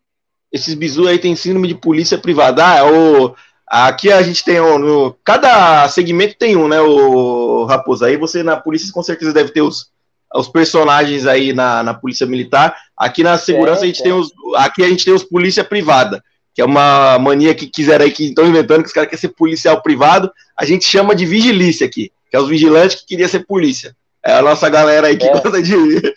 Esses 0.52 0.74
bizus 0.74 1.08
aí 1.08 1.18
tem 1.18 1.36
síndrome 1.36 1.68
de 1.68 1.76
polícia 1.76 2.18
privada. 2.18 2.66
Ah, 2.66 2.86
o, 2.86 3.36
aqui 3.66 4.12
a 4.12 4.22
gente 4.22 4.44
tem 4.44 4.60
um, 4.60 4.78
no, 4.78 5.16
cada 5.24 5.88
segmento 5.88 6.36
tem 6.38 6.58
um, 6.58 6.68
né, 6.68 6.82
o 6.82 7.66
Raposo. 7.66 8.04
Aí 8.04 8.18
você 8.18 8.44
na 8.44 8.58
polícia 8.58 8.92
com 8.92 9.02
certeza 9.02 9.34
deve 9.34 9.52
ter 9.52 9.62
os, 9.62 9.92
os 10.36 10.50
personagens 10.50 11.26
aí 11.26 11.54
na, 11.54 11.82
na 11.84 11.94
polícia 11.94 12.28
militar. 12.28 12.76
Aqui 12.98 13.24
na 13.24 13.38
segurança 13.38 13.82
é, 13.82 13.84
a 13.84 13.88
gente 13.88 14.02
é. 14.02 14.04
tem 14.04 14.14
os 14.14 14.32
aqui 14.56 14.84
a 14.84 14.90
gente 14.90 15.06
tem 15.06 15.14
os 15.14 15.24
polícia 15.24 15.64
privada 15.64 16.22
que 16.54 16.62
é 16.62 16.66
uma 16.66 17.18
mania 17.18 17.56
que 17.56 17.68
quiseram 17.68 18.06
aí, 18.06 18.12
que 18.12 18.26
estão 18.26 18.46
inventando, 18.46 18.82
que 18.82 18.88
os 18.88 18.94
caras 18.94 19.10
querem 19.10 19.22
ser 19.22 19.30
policial 19.30 19.82
privado, 19.82 20.32
a 20.58 20.66
gente 20.66 20.86
chama 20.86 21.16
de 21.16 21.26
vigilícia 21.26 21.88
aqui, 21.88 22.12
que 22.32 22.38
é 22.38 22.40
os 22.40 22.48
vigilantes 22.48 22.96
que 22.96 23.06
queriam 23.06 23.28
ser 23.28 23.46
polícia. 23.46 23.94
É 24.24 24.34
a 24.34 24.42
nossa 24.42 24.70
galera 24.70 25.08
aí 25.08 25.18
que 25.18 25.28
é. 25.28 25.32
gosta 25.34 25.62
de. 25.62 26.16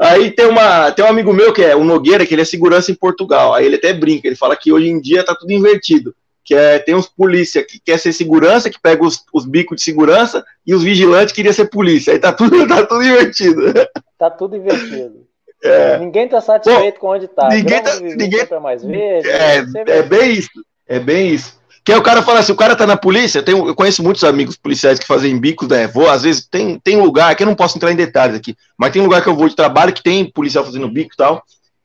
Aí 0.00 0.30
tem, 0.30 0.46
uma, 0.46 0.90
tem 0.90 1.04
um 1.04 1.08
amigo 1.08 1.32
meu 1.32 1.52
que 1.52 1.62
é 1.62 1.76
o 1.76 1.84
Nogueira, 1.84 2.26
que 2.26 2.34
ele 2.34 2.42
é 2.42 2.44
segurança 2.44 2.90
em 2.90 2.94
Portugal. 2.94 3.54
Aí 3.54 3.66
ele 3.66 3.76
até 3.76 3.92
brinca, 3.92 4.26
ele 4.26 4.34
fala 4.34 4.56
que 4.56 4.72
hoje 4.72 4.88
em 4.88 5.00
dia 5.00 5.24
tá 5.24 5.34
tudo 5.34 5.52
invertido. 5.52 6.14
Que 6.42 6.54
é, 6.54 6.78
tem 6.78 6.94
uns 6.94 7.06
polícia 7.06 7.62
que 7.62 7.78
quer 7.78 7.98
ser 7.98 8.12
segurança, 8.12 8.70
que 8.70 8.80
pega 8.80 9.04
os, 9.04 9.22
os 9.32 9.44
bicos 9.44 9.76
de 9.76 9.82
segurança, 9.82 10.42
e 10.66 10.74
os 10.74 10.82
vigilantes 10.82 11.34
queriam 11.34 11.52
ser 11.52 11.66
polícia. 11.66 12.12
Aí 12.12 12.18
tá 12.18 12.32
tudo, 12.32 12.56
tá 12.66 12.84
tudo 12.84 13.04
invertido. 13.04 13.72
Tá 14.18 14.30
tudo 14.30 14.56
invertido. 14.56 15.26
É. 15.62 15.98
Ninguém 15.98 16.24
está 16.24 16.40
satisfeito 16.40 16.94
Pô, 16.94 17.00
com 17.00 17.08
onde 17.08 17.26
está. 17.26 17.48
Ninguém 17.50 17.82
tá, 17.82 18.00
ninguém 18.00 18.46
mais 18.60 18.82
verde. 18.82 19.28
É, 19.28 19.58
é 19.98 20.02
bem 20.02 20.32
isso. 20.32 20.50
É 20.88 20.98
bem 20.98 21.34
isso. 21.34 21.59
Que 21.90 21.94
aí 21.94 21.98
o 21.98 22.04
cara 22.04 22.22
fala 22.22 22.38
assim, 22.38 22.52
o 22.52 22.56
cara 22.56 22.76
tá 22.76 22.86
na 22.86 22.96
polícia, 22.96 23.42
tem, 23.42 23.58
eu 23.58 23.74
conheço 23.74 24.00
muitos 24.00 24.22
amigos 24.22 24.56
policiais 24.56 24.96
que 24.96 25.08
fazem 25.08 25.36
bicos, 25.36 25.66
né? 25.66 25.88
Vou, 25.88 26.08
às 26.08 26.22
vezes 26.22 26.46
tem, 26.48 26.78
tem 26.78 27.00
lugar, 27.02 27.34
que 27.34 27.42
eu 27.42 27.48
não 27.48 27.54
posso 27.56 27.76
entrar 27.76 27.90
em 27.90 27.96
detalhes 27.96 28.36
aqui, 28.36 28.56
mas 28.78 28.92
tem 28.92 29.02
lugar 29.02 29.20
que 29.20 29.28
eu 29.28 29.34
vou 29.34 29.48
de 29.48 29.56
trabalho 29.56 29.92
que 29.92 30.00
tem 30.00 30.30
policial 30.30 30.64
fazendo 30.64 30.88
bico 30.88 31.10
e 31.12 31.16
tal. 31.16 31.42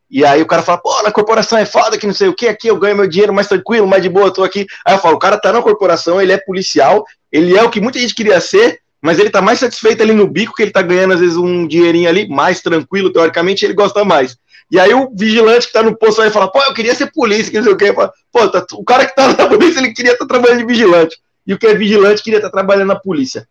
E 0.07 0.23
aí 0.23 0.43
o 0.43 0.45
cara 0.45 0.61
fala, 0.61 0.77
pô, 0.77 1.01
na 1.01 1.11
corporação 1.11 1.57
é 1.57 1.65
foda, 1.65 1.97
que 1.97 2.05
não 2.05 2.13
sei 2.13 2.27
o 2.27 2.35
que, 2.35 2.47
aqui 2.47 2.67
eu 2.67 2.77
ganho 2.77 2.95
meu 2.95 3.07
dinheiro 3.07 3.33
mais 3.33 3.47
tranquilo, 3.47 3.87
mais 3.87 4.03
de 4.03 4.09
boa, 4.09 4.31
tô 4.31 4.43
aqui. 4.43 4.67
Aí 4.85 4.93
eu 4.93 4.99
falo, 4.99 5.15
o 5.15 5.19
cara 5.19 5.39
tá 5.39 5.51
na 5.51 5.59
corporação, 5.59 6.21
ele 6.21 6.31
é 6.31 6.37
policial, 6.37 7.03
ele 7.31 7.57
é 7.57 7.63
o 7.63 7.71
que 7.71 7.81
muita 7.81 7.97
gente 7.97 8.13
queria 8.13 8.39
ser, 8.39 8.81
mas 9.01 9.17
ele 9.17 9.31
tá 9.31 9.41
mais 9.41 9.57
satisfeito 9.57 10.03
ali 10.03 10.13
no 10.13 10.27
bico, 10.27 10.53
que 10.53 10.61
ele 10.61 10.71
tá 10.71 10.83
ganhando 10.83 11.15
às 11.15 11.19
vezes 11.19 11.35
um 11.35 11.65
dinheirinho 11.65 12.07
ali, 12.07 12.29
mais 12.29 12.61
tranquilo, 12.61 13.11
teoricamente, 13.11 13.65
ele 13.65 13.73
gosta 13.73 14.03
mais. 14.05 14.37
E 14.71 14.79
aí 14.79 14.93
o 14.93 15.11
vigilante 15.13 15.67
que 15.67 15.73
tá 15.73 15.83
no 15.83 15.97
posto 15.97 16.17
vai 16.17 16.29
falar, 16.29 16.47
pô, 16.47 16.61
eu 16.63 16.73
queria 16.73 16.95
ser 16.95 17.11
polícia, 17.11 17.51
que 17.51 17.57
não 17.57 17.63
sei 17.63 17.73
o 17.73 17.77
quê. 17.77 17.93
Pô, 17.93 18.49
tá, 18.49 18.65
o 18.73 18.83
cara 18.83 19.05
que 19.05 19.15
tá 19.15 19.27
na 19.29 19.47
polícia, 19.47 19.79
ele 19.79 19.93
queria 19.93 20.13
estar 20.13 20.25
tá 20.25 20.33
trabalhando 20.33 20.59
de 20.59 20.65
vigilante. 20.65 21.17
E 21.45 21.53
o 21.53 21.59
que 21.59 21.67
é 21.67 21.75
vigilante 21.75 22.23
queria 22.23 22.39
estar 22.39 22.49
tá 22.49 22.57
trabalhando 22.57 22.87
na 22.87 22.99
polícia. 22.99 23.47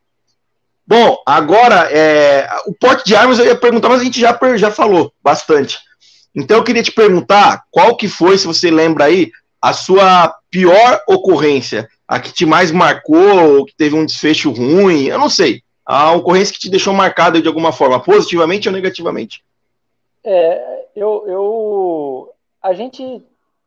Bom, 0.87 1.17
agora, 1.25 1.89
é, 1.91 2.47
o 2.67 2.75
porte 2.75 3.05
de 3.07 3.17
armas 3.17 3.39
eu 3.39 3.47
ia 3.47 3.57
perguntar, 3.57 3.89
mas 3.89 4.01
a 4.01 4.05
gente 4.05 4.21
já, 4.21 4.39
já 4.57 4.71
falou 4.71 5.13
bastante. 5.23 5.79
Então 6.35 6.59
eu 6.59 6.65
queria 6.65 6.83
te 6.83 6.93
perguntar 6.93 7.63
qual 7.71 7.97
que 7.97 8.09
foi, 8.09 8.37
se 8.37 8.47
você 8.47 8.71
lembra 8.71 9.05
aí, 9.05 9.31
a 9.63 9.73
sua 9.73 10.35
pior 10.51 11.01
ocorrência 11.09 11.89
a 12.07 12.21
que 12.21 12.33
te 12.33 12.45
mais 12.45 12.71
marcou, 12.71 13.65
que 13.65 13.75
teve 13.75 13.95
um 13.95 14.05
desfecho 14.05 14.51
ruim, 14.51 15.05
eu 15.05 15.19
não 15.19 15.31
sei. 15.31 15.63
A 15.87 16.13
ocorrência 16.13 16.53
que 16.53 16.61
te 16.61 16.71
deixou 16.71 16.93
marcada 16.93 17.41
de 17.41 17.49
alguma 17.49 17.73
forma, 17.73 18.01
positivamente 18.01 18.69
ou 18.69 18.75
negativamente? 18.75 19.43
É, 20.25 20.89
eu, 20.97 21.29
eu 21.29 22.35
a 22.63 22.73
gente 22.73 23.23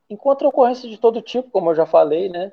encontra 0.09 0.47
ocorrências 0.47 0.89
de 0.89 0.97
todo 0.97 1.21
tipo, 1.21 1.51
como 1.51 1.69
eu 1.69 1.75
já 1.75 1.85
falei, 1.85 2.29
né? 2.29 2.51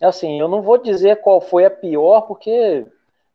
Assim, 0.00 0.40
eu 0.40 0.48
não 0.48 0.62
vou 0.62 0.78
dizer 0.78 1.20
qual 1.20 1.40
foi 1.40 1.64
a 1.64 1.70
pior, 1.70 2.22
porque 2.22 2.86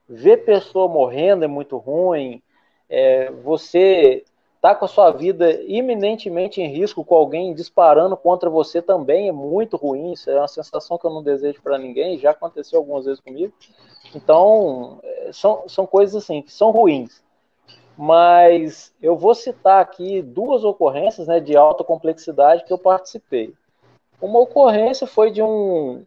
ver 0.09 0.37
pessoa 0.45 0.87
morrendo 0.87 1.45
é 1.45 1.47
muito 1.47 1.77
ruim. 1.77 2.41
É, 2.89 3.31
você 3.31 4.23
tá 4.61 4.73
com 4.73 4.85
a 4.85 4.87
sua 4.87 5.11
vida 5.11 5.61
iminentemente 5.67 6.59
em 6.59 6.67
risco 6.67 7.05
com 7.05 7.15
alguém 7.15 7.53
disparando 7.53 8.17
contra 8.17 8.49
você 8.49 8.81
também 8.81 9.27
é 9.27 9.31
muito 9.31 9.77
ruim. 9.77 10.13
Isso 10.13 10.29
é 10.29 10.39
uma 10.39 10.47
sensação 10.47 10.97
que 10.97 11.05
eu 11.05 11.11
não 11.11 11.21
desejo 11.21 11.61
para 11.61 11.77
ninguém. 11.77 12.17
Já 12.17 12.31
aconteceu 12.31 12.79
algumas 12.79 13.05
vezes 13.05 13.21
comigo. 13.21 13.53
Então, 14.15 14.99
é, 15.03 15.29
são, 15.31 15.69
são 15.69 15.85
coisas 15.85 16.15
assim 16.15 16.41
que 16.41 16.51
são 16.51 16.71
ruins. 16.71 17.22
Mas 17.97 18.93
eu 19.01 19.15
vou 19.15 19.34
citar 19.34 19.81
aqui 19.81 20.22
duas 20.22 20.63
ocorrências 20.63 21.27
né, 21.27 21.39
de 21.39 21.55
alta 21.55 21.84
complexidade 21.84 22.65
que 22.65 22.73
eu 22.73 22.77
participei. 22.77 23.53
Uma 24.22 24.39
ocorrência 24.39 25.07
foi 25.07 25.31
de 25.31 25.41
um. 25.41 26.03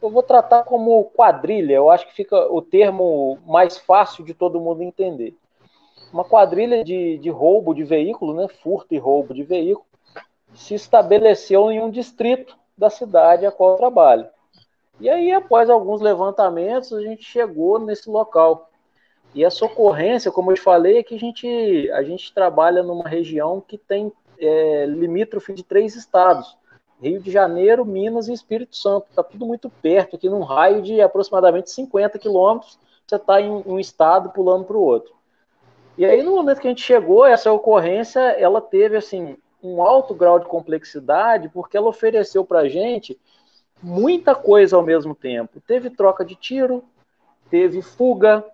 Eu 0.00 0.10
vou 0.10 0.22
tratar 0.22 0.62
como 0.62 1.04
quadrilha, 1.06 1.74
eu 1.74 1.90
acho 1.90 2.06
que 2.06 2.14
fica 2.14 2.50
o 2.52 2.62
termo 2.62 3.38
mais 3.44 3.76
fácil 3.76 4.24
de 4.24 4.32
todo 4.32 4.60
mundo 4.60 4.82
entender 4.82 5.36
uma 6.12 6.24
quadrilha 6.24 6.82
de, 6.84 7.18
de 7.18 7.30
roubo 7.30 7.74
de 7.74 7.84
veículo, 7.84 8.34
né, 8.34 8.48
furto 8.48 8.94
e 8.94 8.98
roubo 8.98 9.34
de 9.34 9.42
veículo, 9.42 9.86
se 10.54 10.74
estabeleceu 10.74 11.70
em 11.70 11.80
um 11.80 11.90
distrito 11.90 12.56
da 12.76 12.88
cidade 12.88 13.44
a 13.44 13.52
qual 13.52 13.72
eu 13.72 13.76
trabalho. 13.76 14.26
E 15.00 15.08
aí, 15.08 15.30
após 15.30 15.70
alguns 15.70 16.00
levantamentos, 16.00 16.92
a 16.92 17.00
gente 17.00 17.22
chegou 17.22 17.78
nesse 17.78 18.10
local. 18.10 18.67
E 19.34 19.44
essa 19.44 19.64
ocorrência, 19.64 20.30
como 20.30 20.50
eu 20.50 20.56
falei, 20.56 20.98
é 20.98 21.02
que 21.02 21.14
a 21.14 21.18
gente, 21.18 21.90
a 21.92 22.02
gente 22.02 22.32
trabalha 22.32 22.82
numa 22.82 23.08
região 23.08 23.60
que 23.60 23.76
tem 23.76 24.12
é, 24.38 24.86
limítrofe 24.86 25.52
de 25.52 25.62
três 25.62 25.94
estados: 25.94 26.56
Rio 27.00 27.20
de 27.20 27.30
Janeiro, 27.30 27.84
Minas 27.84 28.28
e 28.28 28.32
Espírito 28.32 28.76
Santo. 28.76 29.06
Está 29.10 29.22
tudo 29.22 29.46
muito 29.46 29.70
perto, 29.70 30.16
aqui 30.16 30.28
num 30.28 30.42
raio 30.42 30.82
de 30.82 31.00
aproximadamente 31.00 31.70
50 31.70 32.18
quilômetros. 32.18 32.78
Você 33.06 33.16
está 33.16 33.40
em 33.40 33.62
um 33.66 33.78
estado 33.78 34.30
pulando 34.30 34.64
para 34.64 34.76
o 34.76 34.82
outro. 34.82 35.14
E 35.96 36.04
aí, 36.04 36.22
no 36.22 36.32
momento 36.36 36.60
que 36.60 36.68
a 36.68 36.70
gente 36.70 36.82
chegou, 36.82 37.24
essa 37.24 37.50
ocorrência, 37.50 38.20
ela 38.20 38.60
teve, 38.60 38.96
assim, 38.96 39.36
um 39.62 39.82
alto 39.82 40.14
grau 40.14 40.38
de 40.38 40.46
complexidade, 40.46 41.48
porque 41.48 41.76
ela 41.76 41.88
ofereceu 41.88 42.44
para 42.44 42.60
a 42.60 42.68
gente 42.68 43.18
muita 43.82 44.34
coisa 44.34 44.76
ao 44.76 44.82
mesmo 44.82 45.14
tempo. 45.14 45.60
Teve 45.60 45.90
troca 45.90 46.24
de 46.24 46.34
tiro, 46.34 46.84
teve 47.50 47.82
fuga, 47.82 48.44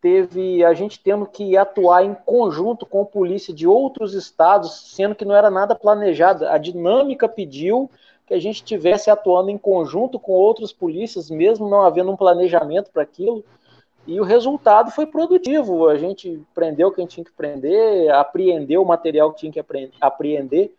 teve 0.00 0.64
a 0.64 0.72
gente 0.74 1.00
tendo 1.00 1.26
que 1.26 1.56
atuar 1.56 2.04
em 2.04 2.14
conjunto 2.14 2.86
com 2.86 3.02
a 3.02 3.06
polícia 3.06 3.52
de 3.52 3.66
outros 3.66 4.14
estados, 4.14 4.92
sendo 4.94 5.14
que 5.14 5.24
não 5.24 5.34
era 5.34 5.50
nada 5.50 5.74
planejado. 5.74 6.46
A 6.46 6.58
dinâmica 6.58 7.28
pediu 7.28 7.90
que 8.26 8.34
a 8.34 8.38
gente 8.38 8.56
estivesse 8.56 9.10
atuando 9.10 9.50
em 9.50 9.58
conjunto 9.58 10.18
com 10.18 10.32
outras 10.32 10.72
polícias, 10.72 11.30
mesmo 11.30 11.68
não 11.68 11.82
havendo 11.82 12.10
um 12.10 12.16
planejamento 12.16 12.90
para 12.90 13.02
aquilo. 13.02 13.44
E 14.06 14.20
o 14.20 14.24
resultado 14.24 14.90
foi 14.90 15.06
produtivo. 15.06 15.88
A 15.88 15.96
gente 15.96 16.40
prendeu 16.54 16.92
quem 16.92 17.06
tinha 17.06 17.24
que 17.24 17.32
prender, 17.32 18.10
apreendeu 18.10 18.82
o 18.82 18.86
material 18.86 19.32
que 19.32 19.40
tinha 19.40 19.52
que 19.52 19.90
apreender, 20.00 20.74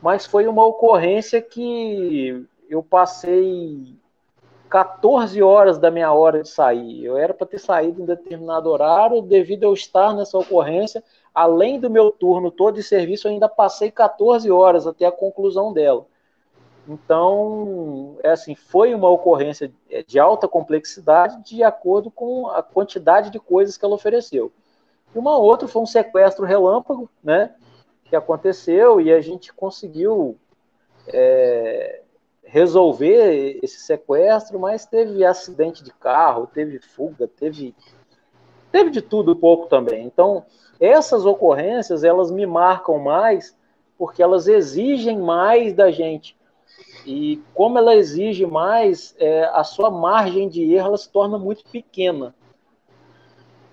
mas 0.00 0.26
foi 0.26 0.46
uma 0.46 0.64
ocorrência 0.64 1.40
que 1.42 2.46
eu 2.68 2.82
passei 2.82 3.96
14 4.74 5.40
horas 5.40 5.78
da 5.78 5.88
minha 5.88 6.12
hora 6.12 6.42
de 6.42 6.48
sair. 6.48 7.04
Eu 7.04 7.16
era 7.16 7.32
para 7.32 7.46
ter 7.46 7.60
saído 7.60 8.02
em 8.02 8.04
determinado 8.04 8.68
horário, 8.68 9.22
devido 9.22 9.62
a 9.62 9.66
eu 9.68 9.72
estar 9.72 10.12
nessa 10.12 10.36
ocorrência, 10.36 11.00
além 11.32 11.78
do 11.78 11.88
meu 11.88 12.10
turno 12.10 12.50
todo 12.50 12.74
de 12.74 12.82
serviço, 12.82 13.28
eu 13.28 13.30
ainda 13.30 13.48
passei 13.48 13.88
14 13.88 14.50
horas 14.50 14.84
até 14.84 15.06
a 15.06 15.12
conclusão 15.12 15.72
dela. 15.72 16.04
Então, 16.88 18.16
é 18.20 18.30
assim, 18.30 18.56
foi 18.56 18.92
uma 18.92 19.08
ocorrência 19.08 19.70
de 20.08 20.18
alta 20.18 20.48
complexidade 20.48 21.40
de 21.44 21.62
acordo 21.62 22.10
com 22.10 22.48
a 22.48 22.60
quantidade 22.60 23.30
de 23.30 23.38
coisas 23.38 23.76
que 23.76 23.84
ela 23.84 23.94
ofereceu. 23.94 24.50
E 25.14 25.18
uma 25.20 25.38
outra 25.38 25.68
foi 25.68 25.82
um 25.82 25.86
sequestro 25.86 26.44
relâmpago, 26.44 27.08
né, 27.22 27.54
que 28.06 28.16
aconteceu 28.16 29.00
e 29.00 29.12
a 29.12 29.20
gente 29.20 29.52
conseguiu 29.54 30.36
é, 31.06 32.00
resolver 32.54 33.58
esse 33.64 33.80
sequestro, 33.80 34.60
mas 34.60 34.86
teve 34.86 35.24
acidente 35.24 35.82
de 35.82 35.92
carro, 35.92 36.46
teve 36.46 36.78
fuga, 36.78 37.26
teve 37.26 37.74
teve 38.70 38.90
de 38.90 39.02
tudo 39.02 39.32
um 39.32 39.36
pouco 39.36 39.66
também. 39.66 40.06
Então, 40.06 40.44
essas 40.78 41.26
ocorrências, 41.26 42.04
elas 42.04 42.30
me 42.30 42.46
marcam 42.46 42.96
mais 43.00 43.56
porque 43.98 44.22
elas 44.22 44.46
exigem 44.46 45.18
mais 45.18 45.72
da 45.72 45.90
gente 45.90 46.36
e 47.04 47.42
como 47.52 47.76
ela 47.76 47.96
exige 47.96 48.46
mais, 48.46 49.16
é, 49.18 49.46
a 49.46 49.64
sua 49.64 49.90
margem 49.90 50.48
de 50.48 50.62
erro 50.74 50.86
ela 50.86 50.96
se 50.96 51.10
torna 51.10 51.36
muito 51.36 51.64
pequena. 51.64 52.36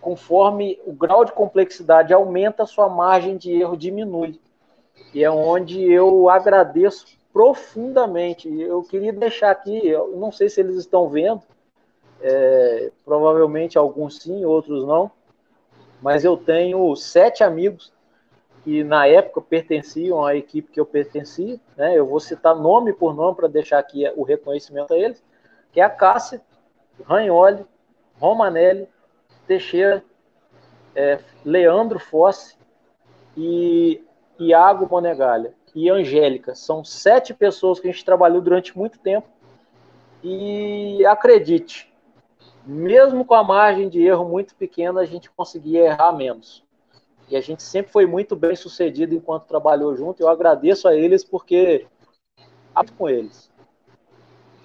Conforme 0.01 0.81
o 0.87 0.91
grau 0.91 1.23
de 1.23 1.33
complexidade 1.33 2.15
aumenta, 2.15 2.63
a 2.63 2.67
sua 2.67 2.89
margem 2.89 3.37
de 3.37 3.51
erro 3.51 3.77
diminui. 3.77 4.41
E 5.13 5.23
é 5.23 5.29
onde 5.29 5.83
eu 5.83 6.29
agradeço 6.29 7.20
profundamente. 7.33 8.49
Eu 8.59 8.83
queria 8.83 9.13
deixar 9.13 9.51
aqui, 9.51 9.87
eu 9.87 10.15
não 10.17 10.31
sei 10.31 10.49
se 10.49 10.59
eles 10.59 10.75
estão 10.75 11.09
vendo, 11.09 11.41
é, 12.21 12.91
provavelmente 13.03 13.77
alguns 13.77 14.21
sim, 14.21 14.45
outros 14.45 14.85
não, 14.85 15.11
mas 16.01 16.23
eu 16.23 16.35
tenho 16.37 16.95
sete 16.95 17.43
amigos 17.43 17.93
que 18.63 18.83
na 18.83 19.07
época 19.07 19.41
pertenciam 19.41 20.23
à 20.23 20.35
equipe 20.35 20.71
que 20.71 20.79
eu 20.79 20.85
pertencia, 20.85 21.59
né? 21.75 21.97
Eu 21.97 22.05
vou 22.05 22.19
citar 22.19 22.55
nome 22.55 22.93
por 22.93 23.15
nome 23.15 23.35
para 23.35 23.47
deixar 23.47 23.79
aqui 23.79 24.03
o 24.15 24.23
reconhecimento 24.23 24.93
a 24.93 24.97
eles, 24.97 25.23
que 25.71 25.81
é 25.81 25.83
a 25.83 25.89
Cássia, 25.89 26.41
Ranholi, 27.03 27.65
Romanelli, 28.19 28.87
Teixeira, 29.47 30.03
é, 30.95 31.19
Leandro 31.43 31.97
Fosse 31.97 32.55
e 33.35 34.03
Iago 34.37 34.87
Monegalha 34.89 35.55
e 35.75 35.89
Angélica. 35.89 36.55
São 36.55 36.83
sete 36.83 37.33
pessoas 37.33 37.79
que 37.79 37.87
a 37.87 37.91
gente 37.91 38.05
trabalhou 38.05 38.41
durante 38.41 38.77
muito 38.77 38.99
tempo 38.99 39.27
e 40.23 41.05
acredite, 41.05 41.91
mesmo 42.65 43.25
com 43.25 43.33
a 43.33 43.43
margem 43.43 43.89
de 43.89 44.01
erro 44.01 44.27
muito 44.27 44.53
pequena, 44.55 45.01
a 45.01 45.05
gente 45.05 45.29
conseguia 45.31 45.85
errar 45.85 46.11
menos. 46.11 46.63
E 47.29 47.35
a 47.35 47.41
gente 47.41 47.63
sempre 47.63 47.91
foi 47.91 48.05
muito 48.05 48.35
bem 48.35 48.55
sucedido 48.55 49.15
enquanto 49.15 49.47
trabalhou 49.47 49.95
junto. 49.95 50.21
Eu 50.21 50.29
agradeço 50.29 50.87
a 50.87 50.95
eles 50.95 51.23
porque 51.23 51.87
com 52.97 53.09
eles. 53.09 53.49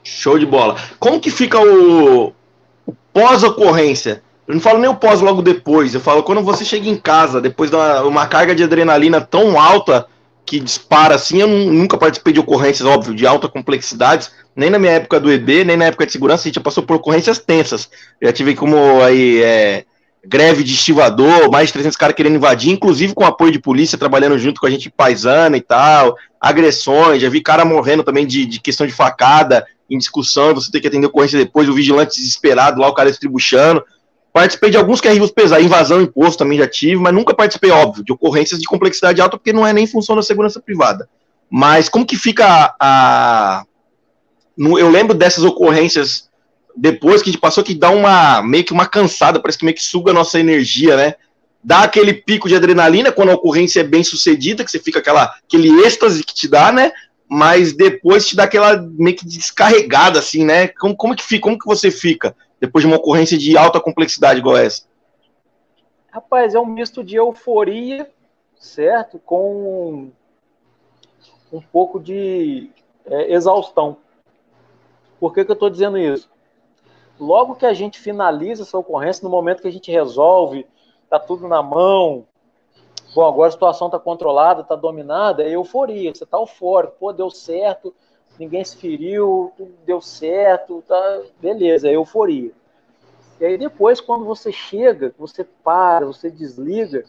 Show 0.03 0.39
de 0.39 0.47
bola. 0.47 0.77
Como 0.99 1.21
que 1.21 1.31
fica 1.31 1.61
o, 1.61 2.33
o 2.87 2.93
pós-ocorrência? 3.13 4.23
Eu 4.47 4.55
não 4.55 4.61
falo 4.61 4.79
nem 4.79 4.89
o 4.89 4.97
pós 4.97 5.21
logo 5.21 5.43
depois, 5.43 5.93
eu 5.93 6.01
falo 6.01 6.23
quando 6.23 6.41
você 6.41 6.65
chega 6.65 6.89
em 6.89 6.97
casa, 6.97 7.41
depois 7.41 7.69
de 7.69 7.75
uma, 7.75 8.03
uma 8.03 8.27
carga 8.29 8.55
de 8.55 8.63
adrenalina 8.63 9.21
tão 9.21 9.61
alta 9.61 10.07
que 10.47 10.61
dispara 10.61 11.17
assim, 11.17 11.41
eu 11.41 11.49
nunca 11.49 11.99
participei 11.99 12.33
de 12.33 12.41
ocorrências, 12.41 12.87
óbvio, 12.87 13.15
de 13.15 13.27
alta 13.27 13.49
complexidade, 13.49 14.29
nem 14.55 14.71
na 14.71 14.79
minha 14.79 14.93
época 14.93 15.19
do 15.19 15.31
EB, 15.31 15.65
nem 15.65 15.77
na 15.77 15.87
época 15.87 16.07
de 16.07 16.13
segurança, 16.13 16.43
a 16.43 16.47
gente 16.47 16.55
já 16.55 16.61
passou 16.61 16.85
por 16.85 16.97
ocorrências 16.97 17.39
tensas. 17.39 17.91
Já 18.23 18.33
tive 18.33 18.55
como 18.55 19.03
aí 19.03 19.43
é, 19.43 19.85
greve 20.25 20.63
de 20.63 20.73
estivador, 20.73 21.51
mais 21.51 21.69
de 21.69 21.73
300 21.75 21.97
caras 21.97 22.15
querendo 22.15 22.37
invadir, 22.37 22.71
inclusive 22.71 23.13
com 23.13 23.25
apoio 23.25 23.51
de 23.51 23.59
polícia, 23.59 23.99
trabalhando 23.99 24.39
junto 24.39 24.61
com 24.61 24.67
a 24.67 24.71
gente 24.71 24.89
paisana 24.89 25.57
e 25.57 25.61
tal, 25.61 26.17
agressões, 26.41 27.21
já 27.21 27.29
vi 27.29 27.41
cara 27.41 27.65
morrendo 27.65 28.05
também 28.05 28.25
de, 28.25 28.47
de 28.47 28.61
questão 28.61 28.87
de 28.87 28.93
facada 28.93 29.67
em 29.91 29.99
discussão, 29.99 30.55
você 30.55 30.71
tem 30.71 30.81
que 30.81 30.89
atender 30.89 31.07
ocorrência 31.07 31.39
depois, 31.39 31.69
o 31.69 31.75
vigilante 31.75 32.17
desesperado 32.17 32.81
lá, 32.81 32.89
o 32.89 32.95
cara 32.95 33.11
distribuindo. 33.11 33.85
Participei 34.37 34.69
de 34.69 34.77
alguns 34.77 35.01
QRs 35.01 35.31
pesados, 35.31 35.65
invasão, 35.65 36.03
imposto 36.03 36.37
também 36.37 36.59
já 36.59 36.69
tive, 36.69 36.97
mas 36.97 37.15
nunca 37.15 37.33
participei, 37.33 37.71
óbvio, 37.71 38.05
de 38.05 38.13
ocorrências 38.13 38.61
de 38.61 38.67
complexidade 38.67 39.19
alta, 39.19 39.39
porque 39.39 39.51
não 39.51 39.67
é 39.67 39.73
nem 39.73 39.87
função 39.87 40.15
da 40.15 40.21
segurança 40.21 40.61
privada. 40.61 41.09
Mas 41.49 41.89
como 41.89 42.05
que 42.05 42.17
fica 42.17 42.45
a. 42.47 42.75
a... 42.79 43.65
Eu 44.59 44.91
lembro 44.91 45.15
dessas 45.17 45.43
ocorrências 45.43 46.29
depois 46.77 47.23
que 47.23 47.31
a 47.31 47.33
gente 47.33 47.41
passou, 47.41 47.65
que 47.65 47.75
dá 47.75 47.89
uma 47.89 48.43
meio 48.43 48.63
que 48.63 48.75
uma 48.75 48.85
cansada, 48.85 49.41
parece 49.41 49.57
que 49.57 49.65
meio 49.65 49.75
que 49.75 49.83
suga 49.83 50.11
a 50.11 50.15
nossa 50.15 50.39
energia, 50.39 50.99
né? 50.99 51.15
Dá 51.65 51.81
aquele 51.81 52.13
pico 52.13 52.47
de 52.47 52.57
adrenalina 52.57 53.11
quando 53.11 53.31
a 53.31 53.37
ocorrência 53.37 53.81
é 53.81 53.85
bem 53.85 54.05
sucedida, 54.05 54.63
que 54.63 54.71
você 54.71 54.79
fica 54.79 54.99
aquela, 54.99 55.35
aquele 55.47 55.71
êxtase 55.87 56.23
que 56.23 56.35
te 56.35 56.47
dá, 56.47 56.71
né? 56.71 56.93
Mas 57.27 57.73
depois 57.73 58.29
te 58.29 58.37
dá 58.37 58.45
aquela 58.45 58.77
meio 58.99 59.17
que 59.17 59.25
descarregada, 59.25 60.19
assim, 60.19 60.45
né? 60.45 60.69
Como, 60.69 60.95
como 60.95 61.17
que 61.17 61.25
fica? 61.25 61.45
Como 61.45 61.59
que 61.59 61.65
você 61.65 61.91
fica 61.91 62.37
depois 62.61 62.83
de 62.83 62.89
uma 62.89 62.97
ocorrência 62.97 63.37
de 63.37 63.57
alta 63.57 63.81
complexidade 63.81 64.41
igual 64.41 64.57
essa? 64.57 64.85
Rapaz, 66.11 66.55
é 66.55 66.61
um 66.61 66.67
misto 66.67 67.05
de 67.05 67.17
euforia, 67.17 68.11
certo? 68.59 69.19
Com 69.19 70.11
um 71.53 71.61
pouco 71.61 72.01
de 72.01 72.71
é, 73.05 73.33
exaustão. 73.33 73.99
Por 75.21 75.33
que, 75.33 75.45
que 75.45 75.51
eu 75.51 75.55
estou 75.55 75.71
dizendo 75.71 75.99
isso? 75.99 76.29
logo 77.19 77.57
que 77.57 77.67
a 77.67 77.75
gente 77.75 77.99
finaliza 77.99 78.63
essa 78.63 78.79
ocorrência, 78.79 79.25
no 79.25 79.31
momento 79.31 79.63
que 79.63 79.69
a 79.69 79.73
gente 79.73 79.91
resolve, 79.91 80.67
tá 81.09 81.19
tudo 81.19 81.49
na 81.49 81.63
mão, 81.63 82.27
bom, 83.15 83.27
agora 83.27 83.49
a 83.49 83.53
situação 83.53 83.89
está 83.89 83.99
controlada, 83.99 84.63
está 84.63 84.77
dominada, 84.77 85.43
é 85.43 85.51
euforia, 85.51 86.15
você 86.15 86.25
está 86.25 86.39
eufórico, 86.39 86.97
pô, 86.99 87.13
deu 87.13 87.31
certo, 87.31 87.95
ninguém 88.39 88.65
se 88.65 88.77
feriu, 88.77 89.53
tudo 89.57 89.73
deu 89.85 90.01
certo, 90.01 90.83
tá, 90.87 91.23
beleza, 91.41 91.91
euforia. 91.91 92.53
E 93.41 93.45
aí 93.45 93.59
depois, 93.59 94.01
quando 94.01 94.25
você 94.25 94.51
chega, 94.51 95.15
você 95.19 95.45
para, 95.45 96.07
você 96.07 96.31
desliga, 96.31 97.05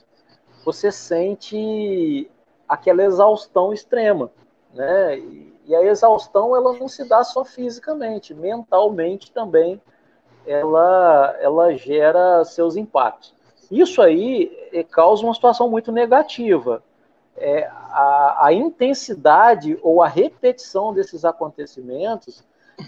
você 0.66 0.92
sente 0.92 2.30
aquela 2.68 3.04
exaustão 3.04 3.72
extrema, 3.72 4.32
né? 4.74 5.18
E 5.66 5.76
a 5.76 5.84
exaustão 5.84 6.56
ela 6.56 6.74
não 6.74 6.88
se 6.88 7.08
dá 7.08 7.24
só 7.24 7.44
fisicamente, 7.46 8.34
mentalmente 8.34 9.32
também 9.32 9.82
ela, 10.48 11.36
ela 11.42 11.76
gera 11.76 12.44
seus 12.46 12.76
impactos. 12.78 13.34
Isso 13.70 14.02
aí 14.02 14.70
é, 14.72 14.82
causa 14.82 15.24
uma 15.24 15.34
situação 15.34 15.70
muito 15.70 15.92
negativa. 15.92 16.82
É, 17.38 17.68
a, 17.68 18.48
a, 18.48 18.54
intensidade 18.54 19.78
ou 19.84 20.02
a 20.02 20.08
repetição 20.08 20.94
desses 20.94 21.24
acontecimentos, 21.24 22.44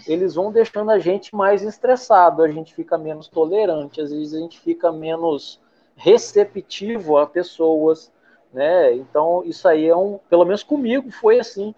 eles 0.06 0.34
vão 0.34 0.50
deixando 0.50 0.90
a 0.90 0.98
gente 0.98 1.34
mais 1.34 1.62
estressado, 1.62 2.42
a 2.42 2.48
gente 2.48 2.74
fica 2.74 2.98
menos 2.98 3.28
tolerante, 3.28 4.00
às 4.00 4.10
vezes 4.10 4.34
a 4.34 4.38
gente 4.38 4.58
fica 4.58 4.90
menos 4.90 5.60
receptivo 5.94 7.16
a 7.16 7.26
pessoas, 7.26 8.10
né? 8.52 8.92
Então, 8.94 9.42
isso 9.44 9.68
aí 9.68 9.86
é 9.86 9.96
um, 9.96 10.18
pelo 10.28 10.44
menos 10.44 10.62
comigo 10.62 11.10
foi 11.10 11.38
assim. 11.38 11.74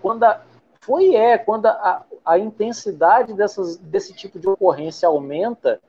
Quando 0.00 0.24
a, 0.24 0.42
foi 0.80 1.14
é, 1.14 1.38
quando 1.38 1.66
a, 1.66 2.04
a 2.24 2.38
intensidade 2.38 3.32
dessas, 3.34 3.76
desse 3.76 4.12
tipo 4.12 4.38
de 4.38 4.48
ocorrência 4.48 5.06
aumenta, 5.06 5.80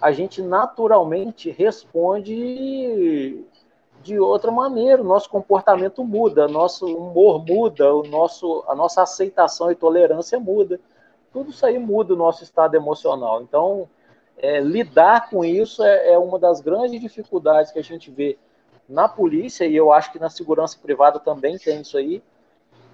a 0.00 0.12
gente 0.12 0.42
naturalmente 0.42 1.50
responde 1.50 3.44
de 4.04 4.20
outra 4.20 4.52
maneira, 4.52 5.00
o 5.00 5.04
nosso 5.04 5.30
comportamento 5.30 6.04
muda, 6.04 6.46
nosso 6.46 6.86
humor 6.86 7.42
muda, 7.42 7.92
o 7.94 8.02
nosso, 8.02 8.62
a 8.68 8.74
nossa 8.74 9.02
aceitação 9.02 9.72
e 9.72 9.74
tolerância 9.74 10.38
muda. 10.38 10.78
Tudo 11.32 11.50
isso 11.50 11.64
aí 11.64 11.78
muda 11.78 12.12
o 12.12 12.16
nosso 12.16 12.44
estado 12.44 12.74
emocional. 12.74 13.40
Então, 13.42 13.88
é, 14.36 14.60
lidar 14.60 15.30
com 15.30 15.42
isso 15.42 15.82
é, 15.82 16.12
é 16.12 16.18
uma 16.18 16.38
das 16.38 16.60
grandes 16.60 17.00
dificuldades 17.00 17.72
que 17.72 17.78
a 17.78 17.82
gente 17.82 18.10
vê 18.10 18.36
na 18.86 19.08
polícia, 19.08 19.64
e 19.64 19.74
eu 19.74 19.90
acho 19.90 20.12
que 20.12 20.18
na 20.18 20.28
segurança 20.28 20.78
privada 20.80 21.18
também 21.18 21.56
tem 21.56 21.80
isso 21.80 21.96
aí, 21.96 22.22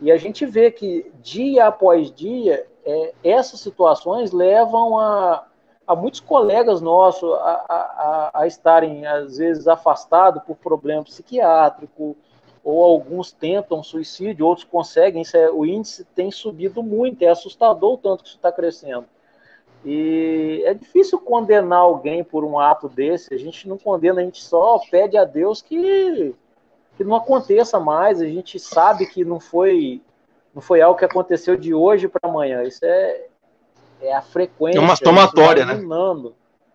e 0.00 0.12
a 0.12 0.16
gente 0.16 0.46
vê 0.46 0.70
que 0.70 1.10
dia 1.20 1.66
após 1.66 2.12
dia, 2.12 2.66
é, 2.84 3.12
essas 3.24 3.58
situações 3.58 4.30
levam 4.30 4.96
a, 4.96 5.44
a 5.90 5.96
muitos 5.96 6.20
colegas 6.20 6.80
nossos 6.80 7.28
a, 7.32 7.64
a, 7.68 8.30
a, 8.42 8.46
estarem, 8.46 9.04
às 9.04 9.38
vezes, 9.38 9.66
afastados 9.66 10.40
por 10.44 10.54
problema 10.54 11.02
psiquiátrico, 11.02 12.16
ou 12.62 12.84
alguns 12.84 13.32
tentam 13.32 13.82
suicídio, 13.82 14.46
outros 14.46 14.64
conseguem. 14.64 15.24
É, 15.34 15.50
o 15.50 15.66
índice 15.66 16.04
tem 16.04 16.30
subido 16.30 16.80
muito, 16.80 17.22
é 17.22 17.28
assustador 17.28 17.94
o 17.94 17.98
tanto 17.98 18.22
que 18.22 18.28
isso 18.28 18.36
está 18.36 18.52
crescendo. 18.52 19.04
E 19.84 20.62
é 20.64 20.72
difícil 20.74 21.18
condenar 21.18 21.80
alguém 21.80 22.22
por 22.22 22.44
um 22.44 22.56
ato 22.56 22.88
desse. 22.88 23.34
A 23.34 23.38
gente 23.38 23.68
não 23.68 23.76
condena, 23.76 24.20
a 24.20 24.24
gente 24.24 24.40
só 24.40 24.78
pede 24.92 25.18
a 25.18 25.24
Deus 25.24 25.60
que, 25.60 26.36
que 26.96 27.02
não 27.02 27.16
aconteça 27.16 27.80
mais. 27.80 28.20
A 28.20 28.26
gente 28.26 28.60
sabe 28.60 29.06
que 29.06 29.24
não 29.24 29.40
foi 29.40 30.00
não 30.54 30.62
foi 30.62 30.80
algo 30.80 30.98
que 30.98 31.04
aconteceu 31.04 31.56
de 31.56 31.74
hoje 31.74 32.06
para 32.06 32.30
amanhã. 32.30 32.62
Isso 32.62 32.84
é, 32.84 33.26
é 34.02 34.14
a 34.14 34.22
frequência. 34.22 34.78
É 34.78 34.80
uma 34.80 34.96
somatória, 34.96 35.64
né? 35.64 35.74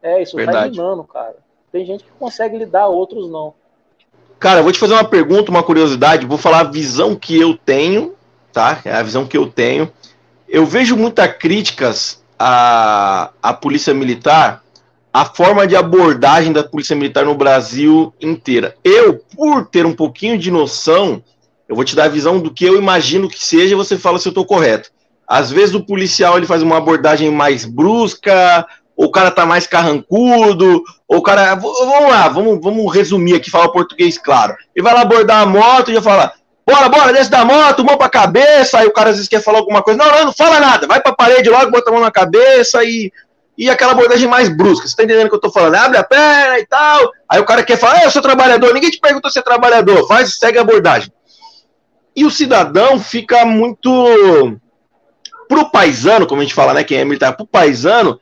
É, 0.02 0.22
isso 0.22 0.35
Verdade. 0.35 0.76
tá 0.76 0.84
minando, 0.84 1.03
cara. 1.03 1.35
Tem 1.72 1.85
gente 1.85 2.03
que 2.03 2.11
consegue 2.19 2.57
lidar, 2.57 2.88
outros 2.88 3.30
não. 3.30 3.53
Cara, 4.39 4.60
eu 4.60 4.64
vou 4.64 4.72
te 4.72 4.80
fazer 4.80 4.93
uma 4.93 5.03
pergunta, 5.03 5.49
uma 5.49 5.64
curiosidade. 5.64 6.26
Vou 6.26 6.38
falar 6.38 6.60
a 6.60 6.72
visão 6.72 7.15
que 7.15 7.39
eu 7.39 7.57
tenho, 7.57 8.14
tá? 8.53 8.80
É 8.85 8.93
a 8.93 9.03
visão 9.03 9.26
que 9.26 9.38
eu 9.38 9.47
tenho. 9.47 9.91
Eu 10.47 10.65
vejo 10.65 10.95
muitas 10.95 11.27
críticas 11.38 12.23
à, 12.38 13.31
à 13.41 13.53
Polícia 13.53 13.93
Militar, 13.93 14.64
a 15.11 15.26
forma 15.26 15.65
de 15.65 15.76
abordagem 15.76 16.53
da 16.53 16.64
Polícia 16.64 16.95
Militar 16.95 17.26
no 17.26 17.35
Brasil 17.35 18.14
inteira. 18.22 18.76
Eu, 18.84 19.19
por 19.35 19.65
ter 19.65 19.85
um 19.85 19.93
pouquinho 19.93 20.38
de 20.38 20.52
noção, 20.52 21.23
eu 21.68 21.76
vou 21.76 21.84
te 21.84 21.95
dar 21.95 22.06
a 22.06 22.10
visão 22.10 22.39
do 22.39 22.52
que 22.52 22.65
eu 22.65 22.77
imagino 22.77 23.30
que 23.30 23.43
seja 23.43 23.73
e 23.73 23.77
você 23.77 23.97
fala 23.97 24.19
se 24.19 24.27
eu 24.27 24.31
estou 24.31 24.45
correto. 24.45 24.91
Às 25.27 25.52
vezes 25.52 25.73
o 25.73 25.85
policial 25.85 26.38
ele 26.38 26.45
faz 26.45 26.61
uma 26.61 26.77
abordagem 26.77 27.31
mais 27.31 27.65
brusca, 27.65 28.65
ou 28.95 29.07
o 29.07 29.11
cara 29.11 29.31
tá 29.31 29.45
mais 29.45 29.68
carrancudo, 29.68 30.84
ou 31.07 31.18
o 31.18 31.22
cara. 31.22 31.56
Vamos 31.56 32.10
lá, 32.10 32.27
vamos, 32.30 32.60
vamos 32.61 32.93
resumir 32.93 33.35
aqui, 33.35 33.52
falar 33.52 33.69
português 33.69 34.18
claro. 34.18 34.56
Ele 34.76 34.84
vai 34.84 34.93
lá 34.93 35.02
abordar 35.02 35.41
a 35.41 35.45
moto 35.45 35.91
e 35.91 35.95
já 35.95 36.02
fala: 36.02 36.34
bora, 36.65 36.89
bora, 36.89 37.14
desce 37.14 37.30
da 37.30 37.43
moto, 37.43 37.84
mão 37.84 37.97
pra 37.97 38.10
cabeça. 38.10 38.80
Aí 38.80 38.88
o 38.88 38.93
cara 38.93 39.10
às 39.10 39.18
vezes 39.18 39.30
quer 39.30 39.41
falar 39.41 39.60
alguma 39.60 39.81
coisa: 39.84 40.02
não, 40.02 40.11
não, 40.11 40.26
não 40.26 40.34
fala 40.34 40.60
nada, 40.60 40.88
vai 40.88 41.02
pra 41.02 41.14
parede 41.14 41.49
logo, 41.49 41.72
bota 41.72 41.89
a 41.89 41.93
mão 41.93 42.02
na 42.02 42.11
cabeça 42.11 42.84
e. 42.84 43.11
E 43.57 43.69
aquela 43.69 43.93
abordagem 43.93 44.27
mais 44.27 44.49
brusca, 44.49 44.85
você 44.85 44.93
tá 44.93 45.06
entendendo 45.06 45.27
o 45.27 45.30
que 45.30 45.35
eu 45.38 45.39
tô 45.39 45.49
falando? 45.49 45.76
Abre 45.76 45.97
a 45.97 46.03
perna 46.03 46.60
e 46.60 46.65
tal. 46.65 47.10
Aí 47.30 47.39
o 47.39 47.45
cara 47.45 47.64
quer 47.64 47.77
falar, 47.77 48.03
eu 48.03 48.11
sou 48.11 48.22
trabalhador, 48.22 48.73
ninguém 48.73 48.91
te 48.91 48.99
perguntou 48.99 49.31
se 49.31 49.39
é 49.39 49.41
trabalhador, 49.41 50.06
faz, 50.10 50.38
segue 50.38 50.57
a 50.57 50.61
abordagem. 50.61 51.10
E 52.14 52.26
o 52.26 52.30
cidadão 52.30 52.99
fica 52.99 53.45
muito. 53.45 54.60
Pro 55.47 55.69
paisano, 55.69 56.26
como 56.26 56.41
a 56.41 56.43
gente 56.43 56.53
fala, 56.53 56.73
né? 56.73 56.84
Quem 56.84 56.97
é 56.97 57.05
militar, 57.05 57.35
pro 57.35 57.45
paisano, 57.45 58.19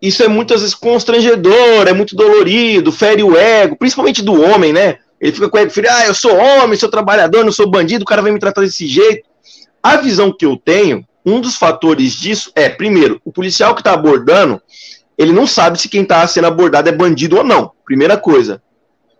isso 0.00 0.22
é 0.22 0.28
muitas 0.28 0.60
vezes 0.60 0.74
constrangedor, 0.74 1.86
é 1.86 1.92
muito 1.92 2.14
dolorido, 2.14 2.92
fere 2.92 3.22
o 3.22 3.36
ego, 3.36 3.76
principalmente 3.76 4.22
do 4.22 4.40
homem, 4.40 4.72
né? 4.72 4.98
Ele 5.20 5.32
fica 5.32 5.48
com 5.48 5.56
o 5.56 5.60
ego, 5.60 5.72
ah, 5.90 6.06
eu 6.06 6.14
sou 6.14 6.36
homem, 6.36 6.78
sou 6.78 6.90
trabalhador, 6.90 7.44
não 7.44 7.52
sou 7.52 7.70
bandido, 7.70 8.02
o 8.02 8.06
cara 8.06 8.20
vai 8.20 8.30
me 8.30 8.38
tratar 8.38 8.60
desse 8.60 8.86
jeito. 8.86 9.26
A 9.82 9.96
visão 9.96 10.30
que 10.30 10.44
eu 10.44 10.56
tenho, 10.56 11.06
um 11.24 11.40
dos 11.40 11.56
fatores 11.56 12.12
disso 12.12 12.52
é, 12.54 12.68
primeiro, 12.68 13.20
o 13.24 13.32
policial 13.32 13.74
que 13.74 13.80
está 13.80 13.92
abordando, 13.92 14.60
ele 15.16 15.32
não 15.32 15.46
sabe 15.46 15.80
se 15.80 15.88
quem 15.88 16.02
está 16.02 16.26
sendo 16.26 16.48
abordado 16.48 16.88
é 16.88 16.92
bandido 16.92 17.38
ou 17.38 17.44
não. 17.44 17.72
Primeira 17.84 18.16
coisa. 18.16 18.62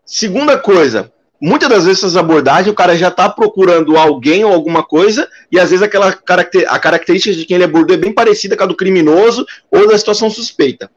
Segunda 0.05 0.59
coisa, 0.59 1.11
muitas 1.45 1.69
das 1.69 1.85
vezes 1.85 1.99
essas 1.99 2.17
abordagens 2.17 2.69
o 2.69 2.75
cara 2.75 2.97
já 2.97 3.09
está 3.09 3.29
procurando 3.29 3.99
alguém 3.99 4.45
ou 4.45 4.53
alguma 4.53 4.83
coisa 4.83 5.29
e 5.53 5.61
às 5.61 5.69
vezes 5.69 5.83
aquela 5.83 6.11
caracter, 6.11 6.65
a 6.69 6.79
característica 6.79 7.37
de 7.37 7.45
quem 7.45 7.57
ele 7.57 7.65
abordou 7.65 7.95
é 7.95 7.99
bem 7.99 8.13
parecida 8.13 8.57
com 8.57 8.65
a 8.65 8.67
do 8.67 8.75
criminoso 8.75 9.45
ou 9.71 9.87
da 9.87 9.99
situação 9.99 10.31
suspeita. 10.31 10.91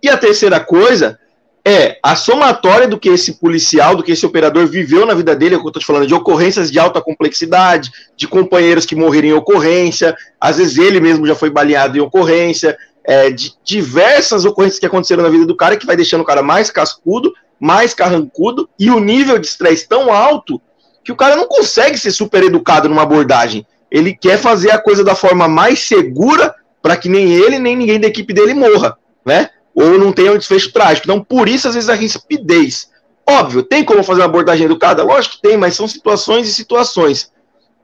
E 0.00 0.08
a 0.08 0.16
terceira 0.16 0.60
coisa 0.60 1.18
é 1.64 1.98
a 2.04 2.14
somatória 2.14 2.86
do 2.86 2.98
que 2.98 3.08
esse 3.08 3.34
policial, 3.34 3.96
do 3.96 4.02
que 4.04 4.12
esse 4.12 4.24
operador 4.24 4.64
viveu 4.66 5.04
na 5.04 5.12
vida 5.12 5.34
dele, 5.34 5.56
é 5.56 5.58
o 5.58 5.60
que 5.60 5.66
eu 5.66 5.70
estou 5.70 5.80
te 5.80 5.86
falando, 5.86 6.06
de 6.06 6.14
ocorrências 6.14 6.70
de 6.70 6.78
alta 6.78 7.02
complexidade, 7.02 7.90
de 8.16 8.28
companheiros 8.28 8.86
que 8.86 8.94
morreram 8.94 9.28
em 9.28 9.32
ocorrência, 9.32 10.16
às 10.40 10.56
vezes 10.56 10.78
ele 10.78 11.00
mesmo 11.00 11.26
já 11.26 11.34
foi 11.34 11.50
baleado 11.50 11.98
em 11.98 12.00
ocorrência, 12.00 12.78
é, 13.04 13.28
de 13.30 13.52
diversas 13.64 14.44
ocorrências 14.44 14.78
que 14.78 14.86
aconteceram 14.86 15.24
na 15.24 15.28
vida 15.28 15.44
do 15.44 15.56
cara 15.56 15.76
que 15.76 15.84
vai 15.84 15.96
deixando 15.96 16.20
o 16.20 16.24
cara 16.24 16.42
mais 16.42 16.70
cascudo 16.70 17.32
mais 17.60 17.92
carrancudo 17.92 18.68
e 18.78 18.90
o 18.90 18.98
nível 18.98 19.38
de 19.38 19.46
estresse 19.46 19.86
tão 19.86 20.12
alto 20.12 20.60
que 21.04 21.12
o 21.12 21.16
cara 21.16 21.36
não 21.36 21.46
consegue 21.46 21.98
ser 21.98 22.10
super 22.10 22.42
educado 22.42 22.88
numa 22.88 23.02
abordagem. 23.02 23.66
Ele 23.90 24.14
quer 24.14 24.38
fazer 24.38 24.70
a 24.70 24.78
coisa 24.78 25.04
da 25.04 25.14
forma 25.14 25.46
mais 25.46 25.80
segura 25.80 26.54
para 26.82 26.96
que 26.96 27.08
nem 27.08 27.32
ele 27.32 27.58
nem 27.58 27.76
ninguém 27.76 28.00
da 28.00 28.06
equipe 28.06 28.32
dele 28.32 28.54
morra, 28.54 28.96
né? 29.24 29.50
Ou 29.74 29.98
não 29.98 30.12
tenha 30.12 30.32
um 30.32 30.38
desfecho 30.38 30.72
trágico. 30.72 31.06
Então, 31.06 31.22
por 31.22 31.48
isso, 31.48 31.68
às 31.68 31.74
vezes, 31.74 31.90
a 31.90 31.94
rispidez. 31.94 32.88
Óbvio, 33.28 33.62
tem 33.62 33.84
como 33.84 34.02
fazer 34.02 34.20
uma 34.20 34.26
abordagem 34.26 34.64
educada? 34.64 35.02
Lógico 35.02 35.36
que 35.36 35.42
tem, 35.42 35.56
mas 35.56 35.74
são 35.74 35.86
situações 35.86 36.48
e 36.48 36.52
situações. 36.52 37.30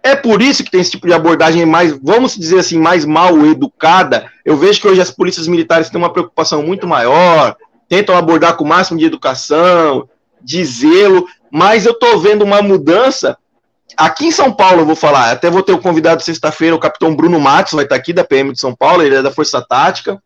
É 0.02 0.14
por 0.14 0.40
isso 0.40 0.62
que 0.62 0.70
tem 0.70 0.80
esse 0.80 0.92
tipo 0.92 1.06
de 1.06 1.12
abordagem 1.12 1.66
mais, 1.66 1.92
vamos 2.00 2.36
dizer 2.36 2.60
assim, 2.60 2.78
mais 2.78 3.04
mal 3.04 3.44
educada. 3.46 4.30
Eu 4.44 4.56
vejo 4.56 4.80
que 4.80 4.88
hoje 4.88 5.00
as 5.00 5.10
polícias 5.10 5.48
militares 5.48 5.90
têm 5.90 6.00
uma 6.00 6.12
preocupação 6.12 6.62
muito 6.62 6.86
maior, 6.86 7.56
tentam 7.88 8.16
abordar 8.16 8.56
com 8.56 8.64
o 8.64 8.68
máximo 8.68 8.98
de 8.98 9.04
educação, 9.04 10.08
de 10.42 10.64
zelo, 10.64 11.26
mas 11.50 11.86
eu 11.86 11.92
estou 11.92 12.18
vendo 12.18 12.42
uma 12.42 12.62
mudança. 12.62 13.36
Aqui 13.96 14.26
em 14.26 14.30
São 14.30 14.52
Paulo, 14.52 14.80
eu 14.80 14.86
vou 14.86 14.96
falar, 14.96 15.30
até 15.30 15.50
vou 15.50 15.62
ter 15.62 15.72
o 15.72 15.78
convidado 15.78 16.22
sexta-feira, 16.22 16.76
o 16.76 16.80
capitão 16.80 17.14
Bruno 17.14 17.40
Matos, 17.40 17.72
vai 17.72 17.84
estar 17.84 17.96
aqui 17.96 18.12
da 18.12 18.24
PM 18.24 18.52
de 18.52 18.60
São 18.60 18.74
Paulo, 18.74 19.02
ele 19.02 19.16
é 19.16 19.22
da 19.22 19.30
Força 19.30 19.60
Tática, 19.62 20.20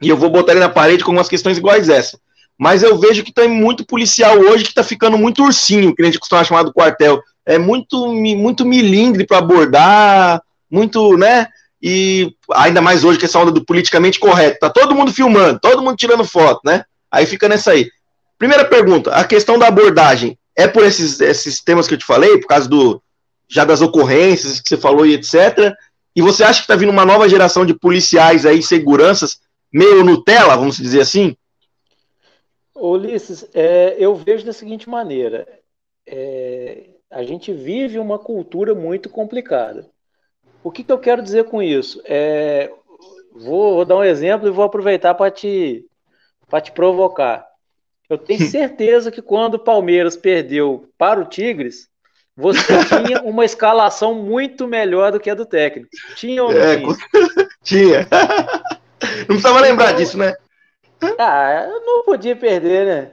e 0.00 0.08
eu 0.08 0.16
vou 0.16 0.30
botar 0.30 0.52
ele 0.52 0.60
na 0.60 0.68
parede 0.68 1.04
com 1.04 1.12
umas 1.12 1.28
questões 1.28 1.58
iguais 1.58 1.88
essa. 1.88 2.18
Mas 2.58 2.82
eu 2.82 2.98
vejo 2.98 3.22
que 3.22 3.32
tem 3.32 3.48
muito 3.48 3.86
policial 3.86 4.36
hoje 4.36 4.64
que 4.64 4.70
está 4.70 4.82
ficando 4.82 5.16
muito 5.16 5.44
ursinho, 5.44 5.94
que 5.94 6.02
a 6.02 6.04
gente 6.04 6.18
costuma 6.18 6.42
chamar 6.42 6.64
do 6.64 6.72
quartel. 6.72 7.22
É 7.46 7.56
muito, 7.56 8.12
muito 8.12 8.66
milindre 8.66 9.24
para 9.24 9.38
abordar, 9.38 10.42
muito, 10.70 11.16
né? 11.16 11.46
E 11.80 12.34
ainda 12.52 12.80
mais 12.80 13.04
hoje 13.04 13.18
que 13.18 13.24
essa 13.24 13.38
onda 13.38 13.52
do 13.52 13.64
politicamente 13.64 14.18
correto, 14.18 14.58
tá 14.60 14.70
todo 14.70 14.94
mundo 14.94 15.12
filmando, 15.12 15.60
todo 15.60 15.82
mundo 15.82 15.96
tirando 15.96 16.24
foto, 16.24 16.60
né? 16.64 16.84
Aí 17.10 17.24
fica 17.24 17.48
nessa 17.48 17.72
aí. 17.72 17.88
Primeira 18.36 18.64
pergunta, 18.64 19.12
a 19.12 19.24
questão 19.24 19.58
da 19.58 19.68
abordagem 19.68 20.38
é 20.56 20.66
por 20.66 20.84
esses, 20.84 21.20
esses 21.20 21.62
temas 21.62 21.86
que 21.86 21.94
eu 21.94 21.98
te 21.98 22.04
falei, 22.04 22.38
por 22.38 22.48
causa 22.48 22.68
do 22.68 23.00
já 23.48 23.64
das 23.64 23.80
ocorrências 23.80 24.60
que 24.60 24.68
você 24.68 24.76
falou 24.76 25.06
e 25.06 25.14
etc. 25.14 25.72
E 26.14 26.20
você 26.20 26.44
acha 26.44 26.60
que 26.60 26.64
está 26.64 26.76
vindo 26.76 26.90
uma 26.90 27.06
nova 27.06 27.28
geração 27.28 27.64
de 27.64 27.72
policiais 27.72 28.44
aí, 28.44 28.62
seguranças, 28.62 29.40
meio 29.72 30.04
Nutella, 30.04 30.56
vamos 30.56 30.76
dizer 30.76 31.00
assim? 31.00 31.36
Ulisses, 32.74 33.48
é, 33.54 33.96
eu 33.98 34.14
vejo 34.14 34.44
da 34.44 34.52
seguinte 34.52 34.88
maneira: 34.88 35.46
é, 36.06 36.90
a 37.10 37.22
gente 37.22 37.52
vive 37.52 37.98
uma 37.98 38.18
cultura 38.18 38.74
muito 38.74 39.08
complicada. 39.08 39.88
O 40.68 40.70
que, 40.70 40.84
que 40.84 40.92
eu 40.92 40.98
quero 40.98 41.22
dizer 41.22 41.44
com 41.44 41.62
isso? 41.62 41.98
É, 42.04 42.70
vou, 43.32 43.76
vou, 43.76 43.84
dar 43.86 43.96
um 43.96 44.04
exemplo 44.04 44.46
e 44.46 44.50
vou 44.50 44.66
aproveitar 44.66 45.14
para 45.14 45.30
te, 45.30 45.82
te 46.62 46.72
provocar. 46.72 47.46
Eu 48.06 48.18
tenho 48.18 48.40
certeza 48.46 49.10
que 49.10 49.22
quando 49.22 49.54
o 49.54 49.58
Palmeiras 49.58 50.14
perdeu 50.14 50.86
para 50.98 51.20
o 51.20 51.24
Tigres, 51.24 51.88
você 52.36 52.60
tinha 52.84 53.22
uma 53.22 53.46
escalação 53.46 54.12
muito 54.12 54.68
melhor 54.68 55.10
do 55.10 55.18
que 55.18 55.30
a 55.30 55.34
do 55.34 55.46
técnico. 55.46 55.88
Tinha 56.16 56.44
ou 56.44 56.52
não 56.52 56.60
é, 56.60 56.76
tinha? 56.76 56.96
tinha. 57.64 58.08
Não 59.20 59.24
precisava 59.24 59.60
lembrar 59.60 59.86
então, 59.86 59.96
disso, 59.96 60.18
né? 60.18 60.34
Ah, 61.18 61.66
eu 61.66 61.80
não 61.80 62.04
podia 62.04 62.36
perder, 62.36 62.84
né? 62.84 63.10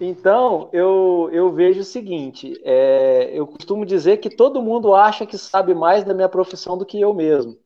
Então, 0.00 0.68
eu, 0.72 1.28
eu 1.32 1.52
vejo 1.52 1.80
o 1.80 1.84
seguinte: 1.84 2.60
é, 2.64 3.30
eu 3.32 3.46
costumo 3.46 3.84
dizer 3.84 4.18
que 4.18 4.30
todo 4.30 4.62
mundo 4.62 4.94
acha 4.94 5.26
que 5.26 5.36
sabe 5.36 5.74
mais 5.74 6.04
da 6.04 6.14
minha 6.14 6.28
profissão 6.28 6.78
do 6.78 6.86
que 6.86 7.00
eu 7.00 7.12
mesmo. 7.12 7.58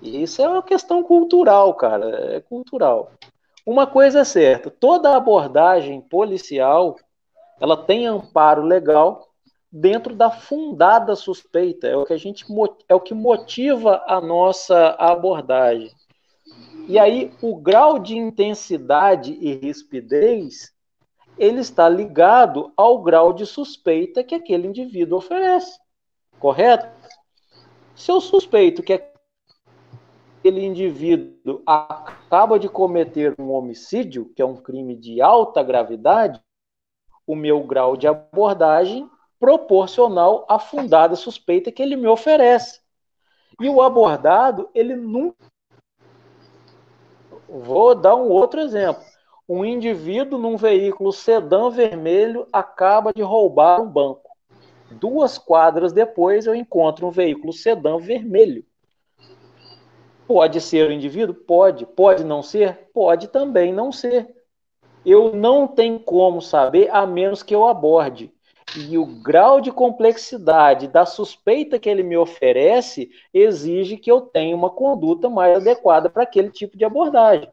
E 0.00 0.22
isso 0.22 0.40
é 0.40 0.48
uma 0.48 0.62
questão 0.62 1.02
cultural, 1.02 1.74
cara, 1.74 2.36
é 2.36 2.40
cultural. 2.40 3.12
Uma 3.66 3.86
coisa 3.86 4.20
é 4.20 4.24
certa: 4.24 4.70
toda 4.70 5.16
abordagem 5.16 6.00
policial 6.00 6.96
ela 7.60 7.76
tem 7.76 8.06
amparo 8.06 8.62
legal 8.62 9.28
dentro 9.70 10.14
da 10.14 10.30
fundada 10.30 11.14
suspeita. 11.14 11.86
É 11.86 11.96
o 11.96 12.06
que 12.06 12.12
a 12.12 12.16
gente 12.16 12.46
é 12.88 12.94
o 12.94 13.00
que 13.00 13.12
motiva 13.12 14.02
a 14.06 14.20
nossa 14.20 14.96
abordagem. 14.98 15.90
E 16.88 16.98
aí 16.98 17.32
o 17.42 17.56
grau 17.56 17.98
de 17.98 18.16
intensidade 18.16 19.36
e 19.40 19.54
rispidez 19.54 20.72
ele 21.40 21.60
está 21.60 21.88
ligado 21.88 22.70
ao 22.76 23.02
grau 23.02 23.32
de 23.32 23.46
suspeita 23.46 24.22
que 24.22 24.34
aquele 24.34 24.68
indivíduo 24.68 25.16
oferece. 25.16 25.80
Correto? 26.38 26.86
Se 27.94 28.12
eu 28.12 28.20
suspeito 28.20 28.82
que 28.82 28.92
aquele 30.38 30.62
indivíduo 30.62 31.62
acaba 31.64 32.58
de 32.58 32.68
cometer 32.68 33.34
um 33.38 33.52
homicídio, 33.52 34.30
que 34.36 34.42
é 34.42 34.44
um 34.44 34.54
crime 34.54 34.94
de 34.94 35.22
alta 35.22 35.62
gravidade, 35.62 36.38
o 37.26 37.34
meu 37.34 37.62
grau 37.62 37.96
de 37.96 38.06
abordagem 38.06 39.08
proporcional 39.38 40.44
à 40.46 40.58
fundada 40.58 41.16
suspeita 41.16 41.72
que 41.72 41.82
ele 41.82 41.96
me 41.96 42.06
oferece. 42.06 42.82
E 43.58 43.66
o 43.66 43.80
abordado, 43.80 44.68
ele 44.74 44.94
nunca. 44.94 45.46
Vou 47.48 47.94
dar 47.94 48.14
um 48.14 48.28
outro 48.28 48.60
exemplo 48.60 49.02
um 49.52 49.64
indivíduo 49.64 50.38
num 50.38 50.56
veículo 50.56 51.12
sedã 51.12 51.68
vermelho 51.70 52.46
acaba 52.52 53.12
de 53.12 53.20
roubar 53.20 53.82
um 53.82 53.88
banco. 53.88 54.30
Duas 54.92 55.38
quadras 55.38 55.92
depois 55.92 56.46
eu 56.46 56.54
encontro 56.54 57.08
um 57.08 57.10
veículo 57.10 57.52
sedã 57.52 57.98
vermelho. 57.98 58.64
Pode 60.24 60.60
ser 60.60 60.88
o 60.88 60.92
indivíduo? 60.92 61.34
Pode. 61.34 61.84
Pode 61.84 62.22
não 62.22 62.44
ser? 62.44 62.90
Pode 62.94 63.26
também 63.26 63.72
não 63.72 63.90
ser. 63.90 64.32
Eu 65.04 65.34
não 65.34 65.66
tenho 65.66 65.98
como 65.98 66.40
saber 66.40 66.88
a 66.92 67.04
menos 67.04 67.42
que 67.42 67.52
eu 67.52 67.66
aborde. 67.66 68.32
E 68.76 68.96
o 68.96 69.04
grau 69.04 69.60
de 69.60 69.72
complexidade 69.72 70.86
da 70.86 71.04
suspeita 71.04 71.76
que 71.76 71.90
ele 71.90 72.04
me 72.04 72.16
oferece 72.16 73.10
exige 73.34 73.96
que 73.96 74.12
eu 74.12 74.20
tenha 74.20 74.54
uma 74.54 74.70
conduta 74.70 75.28
mais 75.28 75.56
adequada 75.56 76.08
para 76.08 76.22
aquele 76.22 76.50
tipo 76.50 76.78
de 76.78 76.84
abordagem. 76.84 77.50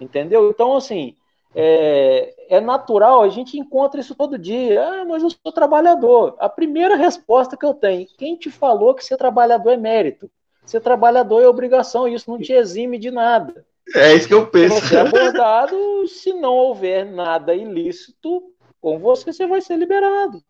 Entendeu? 0.00 0.50
Então, 0.50 0.76
assim, 0.76 1.14
é, 1.54 2.34
é, 2.56 2.60
natural, 2.60 3.22
a 3.22 3.28
gente 3.28 3.58
encontra 3.58 4.00
isso 4.00 4.14
todo 4.14 4.38
dia. 4.38 4.82
Ah, 4.82 5.04
mas 5.04 5.22
eu 5.22 5.30
sou 5.30 5.52
trabalhador. 5.52 6.36
A 6.38 6.48
primeira 6.48 6.96
resposta 6.96 7.56
que 7.56 7.64
eu 7.64 7.74
tenho: 7.74 8.06
quem 8.18 8.36
te 8.36 8.50
falou 8.50 8.94
que 8.94 9.04
ser 9.04 9.16
trabalhador 9.16 9.70
é 9.70 9.76
mérito? 9.76 10.30
Ser 10.64 10.80
trabalhador 10.80 11.42
é 11.42 11.48
obrigação, 11.48 12.06
isso 12.06 12.30
não 12.30 12.38
te 12.38 12.52
exime 12.52 12.98
de 12.98 13.10
nada. 13.10 13.64
É 13.94 14.14
isso 14.14 14.28
que 14.28 14.34
eu 14.34 14.46
penso. 14.46 14.80
Você 14.80 14.96
é 14.96 15.00
abordado, 15.00 15.76
se 16.06 16.32
não 16.34 16.54
houver 16.54 17.06
nada 17.06 17.54
ilícito 17.54 18.42
com 18.80 18.98
você, 18.98 19.32
você 19.32 19.46
vai 19.46 19.62
ser 19.62 19.76
liberado. 19.76 20.42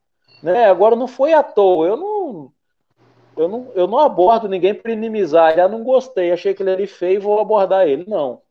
Né? 0.43 0.66
Agora, 0.66 0.97
não 0.97 1.07
foi 1.07 1.33
à 1.33 1.43
toa. 1.43 1.87
Eu 1.87 1.97
não, 1.97 2.53
eu 3.37 3.49
não, 3.49 3.73
eu 3.75 3.87
não 3.87 3.99
abordo 4.01 4.49
ninguém 4.49 4.75
por 4.75 4.91
inimizar. 4.91 5.55
Já 5.55 5.69
não 5.69 5.85
gostei, 5.85 6.33
achei 6.33 6.53
que 6.53 6.62
ele 6.62 6.70
era 6.70 6.87
feio, 6.89 7.20
vou 7.20 7.41
abordar 7.41 7.87
ele. 7.87 8.05
Não. 8.09 8.43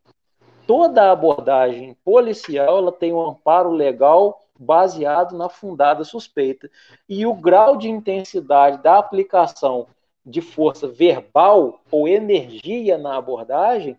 Toda 0.68 1.11
abordagem 1.11 1.95
policial 2.03 2.77
ela 2.80 2.91
tem 2.91 3.14
um 3.14 3.22
amparo 3.22 3.72
legal 3.72 4.44
baseado 4.60 5.38
na 5.38 5.48
fundada 5.48 6.03
suspeita. 6.03 6.69
E 7.07 7.26
o 7.26 7.34
grau 7.34 7.77
de 7.77 7.89
intensidade 7.89 8.84
da 8.84 8.98
aplicação 8.98 9.88
de 10.26 10.41
força 10.41 10.88
verbal 10.88 11.80
ou 11.89 12.07
energia 12.07 12.98
na 12.98 13.15
abordagem 13.15 13.98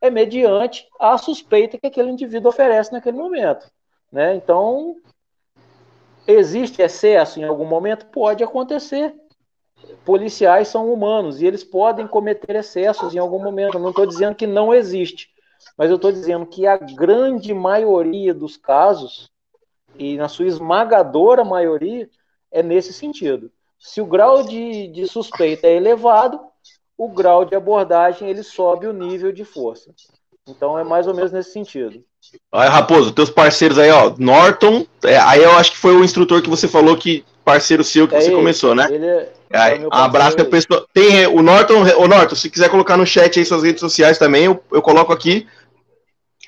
é 0.00 0.08
mediante 0.08 0.86
a 1.00 1.18
suspeita 1.18 1.78
que 1.78 1.86
aquele 1.86 2.10
indivíduo 2.10 2.50
oferece 2.50 2.92
naquele 2.92 3.16
momento. 3.16 3.68
Né? 4.12 4.36
Então, 4.36 4.94
existe 6.28 6.80
excesso 6.80 7.40
em 7.40 7.44
algum 7.44 7.64
momento? 7.64 8.06
Pode 8.06 8.44
acontecer. 8.44 9.12
Policiais 10.04 10.68
são 10.68 10.92
humanos 10.92 11.42
e 11.42 11.46
eles 11.46 11.64
podem 11.64 12.06
cometer 12.06 12.54
excessos 12.54 13.14
em 13.14 13.18
algum 13.18 13.42
momento. 13.42 13.74
Eu 13.74 13.80
não 13.80 13.90
estou 13.90 14.06
dizendo 14.06 14.36
que 14.36 14.46
não 14.46 14.72
existe, 14.72 15.33
mas 15.76 15.90
eu 15.90 15.96
estou 15.96 16.12
dizendo 16.12 16.46
que 16.46 16.66
a 16.66 16.76
grande 16.76 17.52
maioria 17.54 18.32
dos 18.32 18.56
casos, 18.56 19.30
e 19.98 20.16
na 20.16 20.28
sua 20.28 20.46
esmagadora 20.46 21.44
maioria, 21.44 22.08
é 22.50 22.62
nesse 22.62 22.92
sentido. 22.92 23.50
Se 23.78 24.00
o 24.00 24.06
grau 24.06 24.42
de, 24.42 24.88
de 24.88 25.06
suspeita 25.06 25.66
é 25.66 25.76
elevado, 25.76 26.40
o 26.96 27.08
grau 27.08 27.44
de 27.44 27.54
abordagem 27.54 28.28
ele 28.28 28.42
sobe 28.42 28.86
o 28.86 28.92
nível 28.92 29.32
de 29.32 29.44
força. 29.44 29.92
Então 30.46 30.78
é 30.78 30.84
mais 30.84 31.06
ou 31.06 31.14
menos 31.14 31.32
nesse 31.32 31.52
sentido. 31.52 32.04
Olha, 32.52 32.70
Raposo, 32.70 33.12
teus 33.12 33.30
parceiros 33.30 33.78
aí, 33.78 33.90
ó, 33.90 34.14
Norton, 34.18 34.86
é, 35.04 35.18
aí 35.18 35.42
eu 35.42 35.52
acho 35.52 35.72
que 35.72 35.76
foi 35.78 35.94
o 35.94 36.04
instrutor 36.04 36.42
que 36.42 36.48
você 36.48 36.68
falou 36.68 36.96
que 36.96 37.24
parceiro 37.44 37.84
seu 37.84 38.08
que 38.08 38.14
é 38.14 38.20
você 38.20 38.28
ele, 38.28 38.36
começou, 38.36 38.74
né? 38.74 38.86
Ele 38.90 39.06
é, 39.06 39.32
é, 39.54 39.76
é 39.76 39.88
abraço 39.90 40.40
a 40.40 40.44
pessoa. 40.44 40.86
Tem 40.92 41.26
o 41.28 41.40
Norton, 41.40 41.82
o 41.98 42.08
Norton, 42.08 42.34
se 42.34 42.50
quiser 42.50 42.68
colocar 42.68 42.96
no 42.96 43.06
chat 43.06 43.38
aí 43.38 43.44
suas 43.44 43.62
redes 43.62 43.80
sociais 43.80 44.18
também, 44.18 44.44
eu, 44.44 44.62
eu 44.72 44.82
coloco 44.82 45.12
aqui. 45.12 45.46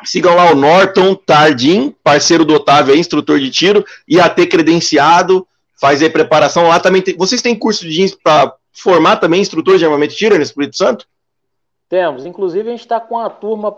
Sigam 0.05 0.35
lá 0.35 0.51
o 0.51 0.55
Norton 0.55 1.15
Tardim, 1.15 1.95
parceiro 2.03 2.45
do 2.45 2.55
Otávio 2.55 2.93
aí, 2.93 3.01
instrutor 3.01 3.39
de 3.39 3.51
tiro, 3.51 3.85
IAT 4.07 4.47
credenciado, 4.47 5.47
faz 5.81 6.03
aí 6.03 6.11
preparação 6.11 6.69
lá 6.69 6.81
também. 6.81 7.01
Tem, 7.01 7.17
vocês 7.17 7.41
têm 7.41 7.55
curso 7.55 7.89
de 7.89 8.15
para 8.23 8.55
formar 8.73 9.17
também 9.17 9.41
instrutor 9.41 9.79
de 9.79 9.85
armamento 9.85 10.13
de 10.13 10.19
tiro 10.19 10.37
no 10.37 10.43
Espírito 10.43 10.77
Santo? 10.77 11.07
Temos. 11.89 12.27
Inclusive, 12.27 12.69
a 12.69 12.73
gente 12.73 12.81
está 12.81 13.01
com 13.01 13.19
a 13.19 13.31
turma 13.31 13.75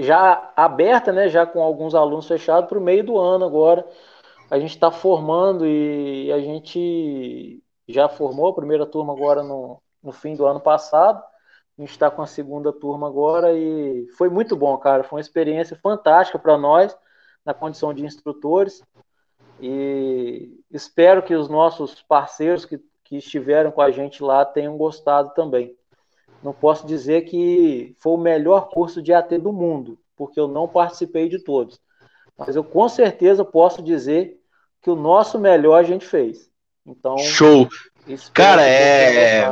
já 0.00 0.50
aberta, 0.56 1.12
né, 1.12 1.28
já 1.28 1.44
com 1.44 1.62
alguns 1.62 1.94
alunos 1.94 2.26
fechados 2.26 2.68
para 2.68 2.78
o 2.78 2.82
meio 2.82 3.04
do 3.04 3.18
ano 3.18 3.44
agora. 3.44 3.86
A 4.50 4.58
gente 4.58 4.70
está 4.70 4.90
formando 4.90 5.66
e 5.66 6.32
a 6.32 6.40
gente 6.40 7.62
já 7.88 8.08
formou 8.08 8.48
a 8.48 8.54
primeira 8.54 8.86
turma 8.86 9.12
agora 9.12 9.42
no, 9.42 9.80
no 10.02 10.12
fim 10.12 10.34
do 10.34 10.46
ano 10.46 10.60
passado. 10.60 11.22
A 11.78 11.80
gente 11.80 11.90
está 11.90 12.10
com 12.10 12.22
a 12.22 12.26
segunda 12.26 12.72
turma 12.72 13.08
agora 13.08 13.52
e 13.56 14.06
foi 14.16 14.28
muito 14.28 14.54
bom, 14.56 14.76
cara. 14.76 15.04
Foi 15.04 15.18
uma 15.18 15.22
experiência 15.22 15.76
fantástica 15.76 16.38
para 16.38 16.58
nós, 16.58 16.96
na 17.44 17.54
condição 17.54 17.94
de 17.94 18.04
instrutores. 18.04 18.82
E 19.60 20.60
espero 20.70 21.22
que 21.22 21.34
os 21.34 21.48
nossos 21.48 22.02
parceiros 22.02 22.64
que, 22.64 22.78
que 23.04 23.16
estiveram 23.16 23.70
com 23.70 23.80
a 23.80 23.90
gente 23.90 24.22
lá 24.22 24.44
tenham 24.44 24.76
gostado 24.76 25.32
também. 25.34 25.76
Não 26.42 26.52
posso 26.52 26.86
dizer 26.86 27.22
que 27.22 27.94
foi 27.98 28.12
o 28.12 28.18
melhor 28.18 28.68
curso 28.68 29.00
de 29.00 29.12
AT 29.12 29.38
do 29.38 29.52
mundo, 29.52 29.98
porque 30.16 30.40
eu 30.40 30.48
não 30.48 30.66
participei 30.66 31.28
de 31.28 31.38
todos. 31.38 31.80
Mas 32.36 32.56
eu 32.56 32.64
com 32.64 32.88
certeza 32.88 33.44
posso 33.44 33.80
dizer 33.80 34.40
que 34.82 34.90
o 34.90 34.96
nosso 34.96 35.38
melhor 35.38 35.76
a 35.76 35.82
gente 35.84 36.04
fez. 36.04 36.50
Então, 36.86 37.16
show. 37.18 37.68
Cara, 38.32 38.66
é 38.66 39.48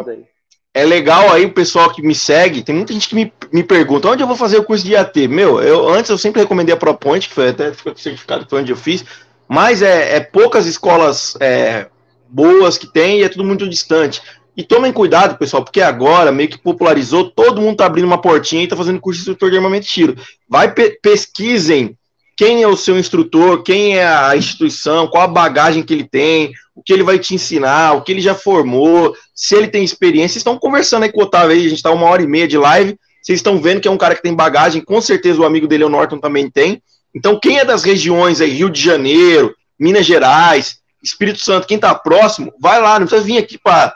é 0.72 0.84
legal 0.84 1.32
aí 1.32 1.44
o 1.44 1.52
pessoal 1.52 1.92
que 1.92 2.00
me 2.00 2.14
segue. 2.14 2.62
Tem 2.62 2.74
muita 2.74 2.92
gente 2.92 3.08
que 3.08 3.14
me, 3.14 3.32
me 3.52 3.64
pergunta 3.64 4.08
onde 4.08 4.22
eu 4.22 4.26
vou 4.26 4.36
fazer 4.36 4.56
o 4.56 4.64
curso 4.64 4.84
de 4.84 4.94
AT. 4.94 5.26
Meu, 5.26 5.60
eu 5.60 5.88
antes 5.88 6.10
eu 6.10 6.16
sempre 6.16 6.42
recomendei 6.42 6.72
a 6.72 6.78
ProPoint, 6.78 7.28
que 7.28 7.34
foi 7.34 7.48
até 7.48 7.72
certificado 7.96 8.46
foi 8.48 8.60
onde 8.60 8.70
eu 8.70 8.76
fiz 8.76 9.04
mas 9.50 9.82
é, 9.82 10.14
é 10.14 10.20
poucas 10.20 10.64
escolas 10.64 11.36
é, 11.40 11.88
boas 12.28 12.78
que 12.78 12.86
tem 12.86 13.18
e 13.18 13.24
é 13.24 13.28
tudo 13.28 13.42
muito 13.42 13.68
distante. 13.68 14.22
E 14.56 14.62
tomem 14.62 14.92
cuidado, 14.92 15.36
pessoal, 15.36 15.64
porque 15.64 15.80
agora 15.80 16.30
meio 16.30 16.48
que 16.48 16.56
popularizou, 16.56 17.28
todo 17.28 17.60
mundo 17.60 17.78
tá 17.78 17.86
abrindo 17.86 18.04
uma 18.04 18.20
portinha 18.20 18.62
e 18.62 18.68
tá 18.68 18.76
fazendo 18.76 19.00
curso 19.00 19.18
de 19.18 19.22
instrutor 19.22 19.50
de 19.50 19.56
armamento 19.56 19.86
de 19.86 19.92
tiro. 19.92 20.16
Vai 20.48 20.72
pe 20.72 20.96
pesquisem 21.02 21.98
quem 22.40 22.62
é 22.62 22.66
o 22.66 22.74
seu 22.74 22.98
instrutor, 22.98 23.62
quem 23.62 23.98
é 23.98 24.08
a 24.08 24.34
instituição, 24.34 25.06
qual 25.06 25.24
a 25.24 25.28
bagagem 25.28 25.82
que 25.82 25.92
ele 25.92 26.08
tem, 26.08 26.54
o 26.74 26.82
que 26.82 26.90
ele 26.90 27.02
vai 27.02 27.18
te 27.18 27.34
ensinar, 27.34 27.92
o 27.92 28.00
que 28.00 28.10
ele 28.10 28.22
já 28.22 28.34
formou, 28.34 29.14
se 29.34 29.54
ele 29.54 29.68
tem 29.68 29.84
experiência. 29.84 30.28
Vocês 30.28 30.36
estão 30.40 30.58
conversando 30.58 31.02
aí 31.02 31.12
com 31.12 31.20
o 31.20 31.24
Otávio 31.24 31.50
aí, 31.50 31.58
a 31.58 31.68
gente 31.68 31.74
está 31.74 31.90
uma 31.90 32.06
hora 32.06 32.22
e 32.22 32.26
meia 32.26 32.48
de 32.48 32.56
live, 32.56 32.98
vocês 33.20 33.40
estão 33.40 33.60
vendo 33.60 33.82
que 33.82 33.86
é 33.86 33.90
um 33.90 33.98
cara 33.98 34.14
que 34.14 34.22
tem 34.22 34.34
bagagem, 34.34 34.80
com 34.80 35.02
certeza 35.02 35.38
o 35.38 35.44
amigo 35.44 35.68
dele, 35.68 35.84
o 35.84 35.90
Norton, 35.90 36.16
também 36.16 36.50
tem. 36.50 36.82
Então, 37.14 37.38
quem 37.38 37.58
é 37.58 37.64
das 37.66 37.82
regiões 37.82 38.40
aí, 38.40 38.48
Rio 38.48 38.70
de 38.70 38.80
Janeiro, 38.80 39.54
Minas 39.78 40.06
Gerais, 40.06 40.78
Espírito 41.04 41.40
Santo, 41.40 41.66
quem 41.66 41.74
está 41.74 41.94
próximo, 41.94 42.54
vai 42.58 42.80
lá, 42.80 42.98
não 42.98 43.06
precisa 43.06 43.26
vir 43.26 43.36
aqui 43.36 43.58
para 43.58 43.94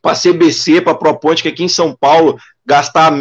para 0.00 0.16
CBC, 0.16 0.80
para 0.80 0.94
Proponte, 0.94 1.42
que 1.42 1.48
aqui 1.50 1.62
em 1.62 1.68
São 1.68 1.94
Paulo, 1.94 2.38
gastar 2.64 3.12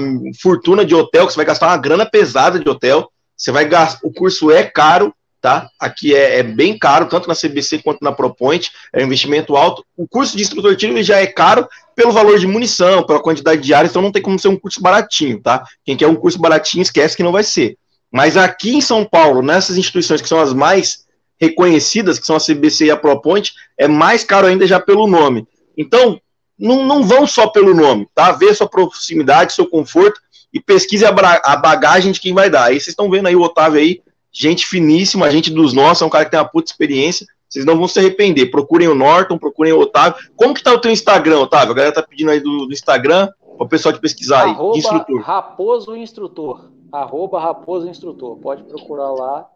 fortuna 0.41 0.86
de 0.86 0.95
hotel, 0.95 1.28
que 1.28 1.34
você 1.34 1.36
vai 1.36 1.45
gastar 1.45 1.68
uma 1.68 1.76
grana 1.76 2.10
pesada 2.10 2.57
de 2.57 2.70
hotel. 2.70 3.11
Você 3.40 3.53
vai 3.53 3.66
gastar, 3.66 4.02
o 4.03 4.11
curso 4.11 4.52
é 4.52 4.64
caro, 4.64 5.16
tá? 5.41 5.70
Aqui 5.80 6.14
é, 6.14 6.40
é, 6.40 6.44
bem 6.44 6.78
caro, 6.78 7.07
tanto 7.07 7.30
na 7.30 7.34
CBC 7.34 7.80
quanto 7.82 8.03
na 8.03 8.11
ProPoint, 8.11 8.70
é 8.94 9.02
um 9.02 9.06
investimento 9.06 9.56
alto. 9.56 9.86
O 9.95 10.06
curso 10.06 10.36
de 10.36 10.44
instrutor 10.44 10.76
tiro 10.76 11.02
já 11.02 11.20
é 11.20 11.26
caro 11.26 11.66
pelo 11.95 12.11
valor 12.11 12.38
de 12.38 12.45
munição, 12.45 13.06
pela 13.06 13.22
quantidade 13.22 13.61
de 13.61 13.74
áreas, 13.74 13.91
então 13.91 14.02
não 14.02 14.11
tem 14.11 14.22
como 14.22 14.38
ser 14.38 14.49
um 14.49 14.60
curso 14.60 14.82
baratinho, 14.82 15.41
tá? 15.41 15.64
Quem 15.86 15.95
quer 15.95 16.07
um 16.07 16.16
curso 16.16 16.38
baratinho, 16.38 16.82
esquece 16.82 17.16
que 17.16 17.24
não 17.24 17.32
vai 17.32 17.44
ser. 17.44 17.78
Mas 18.11 18.36
aqui 18.36 18.76
em 18.76 18.82
São 18.82 19.06
Paulo, 19.06 19.41
nessas 19.41 19.78
instituições 19.78 20.22
que 20.22 20.28
são 20.28 20.41
as 20.41 20.53
mais 20.53 21.06
reconhecidas, 21.40 22.20
que 22.20 22.26
são 22.26 22.36
a 22.36 22.40
CBC 22.41 22.88
e 22.88 22.91
a 22.91 22.98
ProPoint, 22.98 23.53
é 23.78 23.88
mais 23.88 24.26
caro 24.26 24.48
ainda 24.48 24.68
já 24.68 24.82
pelo 24.82 25.07
nome. 25.07 25.48
Então, 25.78 26.20
não, 26.60 26.86
não 26.86 27.03
vão 27.03 27.26
só 27.26 27.48
pelo 27.48 27.74
nome, 27.74 28.06
tá? 28.14 28.34
Vê 28.34 28.53
sua 28.53 28.68
proximidade, 28.68 29.53
seu 29.53 29.66
conforto 29.66 30.20
e 30.53 30.59
pesquise 30.59 31.05
a, 31.05 31.09
a 31.09 31.55
bagagem 31.55 32.11
de 32.11 32.19
quem 32.19 32.34
vai 32.34 32.49
dar. 32.49 32.65
Aí 32.65 32.76
vocês 32.76 32.89
estão 32.89 33.09
vendo 33.09 33.27
aí 33.27 33.35
o 33.35 33.41
Otávio 33.41 33.80
aí, 33.80 34.01
gente 34.31 34.65
finíssima, 34.65 35.30
gente 35.30 35.51
dos 35.51 35.73
nossos, 35.73 36.01
é 36.01 36.05
um 36.05 36.09
cara 36.09 36.26
que 36.26 36.31
tem 36.31 36.39
uma 36.39 36.49
puta 36.49 36.71
experiência. 36.71 37.26
Vocês 37.47 37.65
não 37.65 37.77
vão 37.77 37.88
se 37.88 37.97
arrepender. 37.97 38.51
Procurem 38.51 38.88
o 38.88 38.95
Norton, 38.95 39.38
procurem 39.38 39.73
o 39.73 39.80
Otávio. 39.80 40.19
Como 40.35 40.53
que 40.53 40.63
tá 40.63 40.71
o 40.71 40.80
teu 40.80 40.91
Instagram, 40.91 41.39
Otávio? 41.39 41.71
A 41.71 41.76
galera 41.76 41.93
tá 41.93 42.03
pedindo 42.03 42.30
aí 42.30 42.39
do, 42.39 42.67
do 42.67 42.73
Instagram, 42.73 43.27
para 43.57 43.65
o 43.65 43.69
pessoal 43.69 43.93
te 43.93 43.99
pesquisar 43.99 44.43
aí. 44.43 44.51
Arroba 44.51 44.77
instrutor. 44.77 45.21
Raposo 45.21 45.95
Instrutor 45.95 46.69
arroba 46.91 47.39
Raposo 47.39 47.88
Instrutor. 47.88 48.38
Pode 48.38 48.63
procurar 48.63 49.11
lá. 49.11 49.49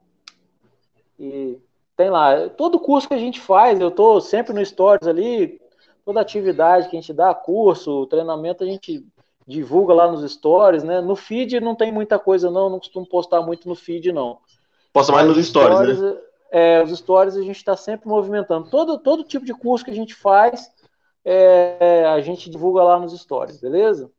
E 1.19 1.57
tem 1.95 2.09
lá. 2.09 2.49
Todo 2.49 2.79
curso 2.79 3.07
que 3.07 3.13
a 3.13 3.19
gente 3.19 3.39
faz, 3.39 3.79
eu 3.79 3.89
estou 3.89 4.19
sempre 4.21 4.53
no 4.53 4.65
Stories 4.65 5.07
ali, 5.07 5.59
toda 6.05 6.21
atividade 6.21 6.89
que 6.89 6.97
a 6.97 6.99
gente 6.99 7.13
dá, 7.13 7.33
curso, 7.33 8.07
treinamento, 8.07 8.63
a 8.63 8.67
gente 8.67 9.05
divulga 9.47 9.93
lá 9.93 10.11
nos 10.11 10.29
stories, 10.31 10.83
né? 10.83 11.01
No 11.01 11.15
feed 11.15 11.59
não 11.59 11.75
tem 11.75 11.91
muita 11.91 12.17
coisa, 12.17 12.49
não, 12.49 12.69
não 12.69 12.79
costumo 12.79 13.05
postar 13.05 13.41
muito 13.41 13.67
no 13.67 13.75
feed, 13.75 14.11
não. 14.11 14.37
Posta 14.91 15.11
mais 15.11 15.27
nos 15.27 15.45
stories, 15.45 15.77
stories 15.77 15.99
né? 15.99 16.15
É, 16.51 16.83
os 16.83 16.97
stories 16.97 17.35
a 17.35 17.41
gente 17.41 17.57
está 17.57 17.75
sempre 17.75 18.07
movimentando. 18.07 18.69
Todo, 18.69 18.97
todo 18.99 19.23
tipo 19.23 19.45
de 19.45 19.53
curso 19.53 19.83
que 19.83 19.91
a 19.91 19.95
gente 19.95 20.13
faz, 20.13 20.69
é, 21.25 22.05
a 22.05 22.21
gente 22.21 22.49
divulga 22.49 22.83
lá 22.83 22.99
nos 22.99 23.19
stories, 23.19 23.59
beleza? 23.59 24.11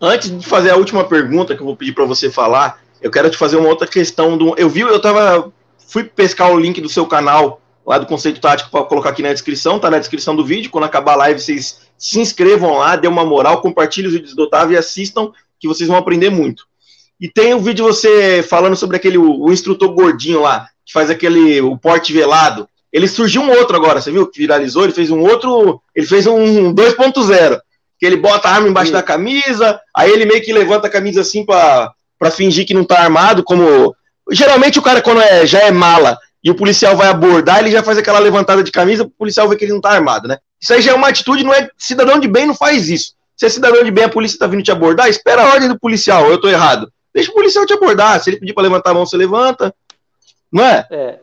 Antes 0.00 0.30
de 0.30 0.46
fazer 0.46 0.70
a 0.70 0.76
última 0.76 1.04
pergunta 1.04 1.54
que 1.54 1.62
eu 1.62 1.66
vou 1.66 1.76
pedir 1.76 1.92
para 1.92 2.04
você 2.04 2.30
falar, 2.30 2.82
eu 3.00 3.10
quero 3.10 3.30
te 3.30 3.36
fazer 3.36 3.56
uma 3.56 3.68
outra 3.68 3.86
questão. 3.86 4.36
Do, 4.36 4.54
eu 4.56 4.68
vi, 4.68 4.80
eu 4.80 5.00
tava, 5.00 5.52
fui 5.78 6.04
pescar 6.04 6.52
o 6.52 6.58
link 6.58 6.80
do 6.80 6.88
seu 6.88 7.06
canal 7.06 7.60
lá 7.84 7.98
do 7.98 8.06
Conceito 8.06 8.40
Tático 8.40 8.70
para 8.70 8.84
colocar 8.84 9.10
aqui 9.10 9.22
na 9.22 9.32
descrição, 9.32 9.78
tá 9.78 9.90
na 9.90 9.98
descrição 9.98 10.34
do 10.34 10.44
vídeo. 10.44 10.70
Quando 10.70 10.84
acabar 10.84 11.12
a 11.12 11.16
live, 11.16 11.40
vocês 11.40 11.83
se 11.96 12.20
inscrevam 12.20 12.78
lá, 12.78 12.96
dê 12.96 13.08
uma 13.08 13.24
moral, 13.24 13.60
compartilhem 13.60 14.08
os 14.08 14.14
vídeos 14.14 14.34
do 14.34 14.42
Otávio 14.42 14.74
e 14.74 14.78
assistam 14.78 15.32
que 15.58 15.68
vocês 15.68 15.88
vão 15.88 15.96
aprender 15.96 16.30
muito. 16.30 16.64
E 17.20 17.28
tem 17.28 17.54
o 17.54 17.58
um 17.58 17.60
vídeo 17.60 17.84
você 17.84 18.42
falando 18.42 18.76
sobre 18.76 18.96
aquele 18.96 19.16
o, 19.16 19.44
o, 19.44 19.52
instrutor 19.52 19.92
gordinho 19.94 20.42
lá, 20.42 20.68
que 20.84 20.92
faz 20.92 21.08
aquele 21.08 21.60
o 21.60 21.78
porte 21.78 22.12
velado. 22.12 22.68
Ele 22.92 23.08
surgiu 23.08 23.42
um 23.42 23.50
outro 23.50 23.76
agora, 23.76 24.00
você 24.00 24.10
viu 24.10 24.26
que 24.26 24.38
viralizou? 24.38 24.84
Ele 24.84 24.92
fez 24.92 25.10
um 25.10 25.20
outro, 25.20 25.80
ele 25.94 26.06
fez 26.06 26.26
um 26.26 26.74
2.0, 26.74 27.60
que 27.98 28.06
ele 28.06 28.16
bota 28.16 28.48
a 28.48 28.54
arma 28.54 28.68
embaixo 28.68 28.88
Sim. 28.88 28.94
da 28.94 29.02
camisa, 29.02 29.80
aí 29.96 30.10
ele 30.10 30.26
meio 30.26 30.42
que 30.42 30.52
levanta 30.52 30.86
a 30.86 30.90
camisa 30.90 31.22
assim 31.22 31.44
para 31.44 31.94
fingir 32.30 32.66
que 32.66 32.74
não 32.74 32.84
tá 32.84 33.00
armado, 33.00 33.42
como 33.42 33.94
geralmente 34.30 34.78
o 34.78 34.82
cara 34.82 35.00
quando 35.00 35.20
é, 35.20 35.46
já 35.46 35.60
é 35.60 35.70
mala 35.70 36.18
e 36.42 36.50
o 36.50 36.54
policial 36.54 36.94
vai 36.96 37.08
abordar, 37.08 37.60
ele 37.60 37.70
já 37.70 37.82
faz 37.82 37.96
aquela 37.96 38.18
levantada 38.18 38.62
de 38.62 38.70
camisa, 38.70 39.04
o 39.04 39.10
policial 39.10 39.48
vê 39.48 39.56
que 39.56 39.64
ele 39.64 39.72
não 39.72 39.80
tá 39.80 39.90
armado, 39.90 40.28
né? 40.28 40.36
Isso 40.64 40.72
aí 40.72 40.80
já 40.80 40.92
é 40.92 40.94
uma 40.94 41.08
atitude, 41.08 41.44
não 41.44 41.52
é 41.52 41.68
cidadão 41.76 42.18
de 42.18 42.26
bem 42.26 42.46
não 42.46 42.54
faz 42.54 42.88
isso. 42.88 43.12
Se 43.36 43.44
é 43.44 43.50
cidadão 43.50 43.84
de 43.84 43.90
bem, 43.90 44.04
a 44.04 44.08
polícia 44.08 44.38
tá 44.38 44.46
vindo 44.46 44.62
te 44.62 44.72
abordar, 44.72 45.10
espera 45.10 45.42
a 45.42 45.52
ordem 45.52 45.68
do 45.68 45.78
policial, 45.78 46.24
eu 46.30 46.40
tô 46.40 46.48
errado. 46.48 46.90
Deixa 47.12 47.30
o 47.30 47.34
policial 47.34 47.66
te 47.66 47.74
abordar. 47.74 48.18
Se 48.18 48.30
ele 48.30 48.38
pedir 48.38 48.54
para 48.54 48.62
levantar 48.62 48.92
a 48.92 48.94
mão, 48.94 49.04
você 49.04 49.14
levanta. 49.14 49.74
Não 50.50 50.64
é? 50.64 50.86
É. 50.90 51.20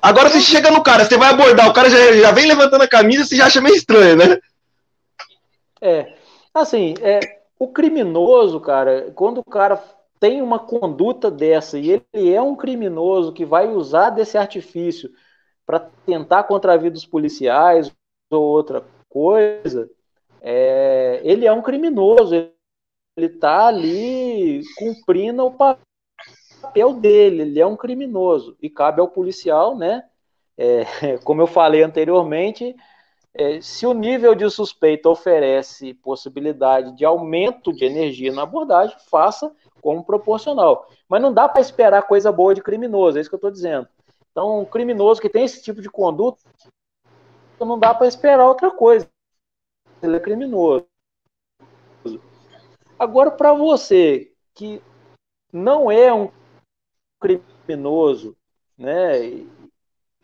Agora 0.00 0.28
você 0.28 0.40
chega 0.40 0.70
no 0.70 0.84
cara, 0.84 1.04
você 1.04 1.16
vai 1.16 1.30
abordar, 1.30 1.68
o 1.68 1.72
cara 1.72 1.90
já, 1.90 2.12
já 2.12 2.30
vem 2.30 2.46
levantando 2.46 2.84
a 2.84 2.88
camisa, 2.88 3.24
você 3.24 3.34
já 3.34 3.46
acha 3.46 3.60
meio 3.60 3.74
estranho, 3.74 4.14
né? 4.14 4.38
É. 5.80 6.14
Assim, 6.54 6.94
é, 7.00 7.40
o 7.58 7.66
criminoso, 7.66 8.60
cara, 8.60 9.10
quando 9.16 9.38
o 9.38 9.44
cara 9.44 9.82
tem 10.20 10.40
uma 10.40 10.60
conduta 10.60 11.28
dessa 11.28 11.76
e 11.76 11.90
ele 12.12 12.32
é 12.32 12.40
um 12.40 12.54
criminoso 12.54 13.32
que 13.32 13.44
vai 13.44 13.66
usar 13.66 14.10
desse 14.10 14.38
artifício 14.38 15.10
para 15.66 15.80
tentar 16.06 16.44
contra 16.44 16.74
a 16.74 16.76
vida 16.76 16.92
dos 16.92 17.06
policiais 17.06 17.90
ou 18.30 18.42
outra 18.42 18.84
coisa, 19.08 19.90
é, 20.40 21.20
ele 21.24 21.46
é 21.46 21.52
um 21.52 21.62
criminoso, 21.62 22.34
ele 22.34 23.26
está 23.26 23.66
ali 23.66 24.62
cumprindo 24.76 25.44
o 25.44 25.52
papel 25.52 26.94
dele, 26.94 27.42
ele 27.42 27.60
é 27.60 27.66
um 27.66 27.76
criminoso 27.76 28.56
e 28.62 28.70
cabe 28.70 29.00
ao 29.00 29.08
policial, 29.08 29.76
né? 29.76 30.04
É, 30.56 30.84
como 31.24 31.42
eu 31.42 31.46
falei 31.46 31.82
anteriormente, 31.82 32.74
é, 33.34 33.60
se 33.60 33.86
o 33.86 33.94
nível 33.94 34.34
de 34.34 34.48
suspeita 34.50 35.08
oferece 35.08 35.94
possibilidade 35.94 36.96
de 36.96 37.04
aumento 37.04 37.72
de 37.72 37.84
energia 37.84 38.32
na 38.32 38.42
abordagem, 38.42 38.96
faça 39.08 39.52
como 39.80 40.04
proporcional. 40.04 40.88
Mas 41.08 41.22
não 41.22 41.32
dá 41.32 41.48
para 41.48 41.60
esperar 41.60 42.02
coisa 42.02 42.32
boa 42.32 42.54
de 42.54 42.62
criminoso, 42.62 43.18
é 43.18 43.20
isso 43.20 43.30
que 43.30 43.34
eu 43.34 43.38
estou 43.38 43.50
dizendo. 43.50 43.88
Então, 44.30 44.60
um 44.60 44.64
criminoso 44.64 45.20
que 45.20 45.28
tem 45.28 45.44
esse 45.44 45.62
tipo 45.62 45.80
de 45.80 45.90
conduta, 45.90 46.38
não 47.64 47.78
dá 47.78 47.94
para 47.94 48.06
esperar 48.06 48.46
outra 48.46 48.70
coisa. 48.70 49.08
Ele 50.02 50.16
é 50.16 50.20
criminoso. 50.20 50.86
Agora, 52.98 53.30
para 53.30 53.52
você 53.52 54.32
que 54.54 54.82
não 55.52 55.90
é 55.90 56.12
um 56.12 56.30
criminoso, 57.20 58.36
né, 58.76 59.24
e, 59.26 59.50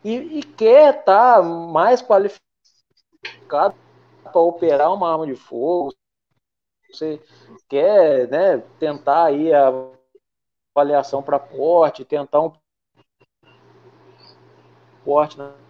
e 0.03 0.43
quer 0.43 0.99
estar 0.99 1.37
tá 1.37 1.43
mais 1.43 2.01
qualificado 2.01 2.41
para 4.23 4.39
operar 4.39 4.93
uma 4.93 5.11
arma 5.11 5.27
de 5.27 5.35
fogo, 5.35 5.93
você 6.91 7.21
quer, 7.67 8.27
né, 8.29 8.57
tentar 8.79 9.25
aí 9.25 9.53
a 9.53 9.71
avaliação 10.75 11.21
para 11.21 11.39
porte, 11.39 12.05
tentar 12.05 12.41
um 12.41 12.53
porte 15.03 15.37
né? 15.37 15.66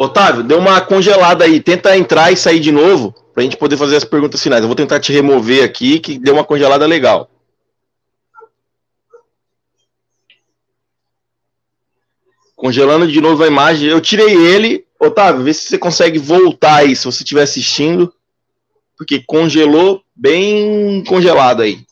Otávio, 0.00 0.44
deu 0.44 0.58
uma 0.60 0.80
congelada 0.80 1.44
aí. 1.44 1.58
Tenta 1.58 1.96
entrar 1.98 2.30
e 2.30 2.36
sair 2.36 2.60
de 2.60 2.70
novo 2.70 3.12
para 3.34 3.40
a 3.40 3.44
gente 3.44 3.56
poder 3.56 3.76
fazer 3.76 3.96
as 3.96 4.04
perguntas 4.04 4.40
finais. 4.40 4.62
Eu 4.62 4.68
vou 4.68 4.76
tentar 4.76 5.00
te 5.00 5.12
remover 5.12 5.64
aqui, 5.64 5.98
que 5.98 6.16
deu 6.16 6.34
uma 6.34 6.44
congelada 6.44 6.86
legal. 6.86 7.28
Congelando 12.54 13.08
de 13.08 13.20
novo 13.20 13.42
a 13.42 13.48
imagem. 13.48 13.88
Eu 13.88 14.00
tirei 14.00 14.36
ele. 14.36 14.86
Otávio, 15.00 15.42
vê 15.42 15.52
se 15.52 15.62
você 15.62 15.76
consegue 15.76 16.16
voltar 16.16 16.76
aí, 16.76 16.94
se 16.94 17.04
você 17.04 17.24
estiver 17.24 17.42
assistindo. 17.42 18.14
Porque 18.96 19.24
congelou 19.26 20.00
bem 20.14 21.02
congelado 21.08 21.60
aí. 21.60 21.84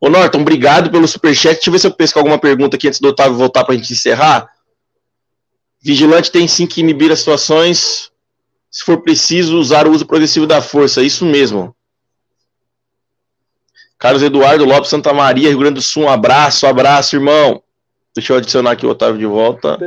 Ô 0.00 0.08
Norton, 0.08 0.40
obrigado 0.40 0.90
pelo 0.90 1.06
superchat. 1.06 1.54
Deixa 1.54 1.68
eu 1.68 1.72
ver 1.72 1.78
se 1.78 1.86
eu 1.86 1.92
pesco 1.92 2.18
alguma 2.18 2.36
pergunta 2.36 2.74
aqui 2.74 2.88
antes 2.88 2.98
do 2.98 3.10
Otávio 3.10 3.38
voltar 3.38 3.62
para 3.62 3.74
a 3.74 3.76
gente 3.76 3.92
encerrar. 3.92 4.57
Vigilante 5.80 6.30
tem 6.30 6.48
sim 6.48 6.66
que 6.66 6.80
inibir 6.80 7.12
as 7.12 7.20
situações, 7.20 8.10
se 8.70 8.84
for 8.84 9.00
preciso, 9.00 9.58
usar 9.58 9.86
o 9.86 9.92
uso 9.92 10.06
progressivo 10.06 10.46
da 10.46 10.60
força. 10.60 11.02
Isso 11.02 11.24
mesmo. 11.24 11.74
Carlos 13.98 14.22
Eduardo 14.22 14.64
Lopes 14.64 14.90
Santa 14.90 15.12
Maria, 15.12 15.48
Rio 15.48 15.58
Grande 15.58 15.74
do 15.74 15.82
Sul, 15.82 16.04
um 16.04 16.08
abraço, 16.08 16.66
abraço, 16.66 17.16
irmão. 17.16 17.62
Deixa 18.14 18.32
eu 18.32 18.36
adicionar 18.36 18.72
aqui 18.72 18.86
o 18.86 18.90
Otávio 18.90 19.18
de 19.18 19.26
volta. 19.26 19.78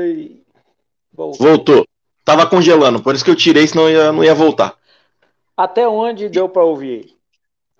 Voltou. 1.13 1.47
Voltou. 1.47 1.87
Tava 2.23 2.45
congelando, 2.45 3.01
por 3.01 3.15
isso 3.15 3.25
que 3.25 3.31
eu 3.31 3.35
tirei, 3.35 3.67
senão 3.67 3.89
ia, 3.89 4.11
não 4.11 4.23
ia 4.23 4.35
voltar. 4.35 4.75
Até 5.57 5.87
onde 5.87 6.29
deu 6.29 6.47
para 6.47 6.63
ouvir? 6.63 7.15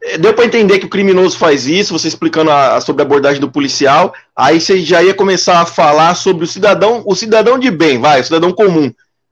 É, 0.04 0.18
deu 0.18 0.34
para 0.34 0.46
entender 0.46 0.80
que 0.80 0.86
o 0.86 0.90
criminoso 0.90 1.38
faz 1.38 1.68
isso, 1.68 1.94
você 1.94 2.08
explicando 2.08 2.50
a, 2.52 2.82
sobre 2.82 3.04
a 3.04 3.06
abordagem 3.06 3.40
do 3.40 3.52
policial, 3.52 4.14
aí 4.36 4.60
você 4.60 4.82
já 4.82 5.04
ia 5.04 5.14
começar 5.14 5.62
a 5.62 5.66
falar 5.66 6.16
sobre 6.16 6.44
o 6.44 6.48
cidadão, 6.48 7.04
o 7.06 7.16
cidadão 7.16 7.60
de 7.60 7.70
bem, 7.70 8.00
vai, 8.00 8.22
o 8.22 8.24
cidadão 8.24 8.52
comum. 8.52 8.92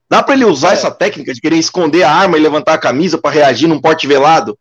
Dá 0.09 0.21
para 0.21 0.35
ele 0.35 0.45
usar 0.45 0.71
é. 0.71 0.73
essa 0.73 0.91
técnica 0.91 1.33
de 1.33 1.41
querer 1.41 1.57
esconder 1.57 2.03
a 2.03 2.11
arma 2.11 2.37
e 2.37 2.41
levantar 2.41 2.73
a 2.73 2.79
camisa 2.79 3.17
para 3.17 3.31
reagir 3.31 3.67
num 3.67 3.81
porte 3.81 4.07
velado? 4.07 4.57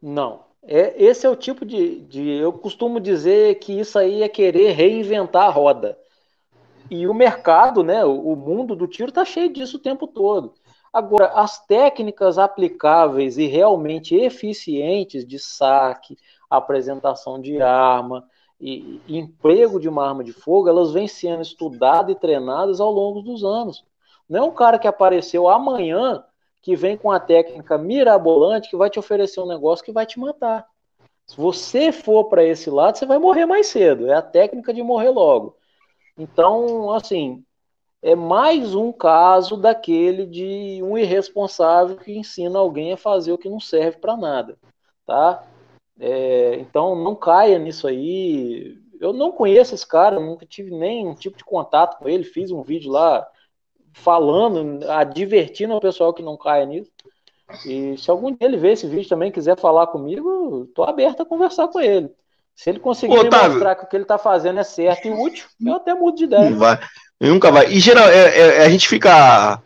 Não. 0.00 0.40
É, 0.62 0.94
esse 1.02 1.26
é 1.26 1.30
o 1.30 1.36
tipo 1.36 1.64
de, 1.64 2.00
de. 2.02 2.30
Eu 2.30 2.52
costumo 2.52 3.00
dizer 3.00 3.56
que 3.56 3.78
isso 3.78 3.98
aí 3.98 4.22
é 4.22 4.28
querer 4.28 4.72
reinventar 4.72 5.44
a 5.44 5.50
roda. 5.50 5.98
E 6.90 7.06
o 7.06 7.14
mercado, 7.14 7.82
né, 7.82 8.04
o, 8.04 8.32
o 8.32 8.36
mundo 8.36 8.76
do 8.76 8.86
tiro 8.86 9.08
está 9.08 9.24
cheio 9.24 9.52
disso 9.52 9.76
o 9.76 9.80
tempo 9.80 10.06
todo. 10.06 10.54
Agora, 10.92 11.26
as 11.34 11.64
técnicas 11.66 12.36
aplicáveis 12.36 13.38
e 13.38 13.46
realmente 13.46 14.14
eficientes 14.16 15.24
de 15.24 15.38
saque, 15.38 16.16
apresentação 16.48 17.40
de 17.40 17.62
arma 17.62 18.28
e, 18.60 19.00
emprego 19.08 19.78
de 19.78 19.88
uma 19.88 20.06
arma 20.06 20.24
de 20.24 20.32
fogo, 20.32 20.68
elas 20.68 20.92
vêm 20.92 21.06
sendo 21.06 21.42
estudadas 21.42 22.14
e 22.14 22.18
treinadas 22.18 22.80
ao 22.80 22.90
longo 22.90 23.22
dos 23.22 23.44
anos. 23.44 23.84
Não 24.28 24.40
é 24.40 24.42
um 24.42 24.52
cara 24.52 24.78
que 24.78 24.88
apareceu 24.88 25.48
amanhã 25.48 26.24
que 26.60 26.74
vem 26.74 26.96
com 26.96 27.10
a 27.10 27.20
técnica 27.20 27.78
mirabolante 27.78 28.68
que 28.68 28.76
vai 28.76 28.90
te 28.90 28.98
oferecer 28.98 29.40
um 29.40 29.46
negócio 29.46 29.84
que 29.84 29.92
vai 29.92 30.04
te 30.04 30.18
matar. 30.18 30.66
Se 31.24 31.36
você 31.36 31.92
for 31.92 32.24
para 32.24 32.44
esse 32.44 32.68
lado, 32.68 32.98
você 32.98 33.06
vai 33.06 33.18
morrer 33.18 33.46
mais 33.46 33.68
cedo. 33.68 34.08
É 34.08 34.14
a 34.14 34.22
técnica 34.22 34.74
de 34.74 34.82
morrer 34.82 35.10
logo. 35.10 35.56
Então, 36.18 36.92
assim, 36.92 37.44
é 38.02 38.14
mais 38.14 38.74
um 38.74 38.92
caso 38.92 39.56
daquele 39.56 40.26
de 40.26 40.80
um 40.82 40.96
irresponsável 40.96 41.96
que 41.96 42.16
ensina 42.16 42.58
alguém 42.58 42.92
a 42.92 42.96
fazer 42.96 43.32
o 43.32 43.38
que 43.38 43.48
não 43.48 43.60
serve 43.60 43.98
para 43.98 44.16
nada, 44.16 44.56
tá? 45.06 45.44
É, 45.98 46.54
então 46.54 46.94
não 46.96 47.14
caia 47.14 47.58
nisso 47.58 47.86
aí. 47.86 48.78
Eu 48.98 49.12
não 49.12 49.30
conheço 49.30 49.74
esse 49.74 49.86
cara, 49.86 50.18
nunca 50.18 50.46
tive 50.46 50.70
nenhum 50.70 51.14
tipo 51.14 51.36
de 51.36 51.44
contato 51.44 51.98
com 51.98 52.08
ele. 52.08 52.24
Fiz 52.24 52.50
um 52.50 52.62
vídeo 52.62 52.90
lá 52.90 53.26
falando, 53.92 54.88
advertindo 54.90 55.74
o 55.74 55.80
pessoal 55.80 56.14
que 56.14 56.22
não 56.22 56.36
caia 56.36 56.64
nisso. 56.64 56.90
E 57.66 57.98
se 57.98 58.10
algum 58.10 58.30
dia 58.30 58.46
ele 58.46 58.56
ver 58.56 58.72
esse 58.72 58.86
vídeo 58.86 59.08
também 59.08 59.32
quiser 59.32 59.58
falar 59.58 59.88
comigo, 59.88 60.64
estou 60.64 60.84
aberto 60.84 61.22
a 61.22 61.26
conversar 61.26 61.68
com 61.68 61.80
ele. 61.80 62.10
Se 62.54 62.70
ele 62.70 62.78
conseguir 62.78 63.18
Otávio, 63.18 63.52
mostrar 63.52 63.74
que 63.74 63.84
o 63.84 63.88
que 63.88 63.96
ele 63.96 64.04
está 64.04 64.18
fazendo 64.18 64.60
é 64.60 64.64
certo 64.64 65.08
e 65.08 65.10
útil, 65.10 65.48
eu 65.64 65.74
até 65.74 65.94
mudo 65.94 66.16
de 66.16 66.24
ideia. 66.24 66.54
Vai. 66.54 66.78
Nunca 67.20 67.50
vai. 67.50 67.70
E 67.70 67.80
geral, 67.80 68.08
é, 68.08 68.38
é, 68.38 68.64
a 68.64 68.68
gente 68.70 68.88
fica 68.88 69.60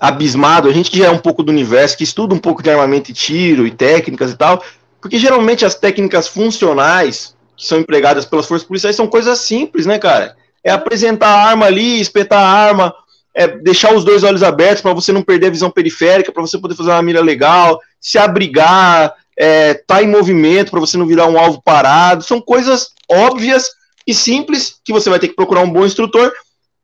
abismado, 0.00 0.68
a 0.68 0.72
gente 0.72 0.90
que 0.90 0.98
já 0.98 1.06
é 1.06 1.10
um 1.10 1.18
pouco 1.18 1.42
do 1.42 1.52
universo, 1.52 1.96
que 1.96 2.04
estuda 2.04 2.34
um 2.34 2.38
pouco 2.38 2.62
de 2.62 2.68
armamento 2.68 3.10
e 3.10 3.14
tiro 3.14 3.66
e 3.66 3.70
técnicas 3.70 4.32
e 4.32 4.36
tal, 4.36 4.62
porque 5.00 5.18
geralmente 5.18 5.64
as 5.64 5.74
técnicas 5.74 6.26
funcionais 6.26 7.34
que 7.56 7.66
são 7.66 7.78
empregadas 7.78 8.26
pelas 8.26 8.46
forças 8.46 8.66
policiais 8.66 8.96
são 8.96 9.06
coisas 9.06 9.38
simples, 9.38 9.86
né, 9.86 9.98
cara? 9.98 10.36
É 10.62 10.70
apresentar 10.70 11.28
a 11.28 11.48
arma 11.48 11.66
ali, 11.66 12.00
espetar 12.00 12.42
a 12.42 12.48
arma, 12.48 12.94
é 13.32 13.46
deixar 13.46 13.94
os 13.94 14.04
dois 14.04 14.24
olhos 14.24 14.42
abertos 14.42 14.82
para 14.82 14.92
você 14.92 15.12
não 15.12 15.22
perder 15.22 15.46
a 15.46 15.50
visão 15.50 15.70
periférica, 15.70 16.32
para 16.32 16.42
você 16.42 16.58
poder 16.58 16.74
fazer 16.74 16.90
uma 16.90 17.02
mira 17.02 17.22
legal, 17.22 17.80
se 18.00 18.18
abrigar, 18.18 19.14
é, 19.38 19.74
tá 19.74 20.02
em 20.02 20.08
movimento 20.08 20.70
para 20.70 20.80
você 20.80 20.98
não 20.98 21.06
virar 21.06 21.26
um 21.26 21.38
alvo 21.38 21.62
parado. 21.62 22.24
São 22.24 22.40
coisas 22.40 22.90
óbvias 23.10 23.70
e 24.06 24.12
simples 24.12 24.76
que 24.84 24.92
você 24.92 25.08
vai 25.08 25.18
ter 25.18 25.28
que 25.28 25.36
procurar 25.36 25.62
um 25.62 25.70
bom 25.70 25.86
instrutor 25.86 26.32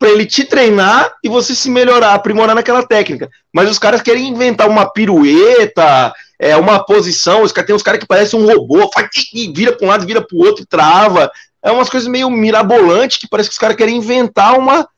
para 0.02 0.10
ele 0.10 0.26
te 0.26 0.42
treinar 0.42 1.14
e 1.22 1.28
você 1.28 1.54
se 1.54 1.70
melhorar, 1.70 2.14
aprimorar 2.14 2.56
naquela 2.56 2.84
técnica. 2.84 3.30
Mas 3.54 3.70
os 3.70 3.78
caras 3.78 4.02
querem 4.02 4.26
inventar 4.26 4.68
uma 4.68 4.84
pirueta, 4.84 6.12
é, 6.40 6.56
uma 6.56 6.84
posição, 6.84 7.44
os 7.44 7.52
caras 7.52 7.68
tem 7.68 7.76
uns 7.76 7.84
caras 7.84 8.00
que 8.00 8.06
parecem 8.06 8.36
um 8.36 8.44
robô, 8.44 8.90
faz, 8.92 9.06
vira 9.54 9.72
para 9.72 9.86
um 9.86 9.88
lado, 9.88 10.04
vira 10.04 10.20
para 10.20 10.36
o 10.36 10.40
outro 10.40 10.66
trava. 10.66 11.30
É 11.62 11.70
umas 11.70 11.88
coisas 11.88 12.08
meio 12.08 12.28
mirabolantes 12.28 13.16
que 13.16 13.28
parece 13.28 13.48
que 13.48 13.52
os 13.52 13.58
caras 13.60 13.76
querem 13.76 13.98
inventar 13.98 14.58
uma, 14.58 14.88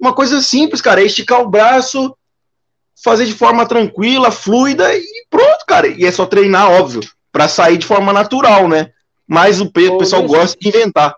uma 0.00 0.14
coisa 0.14 0.40
simples, 0.40 0.80
cara, 0.80 1.02
é 1.02 1.04
esticar 1.04 1.42
o 1.42 1.50
braço 1.50 2.16
fazer 3.04 3.26
de 3.26 3.34
forma 3.34 3.66
tranquila, 3.66 4.30
fluida 4.30 4.96
e 4.96 5.04
pronto, 5.28 5.66
cara. 5.66 5.88
E 5.88 6.06
é 6.06 6.10
só 6.10 6.24
treinar, 6.24 6.70
óbvio, 6.70 7.02
para 7.30 7.48
sair 7.48 7.76
de 7.76 7.84
forma 7.84 8.14
natural, 8.14 8.66
né? 8.66 8.92
Mas 9.28 9.60
o, 9.60 9.64
o 9.64 9.98
pessoal 9.98 10.22
gosta 10.22 10.56
de 10.58 10.68
inventar. 10.68 11.14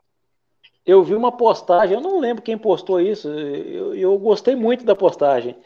Eu 0.86 1.02
vi 1.02 1.14
uma 1.14 1.32
postagem, 1.32 1.96
eu 1.96 2.00
não 2.00 2.20
lembro 2.20 2.42
quem 2.42 2.56
postou 2.56 3.00
isso, 3.00 3.28
eu, 3.28 3.94
eu 3.94 4.18
gostei 4.18 4.54
muito 4.54 4.84
da 4.84 4.94
postagem, 4.94 5.56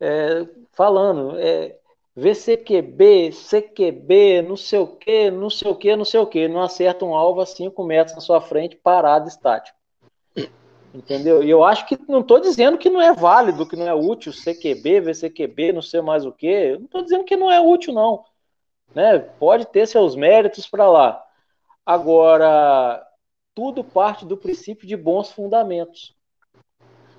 é, 0.00 0.46
falando, 0.72 1.38
é, 1.38 1.78
VCQB, 2.16 3.30
CQB, 3.32 4.42
não 4.42 4.56
sei 4.56 4.78
o 4.80 4.86
que, 4.86 5.30
não 5.30 5.48
sei 5.48 5.70
o 5.70 5.76
que, 5.76 5.96
não 5.96 6.04
sei 6.04 6.20
o 6.20 6.26
que, 6.26 6.48
não 6.48 6.60
acerta 6.60 7.04
um 7.04 7.14
alvo 7.14 7.40
a 7.40 7.46
5 7.46 7.84
metros 7.84 8.16
na 8.16 8.20
sua 8.20 8.40
frente, 8.40 8.76
parado, 8.76 9.28
estático. 9.28 9.78
Entendeu? 10.94 11.42
E 11.42 11.50
eu 11.50 11.64
acho 11.64 11.86
que 11.86 11.98
não 12.08 12.20
estou 12.20 12.38
dizendo 12.38 12.78
que 12.78 12.88
não 12.88 13.00
é 13.00 13.12
válido, 13.12 13.66
que 13.66 13.74
não 13.74 13.86
é 13.86 13.92
útil, 13.92 14.32
CQB, 14.32 15.00
VCQB, 15.00 15.72
não 15.72 15.82
sei 15.82 16.00
mais 16.00 16.24
o 16.24 16.30
que. 16.30 16.76
Não 16.76 16.84
estou 16.84 17.02
dizendo 17.02 17.24
que 17.24 17.36
não 17.36 17.50
é 17.50 17.60
útil, 17.60 17.92
não. 17.92 18.24
Né? 18.94 19.18
Pode 19.18 19.66
ter 19.66 19.88
seus 19.88 20.14
méritos 20.14 20.68
para 20.68 20.88
lá. 20.88 21.24
Agora, 21.84 23.04
tudo 23.54 23.84
parte 23.84 24.26
do 24.26 24.36
princípio 24.36 24.86
de 24.86 24.96
bons 24.96 25.30
fundamentos. 25.30 26.14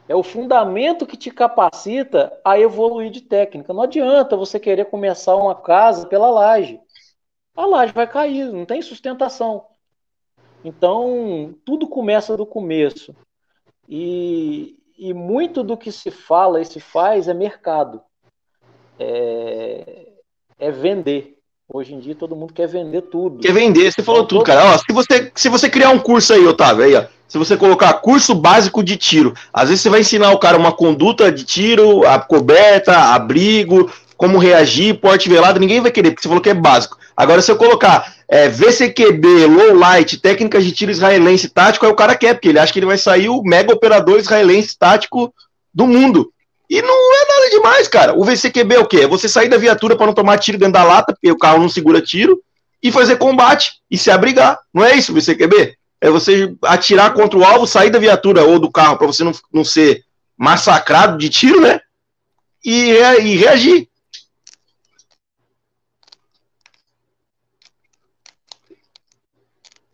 É 0.08 0.16
o 0.16 0.22
fundamento 0.22 1.06
que 1.06 1.18
te 1.18 1.32
capacita 1.32 2.40
a 2.44 2.60
evoluir 2.60 3.10
de 3.10 3.22
técnica. 3.22 3.74
Não 3.74 3.82
adianta 3.82 4.38
você 4.38 4.60
querer 4.60 4.86
começar 4.86 5.36
uma 5.36 5.56
casa 5.56 6.08
pela 6.08 6.30
laje. 6.30 6.80
A 7.56 7.66
laje 7.66 7.94
vai 7.94 8.08
cair, 8.08 8.52
não 8.52 8.66
tem 8.66 8.82
sustentação. 8.82 9.66
Então, 10.64 11.56
tudo 11.64 11.88
começa 11.88 12.38
do 12.38 12.46
começo. 12.46 13.16
E, 13.90 14.78
e 14.98 15.14
muito 15.14 15.64
do 15.64 15.78
que 15.78 15.92
se 15.92 16.12
fala 16.12 16.62
e 16.62 16.66
se 16.66 16.80
faz 16.80 17.28
é 17.28 17.34
mercado. 17.34 18.02
É, 19.00 20.14
é 20.60 20.72
vender. 20.72 21.35
Hoje 21.74 21.96
em 21.96 22.00
dia 22.00 22.14
todo 22.14 22.36
mundo 22.36 22.54
quer 22.54 22.68
vender 22.68 23.02
tudo. 23.02 23.40
Quer 23.40 23.52
vender, 23.52 23.92
você 23.92 24.04
falou 24.04 24.26
tudo, 24.26 24.44
cara. 24.44 24.74
Ó, 24.74 24.78
se, 24.78 24.94
você, 24.94 25.32
se 25.34 25.50
você 25.50 25.68
criar 25.68 25.90
um 25.90 25.98
curso 25.98 26.32
aí, 26.32 26.46
Otávio, 26.46 26.86
aí, 26.86 26.96
ó, 26.96 27.06
se 27.28 27.40
você 27.40 27.58
colocar 27.58 27.92
curso 27.96 28.36
básico 28.36 28.84
de 28.84 28.96
tiro, 28.96 29.34
às 29.52 29.70
vezes 29.70 29.82
você 29.82 29.90
vai 29.90 30.02
ensinar 30.02 30.32
o 30.32 30.38
cara 30.38 30.58
uma 30.58 30.72
conduta 30.72 31.32
de 31.32 31.44
tiro, 31.44 32.06
a 32.06 32.20
coberta, 32.20 32.96
abrigo, 32.96 33.92
como 34.16 34.38
reagir, 34.38 35.00
porte 35.00 35.28
velado, 35.28 35.60
ninguém 35.60 35.82
vai 35.82 35.92
querer, 35.92 36.12
porque 36.12 36.22
você 36.22 36.28
falou 36.28 36.42
que 36.42 36.52
é 36.52 36.54
básico. 36.54 36.98
Agora, 37.18 37.42
se 37.42 37.52
eu 37.52 37.58
colocar 37.58 38.14
é, 38.30 38.48
VCQB, 38.48 39.48
low 39.48 39.74
light, 39.74 40.18
técnicas 40.18 40.64
de 40.64 40.72
tiro 40.72 40.92
israelense 40.92 41.50
tático, 41.50 41.86
aí 41.86 41.92
o 41.92 41.96
cara 41.96 42.16
quer, 42.16 42.36
porque 42.36 42.50
ele 42.50 42.60
acha 42.60 42.72
que 42.72 42.78
ele 42.78 42.86
vai 42.86 42.98
sair 42.98 43.28
o 43.28 43.42
mega 43.42 43.74
operador 43.74 44.20
israelense 44.20 44.78
tático 44.78 45.34
do 45.74 45.88
mundo. 45.88 46.32
E 46.70 46.82
não 46.82 47.14
é 47.14 47.26
nada 47.28 47.50
demais, 47.52 47.88
cara. 47.88 48.18
O 48.18 48.24
VCQB 48.24 48.76
é 48.76 48.80
o 48.80 48.88
quê? 48.88 49.02
É 49.02 49.08
você 49.08 49.30
sair 49.30 49.50
da 49.50 49.58
viatura 49.58 49.96
para 49.96 50.08
não 50.08 50.14
tomar 50.14 50.38
tiro 50.40 50.58
dentro 50.58 50.74
da 50.74 50.84
lata, 50.84 51.14
porque 51.14 51.32
o 51.32 51.38
carro 51.38 51.60
não 51.60 51.70
segura 51.70 52.02
tiro, 52.02 52.42
e 52.82 52.92
fazer 52.92 53.18
combate 53.18 53.74
e 53.90 53.98
se 53.98 54.12
abrigar. 54.12 54.60
Não 54.74 54.84
é 54.84 54.96
isso 54.96 55.14
VCQB? 55.14 55.78
É 56.02 56.10
você 56.10 56.56
atirar 56.64 57.14
contra 57.14 57.38
o 57.38 57.44
alvo, 57.44 57.66
sair 57.66 57.90
da 57.90 58.00
viatura 58.00 58.44
ou 58.44 58.60
do 58.60 58.72
carro 58.72 58.98
para 58.98 59.08
você 59.08 59.24
não, 59.24 59.32
não 59.52 59.64
ser 59.64 60.04
massacrado 60.38 61.18
de 61.18 61.30
tiro, 61.30 61.62
né? 61.62 61.80
E, 62.64 62.92
e 62.92 63.36
reagir. 63.38 63.88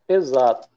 Exato. 0.07 0.70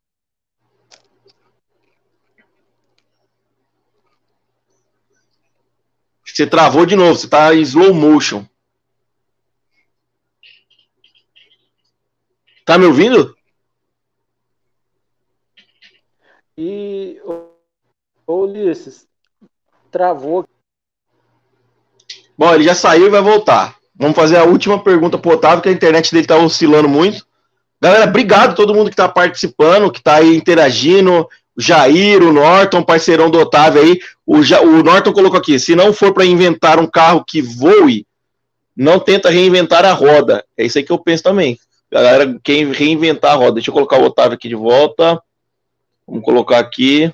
Você 6.34 6.48
travou 6.48 6.84
de 6.84 6.96
novo, 6.96 7.14
você 7.14 7.26
está 7.26 7.54
em 7.54 7.60
slow 7.60 7.94
motion. 7.94 8.44
Tá 12.64 12.76
me 12.76 12.86
ouvindo? 12.86 13.36
E 16.58 17.20
o 17.24 17.50
Ulisses 18.26 19.06
travou. 19.92 20.44
Bom, 22.36 22.52
ele 22.52 22.64
já 22.64 22.74
saiu 22.74 23.06
e 23.06 23.10
vai 23.10 23.22
voltar. 23.22 23.76
Vamos 23.94 24.16
fazer 24.16 24.36
a 24.36 24.44
última 24.44 24.82
pergunta 24.82 25.16
pro 25.16 25.34
Otávio, 25.34 25.62
que 25.62 25.68
a 25.68 25.72
internet 25.72 26.12
dele 26.12 26.26
tá 26.26 26.36
oscilando 26.36 26.88
muito. 26.88 27.24
Galera, 27.80 28.10
obrigado 28.10 28.50
a 28.50 28.54
todo 28.54 28.74
mundo 28.74 28.88
que 28.88 28.94
está 28.94 29.08
participando, 29.08 29.92
que 29.92 29.98
está 29.98 30.16
aí 30.16 30.34
interagindo. 30.34 31.28
Jair, 31.56 32.22
o 32.22 32.32
Norton, 32.32 32.82
parceirão 32.82 33.30
do 33.30 33.38
Otávio 33.38 33.82
aí. 33.82 34.00
O, 34.26 34.42
ja, 34.42 34.60
o 34.60 34.82
Norton 34.82 35.12
colocou 35.12 35.38
aqui: 35.38 35.58
se 35.58 35.74
não 35.76 35.92
for 35.92 36.12
para 36.12 36.24
inventar 36.24 36.80
um 36.80 36.86
carro 36.86 37.24
que 37.24 37.40
voe, 37.40 38.06
não 38.76 38.98
tenta 38.98 39.30
reinventar 39.30 39.84
a 39.84 39.92
roda. 39.92 40.44
É 40.56 40.64
isso 40.64 40.78
aí 40.78 40.84
que 40.84 40.92
eu 40.92 40.98
penso 40.98 41.22
também. 41.22 41.58
Galera, 41.90 42.38
quem 42.42 42.72
reinventar 42.72 43.32
a 43.32 43.36
roda. 43.36 43.52
Deixa 43.52 43.70
eu 43.70 43.74
colocar 43.74 43.98
o 43.98 44.04
Otávio 44.04 44.34
aqui 44.34 44.48
de 44.48 44.56
volta. 44.56 45.22
Vamos 46.06 46.24
colocar 46.24 46.58
aqui. 46.58 47.12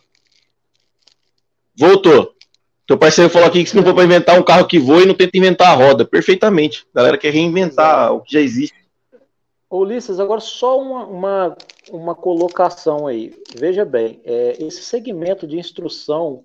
Voltou. 1.77 2.35
Teu 2.87 2.99
parceiro 2.99 3.31
falou 3.31 3.47
aqui 3.47 3.63
que 3.63 3.71
se 3.71 3.77
não 3.77 3.85
for 3.85 3.95
para 3.95 4.05
inventar 4.05 4.39
um 4.39 4.43
carro 4.43 4.67
que 4.67 4.79
voe, 4.79 5.07
não 5.07 5.15
tenta 5.15 5.37
inventar 5.37 5.69
a 5.69 5.75
roda. 5.75 6.05
Perfeitamente. 6.05 6.87
galera 6.95 7.19
quer 7.19 7.33
reinventar 7.33 8.13
o 8.13 8.21
que 8.21 8.33
já 8.33 8.41
existe. 8.41 8.75
Ulisses, 9.71 10.19
agora 10.19 10.41
só 10.41 10.81
uma, 10.81 11.07
uma, 11.07 11.57
uma 11.91 12.15
colocação 12.15 13.07
aí. 13.07 13.33
Veja 13.57 13.85
bem, 13.85 14.21
é, 14.25 14.63
esse 14.63 14.83
segmento 14.83 15.47
de 15.47 15.59
instrução 15.59 16.45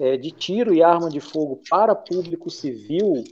é, 0.00 0.16
de 0.16 0.32
tiro 0.32 0.74
e 0.74 0.82
arma 0.82 1.08
de 1.08 1.20
fogo 1.20 1.60
para 1.70 1.94
público 1.94 2.50
civil, 2.50 3.22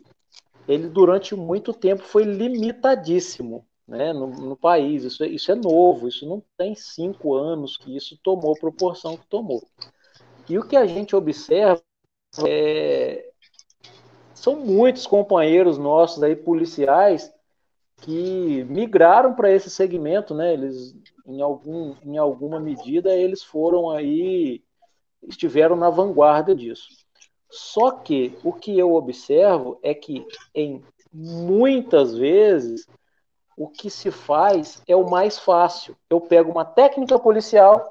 ele 0.69 0.89
durante 0.89 1.35
muito 1.35 1.73
tempo 1.73 2.05
foi 2.05 2.23
limitadíssimo 2.23 3.67
né, 3.89 4.13
no, 4.13 4.29
no 4.29 4.57
país. 4.57 5.03
Isso, 5.03 5.25
é, 5.25 5.29
isso 5.29 5.51
é 5.51 5.55
novo, 5.55 6.07
isso 6.07 6.25
não 6.27 6.43
tem 6.57 6.75
cinco 6.77 7.35
anos 7.35 7.77
que 7.77 7.97
isso 7.97 8.17
tomou 8.23 8.55
proporção 8.55 9.17
que 9.17 9.27
tomou. 9.27 9.63
E 10.49 10.59
o 10.59 10.67
que 10.67 10.77
a 10.77 10.87
gente 10.87 11.17
observa 11.17 11.83
é, 12.47 13.31
são 14.33 14.57
muitos 14.57 15.07
companheiros 15.07 15.77
nossos 15.77 16.23
aí, 16.23 16.37
policiais, 16.37 17.33
que 18.03 18.65
migraram 18.65 19.33
para 19.33 19.51
esse 19.51 19.71
segmento, 19.71 20.35
né? 20.35 20.53
Eles, 20.53 20.95
em, 21.27 21.41
algum, 21.41 21.95
em 22.05 22.19
alguma 22.19 22.61
medida, 22.61 23.15
eles 23.15 23.43
foram 23.43 23.91
aí, 23.91 24.63
estiveram 25.23 25.77
na 25.77 25.89
vanguarda 25.89 26.55
disso. 26.55 26.89
Só 27.49 27.93
que 27.93 28.37
o 28.43 28.53
que 28.53 28.77
eu 28.79 28.95
observo 28.95 29.79
é 29.83 29.95
que, 29.95 30.27
em 30.55 30.83
muitas 31.13 32.17
vezes, 32.17 32.89
o 33.57 33.69
que 33.69 33.89
se 33.89 34.11
faz 34.11 34.83
é 34.89 34.97
o 34.97 35.09
mais 35.09 35.39
fácil. 35.39 35.97
Eu 36.11 36.21
pego 36.21 36.51
uma 36.51 36.65
técnica 36.65 37.19
policial 37.19 37.87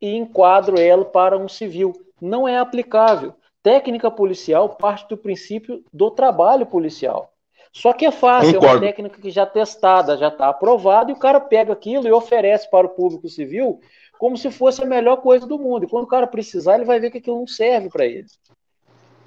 e 0.00 0.16
enquadro 0.16 0.78
ela 0.78 1.04
para 1.04 1.38
um 1.38 1.48
civil. 1.48 1.92
Não 2.20 2.46
é 2.46 2.58
aplicável. 2.58 3.34
Técnica 3.62 4.10
policial 4.10 4.70
parte 4.70 5.08
do 5.08 5.16
princípio 5.16 5.82
do 5.92 6.10
trabalho 6.10 6.66
policial. 6.66 7.32
Só 7.72 7.92
que 7.92 8.04
é 8.04 8.10
fácil, 8.10 8.54
Concordo. 8.54 8.76
é 8.76 8.78
uma 8.78 8.80
técnica 8.80 9.20
que 9.20 9.30
já 9.30 9.46
testada, 9.46 10.16
já 10.16 10.28
está 10.28 10.48
aprovada, 10.48 11.10
e 11.10 11.14
o 11.14 11.18
cara 11.18 11.40
pega 11.40 11.72
aquilo 11.72 12.06
e 12.06 12.12
oferece 12.12 12.68
para 12.68 12.86
o 12.86 12.90
público 12.90 13.28
civil 13.28 13.80
como 14.18 14.36
se 14.36 14.50
fosse 14.50 14.82
a 14.82 14.86
melhor 14.86 15.16
coisa 15.18 15.46
do 15.46 15.58
mundo. 15.58 15.84
E 15.84 15.88
quando 15.88 16.04
o 16.04 16.08
cara 16.08 16.26
precisar, 16.26 16.74
ele 16.74 16.84
vai 16.84 17.00
ver 17.00 17.10
que 17.10 17.18
aquilo 17.18 17.38
não 17.38 17.46
serve 17.46 17.88
para 17.88 18.04
ele. 18.04 18.26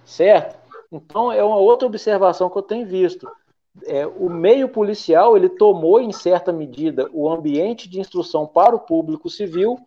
Certo? 0.06 0.56
Então, 0.92 1.32
é 1.32 1.44
uma 1.44 1.58
outra 1.58 1.88
observação 1.88 2.48
que 2.48 2.58
eu 2.58 2.62
tenho 2.62 2.86
visto. 2.86 3.28
É, 3.86 4.06
o 4.06 4.30
meio 4.30 4.70
policial 4.70 5.36
ele 5.36 5.50
tomou, 5.50 6.00
em 6.00 6.12
certa 6.12 6.54
medida, 6.54 7.10
o 7.12 7.28
ambiente 7.28 7.90
de 7.90 8.00
instrução 8.00 8.46
para 8.46 8.76
o 8.76 8.80
público 8.80 9.32
civil, 9.32 9.80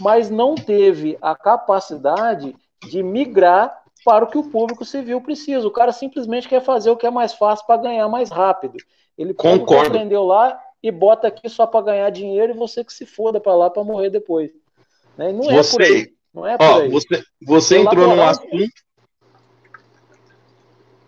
mas 0.00 0.28
não 0.28 0.56
teve 0.56 1.16
a 1.22 1.36
capacidade 1.36 2.56
de 2.82 3.00
migrar 3.00 3.77
para 4.04 4.24
o 4.24 4.28
que 4.28 4.38
o 4.38 4.44
público 4.44 4.84
civil 4.84 5.20
precisa. 5.20 5.66
O 5.66 5.70
cara 5.70 5.92
simplesmente 5.92 6.48
quer 6.48 6.62
fazer 6.62 6.90
o 6.90 6.96
que 6.96 7.06
é 7.06 7.10
mais 7.10 7.34
fácil 7.34 7.66
para 7.66 7.82
ganhar 7.82 8.08
mais 8.08 8.30
rápido. 8.30 8.78
Ele 9.16 9.34
aprendeu 9.86 10.24
lá 10.24 10.58
e 10.82 10.90
bota 10.90 11.26
aqui 11.26 11.48
só 11.48 11.66
para 11.66 11.84
ganhar 11.84 12.10
dinheiro 12.10 12.52
e 12.52 12.56
você 12.56 12.84
que 12.84 12.92
se 12.92 13.04
foda 13.04 13.40
para 13.40 13.54
lá 13.54 13.68
para 13.68 13.82
morrer 13.82 14.10
depois. 14.10 14.50
Né? 15.16 15.32
Não 15.32 15.50
é 15.50 15.56
você, 15.56 15.76
por 15.76 15.82
aí. 15.82 16.08
Não 16.32 16.46
é 16.46 16.56
por 16.56 16.64
ó, 16.64 16.80
aí. 16.80 16.88
Você, 16.88 17.24
você 17.44 17.78
entrou 17.78 18.08
num 18.08 18.22
assunto. 18.22 18.70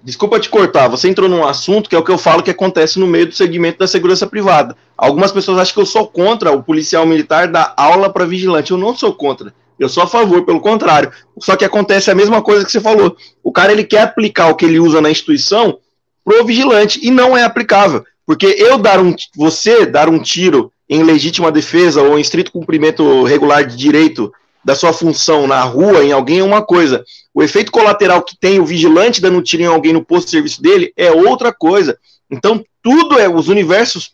Desculpa 0.03 0.41
te 0.41 0.49
cortar, 0.49 0.89
você 0.89 1.11
entrou 1.11 1.29
num 1.29 1.45
assunto 1.45 1.89
que 1.89 1.95
é 1.95 1.99
o 1.99 2.03
que 2.03 2.11
eu 2.11 2.17
falo 2.17 2.43
que 2.43 2.51
acontece 2.51 2.99
no 2.99 3.07
meio 3.07 3.27
do 3.27 3.35
segmento 3.35 3.79
da 3.81 3.87
segurança 3.87 4.27
privada. 4.27 4.75
Algumas 4.97 5.31
pessoas 5.31 5.59
acham 5.59 5.75
que 5.75 5.81
eu 5.81 5.87
sou 5.87 6.09
contra 6.09 6.51
o 6.53 6.63
policial 6.63 7.05
militar 7.05 7.47
dar 7.47 7.75
aula 7.77 8.11
para 8.11 8.25
vigilante. 8.25 8.71
Eu 8.71 8.79
não 8.79 8.97
sou 8.97 9.15
contra. 9.15 9.55
Eu 9.81 9.89
sou 9.89 10.03
a 10.03 10.07
favor, 10.07 10.45
pelo 10.45 10.61
contrário. 10.61 11.11
Só 11.41 11.57
que 11.57 11.65
acontece 11.65 12.11
a 12.11 12.15
mesma 12.15 12.43
coisa 12.43 12.67
que 12.67 12.71
você 12.71 12.81
falou. 12.81 13.17
O 13.43 13.51
cara 13.51 13.73
ele 13.73 13.83
quer 13.83 14.03
aplicar 14.03 14.49
o 14.49 14.55
que 14.55 14.67
ele 14.67 14.79
usa 14.79 15.01
na 15.01 15.11
instituição 15.11 15.79
pro 16.23 16.45
vigilante 16.45 17.01
e 17.03 17.11
não 17.11 17.35
é 17.35 17.43
aplicável. 17.43 18.05
Porque 18.27 18.47
eu 18.59 18.77
dar 18.77 19.01
um 19.01 19.15
você 19.35 19.87
dar 19.87 20.11
um 20.11 20.21
tiro 20.21 20.71
em 20.87 21.03
legítima 21.03 21.51
defesa 21.51 22.03
ou 22.03 22.19
em 22.19 22.21
estrito 22.21 22.53
cumprimento 22.53 23.25
regular 23.25 23.65
de 23.65 23.75
direito 23.75 24.31
da 24.63 24.75
sua 24.75 24.93
função 24.93 25.47
na 25.47 25.63
rua, 25.63 26.05
em 26.05 26.13
alguém, 26.13 26.41
é 26.41 26.45
uma 26.45 26.63
coisa. 26.63 27.03
O 27.33 27.43
efeito 27.43 27.73
colateral 27.73 28.23
que 28.23 28.37
tem 28.37 28.61
o 28.61 28.67
vigilante 28.67 29.21
dando 29.21 29.39
um 29.39 29.43
tiro 29.43 29.63
em 29.63 29.67
alguém 29.67 29.95
no 29.95 30.05
posto 30.05 30.27
de 30.27 30.33
serviço 30.33 30.61
dele 30.61 30.93
é 30.95 31.11
outra 31.11 31.55
coisa. 31.55 31.99
Então, 32.31 32.63
tudo 32.83 33.19
é, 33.19 33.27
os 33.29 33.49
universos 33.49 34.13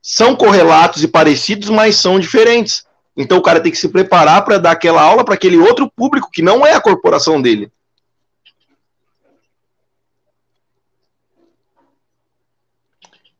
são 0.00 0.34
correlatos 0.34 1.02
e 1.02 1.08
parecidos, 1.08 1.68
mas 1.68 1.96
são 1.96 2.18
diferentes. 2.18 2.84
Então, 3.16 3.38
o 3.38 3.42
cara 3.42 3.60
tem 3.60 3.70
que 3.70 3.78
se 3.78 3.88
preparar 3.88 4.44
para 4.44 4.58
dar 4.58 4.72
aquela 4.72 5.02
aula 5.02 5.24
para 5.24 5.34
aquele 5.34 5.58
outro 5.58 5.90
público 5.90 6.30
que 6.30 6.42
não 6.42 6.66
é 6.66 6.72
a 6.72 6.80
corporação 6.80 7.40
dele. 7.40 7.70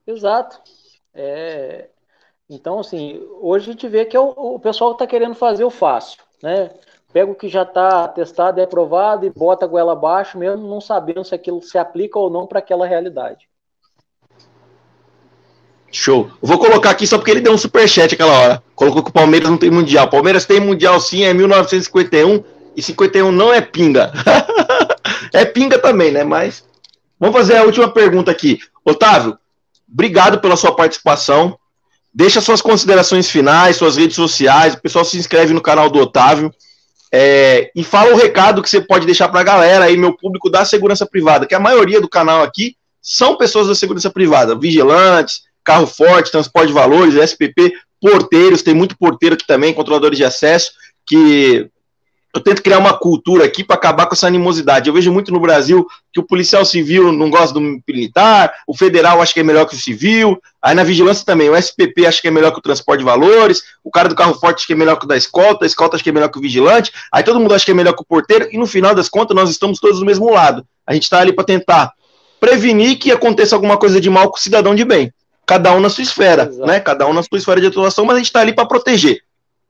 Exato. 0.06 0.60
É... 1.14 1.88
Então, 2.48 2.80
assim, 2.80 3.18
hoje 3.40 3.70
a 3.70 3.72
gente 3.72 3.88
vê 3.88 4.04
que 4.04 4.16
é 4.16 4.20
o, 4.20 4.28
o 4.28 4.58
pessoal 4.58 4.92
está 4.92 5.06
querendo 5.06 5.34
fazer 5.34 5.64
o 5.64 5.70
fácil, 5.70 6.22
né? 6.42 6.70
Pega 7.12 7.30
o 7.30 7.34
que 7.34 7.48
já 7.48 7.62
está 7.62 8.08
testado 8.08 8.58
e 8.58 8.62
aprovado 8.62 9.26
e 9.26 9.30
bota 9.30 9.64
a 9.64 9.68
goela 9.68 9.92
abaixo, 9.92 10.38
mesmo 10.38 10.66
não 10.66 10.80
sabendo 10.80 11.24
se 11.24 11.34
aquilo 11.34 11.62
se 11.62 11.78
aplica 11.78 12.18
ou 12.18 12.30
não 12.30 12.46
para 12.46 12.58
aquela 12.58 12.86
realidade. 12.86 13.48
Show. 15.92 16.30
Vou 16.40 16.58
colocar 16.58 16.90
aqui 16.90 17.06
só 17.06 17.18
porque 17.18 17.30
ele 17.30 17.40
deu 17.40 17.52
um 17.52 17.58
superchat 17.58 18.14
aquela 18.14 18.32
hora. 18.32 18.62
Colocou 18.74 19.02
que 19.02 19.10
o 19.10 19.12
Palmeiras 19.12 19.50
não 19.50 19.58
tem 19.58 19.70
mundial. 19.70 20.08
Palmeiras 20.08 20.46
tem 20.46 20.58
mundial 20.58 20.98
sim, 20.98 21.24
é 21.24 21.34
1951 21.34 22.42
e 22.74 22.82
51 22.82 23.30
não 23.30 23.52
é 23.52 23.60
pinga. 23.60 24.10
é 25.32 25.44
pinga 25.44 25.78
também, 25.78 26.10
né? 26.10 26.24
Mas 26.24 26.64
vamos 27.20 27.36
fazer 27.36 27.56
a 27.56 27.64
última 27.64 27.88
pergunta 27.92 28.30
aqui. 28.30 28.58
Otávio, 28.84 29.38
obrigado 29.90 30.40
pela 30.40 30.56
sua 30.56 30.74
participação. 30.74 31.58
Deixa 32.14 32.40
suas 32.40 32.62
considerações 32.62 33.30
finais, 33.30 33.76
suas 33.76 33.96
redes 33.96 34.16
sociais. 34.16 34.74
O 34.74 34.80
pessoal 34.80 35.04
se 35.04 35.18
inscreve 35.18 35.52
no 35.52 35.60
canal 35.60 35.90
do 35.90 35.98
Otávio. 35.98 36.52
É, 37.14 37.70
e 37.76 37.84
fala 37.84 38.14
o 38.14 38.16
recado 38.16 38.62
que 38.62 38.70
você 38.70 38.80
pode 38.80 39.04
deixar 39.04 39.28
para 39.28 39.40
a 39.40 39.44
galera 39.44 39.84
aí, 39.84 39.98
meu 39.98 40.16
público 40.16 40.48
da 40.48 40.64
segurança 40.64 41.04
privada, 41.04 41.46
que 41.46 41.54
a 41.54 41.60
maioria 41.60 42.00
do 42.00 42.08
canal 42.08 42.42
aqui 42.42 42.74
são 43.02 43.36
pessoas 43.36 43.68
da 43.68 43.74
segurança 43.74 44.08
privada, 44.08 44.58
vigilantes, 44.58 45.42
carro 45.64 45.86
forte, 45.86 46.32
transporte 46.32 46.68
de 46.68 46.74
valores, 46.74 47.14
SPP, 47.14 47.72
porteiros, 48.00 48.62
tem 48.62 48.74
muito 48.74 48.98
porteiro 48.98 49.34
aqui 49.34 49.46
também, 49.46 49.72
controladores 49.72 50.18
de 50.18 50.24
acesso, 50.24 50.72
que 51.06 51.70
eu 52.34 52.40
tento 52.40 52.62
criar 52.62 52.78
uma 52.78 52.94
cultura 52.94 53.44
aqui 53.44 53.62
para 53.62 53.76
acabar 53.76 54.06
com 54.06 54.14
essa 54.14 54.26
animosidade. 54.26 54.88
Eu 54.88 54.94
vejo 54.94 55.12
muito 55.12 55.30
no 55.30 55.38
Brasil 55.38 55.86
que 56.10 56.18
o 56.18 56.22
policial 56.22 56.64
civil 56.64 57.12
não 57.12 57.28
gosta 57.28 57.52
do 57.52 57.60
militar, 57.60 58.52
o 58.66 58.74
federal 58.74 59.20
acha 59.20 59.34
que 59.34 59.40
é 59.40 59.42
melhor 59.42 59.66
que 59.66 59.74
o 59.74 59.78
civil, 59.78 60.40
aí 60.60 60.74
na 60.74 60.82
vigilância 60.82 61.26
também, 61.26 61.50
o 61.50 61.56
SPP 61.56 62.06
acha 62.06 62.22
que 62.22 62.28
é 62.28 62.30
melhor 62.30 62.50
que 62.50 62.58
o 62.58 62.62
transporte 62.62 63.00
de 63.00 63.04
valores, 63.04 63.62
o 63.84 63.90
cara 63.90 64.08
do 64.08 64.14
carro 64.14 64.34
forte 64.34 64.58
acha 64.58 64.66
que 64.66 64.72
é 64.72 64.76
melhor 64.76 64.96
que 64.96 65.04
o 65.04 65.08
da 65.08 65.16
escolta, 65.16 65.64
a 65.64 65.66
escolta 65.66 65.96
acha 65.96 66.02
que 66.02 66.10
é 66.10 66.12
melhor 66.12 66.28
que 66.28 66.38
o 66.38 66.42
vigilante, 66.42 66.90
aí 67.12 67.22
todo 67.22 67.38
mundo 67.38 67.54
acha 67.54 67.66
que 67.66 67.70
é 67.70 67.74
melhor 67.74 67.92
que 67.92 68.02
o 68.02 68.06
porteiro, 68.06 68.48
e 68.50 68.56
no 68.56 68.66
final 68.66 68.94
das 68.94 69.10
contas 69.10 69.36
nós 69.36 69.50
estamos 69.50 69.78
todos 69.78 70.00
do 70.00 70.06
mesmo 70.06 70.30
lado. 70.30 70.66
A 70.86 70.94
gente 70.94 71.04
está 71.04 71.20
ali 71.20 71.32
para 71.32 71.44
tentar 71.44 71.92
prevenir 72.40 72.98
que 72.98 73.12
aconteça 73.12 73.54
alguma 73.54 73.76
coisa 73.76 74.00
de 74.00 74.08
mal 74.08 74.30
com 74.30 74.38
o 74.38 74.40
cidadão 74.40 74.74
de 74.74 74.84
bem 74.84 75.12
cada 75.52 75.76
um 75.76 75.80
na 75.80 75.90
sua 75.90 76.00
esfera, 76.00 76.44
Exato. 76.44 76.66
né? 76.66 76.80
Cada 76.80 77.06
um 77.06 77.12
na 77.12 77.22
sua 77.22 77.36
esfera 77.36 77.60
de 77.60 77.66
atuação, 77.66 78.06
mas 78.06 78.16
a 78.16 78.18
gente 78.20 78.28
está 78.28 78.40
ali 78.40 78.54
para 78.54 78.64
proteger, 78.64 79.20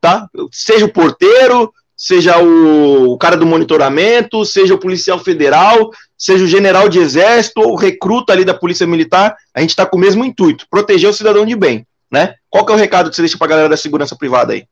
tá? 0.00 0.28
Seja 0.52 0.84
o 0.84 0.92
porteiro, 0.92 1.74
seja 1.96 2.40
o, 2.40 3.18
cara 3.18 3.36
do 3.36 3.44
monitoramento, 3.44 4.44
seja 4.44 4.74
o 4.74 4.78
policial 4.78 5.18
federal, 5.18 5.90
seja 6.16 6.44
o 6.44 6.46
general 6.46 6.88
de 6.88 7.00
exército 7.00 7.60
ou 7.62 7.74
recruta 7.74 8.32
ali 8.32 8.44
da 8.44 8.54
polícia 8.54 8.86
militar, 8.86 9.36
a 9.52 9.60
gente 9.60 9.70
está 9.70 9.84
com 9.84 9.96
o 9.96 10.00
mesmo 10.00 10.24
intuito, 10.24 10.68
proteger 10.70 11.10
o 11.10 11.12
cidadão 11.12 11.44
de 11.44 11.56
bem, 11.56 11.84
né? 12.08 12.36
Qual 12.48 12.64
que 12.64 12.70
é 12.70 12.76
o 12.76 12.78
recado 12.78 13.10
que 13.10 13.16
você 13.16 13.22
deixa 13.22 13.36
para 13.36 13.48
a 13.48 13.50
galera 13.50 13.68
da 13.68 13.76
segurança 13.76 14.14
privada 14.14 14.52
aí? 14.52 14.64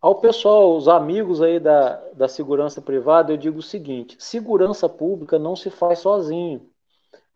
Ao 0.00 0.16
pessoal, 0.16 0.76
os 0.76 0.88
amigos 0.88 1.40
aí 1.40 1.60
da, 1.60 2.00
da 2.14 2.26
segurança 2.26 2.82
privada, 2.82 3.32
eu 3.32 3.36
digo 3.36 3.60
o 3.60 3.62
seguinte: 3.62 4.16
segurança 4.18 4.88
pública 4.88 5.38
não 5.38 5.54
se 5.54 5.70
faz 5.70 6.00
sozinho. 6.00 6.62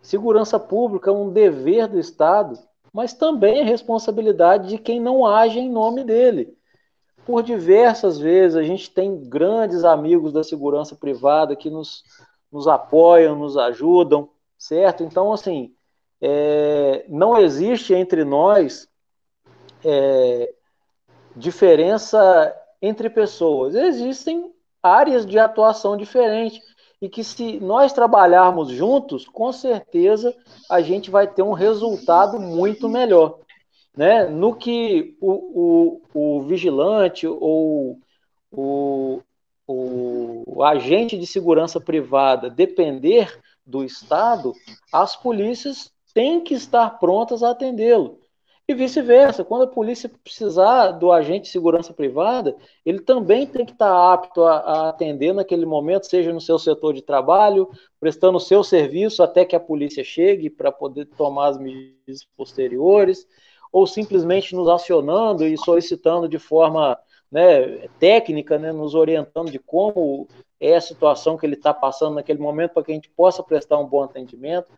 Segurança 0.03 0.59
pública 0.59 1.11
é 1.11 1.15
um 1.15 1.31
dever 1.31 1.87
do 1.87 1.99
Estado, 1.99 2.59
mas 2.93 3.15
também 3.15 3.61
é 3.61 3.63
responsabilidade 3.63 4.69
de 4.69 4.79
quem 4.79 5.01
não 5.01 5.25
age 5.25 5.61
em 5.61 5.71
nome 5.71 6.03
dele. 6.03 6.55
Por 7.25 7.43
diversas 7.43 8.19
vezes, 8.19 8.57
a 8.57 8.65
gente 8.65 8.91
tem 8.91 9.17
grandes 9.29 9.85
amigos 9.85 10.33
da 10.33 10.43
segurança 10.43 10.97
privada 10.97 11.55
que 11.55 11.71
nos, 11.71 12.03
nos 12.51 12.67
apoiam, 12.67 13.37
nos 13.37 13.57
ajudam, 13.57 14.29
certo? 14.59 15.05
Então, 15.05 15.33
assim, 15.33 15.73
é, 16.21 17.07
não 17.09 17.39
existe 17.39 17.95
entre 17.95 18.25
nós 18.25 18.89
é, 19.85 20.53
diferença 21.37 22.55
entre 22.83 23.09
pessoas. 23.09 23.77
Existem 23.77 24.53
áreas 24.83 25.25
de 25.25 25.39
atuação 25.39 25.97
diferentes 25.97 26.61
e 27.03 27.09
que 27.09 27.25
se 27.25 27.59
nós 27.59 27.93
trabalharmos 27.93 28.69
juntos, 28.71 29.27
com 29.27 29.53
certeza 29.53 30.33
a 30.71 30.81
gente 30.81 31.11
vai 31.11 31.27
ter 31.27 31.43
um 31.43 31.53
resultado 31.53 32.39
muito 32.39 32.89
melhor. 32.89 33.41
Né? 33.95 34.29
No 34.29 34.55
que 34.55 35.17
o, 35.21 36.01
o, 36.15 36.37
o 36.39 36.43
vigilante 36.43 37.27
ou 37.27 37.99
o, 38.53 39.21
o, 39.67 40.63
agente 40.63 41.19
de 41.19 41.27
segurança 41.27 41.81
privada 41.81 42.49
depender 42.49 43.37
do 43.67 43.83
Estado, 43.83 44.55
as 44.93 45.17
polícias 45.17 45.91
têm 46.15 46.41
que 46.41 46.55
estar 46.55 47.01
prontas 47.01 47.43
a 47.43 47.51
atendê-lo. 47.51 48.21
E 48.69 48.75
vice-versa, 48.75 49.45
quando 49.45 49.63
a 49.63 49.67
polícia 49.67 50.11
precisar 50.23 50.93
do 50.93 51.11
agente 51.11 51.45
de 51.45 51.49
segurança 51.49 51.93
privada, 51.93 52.57
ele 52.87 53.01
também 53.01 53.45
tem 53.45 53.67
que 53.67 53.73
estar 53.73 54.13
apto 54.13 54.45
a, 54.45 54.59
a, 54.59 54.89
atender 54.89 55.35
naquele 55.35 55.67
momento, 55.67 56.07
seja 56.07 56.33
no 56.33 56.41
seu 56.41 56.59
setor 56.59 56.95
de 56.95 57.03
trabalho, 57.03 57.69
prestando 57.99 58.37
o 58.37 58.41
seu 58.41 58.63
serviço 58.63 59.23
até 59.23 59.45
que 59.45 59.57
a 59.57 59.61
polícia 59.61 60.05
chegue 60.05 60.49
para 60.49 60.71
poder 60.71 61.07
tomar 61.07 61.49
as 61.49 61.59
medidas 61.59 62.25
posteriores, 62.37 63.27
ou 63.73 63.87
simplesmente 63.87 64.55
nos 64.55 64.69
acionando 64.69 65.45
e 65.45 65.59
solicitando 65.59 66.29
de 66.29 66.39
forma 66.39 66.97
né, 67.31 67.89
técnica, 67.99 68.59
né, 68.59 68.71
nos 68.71 68.95
orientando 68.95 69.51
de 69.51 69.59
como 69.59 70.29
é 70.61 70.77
a 70.77 70.81
situação 70.81 71.37
que 71.37 71.45
ele 71.45 71.55
está 71.55 71.75
passando 71.75 72.15
naquele 72.15 72.39
momento 72.39 72.75
para 72.75 72.85
que 72.85 72.93
a 72.93 72.95
gente 72.95 73.11
possa 73.11 73.43
prestar 73.43 73.79
um 73.79 73.87
bom 73.87 74.05
atendimento. 74.05 74.71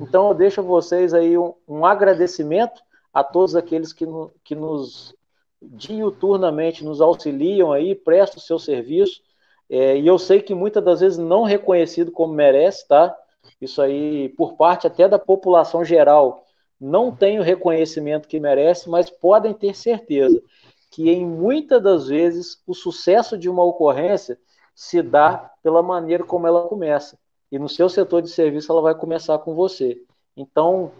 Então, 0.00 0.28
eu 0.28 0.34
deixo 0.34 0.60
a 0.60 0.64
vocês 0.64 1.12
aí 1.12 1.36
um, 1.36 1.52
um 1.68 1.84
agradecimento 1.84 2.80
a 3.16 3.24
todos 3.24 3.56
aqueles 3.56 3.94
que, 3.94 4.04
no, 4.04 4.30
que 4.44 4.54
nos 4.54 5.14
diuturnamente 5.62 6.84
nos 6.84 7.00
auxiliam 7.00 7.72
aí, 7.72 7.94
prestam 7.94 8.36
o 8.36 8.42
seu 8.42 8.58
serviço. 8.58 9.22
É, 9.70 9.98
e 9.98 10.06
eu 10.06 10.18
sei 10.18 10.42
que 10.42 10.54
muitas 10.54 10.84
das 10.84 11.00
vezes 11.00 11.16
não 11.16 11.42
reconhecido 11.42 12.12
como 12.12 12.34
merece, 12.34 12.86
tá? 12.86 13.16
Isso 13.58 13.80
aí, 13.80 14.28
por 14.36 14.58
parte 14.58 14.86
até 14.86 15.08
da 15.08 15.18
população 15.18 15.82
geral, 15.82 16.44
não 16.78 17.10
tem 17.10 17.38
o 17.38 17.42
reconhecimento 17.42 18.28
que 18.28 18.38
merece, 18.38 18.90
mas 18.90 19.08
podem 19.08 19.54
ter 19.54 19.74
certeza 19.74 20.42
que 20.90 21.08
em 21.08 21.24
muitas 21.24 21.82
das 21.82 22.08
vezes 22.08 22.62
o 22.66 22.74
sucesso 22.74 23.38
de 23.38 23.48
uma 23.48 23.64
ocorrência 23.64 24.38
se 24.74 25.00
dá 25.00 25.50
pela 25.62 25.82
maneira 25.82 26.22
como 26.22 26.46
ela 26.46 26.68
começa. 26.68 27.18
E 27.50 27.58
no 27.58 27.66
seu 27.66 27.88
setor 27.88 28.20
de 28.20 28.28
serviço 28.28 28.70
ela 28.70 28.82
vai 28.82 28.94
começar 28.94 29.38
com 29.38 29.54
você. 29.54 30.02
Então, 30.36 30.92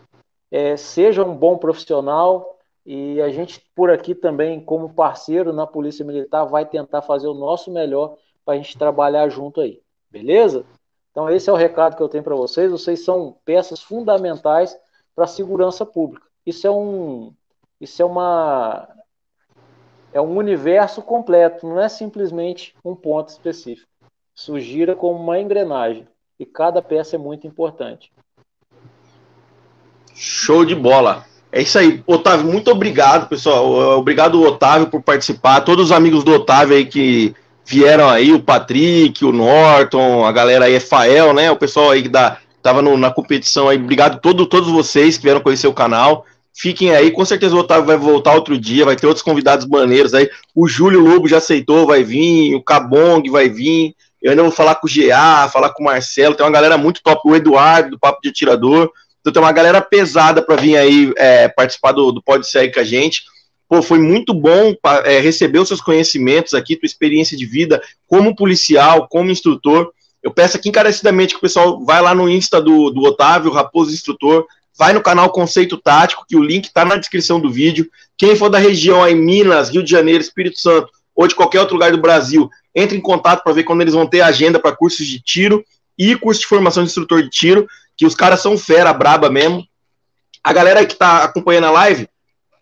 é, 0.50 0.76
seja 0.76 1.24
um 1.24 1.34
bom 1.34 1.58
profissional 1.58 2.58
e 2.84 3.20
a 3.20 3.28
gente 3.30 3.60
por 3.74 3.90
aqui 3.90 4.14
também, 4.14 4.60
como 4.60 4.94
parceiro 4.94 5.52
na 5.52 5.66
Polícia 5.66 6.04
Militar, 6.04 6.44
vai 6.44 6.64
tentar 6.64 7.02
fazer 7.02 7.26
o 7.26 7.34
nosso 7.34 7.70
melhor 7.70 8.16
para 8.44 8.54
a 8.54 8.56
gente 8.56 8.78
trabalhar 8.78 9.28
junto 9.28 9.60
aí, 9.60 9.82
beleza? 10.10 10.64
Então 11.10 11.28
esse 11.30 11.48
é 11.50 11.52
o 11.52 11.56
recado 11.56 11.96
que 11.96 12.02
eu 12.02 12.08
tenho 12.08 12.22
para 12.22 12.36
vocês. 12.36 12.70
Vocês 12.70 13.04
são 13.04 13.36
peças 13.44 13.80
fundamentais 13.82 14.78
para 15.14 15.24
a 15.24 15.28
segurança 15.28 15.84
pública. 15.84 16.26
Isso 16.44 16.66
é 16.66 16.70
um, 16.70 17.32
isso 17.80 18.00
é 18.02 18.04
uma, 18.04 18.88
é 20.12 20.20
um 20.20 20.36
universo 20.36 21.02
completo. 21.02 21.66
Não 21.66 21.80
é 21.80 21.88
simplesmente 21.88 22.76
um 22.84 22.94
ponto 22.94 23.30
específico. 23.30 23.88
Isso 24.34 24.60
gira 24.60 24.94
como 24.94 25.18
uma 25.18 25.40
engrenagem 25.40 26.06
e 26.38 26.44
cada 26.44 26.82
peça 26.82 27.16
é 27.16 27.18
muito 27.18 27.46
importante. 27.46 28.12
Show 30.16 30.64
de 30.64 30.74
bola. 30.74 31.24
É 31.52 31.62
isso 31.62 31.78
aí. 31.78 32.02
Otávio, 32.06 32.46
muito 32.46 32.70
obrigado, 32.70 33.28
pessoal. 33.28 33.98
Obrigado, 33.98 34.42
Otávio, 34.42 34.88
por 34.88 35.02
participar. 35.02 35.60
Todos 35.60 35.86
os 35.86 35.92
amigos 35.92 36.24
do 36.24 36.32
Otávio 36.32 36.76
aí 36.76 36.84
que 36.84 37.34
vieram 37.64 38.08
aí, 38.08 38.32
o 38.32 38.40
Patrick, 38.40 39.24
o 39.24 39.32
Norton, 39.32 40.24
a 40.24 40.32
galera 40.32 40.66
aí, 40.66 40.78
Fael, 40.78 41.32
né? 41.32 41.50
O 41.50 41.56
pessoal 41.56 41.90
aí 41.90 42.02
que 42.02 42.08
da, 42.08 42.38
tava 42.62 42.82
no, 42.82 42.96
na 42.96 43.10
competição 43.10 43.68
aí. 43.68 43.76
Obrigado 43.76 44.14
a 44.14 44.18
todo, 44.18 44.46
todos 44.46 44.70
vocês 44.70 45.16
que 45.16 45.24
vieram 45.24 45.40
conhecer 45.40 45.66
o 45.66 45.74
canal. 45.74 46.24
Fiquem 46.58 46.94
aí, 46.94 47.10
com 47.10 47.24
certeza 47.24 47.54
o 47.54 47.58
Otávio 47.58 47.84
vai 47.84 47.98
voltar 47.98 48.34
outro 48.34 48.58
dia, 48.58 48.84
vai 48.84 48.96
ter 48.96 49.06
outros 49.06 49.22
convidados 49.22 49.66
maneiros 49.66 50.14
aí. 50.14 50.30
O 50.54 50.66
Júlio 50.66 51.00
Lobo 51.00 51.28
já 51.28 51.36
aceitou, 51.36 51.86
vai 51.86 52.02
vir, 52.02 52.54
o 52.54 52.62
Cabong 52.62 53.28
vai 53.30 53.48
vir. 53.48 53.94
Eu 54.22 54.30
ainda 54.30 54.42
vou 54.42 54.50
falar 54.50 54.76
com 54.76 54.86
o 54.86 54.90
GA, 54.90 55.48
falar 55.52 55.70
com 55.70 55.82
o 55.82 55.86
Marcelo, 55.86 56.34
tem 56.34 56.46
uma 56.46 56.52
galera 56.52 56.78
muito 56.78 57.02
top, 57.02 57.20
o 57.26 57.36
Eduardo, 57.36 57.90
do 57.90 57.98
Papo 57.98 58.20
de 58.22 58.30
Atirador. 58.30 58.90
Então 59.26 59.32
tem 59.32 59.42
uma 59.42 59.50
galera 59.50 59.80
pesada 59.80 60.40
para 60.40 60.54
vir 60.54 60.76
aí 60.76 61.12
é, 61.16 61.48
participar 61.48 61.90
do, 61.90 62.12
do 62.12 62.22
Pode 62.22 62.48
Segue 62.48 62.72
com 62.72 62.78
a 62.78 62.84
gente. 62.84 63.24
Pô, 63.68 63.82
foi 63.82 63.98
muito 63.98 64.32
bom 64.32 64.72
é, 65.04 65.18
receber 65.18 65.58
os 65.58 65.66
seus 65.66 65.80
conhecimentos 65.80 66.54
aqui, 66.54 66.76
tua 66.76 66.86
experiência 66.86 67.36
de 67.36 67.44
vida 67.44 67.82
como 68.06 68.36
policial, 68.36 69.08
como 69.08 69.32
instrutor. 69.32 69.90
Eu 70.22 70.30
peço 70.30 70.56
aqui 70.56 70.68
encarecidamente 70.68 71.34
que 71.34 71.38
o 71.38 71.40
pessoal 71.40 71.84
vai 71.84 72.00
lá 72.00 72.14
no 72.14 72.28
Insta 72.28 72.62
do, 72.62 72.88
do 72.90 73.02
Otávio, 73.02 73.50
Raposo 73.50 73.92
Instrutor, 73.92 74.46
vai 74.78 74.92
no 74.92 75.02
canal 75.02 75.28
Conceito 75.30 75.76
Tático, 75.76 76.24
que 76.28 76.36
o 76.36 76.42
link 76.42 76.66
está 76.66 76.84
na 76.84 76.94
descrição 76.94 77.40
do 77.40 77.50
vídeo. 77.50 77.90
Quem 78.16 78.36
for 78.36 78.48
da 78.48 78.58
região 78.58 79.02
aí, 79.02 79.16
Minas, 79.16 79.70
Rio 79.70 79.82
de 79.82 79.90
Janeiro, 79.90 80.22
Espírito 80.22 80.60
Santo, 80.60 80.88
ou 81.16 81.26
de 81.26 81.34
qualquer 81.34 81.58
outro 81.58 81.74
lugar 81.74 81.90
do 81.90 81.98
Brasil, 81.98 82.48
entre 82.72 82.96
em 82.96 83.00
contato 83.00 83.42
para 83.42 83.52
ver 83.52 83.64
quando 83.64 83.80
eles 83.80 83.94
vão 83.94 84.06
ter 84.06 84.20
agenda 84.20 84.60
para 84.60 84.70
cursos 84.70 85.04
de 85.04 85.20
tiro 85.20 85.64
e 85.98 86.14
curso 86.14 86.42
de 86.42 86.46
formação 86.46 86.84
de 86.84 86.90
instrutor 86.90 87.24
de 87.24 87.30
tiro, 87.30 87.66
que 87.96 88.06
os 88.06 88.14
caras 88.14 88.40
são 88.40 88.58
fera, 88.58 88.92
braba 88.92 89.30
mesmo. 89.30 89.64
A 90.42 90.52
galera 90.52 90.84
que 90.84 90.92
está 90.92 91.24
acompanhando 91.24 91.66
a 91.66 91.70
live, 91.70 92.08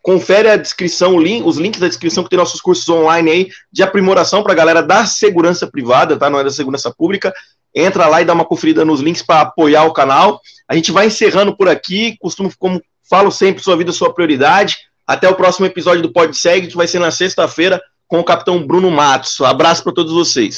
confere 0.02 0.48
a 0.50 0.56
descrição, 0.56 1.16
os 1.16 1.56
links 1.56 1.80
da 1.80 1.88
descrição 1.88 2.22
que 2.22 2.30
tem 2.30 2.38
nossos 2.38 2.60
cursos 2.60 2.86
online 2.88 3.30
aí 3.30 3.48
de 3.72 3.82
aprimoração 3.82 4.42
para 4.42 4.52
a 4.52 4.56
galera 4.56 4.82
da 4.82 5.06
segurança 5.06 5.66
privada, 5.66 6.16
tá? 6.16 6.28
Não 6.28 6.38
é 6.38 6.44
da 6.44 6.50
segurança 6.50 6.94
pública. 6.94 7.32
Entra 7.74 8.06
lá 8.06 8.20
e 8.20 8.24
dá 8.24 8.34
uma 8.34 8.44
conferida 8.44 8.84
nos 8.84 9.00
links 9.00 9.22
para 9.22 9.40
apoiar 9.40 9.84
o 9.84 9.92
canal. 9.92 10.40
A 10.68 10.74
gente 10.74 10.92
vai 10.92 11.06
encerrando 11.06 11.56
por 11.56 11.68
aqui. 11.68 12.16
Costumo, 12.20 12.52
como 12.58 12.82
falo 13.08 13.30
sempre, 13.30 13.62
sua 13.62 13.76
vida, 13.76 13.92
sua 13.92 14.12
prioridade. 14.12 14.76
Até 15.06 15.28
o 15.28 15.34
próximo 15.34 15.66
episódio 15.66 16.02
do 16.02 16.12
PodSeg, 16.12 16.68
que 16.68 16.76
vai 16.76 16.86
ser 16.86 16.98
na 16.98 17.10
sexta-feira 17.10 17.80
com 18.06 18.20
o 18.20 18.24
capitão 18.24 18.64
Bruno 18.64 18.90
Matos. 18.90 19.40
Um 19.40 19.46
abraço 19.46 19.82
para 19.82 19.92
todos 19.92 20.12
vocês. 20.12 20.52